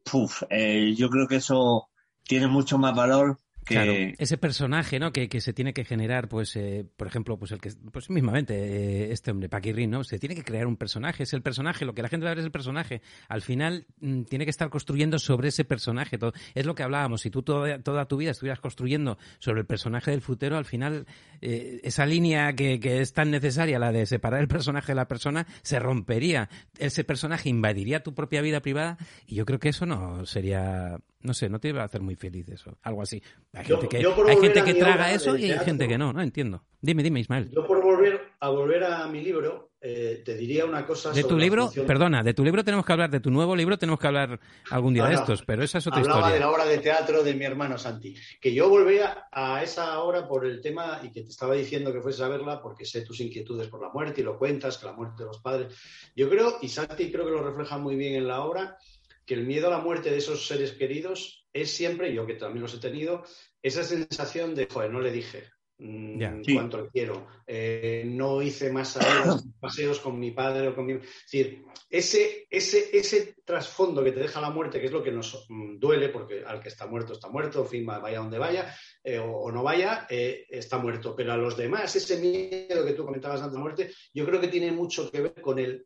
puf, 0.04 0.44
eh, 0.50 0.94
yo 0.96 1.10
creo 1.10 1.28
que 1.28 1.36
eso 1.36 1.90
tiene 2.24 2.48
mucho 2.48 2.78
más 2.78 2.96
valor 2.96 3.38
que 3.66 3.74
Claro, 3.74 3.94
ese 4.18 4.38
personaje, 4.38 5.00
¿no? 5.00 5.12
Que, 5.12 5.28
que 5.28 5.42
se 5.42 5.54
tiene 5.54 5.74
que 5.74 5.84
generar, 5.84 6.30
pues, 6.30 6.56
eh, 6.56 6.86
por 6.96 7.08
ejemplo, 7.08 7.38
pues 7.38 7.52
el 7.52 7.60
que, 7.60 7.72
pues 7.92 8.10
mismamente, 8.10 8.54
eh, 8.54 9.12
este 9.12 9.32
hombre, 9.32 9.50
Paquirrin, 9.50 9.90
¿no? 9.90 10.04
Se 10.04 10.20
tiene 10.20 10.36
que 10.36 10.44
crear 10.44 10.68
un 10.68 10.78
personaje, 10.78 11.24
es 11.24 11.34
el 11.34 11.42
personaje, 11.42 11.86
lo 11.86 11.94
que 11.94 12.02
la 12.02 12.10
gente 12.10 12.26
va 12.26 12.32
a 12.32 12.36
ver 12.36 12.40
es 12.40 12.46
el 12.46 12.52
personaje. 12.52 13.02
Al 13.28 13.42
final, 13.42 13.88
mm, 14.00 14.24
tiene 14.24 14.46
que 14.46 14.52
estar 14.52 14.70
construyendo 14.70 15.20
sobre 15.20 15.50
ese 15.50 15.66
personaje. 15.66 16.18
Todo. 16.18 16.34
Es 16.54 16.66
lo 16.66 16.76
que 16.76 16.84
hablábamos, 16.84 17.22
si 17.22 17.30
tú 17.30 17.42
toda, 17.42 17.80
toda 17.80 18.06
tu 18.06 18.18
vida 18.18 18.32
estuvieras 18.32 18.60
construyendo 18.60 19.18
sobre 19.40 19.62
el 19.62 19.66
personaje 19.66 20.12
del 20.12 20.22
futero, 20.22 20.58
al 20.58 20.66
final, 20.66 21.08
eh, 21.42 21.82
esa 21.84 22.06
línea 22.06 22.54
que, 22.54 22.80
que 22.80 23.02
es 23.02 23.14
tan 23.14 23.32
necesaria, 23.32 23.80
la 23.80 23.92
de 23.92 24.06
separar 24.06 24.42
el 24.42 24.48
personaje 24.48 24.92
de 24.92 24.96
la 24.96 25.08
persona, 25.08 25.48
se 25.64 25.80
rompería. 25.80 26.50
Ese 26.78 27.04
personaje 27.04 27.50
invadiría 27.50 28.04
tu 28.04 28.14
propia 28.14 28.42
vida 28.42 28.62
privada 28.62 28.98
y 29.26 29.36
yo 29.36 29.46
creo 29.46 29.60
que 29.60 29.70
eso 29.70 29.86
no 29.86 30.26
sería, 30.26 31.00
no 31.26 31.34
sé, 31.34 31.50
no 31.50 31.60
te 31.60 31.70
iba 31.70 31.82
a 31.82 31.86
hacer 31.86 32.02
muy 32.02 32.16
feliz 32.16 32.48
eso, 32.50 32.78
algo 32.84 33.02
así. 33.02 33.22
Hay 33.54 33.66
Yo- 33.66 33.80
gente 33.80 33.98
que, 33.98 34.06
hay 34.30 34.38
gente 34.38 34.64
que 34.64 34.74
traga 34.76 35.12
eso 35.12 35.36
y 35.36 35.52
hay 35.52 35.60
gente 35.60 35.88
que 35.88 35.98
no, 35.98 36.14
no 36.14 36.22
entiendo. 36.22 36.64
Dime, 36.82 37.02
dime, 37.04 37.20
Ismael. 37.20 37.50
Yo 37.52 37.66
por 37.66 37.82
volver 37.82 38.22
a 38.40 38.50
volver 38.50 38.84
a 38.84 39.08
mi 39.08 39.22
libro, 39.22 39.72
eh, 39.82 40.22
te 40.24 40.36
diría 40.36 40.66
una 40.66 40.86
cosa 40.86 41.10
De 41.10 41.22
sobre 41.22 41.34
tu 41.34 41.38
libro, 41.40 41.64
función- 41.66 41.86
perdona, 41.88 42.24
de 42.24 42.34
tu 42.34 42.44
libro 42.44 42.64
tenemos 42.64 42.86
que 42.86 42.92
hablar, 42.94 43.10
de 43.10 43.20
tu 43.20 43.30
nuevo 43.32 43.56
libro 43.56 43.78
tenemos 43.78 44.00
que 44.00 44.08
hablar 44.08 44.40
algún 44.72 44.94
día 44.94 45.04
No, 45.04 45.10
de 45.10 45.16
no. 45.16 45.22
estos, 45.22 45.44
pero 45.44 45.64
esa 45.64 45.80
es 45.80 45.88
otra 45.88 46.00
Hablaba 46.02 46.22
de 46.30 46.36
historia. 46.36 46.46
la 46.46 46.52
obra 46.52 46.66
de 46.66 46.78
teatro 46.80 47.24
de 47.24 47.34
mi 47.34 47.46
hermano 47.46 47.78
Santi. 47.78 48.16
Que 48.40 48.54
yo 48.54 48.70
volvía 48.70 49.28
a 49.32 49.64
esa 49.64 50.00
obra 50.00 50.28
por 50.28 50.46
el 50.46 50.62
tema 50.62 51.00
y 51.04 51.10
que 51.12 51.22
te 51.24 51.30
estaba 51.30 51.54
diciendo 51.56 51.92
que 51.92 52.02
fueses 52.02 52.22
a 52.22 52.28
verla 52.30 52.62
porque 52.62 52.86
sé 52.86 53.02
tus 53.02 53.20
inquietudes 53.20 53.68
por 53.68 53.82
la 53.82 53.90
muerte 53.90 54.22
y 54.22 54.24
lo 54.24 54.38
cuentas, 54.38 54.78
que 54.78 54.86
la 54.86 54.94
muerte 54.94 55.24
de 55.24 55.28
los 55.28 55.40
padres. 55.40 55.74
Yo 56.16 56.30
creo, 56.30 56.58
y 56.62 56.70
Santi 56.70 57.12
creo 57.12 57.26
que 57.26 57.32
lo 57.32 57.44
refleja 57.44 57.78
muy 57.78 57.96
bien 57.96 58.14
en 58.16 58.28
la 58.28 58.42
obra, 58.44 58.78
que 59.26 59.34
el 59.34 59.46
miedo 59.46 59.68
a 59.68 59.72
la 59.72 59.80
muerte 59.80 60.12
de 60.12 60.18
esos 60.18 60.48
seres 60.48 60.74
queridos 60.74 61.48
es 61.54 61.72
siempre, 61.72 62.14
yo 62.14 62.26
que 62.26 62.36
también 62.36 62.64
los 62.64 62.74
he 62.74 62.80
tenido, 62.80 63.24
esa 63.62 63.84
sensación 63.84 64.54
de, 64.56 64.68
joder, 64.68 64.92
no 64.92 65.00
le 65.02 65.12
dije. 65.12 65.44
mm, 65.78 66.20
Ya. 66.20 66.38
Sí. 66.44 66.54
cuánto 66.54 66.82
le 66.84 66.90
quiero. 66.90 67.28
Eh, 67.48 68.04
no 68.06 68.42
hice 68.42 68.72
más 68.72 68.90
salidas, 68.94 69.46
paseos 69.60 70.00
con 70.00 70.18
mi 70.20 70.32
padre 70.32 70.70
o 70.70 70.76
con 70.76 70.86
mi. 70.86 70.94
Es 70.94 71.02
decir, 71.32 71.64
ese, 71.90 72.48
ese, 72.50 72.98
ese 72.98 73.36
trasfondo 73.44 74.04
que 74.04 74.12
te 74.12 74.20
deja 74.22 74.40
la 74.42 74.50
muerte, 74.52 74.80
que 74.80 74.86
es 74.88 74.92
lo 74.92 75.04
que 75.04 75.12
nos 75.12 75.46
mm, 75.50 75.78
duele, 75.80 76.10
porque 76.10 76.44
al 76.46 76.60
que 76.62 76.70
está 76.70 76.88
muerto 76.88 77.14
está 77.14 77.30
muerto, 77.30 77.62
en 77.62 77.68
fin, 77.68 77.86
vaya 77.86 78.20
donde 78.20 78.38
vaya, 78.38 78.74
eh, 79.04 79.18
o, 79.18 79.32
o 79.32 79.52
no 79.52 79.64
vaya, 79.64 80.08
eh, 80.10 80.46
está 80.50 80.78
muerto. 80.78 81.14
Pero 81.16 81.34
a 81.34 81.38
los 81.38 81.58
demás, 81.58 81.96
ese 81.96 82.18
miedo 82.20 82.86
que 82.86 82.94
tú 82.94 83.06
comentabas 83.06 83.40
antes 83.42 83.54
de 83.54 83.58
la 83.58 83.64
muerte, 83.64 83.92
yo 84.14 84.26
creo 84.26 84.40
que 84.40 84.48
tiene 84.50 84.72
mucho 84.72 85.10
que 85.12 85.22
ver 85.22 85.42
con 85.42 85.58
el 85.60 85.86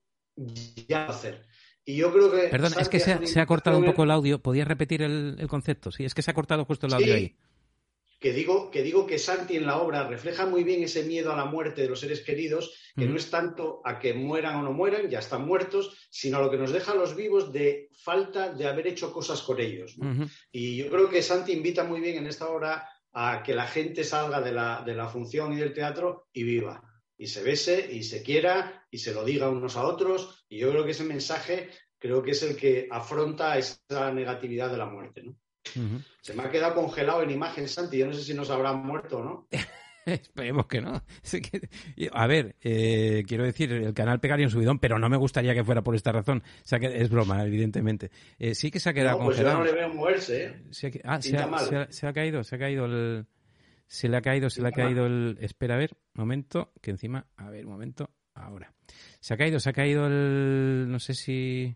ya 0.88 1.06
hacer. 1.08 1.46
Y 1.86 1.96
yo 1.96 2.12
creo 2.14 2.32
que. 2.32 2.48
Perdón, 2.50 2.74
es 2.80 2.90
que 2.90 3.00
se 3.00 3.14
ha, 3.14 3.18
una 3.18 3.28
se 3.28 3.40
ha 3.40 3.46
cortado 3.46 3.78
un 3.78 3.86
poco 3.86 4.04
el 4.04 4.12
audio. 4.12 4.40
¿Podías 4.40 4.68
repetir 4.68 5.02
el, 5.02 5.38
el 5.40 5.48
concepto? 5.48 5.92
Sí, 5.92 6.06
es 6.06 6.14
que 6.14 6.22
se 6.22 6.32
ha 6.32 6.36
cortado 6.36 6.66
justo 6.66 6.86
el 6.88 6.94
audio 6.94 7.08
Sí. 7.08 7.12
ahí. 7.14 7.36
que 8.20 8.34
digo, 8.34 8.70
que 8.70 8.84
digo 8.84 9.08
que 9.08 9.18
Santi 9.18 9.56
en 9.56 9.66
la 9.66 9.78
obra 9.78 10.06
refleja 10.08 10.46
muy 10.46 10.66
bien 10.66 10.84
ese 10.84 11.04
miedo 11.04 11.32
a 11.32 11.38
la 11.38 11.46
muerte 11.46 11.82
de 11.84 11.88
los 11.90 12.02
seres 12.02 12.20
queridos, 12.22 12.74
que 12.98 13.06
no 13.06 13.16
es 13.16 13.30
tanto 13.32 13.82
a 13.86 13.98
que 13.98 14.14
mueran 14.14 14.58
o 14.58 14.62
no 14.62 14.74
mueran, 14.74 15.10
ya 15.10 15.20
están 15.20 15.46
muertos, 15.48 15.96
sino 16.10 16.38
a 16.38 16.42
lo 16.42 16.52
que 16.52 16.58
nos 16.58 16.74
deja 16.74 16.92
a 16.92 16.96
los 16.96 17.16
vivos 17.16 17.54
de 17.54 17.90
falta 18.04 18.52
de 18.52 18.68
haber 18.68 18.88
hecho 18.88 19.14
cosas 19.14 19.42
con 19.42 19.60
ellos. 19.62 19.96
Y 20.52 20.76
yo 20.76 20.90
creo 20.90 21.10
que 21.10 21.22
Santi 21.22 21.54
invita 21.54 21.86
muy 21.86 22.02
bien 22.02 22.18
en 22.18 22.28
esta 22.28 22.50
obra 22.50 22.90
a 23.14 23.42
que 23.42 23.56
la 23.56 23.66
gente 23.66 24.04
salga 24.04 24.42
de 24.42 24.52
la, 24.52 24.84
de 24.86 24.96
la 24.96 25.08
función 25.08 25.54
y 25.54 25.56
del 25.56 25.74
teatro 25.74 26.28
y 26.34 26.44
viva. 26.44 26.84
Y 27.20 27.28
se 27.28 27.44
bese 27.44 27.88
y 27.92 28.02
se 28.04 28.24
quiera 28.24 28.88
y 28.90 28.98
se 28.98 29.14
lo 29.14 29.24
diga 29.26 29.50
unos 29.50 29.76
a 29.78 29.84
otros. 29.84 30.46
Y 30.50 30.58
yo 30.58 30.72
creo 30.72 30.86
que 30.86 30.92
ese 30.92 31.04
mensaje 31.04 31.70
creo 32.00 32.24
que 32.24 32.32
es 32.32 32.42
el 32.44 32.56
que 32.56 32.88
afronta 32.90 33.58
esa 33.58 34.12
negatividad 34.14 34.72
de 34.72 34.78
la 34.78 34.86
muerte. 34.88 35.22
¿no? 35.24 35.36
Se 36.22 36.34
me 36.34 36.44
ha 36.44 36.50
quedado 36.50 36.74
congelado 36.76 37.22
en 37.22 37.30
imagen, 37.32 37.68
Santi. 37.68 37.98
Yo 37.98 38.08
no 38.08 38.14
sé 38.14 38.24
si 38.24 38.34
nos 38.34 38.50
habrá 38.50 38.72
muerto 38.74 39.18
o 39.18 39.24
no. 39.24 39.48
Esperemos 40.06 40.66
que 40.68 40.80
no. 40.82 41.04
A 42.14 42.26
ver, 42.28 42.56
eh, 42.62 43.24
quiero 43.28 43.44
decir, 43.44 43.72
el 43.74 43.94
canal 43.94 44.20
pegaría 44.22 44.46
un 44.48 44.52
subidón, 44.52 44.80
pero 44.80 44.98
no 44.98 45.10
me 45.10 45.18
gustaría 45.18 45.54
que 45.54 45.64
fuera 45.66 45.84
por 45.84 45.96
esta 45.96 46.14
razón. 46.14 46.42
O 46.64 46.68
sea, 46.68 46.80
que 46.80 47.02
es 47.02 47.10
broma, 47.10 47.46
evidentemente. 47.46 48.10
Eh, 48.40 48.56
sí 48.56 48.72
que 48.72 48.80
se 48.80 48.90
ha 48.90 48.94
quedado 48.94 49.20
No, 49.20 49.26
pues 49.26 49.38
yo 49.38 49.44
congelado. 49.44 49.60
no 49.60 49.66
le 49.66 49.74
veo 49.74 49.94
moverse. 49.94 50.46
¿eh? 50.46 50.64
Se 50.72 50.88
ha, 50.88 50.92
ah, 51.16 51.22
se 51.22 51.38
ha, 51.38 51.60
se 51.60 51.76
ha- 51.76 51.92
se 51.92 52.08
ha 52.08 52.14
caído, 52.14 52.44
se 52.46 52.56
ha 52.56 52.60
caído 52.60 52.86
el. 52.86 53.26
Se 53.90 54.08
le 54.08 54.18
ha 54.18 54.22
caído, 54.22 54.52
se 54.52 54.62
le 54.62 54.68
ha 54.68 54.72
caído 54.72 55.08
el. 55.08 55.40
Espera, 55.42 55.74
a 55.74 55.80
ver, 55.80 55.98
momento, 56.14 56.72
que 56.80 56.92
encima. 56.92 57.26
A 57.38 57.50
ver, 57.50 57.66
un 57.66 57.72
momento, 57.72 58.12
ahora. 58.36 58.72
Se 59.20 59.34
ha 59.34 59.38
caído, 59.38 59.60
se 59.60 59.72
ha 59.72 59.74
caído 59.74 60.06
el. 60.06 60.86
No 60.88 61.00
sé 61.00 61.16
si. 61.16 61.76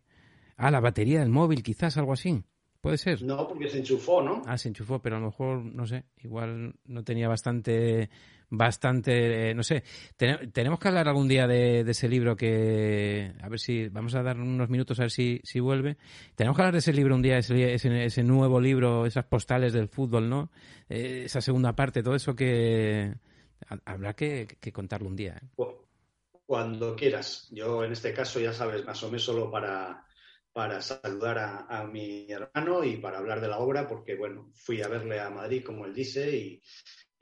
Ah, 0.55 0.69
la 0.69 0.79
batería 0.79 1.21
del 1.21 1.29
móvil, 1.29 1.63
quizás, 1.63 1.97
algo 1.97 2.13
así. 2.13 2.43
Puede 2.81 2.99
ser. 2.99 3.23
No, 3.23 3.47
porque 3.47 3.67
se 3.67 3.79
enchufó, 3.79 4.21
¿no? 4.21 4.43
Ah, 4.45 4.59
se 4.59 4.67
enchufó, 4.67 5.01
pero 5.01 5.15
a 5.15 5.19
lo 5.19 5.25
mejor, 5.25 5.65
no 5.65 5.87
sé, 5.87 6.05
igual 6.17 6.75
no 6.85 7.03
tenía 7.03 7.27
bastante, 7.27 8.11
bastante, 8.55 9.49
eh, 9.49 9.55
no 9.55 9.63
sé. 9.63 9.83
Tene- 10.15 10.47
tenemos 10.47 10.79
que 10.79 10.87
hablar 10.87 11.07
algún 11.07 11.27
día 11.27 11.47
de, 11.47 11.79
ese 11.81 12.07
libro 12.07 12.35
que, 12.35 13.33
a 13.41 13.49
ver 13.49 13.59
si, 13.59 13.89
vamos 13.89 14.13
a 14.13 14.21
dar 14.21 14.39
unos 14.39 14.69
minutos 14.69 14.99
a 14.99 15.03
ver 15.03 15.11
si, 15.11 15.41
si 15.43 15.59
vuelve. 15.59 15.97
Tenemos 16.35 16.55
que 16.55 16.61
hablar 16.61 16.73
de 16.73 16.79
ese 16.79 16.93
libro 16.93 17.15
un 17.15 17.23
día, 17.23 17.39
ese, 17.39 17.73
ese, 17.73 18.23
nuevo 18.23 18.61
libro, 18.61 19.05
esas 19.07 19.25
postales 19.25 19.73
del 19.73 19.87
fútbol, 19.89 20.29
¿no? 20.29 20.51
Eh, 20.87 21.23
esa 21.25 21.41
segunda 21.41 21.73
parte, 21.75 22.03
todo 22.03 22.15
eso 22.15 22.35
que 22.35 23.13
ha- 23.67 23.79
habrá 23.91 24.13
que, 24.13 24.47
que 24.59 24.71
contarlo 24.71 25.09
un 25.09 25.15
día. 25.15 25.33
¿eh? 25.41 25.47
Cu- 25.55 25.87
Cuando 26.45 26.95
quieras. 26.95 27.47
Yo 27.51 27.83
en 27.83 27.91
este 27.93 28.13
caso, 28.13 28.39
ya 28.39 28.53
sabes, 28.53 28.85
me 28.85 28.91
asomé 28.91 29.17
solo 29.17 29.49
para, 29.49 30.05
para 30.51 30.79
saludar 30.79 31.65
a 31.67 31.83
mi 31.85 32.27
hermano 32.29 32.83
y 32.83 32.97
para 32.97 33.17
hablar 33.17 33.41
de 33.41 33.47
la 33.47 33.57
obra, 33.57 33.87
porque 33.87 34.15
bueno, 34.15 34.51
fui 34.53 34.81
a 34.83 34.87
verle 34.87 35.19
a 35.19 35.31
Madrid, 35.31 35.63
como 35.65 35.85
él 35.87 35.93
dice, 35.95 36.35
y, 36.37 36.61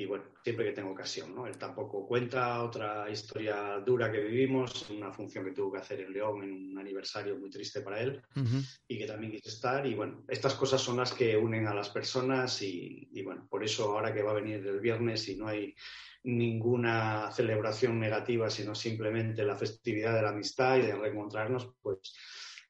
y 0.01 0.05
bueno, 0.07 0.25
siempre 0.43 0.65
que 0.65 0.71
tengo 0.71 0.91
ocasión, 0.91 1.35
¿no? 1.35 1.45
Él 1.45 1.57
tampoco 1.57 2.07
cuenta 2.07 2.63
otra 2.63 3.07
historia 3.09 3.79
dura 3.85 4.11
que 4.11 4.19
vivimos, 4.19 4.89
una 4.89 5.11
función 5.11 5.45
que 5.45 5.51
tuvo 5.51 5.73
que 5.73 5.79
hacer 5.79 6.01
en 6.01 6.11
León 6.11 6.43
en 6.43 6.51
un 6.51 6.79
aniversario 6.79 7.37
muy 7.37 7.51
triste 7.51 7.81
para 7.81 7.99
él. 7.99 8.21
Ujú. 8.35 8.57
y 8.87 8.97
que 8.97 9.05
también 9.05 9.31
quise 9.31 9.49
estar. 9.49 9.85
Y 9.85 9.93
bueno, 9.93 10.23
estas 10.27 10.55
cosas 10.55 10.81
son 10.81 10.97
las 10.97 11.13
que 11.13 11.37
unen 11.37 11.67
a 11.67 11.73
las 11.73 11.89
personas 11.89 12.61
y, 12.63 13.09
y, 13.11 13.21
bueno, 13.21 13.47
por 13.47 13.63
eso 13.63 13.91
ahora 13.91 14.13
que 14.13 14.23
va 14.23 14.31
a 14.31 14.41
venir 14.41 14.65
el 14.65 14.79
viernes 14.79 15.27
y 15.29 15.35
no 15.35 15.47
hay 15.47 15.75
ninguna 16.23 17.31
celebración 17.31 17.99
negativa, 17.99 18.49
sino 18.49 18.73
simplemente 18.73 19.43
la 19.43 19.55
festividad 19.55 20.15
de 20.15 20.21
la 20.23 20.29
amistad 20.29 20.77
y 20.77 20.83
de 20.83 20.95
reencontrarnos, 20.95 21.73
pues 21.81 22.13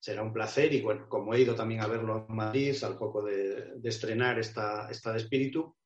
será 0.02 0.22
un 0.22 0.34
placer. 0.34 0.74
Y 0.74 0.82
bueno, 0.82 1.08
como 1.08 1.34
he 1.34 1.42
ido 1.42 1.56
también 1.56 1.82
a 1.82 1.88
verlo 1.88 2.26
en 2.28 2.36
Madrid, 2.36 2.76
al 2.84 2.98
poco 2.98 3.24
de, 3.24 3.76
de 3.78 3.90
estrenar 3.90 4.38
esta, 4.38 4.90
esta 4.90 5.14
de 5.14 5.20
espíritu, 5.20 5.78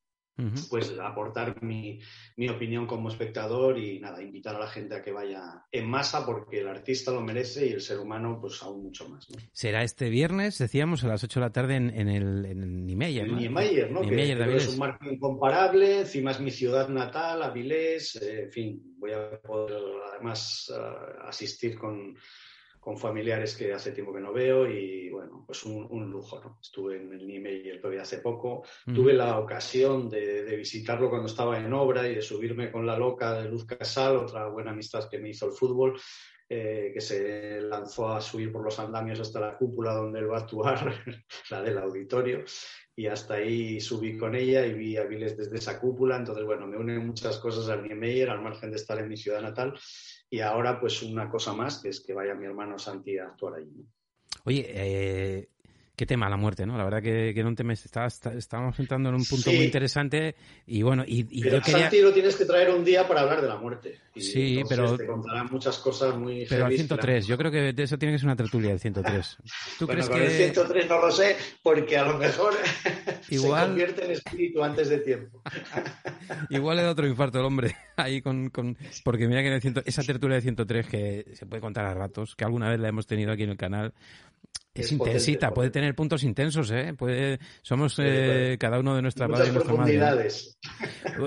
Pues 0.68 0.92
aportar 0.98 1.62
mi, 1.62 1.98
mi 2.36 2.48
opinión 2.48 2.86
como 2.86 3.08
espectador 3.08 3.78
y 3.78 3.98
nada, 4.00 4.22
invitar 4.22 4.56
a 4.56 4.58
la 4.58 4.66
gente 4.66 4.94
a 4.94 5.02
que 5.02 5.10
vaya 5.10 5.64
en 5.72 5.88
masa 5.88 6.26
porque 6.26 6.60
el 6.60 6.68
artista 6.68 7.10
lo 7.10 7.22
merece 7.22 7.66
y 7.66 7.72
el 7.72 7.80
ser 7.80 7.98
humano 7.98 8.38
pues 8.40 8.62
aún 8.62 8.82
mucho 8.82 9.08
más. 9.08 9.30
¿no? 9.30 9.38
Será 9.52 9.82
este 9.82 10.10
viernes, 10.10 10.58
decíamos, 10.58 11.04
a 11.04 11.08
las 11.08 11.24
8 11.24 11.40
de 11.40 11.46
la 11.46 11.52
tarde 11.52 11.76
en, 11.76 11.90
en 11.90 12.08
el 12.08 12.44
en 12.44 12.86
Niemeyer, 12.86 13.26
¿no? 13.26 13.38
Niemeyer, 13.38 13.90
¿no? 13.90 14.02
Niemeyer 14.02 14.38
que 14.38 14.56
es 14.56 14.68
un 14.68 14.78
marco 14.78 15.10
incomparable, 15.10 16.00
encima 16.00 16.32
es 16.32 16.40
mi 16.40 16.50
ciudad 16.50 16.88
natal, 16.88 17.42
Avilés, 17.42 18.16
eh, 18.16 18.42
en 18.44 18.52
fin, 18.52 18.94
voy 18.98 19.12
a 19.12 19.40
poder 19.40 19.80
además 20.12 20.72
eh, 20.74 20.80
asistir 21.26 21.78
con, 21.78 22.14
con 22.86 22.96
familiares 22.96 23.56
que 23.56 23.72
hace 23.72 23.90
tiempo 23.90 24.14
que 24.14 24.20
no 24.20 24.32
veo 24.32 24.70
y 24.70 25.10
bueno, 25.10 25.42
pues 25.44 25.64
un, 25.64 25.88
un 25.90 26.08
lujo, 26.08 26.38
¿no? 26.38 26.60
Estuve 26.62 26.98
en 26.98 27.12
el 27.12 27.26
Niemeyer 27.26 27.80
todavía 27.80 28.02
hace 28.02 28.18
poco, 28.18 28.62
Ujú. 28.86 28.94
tuve 28.94 29.12
la 29.12 29.40
ocasión 29.40 30.08
de, 30.08 30.44
de 30.44 30.56
visitarlo 30.56 31.10
cuando 31.10 31.26
estaba 31.26 31.58
en 31.58 31.72
obra 31.72 32.06
y 32.06 32.14
de 32.14 32.22
subirme 32.22 32.70
con 32.70 32.86
la 32.86 32.96
loca 32.96 33.42
de 33.42 33.48
Luz 33.48 33.66
Casal, 33.66 34.18
otra 34.18 34.46
buena 34.46 34.70
amistad 34.70 35.08
que 35.10 35.18
me 35.18 35.30
hizo 35.30 35.46
el 35.46 35.52
fútbol, 35.52 36.00
eh, 36.48 36.92
que 36.94 37.00
se 37.00 37.60
lanzó 37.60 38.14
a 38.14 38.20
subir 38.20 38.52
por 38.52 38.62
los 38.62 38.78
andamios 38.78 39.18
hasta 39.18 39.40
la 39.40 39.58
cúpula 39.58 39.92
donde 39.92 40.20
él 40.20 40.30
va 40.30 40.36
a 40.36 40.40
actuar, 40.42 40.78
la 41.50 41.62
del 41.62 41.78
auditorio, 41.78 42.44
y 42.94 43.08
hasta 43.08 43.34
ahí 43.34 43.80
subí 43.80 44.16
con 44.16 44.36
ella 44.36 44.64
y 44.64 44.74
vi 44.74 44.96
a 44.96 45.02
Viles 45.02 45.36
desde 45.36 45.56
esa 45.56 45.80
cúpula. 45.80 46.16
Entonces, 46.16 46.44
bueno, 46.44 46.68
me 46.68 46.76
unen 46.76 47.04
muchas 47.04 47.40
cosas 47.40 47.68
al 47.68 47.82
Niemeyer, 47.82 48.30
al 48.30 48.42
margen 48.42 48.70
de 48.70 48.76
estar 48.76 48.96
en 49.00 49.08
mi 49.08 49.16
ciudad 49.16 49.42
natal. 49.42 49.74
Y 50.30 50.40
ahora, 50.40 50.80
pues 50.80 51.02
una 51.02 51.30
cosa 51.30 51.52
más, 51.52 51.78
que 51.78 51.88
es 51.90 52.00
que 52.00 52.14
vaya 52.14 52.34
mi 52.34 52.46
hermano 52.46 52.78
Santi 52.78 53.18
a 53.18 53.26
actuar 53.26 53.54
allí. 53.54 53.86
Oye, 54.44 54.66
eh, 54.68 55.48
qué 55.96 56.04
tema 56.06 56.28
la 56.28 56.36
muerte, 56.36 56.66
¿no? 56.66 56.76
La 56.76 56.84
verdad 56.84 57.02
que, 57.02 57.32
que 57.32 57.40
era 57.40 57.48
un 57.48 57.56
tema, 57.56 57.72
está, 57.72 58.04
está- 58.06 58.34
estábamos 58.34 58.78
entrando 58.78 59.08
en 59.08 59.14
un 59.14 59.24
punto 59.24 59.50
Sí. 59.50 59.56
muy 59.56 59.64
interesante 59.64 60.34
y 60.66 60.82
bueno, 60.82 61.04
y, 61.06 61.26
y 61.30 61.42
Pero 61.42 61.56
yo 61.56 61.62
quería... 61.62 61.80
Santi 61.82 62.00
lo 62.02 62.12
tienes 62.12 62.36
que 62.36 62.44
traer 62.44 62.70
un 62.70 62.84
día 62.84 63.08
para 63.08 63.22
hablar 63.22 63.40
de 63.40 63.48
la 63.48 63.56
muerte. 63.56 63.98
Y 64.14 64.20
Sí, 64.20 64.62
pero- 64.68 64.96
Te 64.96 65.06
contará 65.06 65.44
muchas 65.44 65.78
cosas 65.78 66.14
muy 66.16 66.44
Pero 66.48 66.64
al 66.66 66.70
heavy, 66.72 66.76
103, 66.86 67.26
yo 67.26 67.36
creo 67.38 67.50
que 67.50 67.72
de 67.72 67.82
eso 67.82 67.98
tiene 67.98 68.14
que 68.14 68.18
ser 68.18 68.26
una 68.26 68.36
tertulia 68.36 68.70
del 68.70 68.80
103. 68.80 69.36
¿Tú 69.78 69.86
Bueno, 69.86 70.06
crees 70.06 70.08
que 70.30 70.44
el 70.46 70.52
103 70.54 70.88
no 70.88 71.00
lo 71.00 71.10
sé, 71.10 71.36
porque 71.62 71.96
a 71.96 72.04
lo 72.04 72.18
mejor 72.18 72.52
Igual- 73.30 73.60
se 73.62 73.66
convierte 73.68 74.04
en 74.04 74.10
espíritu 74.12 74.62
antes 74.62 74.88
de 74.90 74.98
tiempo. 74.98 75.42
igual 76.50 76.76
le 76.76 76.82
da 76.82 76.90
otro 76.90 77.06
infarto 77.06 77.38
el 77.38 77.44
hombre 77.46 77.74
ahí 77.96 78.20
con, 78.20 78.50
con- 78.50 78.76
porque 79.04 79.26
mira 79.28 79.40
que 79.42 79.48
en 79.48 79.54
el 79.54 79.60
ciento- 79.62 79.82
esa 79.84 80.02
tertulia 80.02 80.36
de 80.36 80.42
103 80.42 80.86
que 80.86 81.24
se 81.34 81.46
puede 81.46 81.60
contar 81.60 81.84
a 81.86 81.94
ratos, 81.94 82.34
que 82.36 82.44
alguna 82.44 82.68
vez 82.70 82.80
la 82.80 82.88
hemos 82.88 83.06
tenido 83.06 83.32
aquí 83.32 83.42
en 83.44 83.50
el 83.50 83.56
canal, 83.56 83.94
es, 84.74 84.86
Es 84.86 84.92
intensita, 84.92 85.48
potente, 85.48 85.54
puede 85.54 85.70
tener 85.70 85.94
puntos 85.94 86.22
intensos, 86.22 86.70
¿eh? 86.70 86.92
Puede, 86.96 87.38
somos 87.62 87.96
eh, 87.98 88.56
cada 88.60 88.78
uno 88.78 88.94
de 88.94 89.02
nuestra 89.02 89.26
padre 89.28 89.48
y 89.48 89.52
nuestra 89.52 89.74
madre. 89.74 89.94
profundidades. 89.98 90.58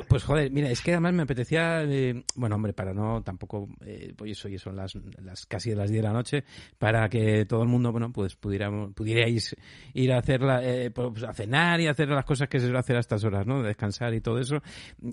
Pues 0.07 0.23
joder, 0.23 0.51
mira, 0.51 0.69
es 0.69 0.81
que 0.81 0.91
además 0.91 1.14
me 1.14 1.23
apetecía, 1.23 1.81
eh, 1.84 2.23
bueno, 2.35 2.56
hombre, 2.57 2.73
para 2.73 2.93
no 2.93 3.23
tampoco, 3.23 3.68
eh, 3.84 4.14
pues 4.15 4.31
eso, 4.31 4.47
y 4.49 4.57
son 4.60 4.76
las, 4.76 4.93
las 5.23 5.45
casi 5.47 5.73
las 5.73 5.89
10 5.89 6.03
de 6.03 6.07
la 6.07 6.14
noche, 6.14 6.43
para 6.77 7.10
que 7.10 7.45
todo 7.45 7.64
el 7.64 7.69
mundo, 7.69 7.91
bueno, 7.91 8.11
pues 8.11 8.35
pudiéramos, 8.35 8.93
pudierais 8.93 9.56
ir 9.93 10.11
a 10.14 10.19
hacer 10.19 10.41
la, 10.41 10.64
eh, 10.64 10.91
pues, 10.91 11.23
a 11.23 11.34
cenar 11.34 11.81
y 11.81 11.88
hacer 11.88 12.07
las 12.10 12.26
cosas 12.26 12.47
que 12.49 12.60
se 12.60 12.65
suele 12.68 12.80
hacer 12.80 12.97
a 12.97 12.99
estas 12.99 13.23
horas, 13.23 13.47
¿no? 13.47 13.64
Descansar 13.64 14.14
y 14.14 14.22
todo 14.22 14.38
eso. 14.39 14.61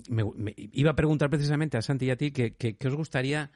Me, 0.09 0.23
me- 0.35 0.53
iba 0.55 0.91
a 0.91 0.95
preguntar 0.95 1.29
precisamente 1.31 1.77
a 1.77 1.81
Santi 1.81 2.05
y 2.05 2.11
a 2.11 2.15
ti 2.17 2.31
que, 2.31 2.53
que, 2.55 2.75
que 2.77 2.87
os 2.87 2.95
gustaría 2.95 3.49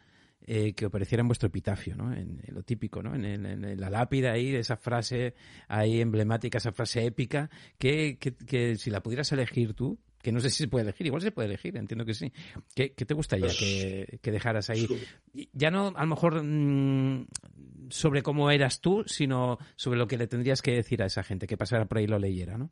eh, 0.46 0.74
que 0.74 0.86
apareciera 0.86 1.22
en 1.22 1.28
vuestro 1.28 1.48
epitafio, 1.48 1.96
¿no? 1.96 2.14
En, 2.14 2.42
en 2.44 2.54
lo 2.54 2.64
típico, 2.64 3.02
¿no? 3.04 3.16
En, 3.16 3.26
en 3.26 3.80
la 3.80 3.90
lápida 3.90 4.34
ahí, 4.34 4.56
esa 4.56 4.78
frase 4.78 5.36
ahí 5.68 6.02
emblemática, 6.02 6.58
esa 6.58 6.72
frase 6.72 7.06
épica, 7.06 7.50
que, 7.78 8.18
que, 8.20 8.34
que 8.36 8.76
si 8.76 8.90
la 8.90 9.02
pudieras 9.02 9.32
elegir 9.32 9.74
tú, 9.74 10.00
que 10.22 10.32
no 10.32 10.40
sé 10.40 10.50
si 10.50 10.58
se 10.58 10.68
puede 10.68 10.84
elegir, 10.84 11.08
igual 11.08 11.22
se 11.22 11.32
puede 11.32 11.48
elegir, 11.48 11.78
entiendo 11.78 12.06
que 12.06 12.14
sí. 12.14 12.32
¿Qué, 12.76 12.94
qué 12.94 13.06
te 13.06 13.14
gustaría 13.14 13.48
Pues, 13.48 13.58
que, 13.58 14.20
que 14.22 14.32
dejaras 14.32 14.70
ahí? 14.70 14.88
Ya 15.54 15.72
no, 15.72 15.94
a 15.96 16.02
lo 16.02 16.08
mejor, 16.08 16.44
mm, 16.44 17.28
sobre 17.90 18.22
cómo 18.24 18.52
eras 18.52 18.82
tú, 18.82 19.04
sino 19.06 19.58
sobre 19.76 19.98
lo 19.98 20.08
que 20.08 20.18
le 20.18 20.28
tendrías 20.28 20.62
que 20.62 20.72
decir 20.74 21.02
a 21.02 21.08
esa 21.08 21.24
gente, 21.24 21.48
que 21.48 21.58
pasara 21.58 21.86
por 21.86 21.98
ahí 21.98 22.06
y 22.06 22.08
lo 22.08 22.20
leyera, 22.20 22.58
¿no? 22.58 22.72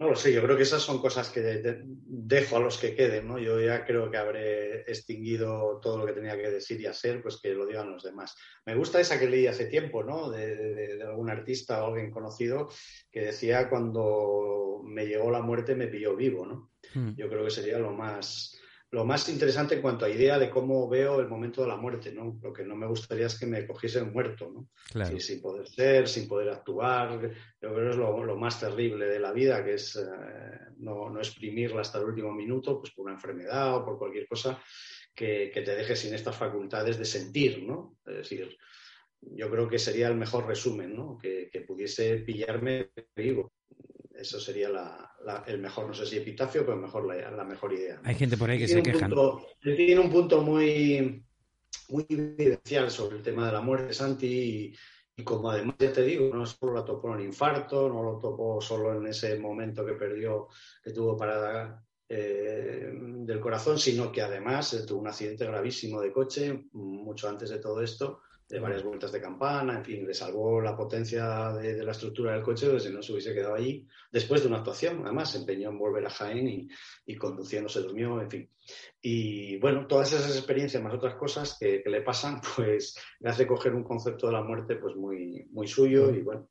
No 0.00 0.08
lo 0.08 0.16
sé, 0.16 0.32
yo 0.32 0.42
creo 0.42 0.56
que 0.56 0.62
esas 0.62 0.80
son 0.82 0.98
cosas 0.98 1.28
que 1.28 1.40
de- 1.40 1.82
dejo 1.84 2.56
a 2.56 2.60
los 2.60 2.78
que 2.78 2.94
queden, 2.94 3.28
¿no? 3.28 3.38
Yo 3.38 3.60
ya 3.60 3.84
creo 3.84 4.10
que 4.10 4.16
habré 4.16 4.80
extinguido 4.90 5.78
todo 5.82 5.98
lo 5.98 6.06
que 6.06 6.14
tenía 6.14 6.36
que 6.38 6.50
decir 6.50 6.80
y 6.80 6.86
hacer, 6.86 7.20
pues 7.22 7.38
que 7.40 7.50
lo 7.54 7.66
digan 7.66 7.92
los 7.92 8.02
demás. 8.02 8.34
Me 8.64 8.74
gusta 8.74 8.98
esa 8.98 9.18
que 9.20 9.28
leí 9.28 9.46
hace 9.46 9.66
tiempo, 9.66 10.02
¿no? 10.02 10.30
De, 10.30 10.56
de- 10.56 10.96
de 10.96 11.02
algún 11.04 11.28
artista 11.28 11.84
o 11.84 11.88
alguien 11.88 12.10
conocido 12.10 12.68
que 13.10 13.20
decía 13.20 13.68
cuando 13.68 14.80
me 14.84 15.06
llegó 15.06 15.30
la 15.30 15.42
muerte 15.42 15.74
me 15.74 15.86
pilló 15.88 16.16
vivo, 16.16 16.46
¿no? 16.46 16.70
Mm. 16.94 17.14
Yo 17.16 17.28
creo 17.28 17.44
que 17.44 17.50
sería 17.50 17.78
lo 17.78 17.92
más, 17.92 18.58
lo 18.92 19.04
más 19.04 19.28
interesante 19.28 19.76
en 19.76 19.82
cuanto 19.82 20.04
a 20.04 20.10
idea 20.10 20.38
de 20.38 20.50
cómo 20.50 20.88
veo 20.88 21.20
el 21.20 21.28
momento 21.28 21.62
de 21.62 21.68
la 21.68 21.76
muerte, 21.76 22.12
¿no? 22.12 22.38
Lo 22.42 22.52
que 22.52 22.64
no 22.64 22.74
me 22.74 22.88
gustaría 22.88 23.26
es 23.26 23.38
que 23.38 23.46
me 23.46 23.64
cogiesen 23.64 24.12
muerto, 24.12 24.50
¿no? 24.52 24.68
Claro. 24.90 25.12
Sí, 25.12 25.20
sin 25.20 25.40
poder 25.40 25.68
ser, 25.68 26.08
sin 26.08 26.26
poder 26.26 26.48
actuar. 26.48 27.20
Yo 27.60 27.72
creo 27.72 27.74
que 27.74 27.90
es 27.90 27.96
lo, 27.96 28.24
lo 28.24 28.36
más 28.36 28.58
terrible 28.58 29.06
de 29.06 29.20
la 29.20 29.32
vida, 29.32 29.64
que 29.64 29.74
es 29.74 29.94
eh, 29.94 30.00
no, 30.78 31.08
no 31.08 31.20
exprimirla 31.20 31.82
hasta 31.82 31.98
el 31.98 32.06
último 32.06 32.32
minuto, 32.32 32.80
pues 32.80 32.92
por 32.92 33.04
una 33.04 33.14
enfermedad 33.14 33.76
o 33.76 33.84
por 33.84 33.96
cualquier 33.96 34.26
cosa 34.26 34.60
que, 35.14 35.52
que 35.54 35.62
te 35.62 35.76
deje 35.76 35.94
sin 35.94 36.12
estas 36.12 36.36
facultades 36.36 36.98
de 36.98 37.04
sentir, 37.04 37.62
¿no? 37.62 37.96
Es 38.04 38.16
decir, 38.16 38.56
yo 39.20 39.50
creo 39.50 39.68
que 39.68 39.78
sería 39.78 40.08
el 40.08 40.16
mejor 40.16 40.48
resumen, 40.48 40.96
¿no? 40.96 41.16
Que, 41.16 41.48
que 41.52 41.60
pudiese 41.60 42.16
pillarme 42.18 42.90
vivo. 43.14 43.52
Eso 44.20 44.38
sería 44.38 44.68
la- 44.68 45.10
la- 45.24 45.44
el 45.46 45.58
mejor, 45.58 45.86
no 45.86 45.94
sé 45.94 46.04
si 46.04 46.18
epitafio, 46.18 46.64
pero 46.64 46.76
mejor 46.76 47.06
la, 47.06 47.30
la 47.30 47.44
mejor 47.44 47.72
idea. 47.72 48.00
Hay 48.04 48.14
gente 48.14 48.36
por 48.36 48.50
ahí 48.50 48.58
que 48.58 48.68
se 48.68 48.82
tiene, 48.82 48.92
quejan. 48.92 49.10
punto, 49.10 49.46
tiene 49.62 49.98
un 50.00 50.10
punto 50.10 50.42
muy, 50.42 51.24
muy 51.88 52.06
evidencial 52.10 52.90
sobre 52.90 53.16
el 53.16 53.22
tema 53.22 53.46
de 53.46 53.52
la 53.52 53.60
muerte, 53.62 53.94
Santi, 53.94 54.26
y, 54.26 54.76
y 55.16 55.24
como 55.24 55.50
además 55.50 55.76
ya 55.78 55.92
te 55.92 56.02
digo, 56.02 56.34
no 56.34 56.44
solo 56.44 56.74
la 56.74 56.84
topó 56.84 57.14
en 57.14 57.22
infarto, 57.22 57.88
no 57.88 58.02
lo 58.02 58.18
topó 58.18 58.60
solo 58.60 58.94
en 58.94 59.06
ese 59.06 59.38
momento 59.38 59.84
que 59.86 59.94
perdió, 59.94 60.48
que 60.82 60.92
tuvo 60.92 61.16
parada 61.16 61.82
eh, 62.08 62.90
del 62.92 63.40
corazón, 63.40 63.78
sino 63.78 64.12
que 64.12 64.20
además 64.20 64.74
eh, 64.74 64.84
tuvo 64.86 65.00
un 65.00 65.08
accidente 65.08 65.46
gravísimo 65.46 66.00
de 66.00 66.12
coche 66.12 66.64
mucho 66.72 67.28
antes 67.28 67.48
de 67.50 67.58
todo 67.58 67.80
esto, 67.80 68.20
de 68.50 68.58
varias 68.60 68.82
vueltas 68.82 69.12
de 69.12 69.20
campana, 69.20 69.76
en 69.78 69.84
fin, 69.84 70.06
le 70.06 70.12
salvó 70.12 70.60
la 70.60 70.76
potencia 70.76 71.52
de, 71.52 71.74
de 71.74 71.84
la 71.84 71.92
estructura 71.92 72.32
del 72.34 72.42
coche, 72.42 72.68
pues 72.68 72.82
si 72.82 72.90
no 72.90 73.00
se 73.02 73.12
hubiese 73.12 73.32
quedado 73.32 73.54
allí, 73.54 73.86
después 74.12 74.42
de 74.42 74.48
una 74.48 74.58
actuación, 74.58 75.02
además, 75.04 75.30
se 75.30 75.38
empeñó 75.38 75.70
en 75.70 75.78
volver 75.78 76.04
a 76.04 76.10
Jaén 76.10 76.46
y, 76.48 76.68
y 77.06 77.16
conduciendo 77.16 77.68
se 77.68 77.80
durmió, 77.80 78.20
en 78.20 78.30
fin. 78.30 78.50
Y 79.00 79.56
bueno, 79.58 79.86
todas 79.86 80.12
esas 80.12 80.36
experiencias 80.36 80.82
más 80.82 80.92
otras 80.94 81.14
cosas 81.14 81.56
que, 81.58 81.82
que 81.82 81.90
le 81.90 82.02
pasan, 82.02 82.40
pues 82.56 82.96
le 83.20 83.30
hace 83.30 83.46
coger 83.46 83.74
un 83.74 83.84
concepto 83.84 84.26
de 84.26 84.32
la 84.34 84.42
muerte 84.42 84.76
pues 84.76 84.96
muy, 84.96 85.46
muy 85.50 85.66
suyo 85.68 86.10
y 86.10 86.20
bueno, 86.22 86.48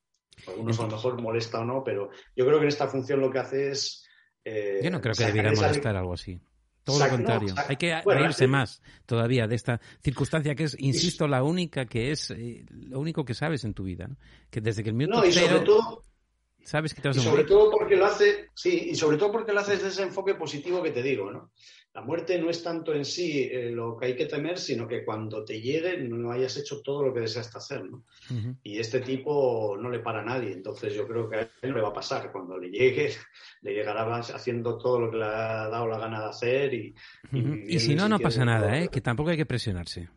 algunos 0.48 0.80
a 0.80 0.84
lo 0.84 0.90
mejor 0.90 1.22
molesta 1.22 1.60
o 1.60 1.66
no, 1.66 1.84
pero 1.84 2.10
yo 2.36 2.46
creo 2.46 2.58
que 2.60 2.64
en 2.64 2.70
esta 2.70 2.88
función 2.88 3.20
lo 3.20 3.30
que 3.30 3.40
hace 3.40 3.72
es... 3.72 4.08
eh, 4.46 4.80
Yo 4.82 4.90
no 4.90 5.02
creo 5.02 5.14
que 5.14 5.26
debiera 5.26 5.52
esa- 5.52 5.68
molestar 5.68 5.96
algo 5.98 6.14
así. 6.14 6.40
Todo 6.84 7.00
lo 7.00 7.06
no, 7.06 7.12
contrario. 7.12 7.54
Hay 7.68 7.76
que 7.76 8.02
bueno, 8.04 8.22
reírse 8.22 8.46
sí. 8.46 8.48
más 8.48 8.82
todavía 9.06 9.48
de 9.48 9.56
esta 9.56 9.80
circunstancia 10.04 10.56
que 10.56 10.64
es, 10.64 10.76
insisto, 10.80 11.28
la 11.28 11.44
única 11.44 11.86
que 11.86 12.12
es, 12.12 12.32
eh, 12.32 12.66
lo 12.70 13.00
único 13.00 13.26
que 13.26 13.34
sabes 13.34 13.64
en 13.64 13.74
tu 13.74 13.84
vida. 13.84 14.08
¿no? 14.08 14.16
Que 14.50 14.62
desde 14.62 14.84
que 14.84 14.90
el 14.90 14.96
minuto 14.96 15.20
No, 15.20 15.26
y 15.26 15.32
sobre 15.32 15.48
cero 15.48 15.64
todo, 15.64 16.04
sabes 16.64 16.94
que 16.94 17.02
te 17.02 17.08
vas 17.08 17.18
Y 17.18 17.22
a 17.22 17.24
sobre 17.24 17.44
todo 17.44 17.72
porque 17.72 17.96
lo 17.96 18.06
hace, 18.06 18.50
sí, 18.54 18.90
y 18.92 18.96
sobre 18.96 19.18
todo 19.18 19.32
porque 19.32 19.54
lo 19.54 19.60
hace 19.60 19.74
desde 19.74 19.90
ese 19.90 20.04
enfoque 20.04 20.36
positivo 20.36 20.82
que 20.84 20.92
te 20.92 21.04
digo, 21.04 21.32
¿no? 21.32 21.52
La 21.94 22.02
muerte 22.02 22.40
no 22.40 22.52
es 22.52 22.62
tanto 22.62 22.94
en 22.94 23.04
sí 23.04 23.50
eh, 23.52 23.72
lo 23.72 23.98
que 23.98 24.06
hay 24.06 24.16
que 24.16 24.28
temer, 24.28 24.60
sino 24.60 24.88
que 24.88 25.04
cuando 25.04 25.44
te 25.44 25.60
llegue 25.60 25.98
no 25.98 26.32
hayas 26.32 26.56
hecho 26.58 26.82
todo 26.82 27.04
lo 27.04 27.14
que 27.14 27.22
deseaste 27.22 27.58
hacer, 27.58 27.84
¿no? 27.84 28.06
Y 28.62 28.78
este 28.78 29.00
tipo 29.00 29.76
no 29.78 29.90
le 29.90 30.00
para 30.00 30.22
a 30.22 30.24
nadie, 30.24 30.52
entonces 30.52 30.94
yo 30.94 31.08
creo 31.08 31.28
que 31.28 31.36
a 31.38 31.42
él 31.42 31.70
no 31.70 31.76
le 31.76 31.82
va 31.82 31.90
a 31.90 31.94
pasar. 31.94 32.32
Cuando 32.32 32.60
le 32.60 32.70
llegue, 32.70 33.12
le 33.62 33.74
llegará 33.74 34.06
haciendo 34.18 34.78
todo 34.78 35.00
lo 35.00 35.12
que 35.12 35.18
le 35.18 35.26
ha 35.26 35.68
dado 35.68 35.88
la 35.88 35.98
gana 35.98 36.22
de 36.22 36.30
hacer 36.30 36.74
y... 36.76 36.96
Y 37.32 37.80
si 37.80 37.96
no, 37.96 38.08
no 38.08 38.20
pasa 38.20 38.46
nada. 38.46 38.80
¿eh? 38.80 38.90
que 38.90 39.02
tampoco 39.02 39.32
hay 39.32 39.38
que 39.38 39.48
presionarse. 39.48 40.10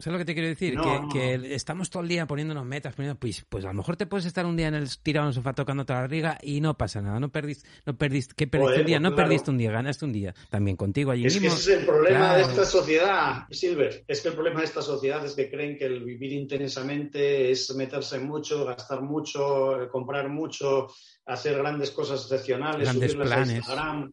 ¿Sabes 0.00 0.12
lo 0.12 0.18
que 0.18 0.24
te 0.24 0.34
quiero 0.34 0.48
decir? 0.48 0.74
No, 0.74 0.82
que, 0.82 1.36
no. 1.36 1.42
que 1.42 1.54
estamos 1.54 1.90
todo 1.90 2.02
el 2.02 2.08
día 2.08 2.26
poniéndonos 2.26 2.64
metas, 2.64 2.94
poniendo, 2.94 3.18
pues, 3.18 3.44
pues 3.48 3.64
a 3.64 3.68
lo 3.68 3.74
mejor 3.74 3.96
te 3.96 4.06
puedes 4.06 4.26
estar 4.26 4.46
un 4.46 4.56
día 4.56 4.68
en 4.68 4.74
el 4.74 4.88
tirado 4.98 5.26
en 5.26 5.28
el 5.28 5.34
sofá 5.34 5.52
tocándote 5.52 5.92
la 5.92 6.00
barriga 6.00 6.38
y 6.42 6.60
no 6.60 6.76
pasa 6.76 7.00
nada, 7.00 7.20
no 7.20 7.28
perdiste, 7.30 7.68
no 7.86 7.96
perdiste, 7.96 8.34
¿qué 8.36 8.46
perdiste 8.46 8.68
Joder, 8.72 8.80
un 8.80 8.86
día? 8.86 8.96
pues 8.98 9.02
no 9.02 9.14
claro. 9.14 9.28
perdiste 9.28 9.50
un 9.50 9.58
día, 9.58 9.70
ganaste 9.70 10.04
un 10.04 10.12
día. 10.12 10.34
También 10.50 10.76
contigo 10.76 11.10
allí 11.10 11.26
Es 11.26 11.34
que 11.34 11.40
mismo. 11.40 11.56
ese 11.56 11.74
es 11.74 11.78
el 11.80 11.86
problema 11.86 12.34
de 12.34 12.42
Claro. 12.44 12.50
esta 12.52 12.64
sociedad, 12.64 13.42
Silver. 13.50 14.04
Es 14.08 14.20
que 14.20 14.28
el 14.28 14.34
problema 14.34 14.60
de 14.60 14.66
esta 14.66 14.82
sociedad 14.82 15.24
es 15.24 15.34
que 15.34 15.50
creen 15.50 15.76
que 15.76 15.86
el 15.86 16.04
vivir 16.04 16.32
intensamente 16.32 17.50
es 17.50 17.74
meterse 17.74 18.18
mucho, 18.18 18.64
gastar 18.64 19.02
mucho, 19.02 19.76
comprar 19.90 20.28
mucho, 20.28 20.88
hacer 21.26 21.56
grandes 21.58 21.90
cosas 21.90 22.22
excepcionales, 22.22 22.82
Grandes 22.82 23.12
subirlas 23.12 23.28
planes. 23.34 23.52
a 23.52 23.56
Instagram. 23.58 24.12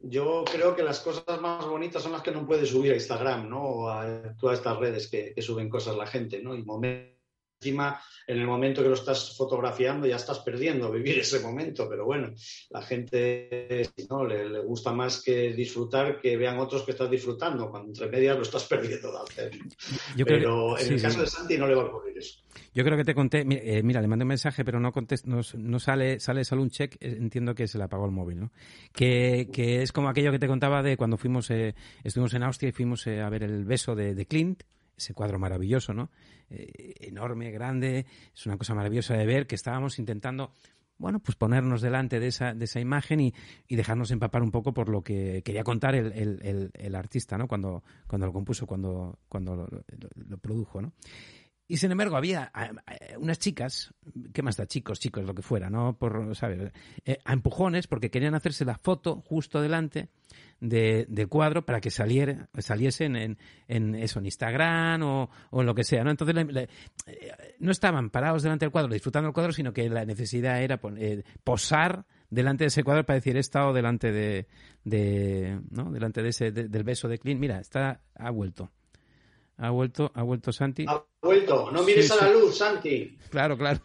Yo 0.00 0.44
creo 0.50 0.74
que 0.76 0.82
las 0.82 1.00
cosas 1.00 1.40
más 1.40 1.64
bonitas 1.66 2.02
son 2.02 2.12
las 2.12 2.22
que 2.22 2.30
no 2.30 2.46
puedes 2.46 2.68
subir 2.68 2.92
a 2.92 2.96
Instagram, 2.96 3.48
¿no? 3.48 3.62
O 3.62 3.88
a 3.88 4.34
todas 4.38 4.58
estas 4.58 4.78
redes 4.78 5.08
que, 5.08 5.32
que 5.34 5.42
suben 5.42 5.68
cosas 5.68 5.96
la 5.96 6.06
gente, 6.06 6.42
¿no? 6.42 6.54
Y 6.54 6.62
momen- 6.64 7.13
encima, 7.64 7.98
en 8.26 8.38
el 8.38 8.46
momento 8.46 8.82
que 8.82 8.88
lo 8.88 8.94
estás 8.94 9.36
fotografiando, 9.36 10.06
ya 10.06 10.16
estás 10.16 10.38
perdiendo 10.40 10.90
vivir 10.90 11.18
ese 11.18 11.40
momento. 11.40 11.88
Pero 11.88 12.04
bueno, 12.04 12.32
la 12.70 12.82
gente 12.82 13.82
no 14.10 14.24
le, 14.26 14.48
le 14.48 14.60
gusta 14.60 14.92
más 14.92 15.22
que 15.22 15.52
disfrutar 15.54 16.20
que 16.20 16.36
vean 16.36 16.58
otros 16.58 16.82
que 16.82 16.92
estás 16.92 17.10
disfrutando. 17.10 17.70
Cuando 17.70 17.88
entre 17.88 18.08
medias 18.08 18.36
lo 18.36 18.42
estás 18.42 18.64
perdiendo 18.64 19.10
de 19.12 19.18
hacer. 19.18 19.50
Yo 20.16 20.24
creo 20.26 20.38
Pero 20.38 20.74
que- 20.76 20.82
en 20.82 20.88
sí, 20.88 20.92
el 20.94 21.00
sí. 21.00 21.06
caso 21.06 21.20
de 21.20 21.26
Santi 21.26 21.58
no 21.58 21.66
le 21.66 21.74
va 21.74 21.82
a 21.82 21.86
ocurrir 21.86 22.18
eso. 22.18 22.40
Yo 22.74 22.82
creo 22.84 22.96
que 22.96 23.04
te 23.04 23.14
conté, 23.14 23.44
mi- 23.44 23.56
eh, 23.60 23.82
mira, 23.82 24.00
le 24.00 24.08
mandé 24.08 24.24
un 24.24 24.28
mensaje, 24.28 24.64
pero 24.64 24.80
no 24.80 24.92
contest- 24.92 25.24
no, 25.26 25.40
no 25.56 25.78
sale, 25.78 26.18
sale 26.20 26.44
solo 26.44 26.62
un 26.62 26.70
check, 26.70 26.94
eh, 27.00 27.16
entiendo 27.18 27.54
que 27.54 27.68
se 27.68 27.78
le 27.78 27.84
apagó 27.84 28.04
el 28.06 28.10
móvil, 28.12 28.40
¿no? 28.40 28.50
Que, 28.92 29.48
que 29.52 29.82
es 29.82 29.92
como 29.92 30.08
aquello 30.08 30.32
que 30.32 30.38
te 30.38 30.46
contaba 30.48 30.82
de 30.82 30.96
cuando 30.96 31.16
fuimos, 31.16 31.50
eh, 31.50 31.74
estuvimos 32.02 32.34
en 32.34 32.42
Austria 32.42 32.70
y 32.70 32.72
fuimos 32.72 33.06
eh, 33.06 33.20
a 33.20 33.28
ver 33.28 33.42
el 33.44 33.64
beso 33.64 33.94
de, 33.94 34.14
de 34.14 34.26
Clint, 34.26 34.62
ese 34.96 35.14
cuadro 35.14 35.38
maravilloso, 35.38 35.92
¿no? 35.94 36.10
Eh, 36.50 36.94
enorme, 37.00 37.50
grande, 37.50 38.06
es 38.34 38.46
una 38.46 38.56
cosa 38.56 38.74
maravillosa 38.74 39.14
de 39.16 39.26
ver, 39.26 39.46
que 39.46 39.54
estábamos 39.54 39.98
intentando, 39.98 40.52
bueno, 40.98 41.18
pues 41.20 41.36
ponernos 41.36 41.82
delante 41.82 42.20
de 42.20 42.28
esa, 42.28 42.54
de 42.54 42.64
esa 42.66 42.80
imagen 42.80 43.20
y, 43.20 43.34
y 43.66 43.76
dejarnos 43.76 44.10
empapar 44.10 44.42
un 44.42 44.50
poco 44.50 44.72
por 44.72 44.88
lo 44.88 45.02
que 45.02 45.42
quería 45.44 45.64
contar 45.64 45.94
el, 45.94 46.12
el, 46.12 46.38
el, 46.42 46.70
el 46.74 46.94
artista, 46.94 47.36
¿no? 47.38 47.48
Cuando, 47.48 47.82
cuando 48.06 48.26
lo 48.26 48.32
compuso, 48.32 48.66
cuando, 48.66 49.18
cuando 49.28 49.56
lo, 49.56 49.66
lo- 49.66 49.82
lo 50.28 50.38
produjo, 50.38 50.80
¿no? 50.80 50.92
Y 51.74 51.76
sin 51.76 51.90
embargo, 51.90 52.16
había 52.16 52.52
unas 53.18 53.40
chicas, 53.40 53.92
¿qué 54.32 54.42
más 54.44 54.56
da? 54.56 54.64
Chicos, 54.64 55.00
chicos, 55.00 55.24
lo 55.24 55.34
que 55.34 55.42
fuera, 55.42 55.70
¿no? 55.70 55.98
Por, 55.98 56.36
¿sabes? 56.36 56.70
Eh, 57.04 57.18
a 57.24 57.32
empujones 57.32 57.88
porque 57.88 58.10
querían 58.12 58.36
hacerse 58.36 58.64
la 58.64 58.78
foto 58.78 59.20
justo 59.26 59.60
delante 59.60 60.08
de, 60.60 61.04
del 61.08 61.26
cuadro 61.26 61.66
para 61.66 61.80
que 61.80 61.90
saliera, 61.90 62.48
saliesen 62.58 63.16
en, 63.16 63.38
en 63.66 63.96
eso, 63.96 64.20
en 64.20 64.26
Instagram 64.26 65.02
o, 65.02 65.30
o 65.50 65.62
lo 65.64 65.74
que 65.74 65.82
sea, 65.82 66.04
¿no? 66.04 66.12
Entonces 66.12 66.36
le- 66.36 66.44
le- 66.44 66.68
eh, 67.08 67.32
no 67.58 67.72
estaban 67.72 68.08
parados 68.10 68.44
delante 68.44 68.66
del 68.66 68.70
cuadro 68.70 68.92
disfrutando 68.92 69.26
del 69.26 69.34
cuadro, 69.34 69.52
sino 69.52 69.72
que 69.72 69.88
la 69.90 70.04
necesidad 70.04 70.62
era 70.62 70.78
eh, 70.96 71.24
posar 71.42 72.06
delante 72.30 72.62
de 72.62 72.68
ese 72.68 72.84
cuadro 72.84 73.04
para 73.04 73.16
decir 73.16 73.36
he 73.36 73.40
estado 73.40 73.72
delante 73.72 74.12
de, 74.12 74.46
de 74.84 75.60
¿no? 75.70 75.90
delante 75.90 76.22
de 76.22 76.28
ese 76.28 76.52
de- 76.52 76.68
del 76.68 76.84
beso 76.84 77.08
de 77.08 77.18
Clint. 77.18 77.40
Mira, 77.40 77.58
está 77.58 78.00
ha 78.14 78.30
vuelto. 78.30 78.70
Ha 79.56 79.70
vuelto, 79.70 80.10
ha 80.14 80.22
vuelto 80.22 80.52
Santi. 80.52 80.84
Ha 80.88 81.04
vuelto. 81.22 81.70
No 81.70 81.82
mires 81.84 82.06
Sí, 82.08 82.12
a 82.12 82.16
la 82.24 82.32
sí. 82.32 82.32
luz, 82.40 82.58
Santi. 82.58 83.18
Claro, 83.30 83.56
claro. 83.56 83.80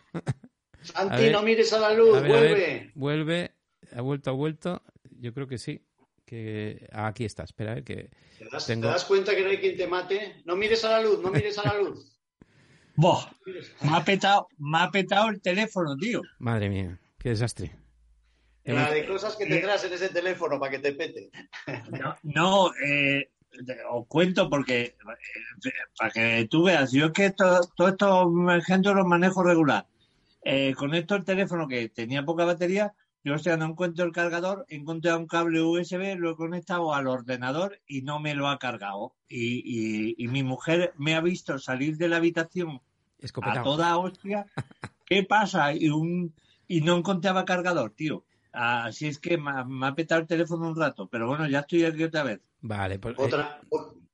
Santi, 0.81 1.23
ver. 1.23 1.31
no 1.31 1.41
mires 1.43 1.71
a 1.73 1.79
la 1.79 1.93
luz, 1.93 2.17
A 2.17 2.21
ver, 2.21 2.31
a 2.31 2.39
ver, 2.39 2.49
vuelve. 2.51 2.91
vuelve, 2.95 3.51
ha 3.95 4.01
vuelto, 4.01 4.29
ha 4.31 4.33
vuelto. 4.33 4.81
Yo 5.19 5.33
creo 5.33 5.47
que 5.47 5.57
sí. 5.57 5.85
Que 6.25 6.87
ah, 6.91 7.07
aquí 7.07 7.25
está. 7.25 7.43
Espera, 7.43 7.71
a 7.71 7.75
ver 7.75 7.83
que 7.83 8.09
¿Te 8.37 8.45
das, 8.51 8.65
Tengo- 8.67 8.83
te 8.87 8.93
das 8.93 9.05
cuenta 9.05 9.35
que 9.35 9.43
no 9.43 9.49
hay 9.49 9.57
quien 9.57 9.75
te 9.77 9.87
mate? 9.87 10.41
No 10.45 10.55
mires 10.55 10.83
a 10.85 10.91
la 10.91 11.01
luz, 11.01 11.19
no 11.21 11.29
mires 11.31 11.57
a 11.57 11.63
la 11.73 11.79
luz. 11.81 12.17
Buah, 12.95 13.31
me 13.83 13.95
ha 13.97 14.03
petado, 14.03 14.47
me 14.57 14.79
ha 14.79 14.89
petado 14.91 15.29
el 15.29 15.41
teléfono, 15.41 15.95
tío. 15.97 16.21
madre 16.39 16.69
mía, 16.69 16.99
qué 17.17 17.29
desastre. 17.29 17.75
La 18.65 18.91
de 18.91 19.07
cosas 19.07 19.35
que 19.35 19.45
tendrás 19.47 19.83
en 19.85 19.93
ese 19.93 20.09
teléfono 20.09 20.59
para 20.59 20.71
que 20.73 20.79
te 20.79 20.91
pete. 20.93 21.31
No, 21.91 22.15
no, 22.23 22.71
eh, 22.85 23.31
os 23.91 24.07
cuento 24.07 24.49
porque 24.49 24.81
eh, 24.81 25.71
para 25.97 26.11
que 26.11 26.47
tú 26.49 26.63
veas, 26.63 26.91
yo 26.91 27.07
es 27.07 27.11
que 27.11 27.31
to- 27.31 27.61
todos 27.75 27.91
estos 27.91 28.27
ejemplos 28.57 28.95
los 28.95 29.05
manejo 29.07 29.43
regular. 29.43 29.85
Eh, 30.43 30.73
conecto 30.75 31.15
el 31.15 31.25
teléfono 31.25 31.67
que 31.67 31.89
tenía 31.89 32.23
poca 32.23 32.45
batería, 32.45 32.93
yo 33.23 33.33
o 33.35 33.37
sea, 33.37 33.57
no 33.57 33.65
encuentro 33.65 34.05
el 34.05 34.13
cargador, 34.13 34.65
he 34.69 34.77
encontrado 34.77 35.19
un 35.19 35.27
cable 35.27 35.61
USB, 35.61 36.15
lo 36.17 36.31
he 36.31 36.35
conectado 36.35 36.93
al 36.93 37.07
ordenador 37.07 37.79
y 37.85 38.01
no 38.03 38.19
me 38.19 38.33
lo 38.33 38.47
ha 38.47 38.57
cargado. 38.59 39.13
Y, 39.27 39.61
y- 39.65 40.15
y 40.17 40.27
mi 40.29 40.43
mujer 40.43 40.93
me 40.97 41.15
ha 41.15 41.21
visto 41.21 41.59
salir 41.59 41.97
de 41.97 42.07
la 42.07 42.17
habitación 42.17 42.69
a 42.77 42.81
Escopetado. 43.25 43.63
toda 43.63 43.97
hostia. 43.97 44.45
¿Qué 45.05 45.23
pasa? 45.23 45.73
Y, 45.73 45.89
un, 45.89 46.33
y 46.67 46.81
no 46.81 46.95
encontraba 46.97 47.43
cargador, 47.43 47.91
tío. 47.91 48.23
Así 48.61 49.07
es 49.07 49.19
que 49.19 49.37
me 49.37 49.51
ha, 49.51 49.63
me 49.63 49.87
ha 49.87 49.95
petado 49.95 50.19
el 50.19 50.27
teléfono 50.27 50.67
un 50.67 50.75
rato, 50.75 51.07
pero 51.07 51.27
bueno, 51.27 51.47
ya 51.47 51.59
estoy 51.59 51.85
aquí 51.85 52.03
otra 52.03 52.23
vez. 52.23 52.41
Vale, 52.59 52.99
pues, 52.99 53.17
eh, 53.17 53.21
Otra. 53.21 53.61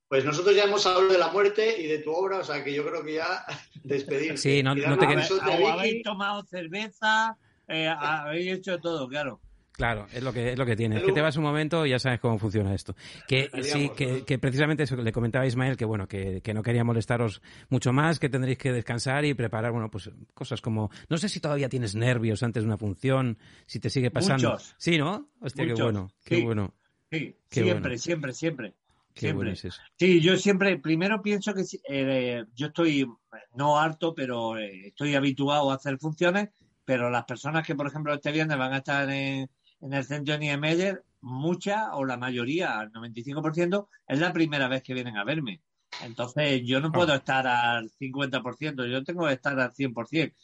Pues 0.08 0.24
nosotros 0.24 0.54
ya 0.54 0.62
hemos 0.62 0.86
hablado 0.86 1.08
de 1.08 1.18
la 1.18 1.32
muerte 1.32 1.82
y 1.82 1.88
de 1.88 1.98
tu 1.98 2.12
obra, 2.12 2.38
o 2.38 2.44
sea 2.44 2.62
que 2.62 2.72
yo 2.72 2.86
creo 2.86 3.04
que 3.04 3.14
ya 3.14 3.44
despedirte. 3.82 4.36
Sí, 4.36 4.62
no- 4.62 4.76
te 4.76 4.82
quedes- 4.82 5.32
habéis 5.42 6.02
tomado 6.04 6.44
cerveza, 6.44 7.36
eh, 7.66 7.88
habéis 7.88 8.52
hecho 8.58 8.78
todo, 8.78 9.08
claro. 9.08 9.40
Claro, 9.76 10.06
es 10.12 10.22
lo 10.22 10.32
que 10.32 10.52
es 10.52 10.58
lo 10.58 10.64
que 10.64 10.74
tiene. 10.74 10.96
Es 10.96 11.02
que 11.02 11.12
te 11.12 11.20
vas 11.20 11.36
un 11.36 11.42
momento 11.42 11.84
y 11.84 11.90
ya 11.90 11.98
sabes 11.98 12.18
cómo 12.18 12.38
funciona 12.38 12.74
esto. 12.74 12.94
Que 13.28 13.50
sí, 13.62 13.90
que, 13.94 14.24
que 14.24 14.38
precisamente 14.38 14.84
eso 14.84 14.96
le 14.96 15.12
comentaba 15.12 15.44
a 15.44 15.46
Ismael, 15.46 15.76
que 15.76 15.84
bueno, 15.84 16.08
que, 16.08 16.40
que 16.40 16.54
no 16.54 16.62
quería 16.62 16.82
molestaros 16.82 17.42
mucho 17.68 17.92
más, 17.92 18.18
que 18.18 18.30
tendréis 18.30 18.56
que 18.56 18.72
descansar 18.72 19.24
y 19.26 19.34
preparar, 19.34 19.72
bueno, 19.72 19.90
pues 19.90 20.10
cosas 20.32 20.62
como, 20.62 20.90
no 21.10 21.18
sé 21.18 21.28
si 21.28 21.40
todavía 21.40 21.68
tienes 21.68 21.94
nervios 21.94 22.42
antes 22.42 22.62
de 22.62 22.66
una 22.68 22.78
función, 22.78 23.36
si 23.66 23.78
te 23.78 23.90
sigue 23.90 24.10
pasando. 24.10 24.52
Muchos. 24.52 24.74
Sí, 24.78 24.96
¿no? 24.96 25.28
Hostia, 25.40 25.66
qué 25.66 25.74
bueno, 25.74 26.10
qué 26.24 26.36
Sí. 26.36 26.42
bueno, 26.42 26.74
Sí, 27.10 27.36
Qué 27.48 27.60
siempre, 27.62 27.80
bueno. 27.82 27.98
siempre, 27.98 28.32
siempre. 28.32 28.74
qué 29.14 29.20
siempre. 29.20 29.36
bueno 29.36 29.52
es 29.52 29.64
eso. 29.64 29.80
Sí, 29.98 30.20
yo 30.20 30.36
siempre, 30.38 30.78
primero 30.78 31.20
pienso 31.22 31.52
que 31.54 31.64
eh, 31.88 32.44
yo 32.54 32.66
estoy, 32.68 33.06
no 33.54 33.78
harto, 33.78 34.14
pero 34.14 34.58
eh, 34.58 34.88
estoy 34.88 35.14
habituado 35.14 35.70
a 35.70 35.74
hacer 35.76 35.98
funciones, 35.98 36.48
pero 36.84 37.08
las 37.10 37.24
personas 37.24 37.66
que, 37.66 37.74
por 37.74 37.86
ejemplo, 37.86 38.12
este 38.14 38.32
viernes 38.32 38.58
van 38.58 38.72
a 38.72 38.78
estar 38.78 39.08
en, 39.10 39.48
en 39.80 39.92
el 39.92 40.04
centro 40.04 40.36
Niemeyer, 40.38 41.04
muchas 41.20 41.88
o 41.92 42.04
la 42.04 42.16
mayoría, 42.16 42.80
el 42.82 42.92
95%, 42.92 43.88
es 44.06 44.18
la 44.18 44.32
primera 44.32 44.68
vez 44.68 44.82
que 44.82 44.94
vienen 44.94 45.16
a 45.16 45.24
verme. 45.24 45.60
Entonces, 46.04 46.62
yo 46.64 46.80
no 46.80 46.92
puedo 46.92 47.14
estar 47.14 47.46
al 47.46 47.90
50%, 47.90 48.86
yo 48.86 49.02
tengo 49.04 49.26
que 49.26 49.32
estar 49.34 49.58
al 49.58 49.72
100%. 49.74 50.34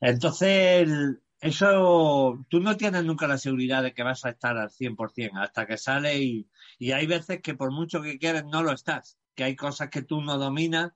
Entonces, 0.00 0.48
el- 0.82 1.20
eso, 1.40 2.44
tú 2.48 2.60
no 2.60 2.76
tienes 2.76 3.04
nunca 3.04 3.26
la 3.26 3.36
seguridad 3.38 3.82
de 3.82 3.92
que 3.92 4.02
vas 4.02 4.24
a 4.24 4.30
estar 4.30 4.56
al 4.56 4.70
100% 4.70 5.42
hasta 5.42 5.66
que 5.66 5.76
sales 5.76 6.16
y, 6.20 6.48
y 6.78 6.92
hay 6.92 7.06
veces 7.06 7.40
que 7.42 7.54
por 7.54 7.70
mucho 7.70 8.00
que 8.00 8.18
quieres 8.18 8.44
no 8.46 8.62
lo 8.62 8.72
estás, 8.72 9.18
que 9.34 9.44
hay 9.44 9.54
cosas 9.54 9.90
que 9.90 10.02
tú 10.02 10.22
no 10.22 10.38
dominas, 10.38 10.92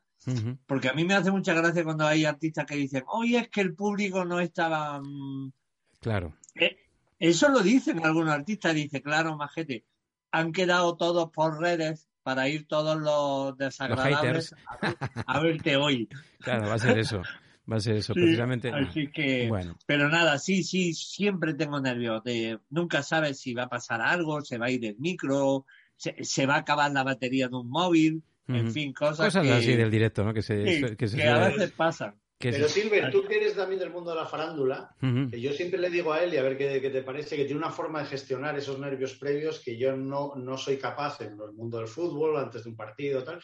porque 0.67 0.89
a 0.89 0.95
mí 0.95 1.05
me 1.05 1.15
hace 1.15 1.31
mucha 1.31 1.53
gracia 1.55 1.85
cuando 1.85 2.07
hay 2.07 2.25
artistas 2.25 2.65
que 2.67 2.77
dicen, 2.77 3.05
oye, 3.09 3.39
es 3.39 3.49
que 3.51 3.61
el 3.61 3.75
público 3.75 4.25
no 4.25 4.41
estaba... 4.41 5.01
mm". 5.01 5.53
Claro. 6.01 6.35
Eh, 6.55 6.77
Eso 7.19 7.49
lo 7.49 7.61
dicen 7.61 8.05
algunos 8.05 8.33
artistas, 8.35 8.75
dice, 8.75 9.03
claro, 9.03 9.37
majete, 9.37 9.85
han 10.31 10.53
quedado 10.53 10.97
todos 10.97 11.31
por 11.31 11.61
redes 11.61 12.09
para 12.23 12.49
ir 12.49 12.67
todos 12.67 13.01
los 13.01 13.57
desagradables 13.57 14.55
a, 14.67 14.77
ver- 14.87 14.97
a 15.27 15.41
verte 15.41 15.77
hoy. 15.77 16.09
Claro, 16.41 16.69
va 16.69 16.75
a 16.75 16.79
ser 16.79 16.99
eso. 16.99 17.23
Va 17.71 17.77
a 17.77 17.81
ser 17.81 17.97
eso, 17.97 18.15
Sí, 18.15 18.21
precisamente. 18.21 18.71
Así 18.71 19.09
que, 19.09 19.49
Bueno, 19.49 19.77
pero 19.85 20.09
nada, 20.09 20.39
sí, 20.39 20.63
sí, 20.63 20.95
siempre 20.95 21.53
tengo 21.55 21.81
nervios. 21.81 22.23
De, 22.25 22.59
nunca 22.71 23.03
sabes 23.03 23.41
si 23.41 23.53
va 23.53 23.65
a 23.65 23.69
pasar 23.69 24.01
algo, 24.01 24.41
se 24.41 24.57
va 24.57 24.67
a 24.67 24.71
ir 24.71 24.85
el 24.87 24.97
micro, 24.99 25.67
se, 25.97 26.17
se 26.25 26.47
va 26.47 26.55
a 26.55 26.59
acabar 26.59 26.91
la 26.93 27.03
batería 27.05 27.49
de 27.49 27.57
un 27.57 27.69
móvil, 27.69 28.23
en 28.47 28.71
fin, 28.73 28.95
cosas, 28.95 29.27
cosas 29.27 29.43
que, 29.43 29.53
así 29.53 29.77
del 29.77 29.91
directo, 29.91 30.25
¿no? 30.25 30.33
Que 30.33 30.41
se, 30.41 30.89
sí, 30.89 30.97
que 30.97 31.09
se 31.09 31.17
que 31.19 31.29
a 31.29 31.39
veces 31.49 31.73
pasan. 31.73 32.15
Que 32.39 32.53
Pero 32.53 32.69
Silver, 32.69 33.11
tú 33.11 33.25
que 33.25 33.37
eres 33.37 33.57
también 33.57 33.81
del 33.81 33.91
mundo 33.91 34.11
de 34.11 34.17
la 34.17 34.27
farándula, 34.27 34.95
que 35.01 35.41
yo 35.41 35.53
siempre 35.53 35.81
le 35.81 35.91
digo 35.91 36.13
a 36.13 36.23
él, 36.23 36.33
y 36.33 36.37
a 36.37 36.43
ver 36.43 36.57
qué, 36.57 36.81
qué 36.81 36.91
te 36.91 37.03
parece, 37.03 37.37
que 37.37 37.45
tiene 37.45 37.59
una 37.59 37.73
forma 37.73 38.01
de 38.01 38.07
gestionar 38.07 38.57
esos 38.57 38.79
nervios 38.79 39.15
previos 39.15 39.59
que 39.59 39.77
yo 39.77 39.97
no, 39.97 40.35
no 40.37 40.57
soy 40.57 40.77
capaz 40.77 41.21
en 41.21 41.33
el 41.33 41.53
mundo 41.53 41.79
del 41.79 41.89
fútbol, 41.89 42.37
antes 42.37 42.63
de 42.63 42.71
un 42.71 42.77
partido, 42.77 43.25
tal, 43.25 43.43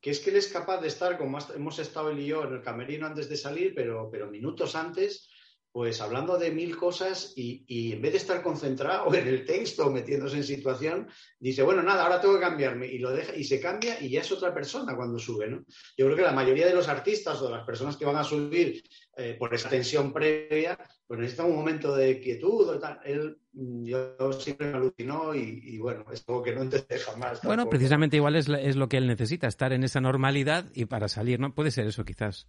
que 0.00 0.10
es 0.10 0.20
que 0.20 0.30
él 0.30 0.36
es 0.36 0.48
capaz 0.48 0.80
de 0.80 0.88
estar, 0.88 1.18
como 1.18 1.38
hemos 1.54 1.78
estado 1.78 2.10
él 2.10 2.20
y 2.20 2.26
yo 2.28 2.44
en 2.44 2.54
el 2.54 2.62
camerino 2.62 3.06
antes 3.06 3.28
de 3.28 3.36
salir, 3.36 3.74
pero, 3.74 4.08
pero 4.10 4.30
minutos 4.30 4.74
antes, 4.74 5.28
pues 5.72 6.00
hablando 6.00 6.36
de 6.36 6.50
mil 6.50 6.76
cosas 6.76 7.32
y, 7.36 7.92
en 7.92 8.02
vez 8.02 8.12
de 8.12 8.18
estar 8.18 8.42
concentrado 8.42 9.12
en 9.14 9.28
el 9.28 9.44
texto, 9.44 9.90
metiéndose 9.90 10.36
en 10.36 10.44
situación, 10.44 11.08
dice, 11.38 11.62
bueno, 11.62 11.82
nada, 11.82 12.02
ahora 12.04 12.20
tengo 12.20 12.34
que 12.34 12.40
cambiarme 12.40 12.86
y 12.86 12.98
lo 12.98 13.10
deja 13.10 13.34
y 13.36 13.44
se 13.44 13.60
cambia 13.60 14.00
y 14.00 14.10
ya 14.10 14.20
es 14.20 14.32
otra 14.32 14.52
persona 14.52 14.96
cuando 14.96 15.18
sube, 15.18 15.48
¿no? 15.48 15.64
Yo 15.96 16.06
creo 16.06 16.16
que 16.16 16.22
la 16.22 16.32
mayoría 16.32 16.66
de 16.66 16.74
los 16.74 16.88
artistas 16.88 17.40
o 17.40 17.46
de 17.46 17.52
las 17.52 17.64
personas 17.64 17.96
que 17.96 18.04
van 18.04 18.16
a 18.16 18.24
subir 18.24 18.82
eh, 19.16 19.36
por 19.38 19.54
esa 19.54 19.68
tensión 19.68 20.12
previa, 20.12 20.78
pues 21.06 21.20
necesitan 21.20 21.46
un 21.46 21.56
momento 21.56 21.94
de 21.94 22.20
quietud 22.20 22.68
o 22.68 22.78
tal. 22.78 22.98
Él, 23.04 23.38
mm, 23.52 23.84
yo 23.84 24.32
siempre 24.32 24.68
me 24.68 24.76
alucinó 24.76 25.34
y, 25.34 25.60
y 25.62 25.78
bueno, 25.78 26.04
es 26.12 26.24
algo 26.26 26.42
que 26.42 26.54
no 26.54 26.62
entendí 26.62 26.86
jamás. 27.06 27.42
Bueno, 27.42 27.68
precisamente 27.68 28.16
igual 28.16 28.34
es 28.34 28.48
lo 28.48 28.88
que 28.88 28.96
él 28.96 29.06
necesita, 29.06 29.46
estar 29.46 29.72
en 29.72 29.84
esa 29.84 30.00
normalidad 30.00 30.66
y 30.74 30.86
para 30.86 31.08
salir, 31.08 31.38
¿no? 31.38 31.54
Puede 31.54 31.70
ser 31.70 31.86
eso, 31.86 32.04
quizás. 32.04 32.48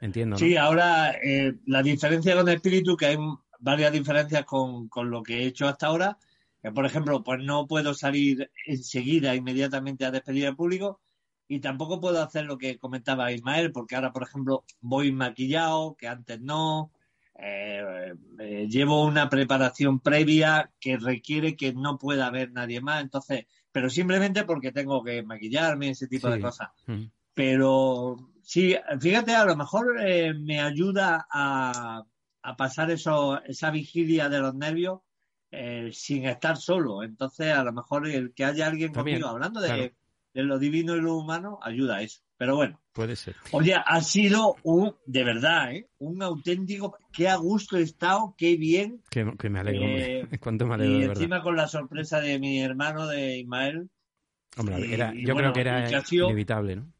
Entiendo, 0.00 0.34
¿no? 0.34 0.38
Sí, 0.38 0.56
ahora 0.56 1.12
eh, 1.22 1.54
la 1.66 1.82
diferencia 1.82 2.36
con 2.36 2.48
espíritu, 2.48 2.96
que 2.96 3.06
hay 3.06 3.16
varias 3.58 3.92
diferencias 3.92 4.44
con, 4.44 4.88
con 4.88 5.10
lo 5.10 5.22
que 5.22 5.38
he 5.38 5.46
hecho 5.46 5.66
hasta 5.66 5.88
ahora, 5.88 6.18
que 6.62 6.70
por 6.70 6.86
ejemplo, 6.86 7.22
pues 7.24 7.40
no 7.42 7.66
puedo 7.66 7.94
salir 7.94 8.50
enseguida, 8.66 9.34
inmediatamente 9.34 10.04
a 10.04 10.10
despedir 10.10 10.46
al 10.46 10.56
público 10.56 11.00
y 11.48 11.60
tampoco 11.60 12.00
puedo 12.00 12.22
hacer 12.22 12.44
lo 12.44 12.58
que 12.58 12.78
comentaba 12.78 13.32
Ismael, 13.32 13.72
porque 13.72 13.96
ahora, 13.96 14.12
por 14.12 14.22
ejemplo, 14.22 14.64
voy 14.80 15.12
maquillado, 15.12 15.96
que 15.96 16.06
antes 16.06 16.40
no, 16.40 16.92
eh, 17.40 18.12
eh, 18.38 18.66
llevo 18.68 19.04
una 19.04 19.28
preparación 19.30 20.00
previa 20.00 20.70
que 20.78 20.96
requiere 20.98 21.56
que 21.56 21.72
no 21.72 21.98
pueda 21.98 22.26
haber 22.26 22.52
nadie 22.52 22.80
más, 22.80 23.02
entonces, 23.02 23.46
pero 23.72 23.88
simplemente 23.88 24.44
porque 24.44 24.72
tengo 24.72 25.02
que 25.02 25.22
maquillarme, 25.22 25.90
ese 25.90 26.06
tipo 26.06 26.28
Sí. 26.28 26.34
de 26.34 26.40
cosas 26.40 26.68
Ujú. 26.86 27.10
pero 27.34 28.16
sí, 28.48 28.74
fíjate, 29.00 29.34
a 29.34 29.44
lo 29.44 29.56
mejor 29.56 30.00
eh, 30.00 30.32
me 30.32 30.60
ayuda 30.60 31.26
a, 31.30 32.02
a 32.42 32.56
pasar 32.56 32.90
eso, 32.90 33.42
esa 33.44 33.70
vigilia 33.70 34.28
de 34.30 34.38
los 34.40 34.54
nervios 34.54 35.00
eh, 35.50 35.90
sin 35.92 36.24
estar 36.26 36.56
solo. 36.56 37.02
Entonces, 37.02 37.52
a 37.52 37.62
lo 37.62 37.72
mejor 37.72 38.06
el 38.08 38.32
que 38.32 38.44
haya 38.46 38.66
alguien 38.66 38.92
También, 38.92 39.16
conmigo 39.20 39.28
hablando 39.34 39.60
de, 39.60 39.68
claro. 39.68 39.92
de 40.34 40.42
lo 40.44 40.58
divino 40.58 40.96
y 40.96 41.00
lo 41.00 41.16
humano 41.16 41.58
ayuda 41.62 41.96
a 41.98 42.02
eso. 42.02 42.20
Pero 42.38 42.54
bueno, 42.56 42.80
Puede 42.92 43.16
ser. 43.16 43.34
oye, 43.52 43.74
ha 43.74 44.00
sido 44.00 44.54
un, 44.62 44.94
de 45.06 45.24
verdad, 45.24 45.72
¿eh? 45.72 45.88
un 45.98 46.22
auténtico, 46.22 46.96
qué 47.12 47.28
a 47.28 47.34
gusto 47.36 47.76
he 47.76 47.82
estado, 47.82 48.34
qué 48.38 48.56
bien. 48.56 49.02
Que, 49.10 49.30
que 49.36 49.50
me 49.50 49.58
alegro, 49.58 49.82
Eh, 49.82 50.20
hombre. 50.22 50.38
Cuánto 50.40 50.66
me 50.66 50.74
alegro, 50.74 50.92
Y 50.96 51.00
de 51.00 51.08
verdad. 51.08 51.22
encima 51.22 51.42
con 51.42 51.56
la 51.56 51.66
sorpresa 51.68 52.20
de 52.20 52.38
mi 52.38 52.60
hermano, 52.62 53.06
de 53.08 53.38
Ismael. 53.38 53.90
Hombre, 54.56 54.86
y- 54.86 54.94
era, 54.94 55.12
y 55.14 55.26
yo 55.26 55.34
creo 55.34 55.52
que 55.52 55.60
era 55.60 55.84
que 55.88 55.96
ha 55.96 56.04
sido- 56.04 56.26
inevitable, 56.26 56.76
¿no? 56.76 56.92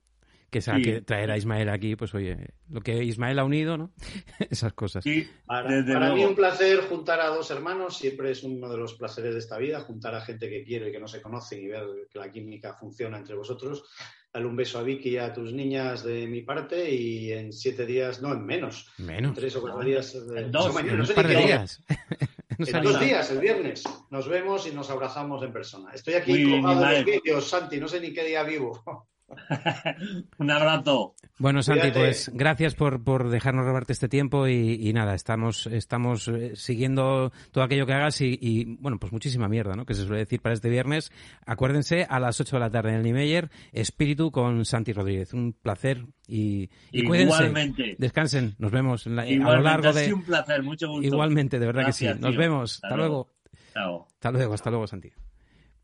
Que, 0.50 0.60
Sí. 0.62 0.70
que 0.82 1.02
traer 1.02 1.30
a 1.30 1.36
Ismael 1.36 1.68
aquí, 1.68 1.94
pues 1.94 2.14
oye, 2.14 2.54
lo 2.70 2.80
que 2.80 3.04
Ismael 3.04 3.38
ha 3.38 3.44
unido, 3.44 3.76
¿no? 3.76 3.92
Esas 4.50 4.72
cosas. 4.72 5.04
Sí, 5.04 5.28
Para, 5.44 5.70
desde 5.70 5.92
para 5.92 6.14
mí 6.14 6.24
un 6.24 6.34
placer 6.34 6.80
juntar 6.88 7.20
a 7.20 7.26
dos 7.28 7.50
hermanos, 7.50 7.98
siempre 7.98 8.30
es 8.30 8.42
uno 8.44 8.68
de 8.70 8.78
los 8.78 8.94
placeres 8.94 9.34
de 9.34 9.40
esta 9.40 9.58
vida, 9.58 9.80
juntar 9.80 10.14
a 10.14 10.22
gente 10.22 10.48
que 10.48 10.64
quiero 10.64 10.88
y 10.88 10.92
que 10.92 10.98
no 11.00 11.06
se 11.08 11.20
conocen 11.20 11.60
y 11.62 11.66
ver 11.68 11.84
que 12.10 12.18
la 12.18 12.30
química 12.30 12.72
funciona 12.72 13.18
entre 13.18 13.34
vosotros. 13.36 13.84
Dale 14.32 14.46
un 14.46 14.56
beso 14.56 14.78
a 14.78 14.82
Vicky 14.82 15.10
y 15.10 15.16
a 15.18 15.32
tus 15.32 15.52
niñas 15.52 16.02
de 16.04 16.26
mi 16.26 16.42
parte 16.42 16.90
y 16.90 17.32
en 17.32 17.52
siete 17.52 17.84
días, 17.86 18.20
no, 18.22 18.32
en 18.32 18.44
menos. 18.44 18.90
Menos. 18.98 19.34
Tres 19.36 19.54
o 19.56 19.60
cuatro 19.60 19.80
días. 19.82 20.14
eh, 20.14 20.18
En 20.36 20.50
dos, 20.52 20.68
no, 20.68 20.72
mañana, 20.74 20.92
En 20.92 20.98
no 21.00 21.06
sé 21.06 21.12
par 21.14 21.26
ni 21.26 21.34
de 21.34 21.40
qué 21.40 21.46
día. 21.46 21.56
días. 21.58 21.82
No 22.58 22.66
En 22.66 22.82
dos 22.84 22.98
días, 23.00 23.30
el 23.30 23.38
viernes. 23.38 23.84
Nos 24.10 24.28
vemos 24.28 24.66
y 24.66 24.72
nos 24.72 24.90
abrazamos 24.90 25.42
en 25.44 25.52
persona. 25.52 25.92
Estoy 25.92 26.14
aquí 26.14 26.50
colgado 26.50 26.80
de 26.80 26.92
los 26.96 27.04
vídeos, 27.04 27.48
Santi, 27.48 27.78
no 27.78 27.86
sé 27.86 28.00
ni 28.00 28.12
qué 28.12 28.24
día 28.24 28.42
vivo. 28.42 28.82
Un 30.38 30.50
abrazo. 30.50 31.14
Bueno, 31.38 31.62
Santi, 31.62 31.80
Cuídate. 31.82 32.00
pues 32.00 32.30
gracias 32.34 32.74
por, 32.74 33.02
por 33.05 33.28
dejarnos 33.30 33.64
robarte 33.66 33.92
este 33.92 34.09
tiempo 34.09 34.48
y, 34.48 34.88
y 34.88 34.92
nada, 34.92 35.14
estamos, 35.14 35.66
estamos 35.66 36.26
eh, 36.28 36.56
siguiendo 36.56 37.30
todo 37.52 37.62
aquello 37.64 37.86
que 37.86 37.92
hagas 37.92 38.20
y, 38.20 38.38
y, 38.40 38.76
bueno, 38.76 38.98
pues 38.98 39.12
muchísima 39.12 39.48
mierda, 39.48 39.74
¿no? 39.74 39.84
Que 39.84 39.94
se 39.94 40.02
suele 40.05 40.20
decir 40.20 40.40
para 40.40 40.55
este 40.55 40.68
viernes. 40.70 41.12
Acuérdense, 41.46 42.06
a 42.09 42.18
las 42.20 42.40
8 42.40 42.56
de 42.56 42.60
la 42.60 42.70
tarde 42.70 42.90
en 42.90 42.96
el 42.96 43.02
Niemeyer, 43.02 43.50
Espíritu 43.72 44.30
con 44.30 44.64
Santi 44.64 44.92
Rodríguez. 44.92 45.32
Un 45.34 45.52
placer 45.52 46.06
y, 46.26 46.70
y 46.90 47.05
cuídense. 47.05 47.34
Igualmente. 47.44 47.96
Descansen, 47.98 48.55
nos 48.59 48.70
vemos 48.72 49.06
en 49.06 49.16
la- 49.16 49.22
a 49.22 49.26
lo 49.26 49.30
Igualmente, 49.32 49.64
largo 49.68 49.88
ha 49.90 49.92
sido 49.92 50.06
de... 50.06 50.14
un 50.14 50.22
placer, 50.24 50.62
mucho 50.62 50.88
gusto. 50.88 51.06
Igualmente, 51.06 51.59
de 51.59 51.66
verdad 51.66 51.82
Gracias, 51.82 52.12
que 52.12 52.16
sí. 52.18 52.22
Nos 52.22 52.30
tío. 52.32 52.40
vemos. 52.40 52.74
Hasta 52.76 52.86
Hasta 52.88 52.96
luego. 52.96 53.28
Chao. 53.74 54.06
Hasta 54.14 54.30
luego, 54.32 54.55
hasta 54.55 54.70
luego, 54.70 54.86
Santi. 54.86 55.10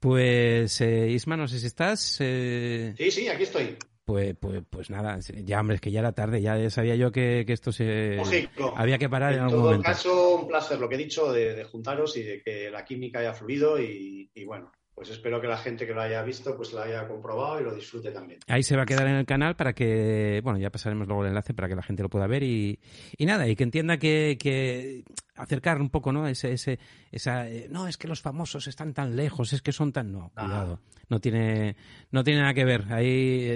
Pues, 0.08 0.82
eh, 0.82 1.08
Isma, 1.08 1.34
no 1.34 1.48
sé 1.48 1.58
si 1.58 1.66
estás. 1.66 2.18
eh, 2.20 2.92
Sí, 2.98 3.10
sí, 3.10 3.26
aquí 3.26 3.44
estoy. 3.44 3.74
pues, 4.04 4.36
pues, 4.38 4.62
pues 4.68 4.90
nada, 4.90 5.18
ya 5.46 5.58
hombre, 5.60 5.76
es 5.76 5.80
que 5.80 5.90
ya 5.90 6.00
era 6.00 6.12
tarde, 6.12 6.42
ya 6.42 6.68
sabía 6.68 6.94
yo 6.94 7.10
que, 7.10 7.44
que 7.46 7.54
esto 7.54 7.72
se 7.72 8.16
Lógico. 8.16 8.74
había 8.76 8.98
que 8.98 9.08
parar 9.08 9.32
en, 9.32 9.38
En 9.38 9.44
algún 9.44 9.56
todo 9.60 9.64
momento. 9.68 9.84
caso, 9.86 10.34
un 10.36 10.46
placer 10.46 10.78
lo 10.78 10.90
que 10.90 10.96
he 10.96 10.98
dicho 10.98 11.32
de, 11.32 11.54
de 11.54 11.64
juntaros 11.64 12.18
y 12.18 12.22
de 12.22 12.42
que 12.42 12.70
la 12.70 12.84
química 12.84 13.20
haya 13.20 13.32
fluido 13.32 13.80
y, 13.80 14.30
y 14.34 14.44
bueno, 14.44 14.70
pues 14.94 15.08
espero 15.08 15.40
que 15.40 15.46
la 15.48 15.56
gente 15.56 15.86
que 15.86 15.94
lo 15.94 16.02
haya 16.02 16.22
visto 16.22 16.54
pues 16.54 16.74
lo 16.74 16.82
haya 16.82 17.08
comprobado 17.08 17.62
y 17.62 17.64
lo 17.64 17.74
disfrute 17.74 18.10
también. 18.10 18.40
Ahí 18.46 18.62
se 18.62 18.76
va 18.76 18.82
a 18.82 18.86
quedar 18.86 19.06
en 19.06 19.14
el 19.14 19.24
canal 19.24 19.56
para 19.56 19.72
que, 19.72 20.42
bueno, 20.44 20.58
ya 20.58 20.68
pasaremos 20.68 21.06
luego 21.08 21.22
el 21.22 21.28
enlace 21.30 21.54
para 21.54 21.66
que 21.70 21.76
la 21.76 21.82
gente 21.82 22.02
lo 22.02 22.10
pueda 22.10 22.26
ver 22.26 22.42
y, 22.42 22.78
y 23.16 23.24
nada, 23.24 23.48
y 23.48 23.56
que 23.56 23.64
entienda 23.64 23.96
que, 23.96 24.36
que 24.38 25.02
acercar 25.36 25.80
un 25.80 25.90
poco, 25.90 26.12
¿no? 26.12 26.26
Ese, 26.28 26.52
ese, 26.52 26.78
esa, 27.10 27.48
eh, 27.48 27.66
no, 27.70 27.88
es 27.88 27.96
que 27.96 28.08
los 28.08 28.20
famosos 28.20 28.66
están 28.68 28.94
tan 28.94 29.16
lejos, 29.16 29.52
es 29.52 29.62
que 29.62 29.72
son 29.72 29.92
tan, 29.92 30.12
no, 30.12 30.30
Ah. 30.36 30.42
cuidado, 30.44 30.80
no 31.08 31.20
tiene, 31.20 31.76
no 32.10 32.22
tiene 32.24 32.40
nada 32.40 32.54
que 32.54 32.64
ver. 32.64 32.84
Hay 32.92 33.06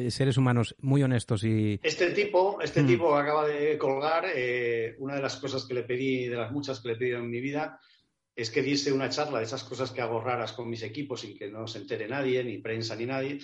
eh, 0.07 0.11
seres 0.11 0.37
humanos 0.37 0.75
muy 0.81 1.03
honestos 1.03 1.45
y, 1.45 1.79
Este 1.83 2.11
tipo, 2.11 2.61
este 2.61 2.83
Mm. 2.83 2.87
tipo 2.87 3.15
que 3.15 3.21
acaba 3.23 3.47
de 3.47 3.79
colgar, 3.79 4.25
eh, 4.35 4.97
una 4.99 5.15
de 5.17 5.23
las 5.23 5.37
cosas 5.37 5.65
que 5.65 5.75
le 5.75 5.83
pedí, 5.85 6.27
de 6.27 6.37
las 6.37 6.51
muchas 6.53 6.81
que 6.81 6.89
le 6.89 6.95
he 6.95 6.99
pedido 6.99 7.19
en 7.19 7.31
mi 7.31 7.41
vida, 7.41 7.79
es 8.35 8.51
que 8.51 8.63
diese 8.63 8.93
una 8.93 9.09
charla 9.09 9.39
de 9.39 9.45
esas 9.45 9.65
cosas 9.65 9.91
que 9.91 10.01
hago 10.01 10.21
raras 10.21 10.53
con 10.53 10.69
mis 10.71 10.83
equipos 10.83 11.21
sin 11.23 11.37
que 11.37 11.51
no 11.51 11.67
se 11.67 11.79
entere 11.79 12.07
nadie, 12.09 12.43
ni 12.45 12.59
prensa 12.59 12.95
ni 12.97 13.07
nadie, 13.07 13.39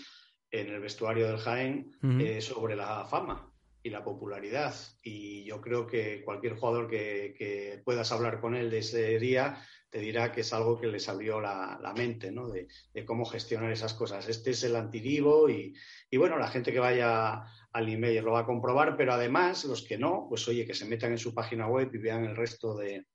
en 0.51 0.69
el 0.69 0.81
vestuario 0.81 1.27
del 1.27 1.39
Jaén, 1.39 1.91
eh, 2.21 2.41
sobre 2.41 2.77
la 2.77 3.05
fama 3.07 3.51
y 3.85 3.91
la 3.91 4.03
popularidad. 4.03 4.75
Y 5.03 5.45
yo 5.45 5.61
creo 5.61 5.87
que 5.87 6.25
cualquier 6.25 6.55
jugador 6.57 6.89
que, 6.89 7.35
que 7.39 7.83
puedas 7.85 8.11
hablar 8.11 8.41
con 8.41 8.57
él 8.57 8.71
de 8.71 8.79
ese 8.79 9.19
día 9.19 9.63
te 9.91 10.01
dirá 10.01 10.33
que 10.33 10.41
es 10.41 10.53
algo 10.53 10.81
que 10.81 10.89
les 10.89 11.09
abrió 11.09 11.41
la, 11.41 11.79
la 11.81 11.93
mente, 11.93 12.33
¿no? 12.33 12.49
De, 12.49 12.67
de 12.93 13.05
cómo 13.05 13.27
gestionar 13.27 13.71
esas 13.71 13.95
cosas. 13.95 14.29
Este 14.29 14.51
es 14.53 14.65
el 14.65 14.75
antidivo 14.75 15.49
y, 15.49 15.75
y 16.11 16.17
bueno, 16.17 16.39
la 16.39 16.49
gente 16.49 16.73
que 16.73 16.81
vaya 16.81 17.45
al 17.73 17.89
email 17.89 18.25
lo 18.25 18.33
va 18.33 18.41
a 18.41 18.47
comprobar, 18.47 18.97
pero 18.97 19.13
además 19.13 19.65
los 19.67 19.83
que 19.83 19.99
no, 19.99 20.27
pues 20.29 20.49
oye, 20.49 20.67
que 20.67 20.75
se 20.75 20.87
metan 20.87 21.13
en 21.13 21.19
su 21.19 21.35
página 21.35 21.69
web 21.69 21.91
y 21.93 21.99
vean 21.99 22.25
el 22.25 22.35
resto 22.35 22.75
de, 22.75 23.07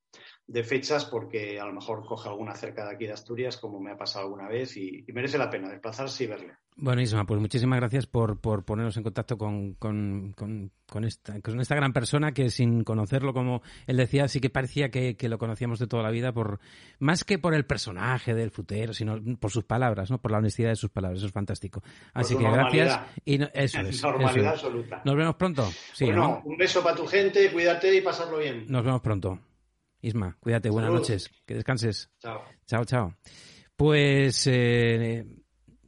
de 0.49 0.63
fechas 0.63 1.05
porque 1.05 1.59
a 1.59 1.65
lo 1.65 1.73
mejor 1.73 2.03
coge 2.05 2.27
alguna 2.27 2.55
cerca 2.55 2.83
de 2.85 2.95
aquí 2.95 3.05
de 3.05 3.13
Asturias, 3.13 3.57
como 3.57 3.79
me 3.79 3.91
ha 3.91 3.97
pasado 3.97 4.25
alguna 4.25 4.47
vez, 4.47 4.75
y, 4.77 5.05
y 5.07 5.11
merece 5.13 5.37
la 5.37 5.49
pena 5.49 5.69
desplazarse 5.69 6.23
y 6.23 6.27
verle. 6.27 6.53
Bueno, 6.75 7.01
Isma, 7.01 7.25
pues 7.25 7.39
muchísimas 7.41 7.77
gracias 7.79 8.07
por, 8.07 8.39
por 8.39 8.63
ponernos 8.63 8.95
en 8.97 9.03
contacto 9.03 9.37
con, 9.37 9.73
con, 9.73 10.31
con, 10.35 10.71
con 10.89 11.03
esta, 11.03 11.39
con 11.41 11.59
esta 11.59 11.75
gran 11.75 11.91
persona 11.93 12.31
que 12.31 12.49
sin 12.49 12.83
conocerlo, 12.85 13.33
como 13.33 13.61
él 13.85 13.97
decía, 13.97 14.27
sí 14.29 14.39
que 14.39 14.49
parecía 14.49 14.89
que, 14.89 15.15
que 15.17 15.27
lo 15.29 15.37
conocíamos 15.37 15.77
de 15.77 15.87
toda 15.87 16.01
la 16.03 16.09
vida, 16.09 16.31
por 16.31 16.59
más 16.99 17.23
que 17.25 17.37
por 17.37 17.53
el 17.53 17.65
personaje 17.65 18.33
del 18.33 18.49
futero, 18.49 18.93
sino 18.93 19.19
por 19.39 19.51
sus 19.51 19.65
palabras, 19.65 20.09
¿no? 20.09 20.19
por 20.19 20.31
la 20.31 20.37
honestidad 20.39 20.69
de 20.69 20.77
sus 20.77 20.89
palabras. 20.89 21.19
Eso 21.19 21.27
es 21.27 21.33
fantástico. 21.33 21.83
Así 22.13 22.35
que 22.37 22.43
gracias. 22.49 22.99
Y 23.25 23.37
no- 23.37 23.49
eso 23.53 23.79
es. 23.81 23.89
eso 23.89 24.11
Normalidad 24.11 24.53
es. 24.55 24.63
absoluta. 24.63 25.01
Nos 25.05 25.15
vemos 25.15 25.35
pronto. 25.35 25.69
Sí, 25.93 26.05
bueno, 26.05 26.21
¿no? 26.21 26.41
un 26.45 26.57
beso 26.57 26.81
para 26.81 26.95
tu 26.95 27.05
gente, 27.05 27.51
cuídate 27.51 27.93
y 27.95 28.01
pasarlo 28.01 28.37
bien. 28.39 28.65
Nos 28.69 28.83
vemos 28.85 29.01
pronto. 29.01 29.37
Isma, 30.01 30.37
cuídate, 30.39 30.69
buenas 30.69 30.89
Salud. 30.89 30.99
noches. 31.01 31.29
Que 31.45 31.55
descanses. 31.55 32.09
Chao. 32.19 32.41
Chao, 32.65 32.85
chao. 32.85 33.15
Pues 33.75 34.47
eh, 34.47 35.25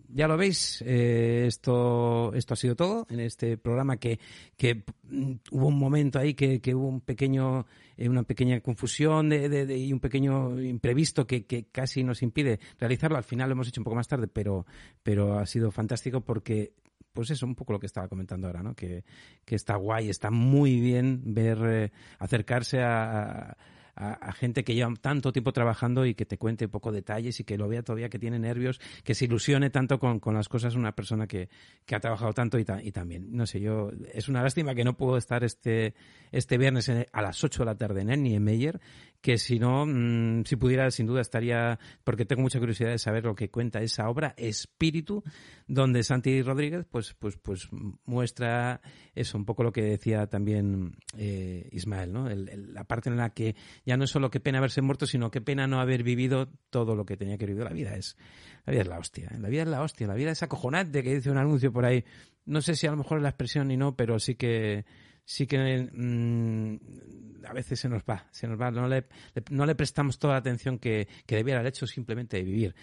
ya 0.10 0.28
lo 0.28 0.36
veis, 0.38 0.82
eh, 0.86 1.46
esto, 1.48 2.34
esto 2.34 2.54
ha 2.54 2.58
sido 2.58 2.76
todo 2.76 3.06
en 3.10 3.20
este 3.22 3.58
programa 3.58 3.98
que, 3.98 4.20
que 4.58 4.84
mm, 5.04 5.32
hubo 5.52 5.68
un 5.68 5.78
momento 5.80 6.20
ahí 6.20 6.34
que, 6.34 6.60
que 6.62 6.76
hubo 6.76 6.88
un 6.88 7.02
pequeño, 7.02 7.66
eh, 7.98 8.10
una 8.10 8.24
pequeña 8.24 8.60
confusión 8.62 9.30
de, 9.30 9.48
de- 9.50 9.66
de- 9.66 9.78
y 9.78 9.94
un 9.94 10.00
pequeño 10.02 10.60
imprevisto 10.62 11.26
que, 11.28 11.46
que 11.46 11.66
casi 11.72 12.04
nos 12.04 12.22
impide 12.22 12.60
realizarlo. 12.80 13.18
Al 13.18 13.24
final 13.24 13.50
lo 13.50 13.54
hemos 13.54 13.68
hecho 13.70 13.80
un 13.82 13.86
poco 13.86 13.96
más 13.96 14.08
tarde, 14.08 14.28
pero, 14.28 14.66
pero 15.04 15.40
ha 15.40 15.46
sido 15.46 15.72
fantástico 15.72 16.22
porque 16.22 16.74
pues 17.14 17.30
eso, 17.30 17.46
un 17.46 17.56
poco 17.56 17.74
lo 17.74 17.80
que 17.80 17.88
estaba 17.88 18.08
comentando 18.08 18.48
ahora, 18.48 18.64
¿no? 18.64 18.74
Que, 18.74 19.04
que 19.44 19.56
está 19.56 19.76
guay, 19.76 20.10
está 20.10 20.32
muy 20.32 20.80
bien 20.80 21.34
ver 21.34 21.58
eh, 21.66 21.92
acercarse 22.20 22.80
a, 22.82 23.50
a, 23.50 23.58
a 23.96 24.32
gente 24.34 24.64
que 24.64 24.74
lleva 24.74 24.92
tanto 25.00 25.32
tiempo 25.32 25.52
trabajando 25.52 26.06
y 26.06 26.16
que 26.16 26.26
te 26.26 26.38
cuente 26.38 26.66
un 26.66 26.72
poco 26.72 26.92
detalles 26.92 27.40
y 27.40 27.44
que 27.44 27.58
lo 27.58 27.68
vea 27.68 27.84
todavía 27.84 28.10
que 28.10 28.20
tiene 28.20 28.40
nervios, 28.40 28.80
que 29.04 29.16
se 29.16 29.26
ilusione 29.26 29.70
tanto 29.70 30.00
con, 30.00 30.20
con 30.20 30.34
las 30.34 30.48
cosas 30.50 30.76
una 30.76 30.94
persona 30.94 31.28
que, 31.28 31.50
que 31.86 31.96
ha 31.96 32.00
trabajado 32.00 32.34
tanto 32.34 32.58
y, 32.58 32.66
y 32.84 32.92
también, 32.92 33.28
no 33.36 33.46
sé, 33.46 33.60
yo, 33.60 33.92
es 34.14 34.30
una 34.30 34.42
lástima 34.44 34.74
que 34.76 34.84
no 34.84 34.96
puedo 34.98 35.18
estar 35.18 35.44
este, 35.44 35.94
este 36.32 36.58
viernes 36.58 36.88
en- 36.90 37.06
a 37.12 37.22
las 37.22 37.44
8 37.44 37.64
de 37.64 37.66
la 37.66 37.76
tarde 37.76 38.02
en 38.02 38.10
el 38.10 38.24
Niemeyer, 38.24 38.80
que 39.22 39.38
si 39.38 39.60
no, 39.60 39.86
mm, 39.86 40.46
si 40.46 40.56
pudiera, 40.56 40.90
sin 40.90 41.06
duda 41.06 41.22
estaría, 41.22 41.80
porque 42.04 42.26
tengo 42.26 42.42
mucha 42.42 42.60
curiosidad 42.60 42.90
de 42.90 42.98
saber 42.98 43.24
lo 43.24 43.36
que 43.36 43.50
cuenta 43.50 43.82
esa 43.82 44.10
obra, 44.10 44.34
Espíritu, 44.36 45.24
donde 45.68 46.04
Santi 46.04 46.42
Rodríguez, 46.42 46.86
pues, 46.90 47.14
pues, 47.14 47.38
pues 47.38 47.68
muestra 48.06 48.82
eso, 49.14 49.38
un 49.38 49.46
poco 49.46 49.64
lo 49.64 49.72
que 49.72 49.84
decía 49.84 50.28
también 50.28 50.96
eh, 51.18 51.70
Ismael, 51.72 52.12
¿no? 52.12 52.30
El- 52.30 52.74
la 52.74 52.84
parte 52.84 53.10
en 53.10 53.18
la 53.18 53.30
que 53.30 53.56
ya 53.86 53.96
no 53.98 54.06
es 54.06 54.10
solo 54.10 54.32
qué 54.32 54.40
pena 54.40 54.58
haberse 54.58 54.82
muerto, 54.82 55.06
sino 55.06 55.30
qué 55.32 55.40
pena 55.42 55.68
no 55.68 55.80
haber 55.80 56.04
vivido 56.04 56.50
todo 56.70 56.96
lo 56.96 57.06
que 57.06 57.16
tenía 57.18 57.38
que 57.38 57.46
vivir. 57.46 57.64
La 57.64 57.70
vida 57.70 57.96
es, 57.96 58.18
la 58.66 58.72
vida 58.72 58.82
es 58.82 58.88
la 58.88 58.98
hostia, 59.00 59.30
¿eh? 59.34 59.40
la 59.40 59.50
vida 59.50 59.62
es 59.64 59.68
la 59.68 59.82
hostia, 59.82 60.08
la 60.08 60.16
vida 60.16 60.32
es 60.32 60.42
acojonante, 60.44 61.04
que 61.04 61.16
dice 61.16 61.30
un 61.30 61.38
anuncio 61.38 61.72
por 61.72 61.86
ahí. 61.86 62.04
No 62.46 62.62
sé 62.62 62.76
si 62.76 62.88
a 62.88 62.92
lo 62.92 62.98
mejor 62.98 63.20
es 63.20 63.24
la 63.24 63.30
expresión 63.30 63.68
ni 63.68 63.78
no, 63.78 63.96
pero 63.96 64.18
sí 64.20 64.34
que, 64.36 64.84
sí 65.34 65.48
que 65.48 65.90
mm, 65.94 67.46
a 67.46 67.54
veces 67.54 67.80
se 67.80 67.88
nos 67.88 68.04
va, 68.04 68.28
se 68.32 68.48
nos 68.48 68.60
va, 68.60 68.70
no 68.70 68.88
le, 68.88 69.06
no 69.50 69.66
le 69.66 69.76
prestamos 69.76 70.20
toda 70.20 70.34
la 70.34 70.40
atención 70.40 70.78
que, 70.78 71.08
que 71.26 71.36
debiera 71.38 71.62
al 71.62 71.68
hecho 71.68 71.88
simplemente 71.88 72.38
de 72.38 72.44
vivir 72.44 72.76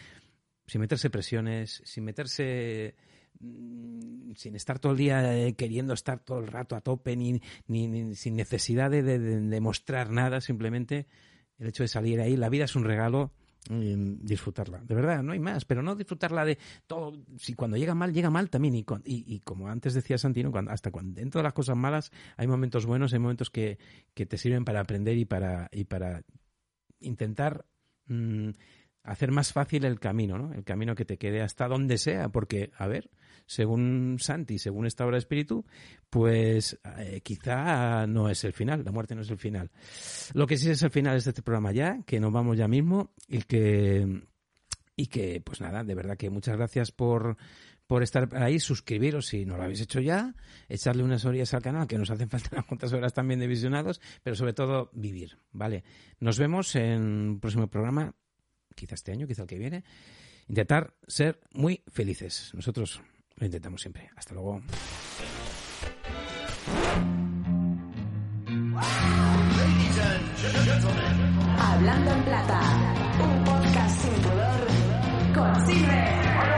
sin 0.66 0.80
meterse 0.80 1.10
presiones, 1.10 1.82
sin 1.84 2.04
meterse 2.04 2.94
mm, 3.40 4.32
sin 4.34 4.54
estar 4.56 4.78
todo 4.78 4.92
el 4.92 4.98
día 4.98 5.36
eh, 5.36 5.54
queriendo 5.54 5.92
estar 5.94 6.20
todo 6.20 6.38
el 6.38 6.46
rato 6.46 6.74
a 6.76 6.80
tope, 6.80 7.16
ni, 7.16 7.40
ni- 7.66 7.86
ni- 7.88 8.14
sin 8.14 8.36
necesidad 8.36 8.90
de, 8.90 9.02
de- 9.02 9.18
de 9.18 9.40
demostrar 9.40 10.10
nada, 10.10 10.40
simplemente 10.40 11.06
el 11.58 11.68
hecho 11.68 11.82
de 11.82 11.88
salir 11.88 12.20
ahí. 12.20 12.36
La 12.36 12.48
vida 12.48 12.64
es 12.64 12.76
un 12.76 12.84
regalo, 12.84 13.32
disfrutarla. 13.68 14.78
De 14.78 14.94
verdad, 14.94 15.22
no 15.22 15.32
hay 15.32 15.38
más, 15.38 15.64
pero 15.64 15.82
no 15.82 15.94
disfrutarla 15.94 16.44
de 16.44 16.58
todo. 16.86 17.12
Si 17.38 17.54
cuando 17.54 17.76
llega 17.76 17.94
mal, 17.94 18.12
llega 18.12 18.30
mal 18.30 18.48
también. 18.50 18.74
Y, 18.74 18.84
y, 19.04 19.24
y 19.34 19.40
como 19.40 19.68
antes 19.68 19.94
decía 19.94 20.18
Santino, 20.18 20.50
cuando, 20.50 20.70
hasta 20.70 20.90
cuando 20.90 21.20
dentro 21.20 21.40
de 21.40 21.44
las 21.44 21.52
cosas 21.52 21.76
malas 21.76 22.10
hay 22.36 22.46
momentos 22.46 22.86
buenos, 22.86 23.12
hay 23.12 23.18
momentos 23.18 23.50
que, 23.50 23.78
que 24.14 24.26
te 24.26 24.38
sirven 24.38 24.64
para 24.64 24.80
aprender 24.80 25.16
y 25.16 25.24
para, 25.24 25.68
y 25.72 25.84
para 25.84 26.22
intentar 27.00 27.66
mm, 28.06 28.50
hacer 29.02 29.30
más 29.30 29.52
fácil 29.52 29.84
el 29.84 30.00
camino, 30.00 30.38
¿no? 30.38 30.52
El 30.52 30.64
camino 30.64 30.94
que 30.94 31.04
te 31.04 31.18
quede 31.18 31.42
hasta 31.42 31.68
donde 31.68 31.98
sea, 31.98 32.28
porque, 32.28 32.70
a 32.76 32.86
ver, 32.86 33.10
según 33.48 34.18
Santi, 34.20 34.58
según 34.58 34.86
esta 34.86 35.06
obra 35.06 35.14
de 35.14 35.20
espíritu, 35.20 35.64
pues 36.10 36.78
eh, 36.98 37.22
quizá 37.22 38.06
no 38.06 38.28
es 38.28 38.44
el 38.44 38.52
final, 38.52 38.84
la 38.84 38.92
muerte 38.92 39.14
no 39.14 39.22
es 39.22 39.30
el 39.30 39.38
final. 39.38 39.70
Lo 40.34 40.46
que 40.46 40.58
sí 40.58 40.70
es 40.70 40.82
el 40.82 40.90
final 40.90 41.16
es 41.16 41.26
este 41.26 41.42
programa 41.42 41.72
ya, 41.72 42.02
que 42.06 42.20
nos 42.20 42.30
vamos 42.30 42.58
ya 42.58 42.68
mismo 42.68 43.10
y 43.26 43.42
que 43.42 44.22
y 44.94 45.06
que 45.06 45.40
pues 45.40 45.60
nada, 45.60 45.82
de 45.82 45.94
verdad 45.94 46.16
que 46.18 46.28
muchas 46.28 46.56
gracias 46.56 46.92
por 46.92 47.38
por 47.86 48.02
estar 48.02 48.28
ahí, 48.36 48.60
suscribiros 48.60 49.28
si 49.28 49.46
no 49.46 49.56
lo 49.56 49.62
habéis 49.62 49.80
hecho 49.80 50.00
ya, 50.00 50.34
echarle 50.68 51.02
unas 51.02 51.24
orillas 51.24 51.54
al 51.54 51.62
canal, 51.62 51.86
que 51.86 51.96
nos 51.96 52.10
hacen 52.10 52.28
falta 52.30 52.50
unas 52.52 52.66
cuantas 52.66 52.92
horas 52.92 53.14
también 53.14 53.40
de 53.40 53.46
visionados, 53.46 54.02
pero 54.22 54.36
sobre 54.36 54.52
todo 54.52 54.90
vivir, 54.92 55.38
¿vale? 55.52 55.84
Nos 56.20 56.38
vemos 56.38 56.76
en 56.76 57.02
un 57.02 57.40
próximo 57.40 57.68
programa, 57.68 58.14
quizá 58.74 58.94
este 58.94 59.12
año, 59.12 59.26
quizá 59.26 59.42
el 59.42 59.48
que 59.48 59.58
viene. 59.58 59.84
Intentar 60.48 60.94
ser 61.06 61.40
muy 61.52 61.82
felices. 61.88 62.50
Nosotros 62.54 63.00
lo 63.38 63.46
intentamos 63.46 63.80
siempre. 63.80 64.10
Hasta 64.16 64.34
luego. 64.34 64.60
Hablando 71.58 72.10
en 72.12 72.22
plata, 72.24 72.60
un 73.20 73.44
podcast 73.44 74.00
sin 74.02 75.32
con 75.34 75.66
Silver. 75.66 76.57